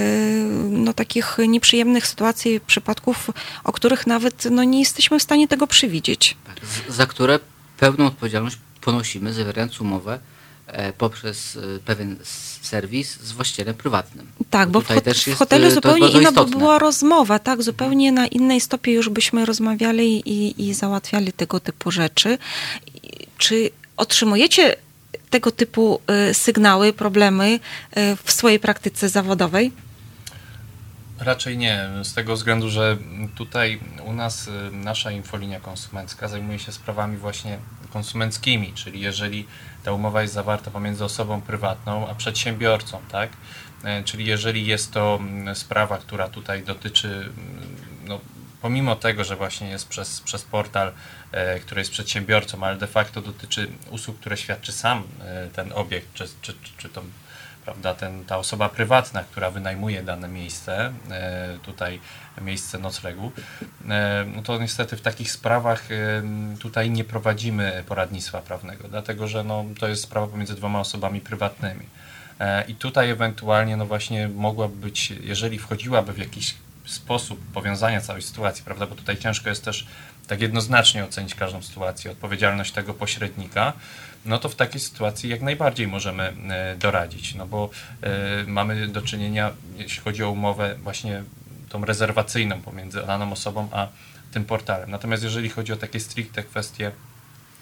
no, 0.70 0.92
takich 0.92 1.36
nieprzyjemnych 1.48 2.06
sytuacji, 2.06 2.60
przypadków, 2.60 3.30
o 3.64 3.72
których 3.72 4.06
nawet 4.06 4.44
no, 4.50 4.64
nie 4.64 4.80
jesteśmy 4.80 5.18
w 5.18 5.22
stanie 5.22 5.48
tego 5.48 5.66
przewidzieć. 5.66 6.36
Tak, 6.46 6.56
za 6.88 7.06
które 7.06 7.38
pełną 7.78 8.06
odpowiedzialność 8.06 8.58
ponosimy, 8.80 9.32
zawierając 9.32 9.80
umowę 9.80 10.14
e, 10.14 10.33
poprzez 10.98 11.56
e, 11.56 11.78
pewien 11.78 12.16
serwis 12.62 13.20
z 13.20 13.32
właścicielem 13.32 13.74
prywatnym. 13.74 14.26
Tak, 14.50 14.70
bo 14.70 14.80
w, 14.80 14.82
tutaj 14.82 14.96
hot- 14.96 15.04
też 15.04 15.24
w 15.24 15.26
jest, 15.26 15.38
hotelu 15.38 15.66
e, 15.66 15.70
zupełnie 15.70 16.08
inna 16.08 16.32
by 16.32 16.46
była 16.46 16.78
rozmowa, 16.78 17.38
tak, 17.38 17.62
zupełnie 17.62 18.12
na 18.12 18.26
innej 18.26 18.60
stopie 18.60 18.92
już 18.92 19.08
byśmy 19.08 19.46
rozmawiali 19.46 20.28
i, 20.30 20.68
i 20.68 20.74
załatwiali 20.74 21.32
tego 21.32 21.60
typu 21.60 21.90
rzeczy. 21.90 22.38
Czy 23.38 23.70
otrzymujecie 23.96 24.76
tego 25.30 25.50
typu 25.50 26.00
sygnały, 26.32 26.92
problemy 26.92 27.60
w 28.24 28.32
swojej 28.32 28.58
praktyce 28.58 29.08
zawodowej? 29.08 29.72
Raczej 31.18 31.58
nie, 31.58 31.88
z 32.02 32.14
tego 32.14 32.34
względu, 32.34 32.70
że 32.70 32.96
tutaj 33.34 33.80
u 34.04 34.12
nas 34.12 34.48
nasza 34.72 35.10
infolinia 35.10 35.60
konsumencka 35.60 36.28
zajmuje 36.28 36.58
się 36.58 36.72
sprawami 36.72 37.16
właśnie 37.16 37.58
konsumenckimi, 37.92 38.72
czyli 38.72 39.00
jeżeli 39.00 39.46
ta 39.84 39.92
umowa 39.92 40.22
jest 40.22 40.34
zawarta 40.34 40.70
pomiędzy 40.70 41.04
osobą 41.04 41.40
prywatną 41.40 42.08
a 42.08 42.14
przedsiębiorcą, 42.14 43.00
tak? 43.10 43.30
E, 43.84 44.02
Czyli 44.02 44.26
jeżeli 44.26 44.66
jest 44.66 44.92
to 44.92 45.18
mm, 45.20 45.54
sprawa, 45.54 45.98
która 45.98 46.28
tutaj 46.28 46.62
dotyczy, 46.62 47.08
mm, 47.08 47.76
no, 48.04 48.20
pomimo 48.62 48.96
tego, 48.96 49.24
że 49.24 49.36
właśnie 49.36 49.68
jest 49.68 49.88
przez, 49.88 50.20
przez 50.20 50.42
portal, 50.42 50.92
e, 51.32 51.60
który 51.60 51.80
jest 51.80 51.90
przedsiębiorcą, 51.90 52.62
ale 52.62 52.76
de 52.76 52.86
facto 52.86 53.20
dotyczy 53.20 53.68
usług, 53.90 54.20
które 54.20 54.36
świadczy 54.36 54.72
sam 54.72 55.02
e, 55.20 55.48
ten 55.48 55.72
obiekt, 55.72 56.14
czy, 56.14 56.24
czy, 56.42 56.54
czy, 56.76 56.88
to 56.88 57.02
prawda, 57.64 57.94
ten, 57.94 58.24
ta 58.24 58.38
osoba 58.38 58.68
prywatna, 58.68 59.24
która 59.24 59.50
wynajmuje 59.50 60.02
dane 60.02 60.28
miejsce, 60.28 60.92
tutaj 61.62 62.00
miejsce 62.42 62.78
noclegu, 62.78 63.32
e, 63.88 64.24
no 64.36 64.42
to 64.42 64.58
niestety 64.58 64.96
w 64.96 65.00
takich 65.00 65.32
sprawach 65.32 65.92
e, 65.92 66.22
tutaj 66.58 66.90
nie 66.90 67.04
prowadzimy 67.04 67.84
poradnictwa 67.86 68.42
prawnego, 68.42 68.88
dlatego 68.88 69.28
że 69.28 69.44
no, 69.44 69.64
to 69.78 69.88
jest 69.88 70.02
sprawa 70.02 70.26
pomiędzy 70.26 70.54
dwoma 70.54 70.80
osobami 70.80 71.20
prywatnymi. 71.20 71.84
E, 72.40 72.64
I 72.64 72.74
tutaj 72.74 73.10
ewentualnie, 73.10 73.76
no 73.76 73.86
właśnie, 73.86 74.28
mogłaby 74.28 74.76
być, 74.76 75.10
jeżeli 75.10 75.58
wchodziłaby 75.58 76.12
w 76.12 76.18
jakiś 76.18 76.54
sposób 76.84 77.40
powiązania 77.54 78.00
całej 78.00 78.22
sytuacji, 78.22 78.64
prawda, 78.64 78.86
bo 78.86 78.94
tutaj 78.94 79.16
ciężko 79.16 79.48
jest 79.48 79.64
też 79.64 79.86
tak 80.26 80.40
jednoznacznie 80.40 81.04
ocenić 81.04 81.34
każdą 81.34 81.62
sytuację, 81.62 82.10
odpowiedzialność 82.10 82.72
tego 82.72 82.94
pośrednika, 82.94 83.72
no 84.24 84.38
to 84.38 84.48
w 84.48 84.54
takiej 84.54 84.80
sytuacji 84.80 85.30
jak 85.30 85.42
najbardziej 85.42 85.88
możemy 85.88 86.32
doradzić, 86.78 87.34
no 87.34 87.46
bo 87.46 87.70
mamy 88.46 88.88
do 88.88 89.02
czynienia, 89.02 89.50
jeśli 89.76 90.02
chodzi 90.02 90.24
o 90.24 90.30
umowę 90.30 90.76
właśnie 90.82 91.22
tą 91.74 91.84
rezerwacyjną 91.84 92.62
pomiędzy 92.62 93.02
daną 93.06 93.32
osobą 93.32 93.68
a 93.72 93.88
tym 94.32 94.44
portalem. 94.44 94.90
Natomiast 94.90 95.22
jeżeli 95.22 95.48
chodzi 95.48 95.72
o 95.72 95.76
takie 95.76 96.00
stricte 96.00 96.42
kwestie 96.42 96.92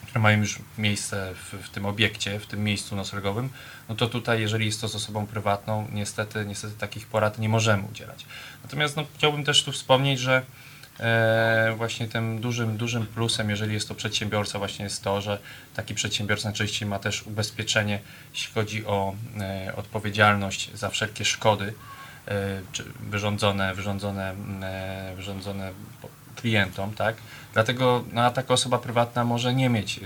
które 0.02 0.20
mają 0.22 0.38
już 0.38 0.58
miejsce 0.78 1.34
w, 1.34 1.66
w 1.66 1.70
tym 1.70 1.86
obiekcie, 1.86 2.40
w 2.40 2.46
tym 2.46 2.64
miejscu 2.64 2.96
noclegowym, 2.96 3.50
no 3.88 3.94
to 3.94 4.06
tutaj, 4.06 4.40
jeżeli 4.40 4.66
jest 4.66 4.80
to 4.80 4.88
z 4.88 4.94
osobą 4.94 5.26
prywatną, 5.26 5.88
niestety, 5.92 6.44
niestety 6.46 6.74
takich 6.78 7.06
porad 7.06 7.38
nie 7.38 7.48
możemy 7.48 7.82
udzielać. 7.90 8.26
Natomiast 8.62 8.96
no, 8.96 9.04
chciałbym 9.16 9.44
też 9.44 9.64
tu 9.64 9.72
wspomnieć, 9.72 10.20
że 10.20 10.42
e, 11.00 11.74
właśnie 11.76 12.08
tym 12.08 12.40
dużym, 12.40 12.76
dużym 12.76 13.06
plusem, 13.06 13.50
jeżeli 13.50 13.74
jest 13.74 13.88
to 13.88 13.94
przedsiębiorca, 13.94 14.58
właśnie 14.58 14.84
jest 14.84 15.04
to, 15.04 15.20
że 15.20 15.38
taki 15.74 15.94
przedsiębiorca 15.94 16.48
najczęściej 16.48 16.88
ma 16.88 16.98
też 16.98 17.22
ubezpieczenie, 17.22 18.00
jeśli 18.34 18.52
chodzi 18.54 18.86
o 18.86 19.14
e, 19.40 19.72
odpowiedzialność 19.76 20.70
za 20.74 20.90
wszelkie 20.90 21.24
szkody 21.24 21.74
wyrządzone, 23.00 23.74
wyrządzone, 23.74 24.34
e, 24.62 25.12
wyrządzone 25.16 25.72
klientom, 26.36 26.94
tak? 26.94 27.16
Dlatego 27.52 28.04
no, 28.12 28.30
taka 28.30 28.54
osoba 28.54 28.78
prywatna 28.78 29.24
może 29.24 29.54
nie 29.54 29.68
mieć 29.68 29.98
y, 29.98 30.02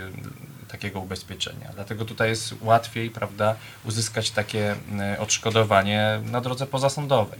takiego 0.68 1.00
ubezpieczenia. 1.00 1.70
Dlatego 1.74 2.04
tutaj 2.04 2.28
jest 2.28 2.54
łatwiej, 2.60 3.10
prawda, 3.10 3.54
uzyskać 3.84 4.30
takie 4.30 4.76
odszkodowanie 5.18 6.20
na 6.24 6.40
drodze 6.40 6.66
pozasądowej. 6.66 7.38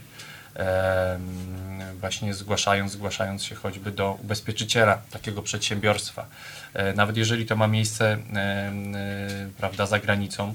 Właśnie 2.01 2.35
zgłaszając, 2.35 2.93
zgłaszając 2.93 3.45
się 3.45 3.55
choćby 3.55 3.91
do 3.91 4.19
ubezpieczyciela 4.23 4.99
takiego 5.11 5.43
przedsiębiorstwa. 5.43 6.27
E, 6.75 6.93
Nawet 6.93 7.17
jeżeli 7.17 7.47
to 7.47 7.57
ma 7.57 7.67
miejsce 7.67 8.19
prawda, 9.59 9.87
za 9.87 9.99
granicą, 9.99 10.49
e, 10.49 10.55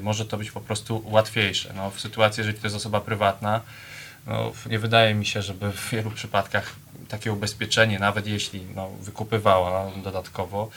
może 0.00 0.26
to 0.26 0.36
być 0.36 0.50
po 0.50 0.60
prostu 0.60 1.02
łatwiejsze. 1.04 1.72
No, 1.76 1.90
w 1.90 2.00
sytuacji, 2.00 2.40
jeżeli 2.40 2.58
to 2.58 2.66
jest 2.66 2.76
osoba 2.76 3.00
prywatna, 3.00 3.60
no, 4.26 4.52
nie 4.66 4.78
wydaje 4.78 5.14
mi 5.14 5.26
się, 5.26 5.42
żeby 5.42 5.72
w 5.72 5.90
wielu 5.90 6.10
przypadkach 6.10 6.74
takie 7.08 7.32
ubezpieczenie, 7.32 7.98
nawet 7.98 8.26
jeśli 8.26 8.66
no, 8.74 8.90
wykupywała 8.90 9.90
dodatkowo, 10.04 10.70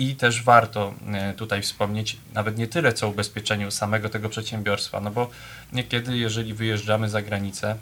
i 0.00 0.16
też 0.16 0.42
warto 0.42 0.94
e, 1.12 1.34
tutaj 1.34 1.62
wspomnieć 1.62 2.16
nawet 2.34 2.58
nie 2.58 2.66
tyle 2.66 2.92
co 2.92 3.08
ubezpieczeniu 3.08 3.70
samego 3.70 4.08
tego 4.08 4.28
przedsiębiorstwa, 4.28 5.00
no 5.00 5.10
bo 5.10 5.30
niekiedy, 5.72 6.18
jeżeli 6.18 6.54
wyjeżdżamy 6.54 7.08
za 7.08 7.22
granicę, 7.22 7.76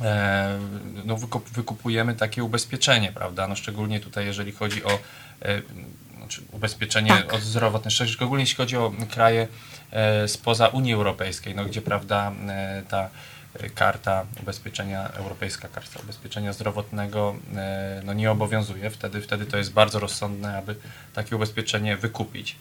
e, 0.00 0.58
no, 1.04 1.16
wykup, 1.16 1.48
wykupujemy 1.48 2.14
takie 2.14 2.44
ubezpieczenie, 2.44 3.12
prawda? 3.12 3.48
No, 3.48 3.56
szczególnie 3.56 4.00
tutaj, 4.00 4.26
jeżeli 4.26 4.52
chodzi 4.52 4.84
o 4.84 4.98
e, 5.42 5.62
znaczy 6.24 6.42
ubezpieczenie 6.52 7.08
Tak. 7.08 7.40
zdrowotne, 7.40 7.90
szczególnie 7.90 8.42
jeśli 8.42 8.56
chodzi 8.56 8.76
o 8.76 8.92
kraje 9.10 9.48
e, 9.90 10.28
spoza 10.28 10.68
Unii 10.68 10.94
Europejskiej, 10.94 11.54
no, 11.54 11.64
gdzie 11.64 11.82
prawda 11.82 12.32
e, 12.48 12.82
ta 12.88 13.10
karta 13.74 14.26
ubezpieczenia, 14.42 15.08
europejska 15.08 15.68
karta 15.68 16.00
ubezpieczenia 16.00 16.52
zdrowotnego 16.52 17.36
e, 17.56 18.02
no, 18.04 18.12
nie 18.12 18.30
obowiązuje. 18.30 18.90
Wtedy, 18.90 19.20
wtedy 19.20 19.46
to 19.46 19.56
jest 19.56 19.72
bardzo 19.72 19.98
rozsądne, 20.00 20.58
aby 20.58 20.76
takie 21.14 21.36
ubezpieczenie 21.36 21.96
wykupić. 21.96 22.56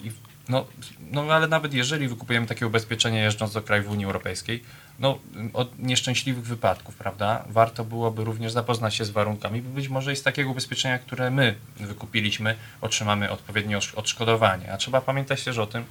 I 0.00 0.10
No, 0.48 0.66
no 1.10 1.22
ale 1.22 1.48
nawet 1.48 1.74
jeżeli 1.74 2.08
wykupujemy 2.08 2.46
takie 2.46 2.66
ubezpieczenie 2.66 3.20
jeżdżąc 3.20 3.52
do 3.52 3.62
krajów 3.62 3.90
Unii 3.90 4.06
Europejskiej, 4.06 4.62
no 4.98 5.18
od 5.52 5.78
nieszczęśliwych 5.78 6.44
wypadków, 6.44 6.96
prawda, 6.96 7.44
warto 7.48 7.84
byłoby 7.84 8.24
również 8.24 8.52
zapoznać 8.52 8.94
się 8.94 9.04
z 9.04 9.10
warunkami, 9.10 9.62
bo 9.62 9.70
być 9.70 9.88
może 9.88 10.12
i 10.12 10.16
z 10.16 10.22
takiego 10.22 10.50
ubezpieczenia, 10.50 10.98
które 10.98 11.30
my 11.30 11.54
wykupiliśmy, 11.76 12.56
otrzymamy 12.80 13.30
odpowiednie 13.30 13.78
odszkodowanie. 13.96 14.72
A 14.72 14.76
trzeba 14.76 15.00
pamiętać 15.00 15.44
też 15.44 15.58
o 15.58 15.66
tym, 15.66 15.84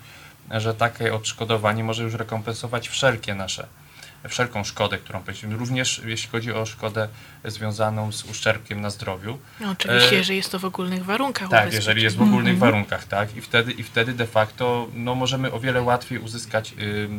że 0.51 0.73
takie 0.73 1.13
odszkodowanie 1.13 1.83
może 1.83 2.03
już 2.03 2.13
rekompensować 2.13 2.87
wszelkie 2.87 3.35
nasze 3.35 3.67
wszelką 4.29 4.63
szkodę, 4.63 4.97
którą 4.97 5.23
ponieśliśmy, 5.23 5.57
również 5.57 6.01
jeśli 6.05 6.29
chodzi 6.29 6.53
o 6.53 6.65
szkodę 6.65 7.07
związaną 7.45 8.11
z 8.11 8.23
uszczerbkiem 8.23 8.81
na 8.81 8.89
zdrowiu. 8.89 9.37
No, 9.59 9.71
oczywiście, 9.71 10.11
e, 10.11 10.15
jeżeli 10.15 10.37
jest 10.37 10.51
to 10.51 10.59
w 10.59 10.65
ogólnych 10.65 11.05
warunkach. 11.05 11.49
Tak, 11.49 11.73
jeżeli 11.73 12.03
jest 12.03 12.15
w 12.15 12.21
ogólnych 12.21 12.53
mm 12.53 12.55
-hmm. 12.55 12.59
warunkach, 12.59 13.03
tak. 13.03 13.37
I 13.37 13.41
wtedy, 13.41 13.71
I 13.71 13.83
wtedy 13.83 14.13
de 14.13 14.27
facto 14.27 14.87
no, 14.93 15.15
możemy 15.15 15.51
o 15.51 15.59
wiele 15.59 15.81
łatwiej 15.81 16.19
uzyskać 16.19 16.73
y, 16.79 17.09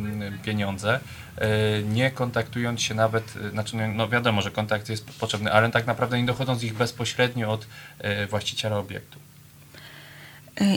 pieniądze, 0.44 1.00
y, 1.38 1.84
nie 1.84 2.10
kontaktując 2.10 2.82
się 2.82 2.94
nawet, 2.94 3.36
y, 3.36 3.50
znaczy 3.50 3.76
no 3.76 4.08
wiadomo, 4.08 4.42
że 4.42 4.50
kontakt 4.50 4.88
jest 4.88 5.04
potrzebny, 5.04 5.52
ale 5.52 5.70
tak 5.70 5.86
naprawdę 5.86 6.18
nie 6.18 6.26
dochodząc 6.26 6.62
ich 6.62 6.74
bezpośrednio 6.74 7.50
od 7.50 7.64
y, 7.64 8.26
właściciela 8.26 8.78
obiektu. 8.78 9.18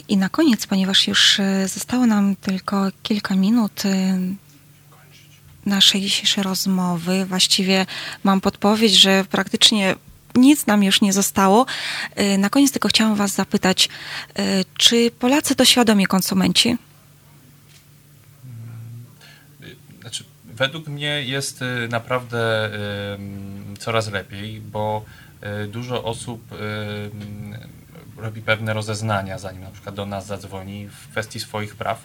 I 0.08 0.18
na 0.18 0.30
koniec, 0.30 0.68
ponieważ 0.68 1.08
już 1.08 1.42
zostało 1.66 2.06
nam 2.06 2.36
tylko 2.36 2.88
kilka 3.04 3.36
minut 3.36 3.84
naszej 5.66 6.02
dzisiejszej 6.02 6.44
rozmowy. 6.44 7.26
Właściwie 7.26 7.86
mam 8.24 8.42
podpowiedź, 8.42 8.94
że 9.00 9.26
praktycznie 9.30 9.96
nic 10.36 10.68
nam 10.68 10.84
już 10.84 11.02
nie 11.02 11.14
zostało. 11.14 11.66
Y, 12.20 12.38
na 12.38 12.50
koniec 12.50 12.72
tylko 12.72 12.88
chciałam 12.88 13.16
Was 13.16 13.32
zapytać, 13.32 13.90
y, 14.40 14.42
czy 14.78 15.12
Polacy 15.12 15.56
to 15.56 15.66
świadomi 15.66 16.06
konsumenci? 16.06 16.78
Znaczy, 20.02 20.24
według 20.46 20.88
mnie 20.88 21.24
jest 21.24 21.62
y, 21.62 21.88
naprawdę 21.90 22.70
coraz 23.80 24.12
lepiej, 24.12 24.62
bo 24.62 25.06
dużo 25.68 26.04
osób 26.04 26.42
robi 28.18 28.42
pewne 28.42 28.74
rozeznania, 28.74 29.40
zanim 29.40 29.62
na 29.62 29.72
przykład 29.72 29.96
do 29.96 30.06
nas 30.06 30.26
zadzwoni 30.26 30.88
w 30.88 31.08
kwestii 31.12 31.40
swoich 31.40 31.76
praw 31.76 32.02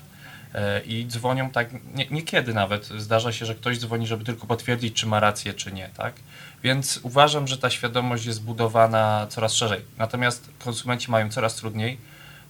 i 0.86 1.06
dzwonią 1.06 1.50
tak, 1.50 1.68
nie, 1.94 2.06
niekiedy 2.06 2.54
nawet 2.54 2.86
zdarza 2.86 3.32
się, 3.32 3.46
że 3.46 3.54
ktoś 3.54 3.78
dzwoni, 3.78 4.06
żeby 4.06 4.24
tylko 4.24 4.46
potwierdzić, 4.46 4.96
czy 4.96 5.06
ma 5.06 5.20
rację, 5.20 5.54
czy 5.54 5.72
nie, 5.72 5.88
tak? 5.96 6.14
Więc 6.62 7.00
uważam, 7.02 7.46
że 7.46 7.58
ta 7.58 7.70
świadomość 7.70 8.26
jest 8.26 8.42
budowana 8.42 9.26
coraz 9.30 9.54
szerzej. 9.54 9.80
Natomiast 9.98 10.48
konsumenci 10.64 11.10
mają 11.10 11.30
coraz 11.30 11.56
trudniej, 11.56 11.98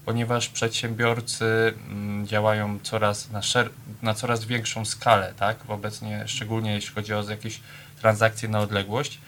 ponieważ 0.05 0.49
przedsiębiorcy 0.49 1.75
mm, 1.89 2.27
działają 2.27 2.79
coraz 2.83 3.31
na, 3.31 3.41
szer- 3.41 3.71
na 4.03 4.15
coraz 4.15 4.45
większą 4.45 4.85
skalę, 4.85 5.35
tak? 5.39 5.57
Obecnie, 5.69 6.25
szczególnie 6.27 6.75
jeśli 6.75 6.95
chodzi 6.95 7.15
o 7.15 7.31
jakieś 7.31 7.61
transakcje 8.01 8.49
na 8.49 8.61
odległość 8.61 9.19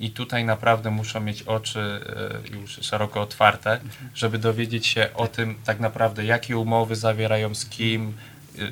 i 0.00 0.10
tutaj 0.10 0.44
naprawdę 0.44 0.90
muszą 0.90 1.20
mieć 1.20 1.42
oczy 1.42 2.00
e, 2.52 2.56
już 2.56 2.70
szeroko 2.70 3.20
otwarte, 3.20 3.80
żeby 4.14 4.38
dowiedzieć 4.38 4.86
się 4.86 5.08
o 5.14 5.26
tym 5.28 5.54
tak 5.64 5.80
naprawdę, 5.80 6.24
jakie 6.24 6.58
umowy 6.58 6.96
zawierają 6.96 7.54
z 7.54 7.66
kim. 7.66 8.12
E, 8.58 8.62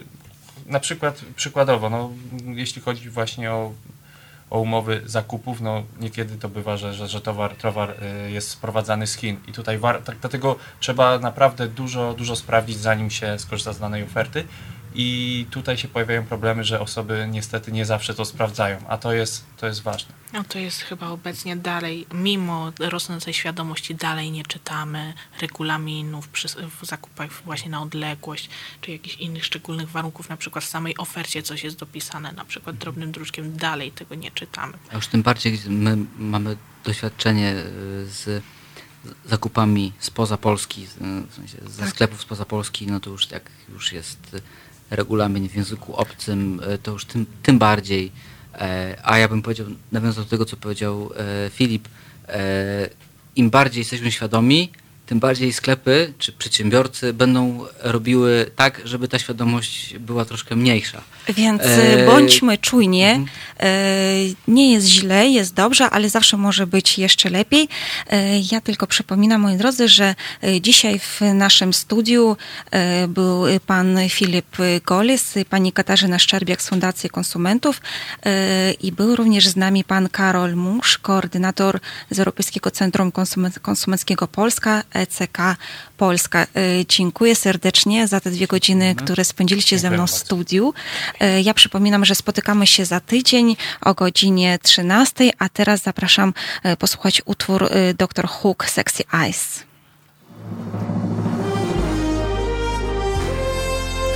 na 0.66 0.80
przykład, 0.80 1.24
przykładowo, 1.36 1.90
no, 1.90 2.10
jeśli 2.46 2.82
chodzi 2.82 3.10
właśnie 3.10 3.52
o, 3.52 3.72
o 4.50 4.60
umowy 4.60 5.02
zakupów, 5.06 5.60
no 5.60 5.82
niekiedy 6.00 6.36
to 6.36 6.48
bywa, 6.48 6.76
że, 6.76 6.94
że, 6.94 7.08
że 7.08 7.20
towar, 7.20 7.56
towar 7.56 7.94
e, 8.02 8.30
jest 8.30 8.48
sprowadzany 8.48 9.06
z 9.06 9.16
Chin 9.16 9.36
i 9.48 9.52
tutaj 9.52 9.78
war, 9.78 10.02
tak, 10.02 10.16
dlatego 10.20 10.56
trzeba 10.80 11.18
naprawdę 11.18 11.68
dużo, 11.68 12.14
dużo 12.14 12.36
sprawdzić, 12.36 12.78
zanim 12.78 13.10
się 13.10 13.38
skorzysta 13.38 13.72
z 13.72 13.78
danej 13.78 14.02
oferty 14.02 14.44
i 14.94 15.46
tutaj 15.50 15.76
się 15.78 15.88
pojawiają 15.88 16.24
problemy, 16.24 16.64
że 16.64 16.80
osoby 16.80 17.28
niestety 17.30 17.72
nie 17.72 17.86
zawsze 17.86 18.14
to 18.14 18.24
sprawdzają, 18.24 18.78
a 18.88 18.98
to 18.98 19.12
jest, 19.12 19.44
to 19.56 19.66
jest 19.66 19.82
ważne. 19.82 20.14
No 20.32 20.44
to 20.44 20.58
jest 20.58 20.80
chyba 20.80 21.08
obecnie 21.08 21.56
dalej, 21.56 22.06
mimo 22.12 22.72
rosnącej 22.80 23.34
świadomości, 23.34 23.94
dalej 23.94 24.30
nie 24.30 24.42
czytamy 24.42 25.14
regulaminów 25.40 26.28
przy, 26.28 26.48
w 26.48 26.86
zakupach 26.86 27.42
właśnie 27.44 27.70
na 27.70 27.82
odległość, 27.82 28.50
czy 28.80 28.90
jakichś 28.90 29.16
innych 29.16 29.44
szczególnych 29.44 29.88
warunków, 29.88 30.28
na 30.28 30.36
przykład 30.36 30.64
w 30.64 30.68
samej 30.68 30.96
ofercie 30.96 31.42
coś 31.42 31.64
jest 31.64 31.78
dopisane, 31.78 32.32
na 32.32 32.44
przykład 32.44 32.76
drobnym 32.76 33.12
druczkiem, 33.12 33.56
dalej 33.56 33.92
tego 33.92 34.14
nie 34.14 34.30
czytamy. 34.30 34.72
A 34.92 34.94
już 34.94 35.06
tym 35.06 35.22
bardziej 35.22 35.60
my 35.68 35.96
mamy 36.18 36.56
doświadczenie 36.84 37.52
y, 37.52 38.06
z 38.06 38.42
zakupami 39.24 39.92
spoza 39.98 40.36
Polski, 40.36 40.86
w 41.30 41.34
sensie 41.34 41.58
ze 41.66 41.82
tak. 41.82 41.90
sklepów 41.90 42.20
spoza 42.20 42.44
Polski, 42.44 42.86
no 42.86 43.00
to 43.00 43.10
już 43.10 43.30
jak 43.30 43.50
już 43.68 43.92
jest 43.92 44.36
regulamin 44.90 45.48
w 45.48 45.54
języku 45.54 45.96
obcym, 45.96 46.60
e, 46.66 46.78
to 46.78 46.90
już 46.92 47.04
tym, 47.04 47.26
tym 47.42 47.58
bardziej. 47.58 48.12
E, 48.54 48.96
a 49.02 49.18
ja 49.18 49.28
bym 49.28 49.42
powiedział, 49.42 49.66
nawiązał 49.92 50.24
do 50.24 50.30
tego, 50.30 50.44
co 50.44 50.56
powiedział 50.56 51.10
e, 51.16 51.50
Filip, 51.50 51.88
im 53.36 53.50
bardziej 53.50 53.80
jesteśmy 53.80 54.12
świadomi, 54.12 54.70
tym 55.06 55.20
bardziej 55.20 55.52
sklepy 55.52 56.12
czy 56.18 56.32
przedsiębiorcy 56.32 57.12
będą 57.12 57.64
robiły 57.80 58.50
tak, 58.56 58.80
żeby 58.84 59.08
ta 59.08 59.18
świadomość 59.18 59.98
była 59.98 60.24
troszkę 60.24 60.56
mniejsza. 60.56 61.02
Więc 61.28 61.62
e... 61.62 62.06
bądźmy 62.06 62.58
czujnie. 62.58 63.10
Mhm. 63.10 63.28
Nie 64.48 64.72
jest 64.72 64.86
źle, 64.86 65.28
jest 65.28 65.54
dobrze, 65.54 65.90
ale 65.90 66.10
zawsze 66.10 66.36
może 66.36 66.66
być 66.66 66.98
jeszcze 66.98 67.30
lepiej. 67.30 67.68
E, 68.10 68.38
ja 68.52 68.60
tylko 68.60 68.86
przypominam, 68.86 69.40
moi 69.40 69.56
drodzy, 69.56 69.88
że 69.88 70.14
e, 70.42 70.60
dzisiaj 70.60 70.98
w 70.98 71.20
naszym 71.34 71.74
studiu 71.74 72.36
był 73.08 73.44
pan 73.66 73.98
Filip 74.08 74.56
Golis, 74.86 75.34
pani 75.50 75.72
Katarzyna 75.72 76.18
Szczerbiak 76.18 76.62
z 76.62 76.68
Fundacji 76.68 77.10
Konsumentów 77.10 77.80
i 78.80 78.92
był 78.92 79.16
również 79.16 79.48
z 79.48 79.56
nami 79.56 79.84
pan 79.84 80.08
Karol 80.08 80.54
Musz, 80.54 80.98
koordynator 80.98 81.80
z 82.10 82.18
Europejskiego 82.18 82.70
Centrum 82.70 83.12
Konsumenckiego 83.62 84.28
Polska, 84.28 84.82
ECK 84.94 85.38
Polska. 85.96 86.46
Dziękuję 86.88 87.34
serdecznie 87.34 88.08
za 88.08 88.20
te 88.20 88.30
dwie 88.30 88.46
godziny, 88.46 88.84
mhm. 88.84 89.06
które 89.06 89.24
spędziliście 89.24 89.76
Dziękuję 89.76 89.90
ze 89.90 89.96
mną 89.96 90.06
w 90.06 90.10
studiu. 90.10 90.74
E, 91.20 91.40
ja 91.40 91.54
przypominam, 91.54 92.04
że 92.04 92.14
spotykamy 92.14 92.66
się 92.66 92.84
za 92.84 93.00
tydzień 93.00 93.56
o 93.80 93.94
godzinie 93.94 94.58
13, 94.62 95.30
a 95.38 95.48
teraz 95.48 95.82
zapraszam 95.82 96.34
e, 96.62 96.76
posłuchać 96.76 97.22
utwór 97.24 97.64
e, 97.64 97.94
Dr. 97.94 98.28
Hook 98.28 98.64
Sexy 98.64 99.02
Eyes. 99.12 99.62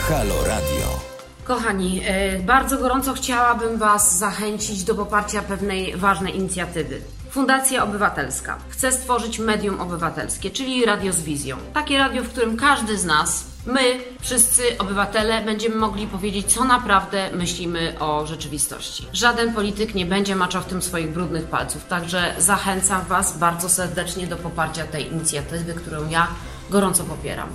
Halo 0.01 0.45
Radio. 0.45 1.01
Kochani, 1.45 2.03
bardzo 2.47 2.79
gorąco 2.79 3.15
chciałabym 3.15 3.79
Was 3.79 4.19
zachęcić 4.19 4.85
do 4.85 4.95
poparcia 4.95 5.43
pewnej 5.43 5.97
ważnej 5.97 6.37
inicjatywy. 6.37 7.01
Fundacja 7.31 7.85
Obywatelska 7.85 8.59
chce 8.69 8.93
stworzyć 8.93 9.39
medium 9.39 9.81
obywatelskie, 9.81 10.51
czyli 10.51 10.85
radio 10.85 11.13
z 11.13 11.23
wizją. 11.23 11.57
Takie 11.75 11.99
radio, 11.99 12.23
w 12.23 12.29
którym 12.29 12.57
każdy 12.57 12.99
z 12.99 13.05
nas 13.05 13.45
my, 13.67 14.01
wszyscy 14.21 14.63
obywatele, 14.79 15.45
będziemy 15.45 15.77
mogli 15.77 16.07
powiedzieć, 16.07 16.53
co 16.53 16.65
naprawdę 16.65 17.31
myślimy 17.33 17.99
o 18.01 18.27
rzeczywistości. 18.27 19.07
Żaden 19.13 19.55
polityk 19.55 19.95
nie 19.95 20.07
będzie 20.07 20.37
maczał 20.37 20.63
w 20.63 20.67
tym 20.67 20.83
swoich 20.83 21.13
brudnych 21.13 21.45
palców, 21.45 21.85
także 21.85 22.35
zachęcam 22.39 23.05
Was 23.05 23.39
bardzo 23.39 23.69
serdecznie 23.69 24.27
do 24.27 24.37
poparcia 24.37 24.87
tej 24.87 25.13
inicjatywy, 25.13 25.75
którą 25.75 26.09
ja 26.09 26.27
gorąco 26.71 27.05
popieram. 27.05 27.49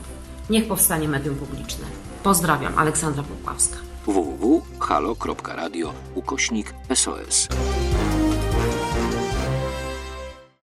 Niech 0.49 0.67
powstanie 0.67 1.07
medium 1.07 1.35
publiczne. 1.35 1.85
Pozdrawiam, 2.23 2.77
Aleksandra 2.77 3.23
Popławska. 3.23 3.77
www.halo.radio 4.05 5.93
ukośnik 6.15 6.73
SOS. 6.93 7.47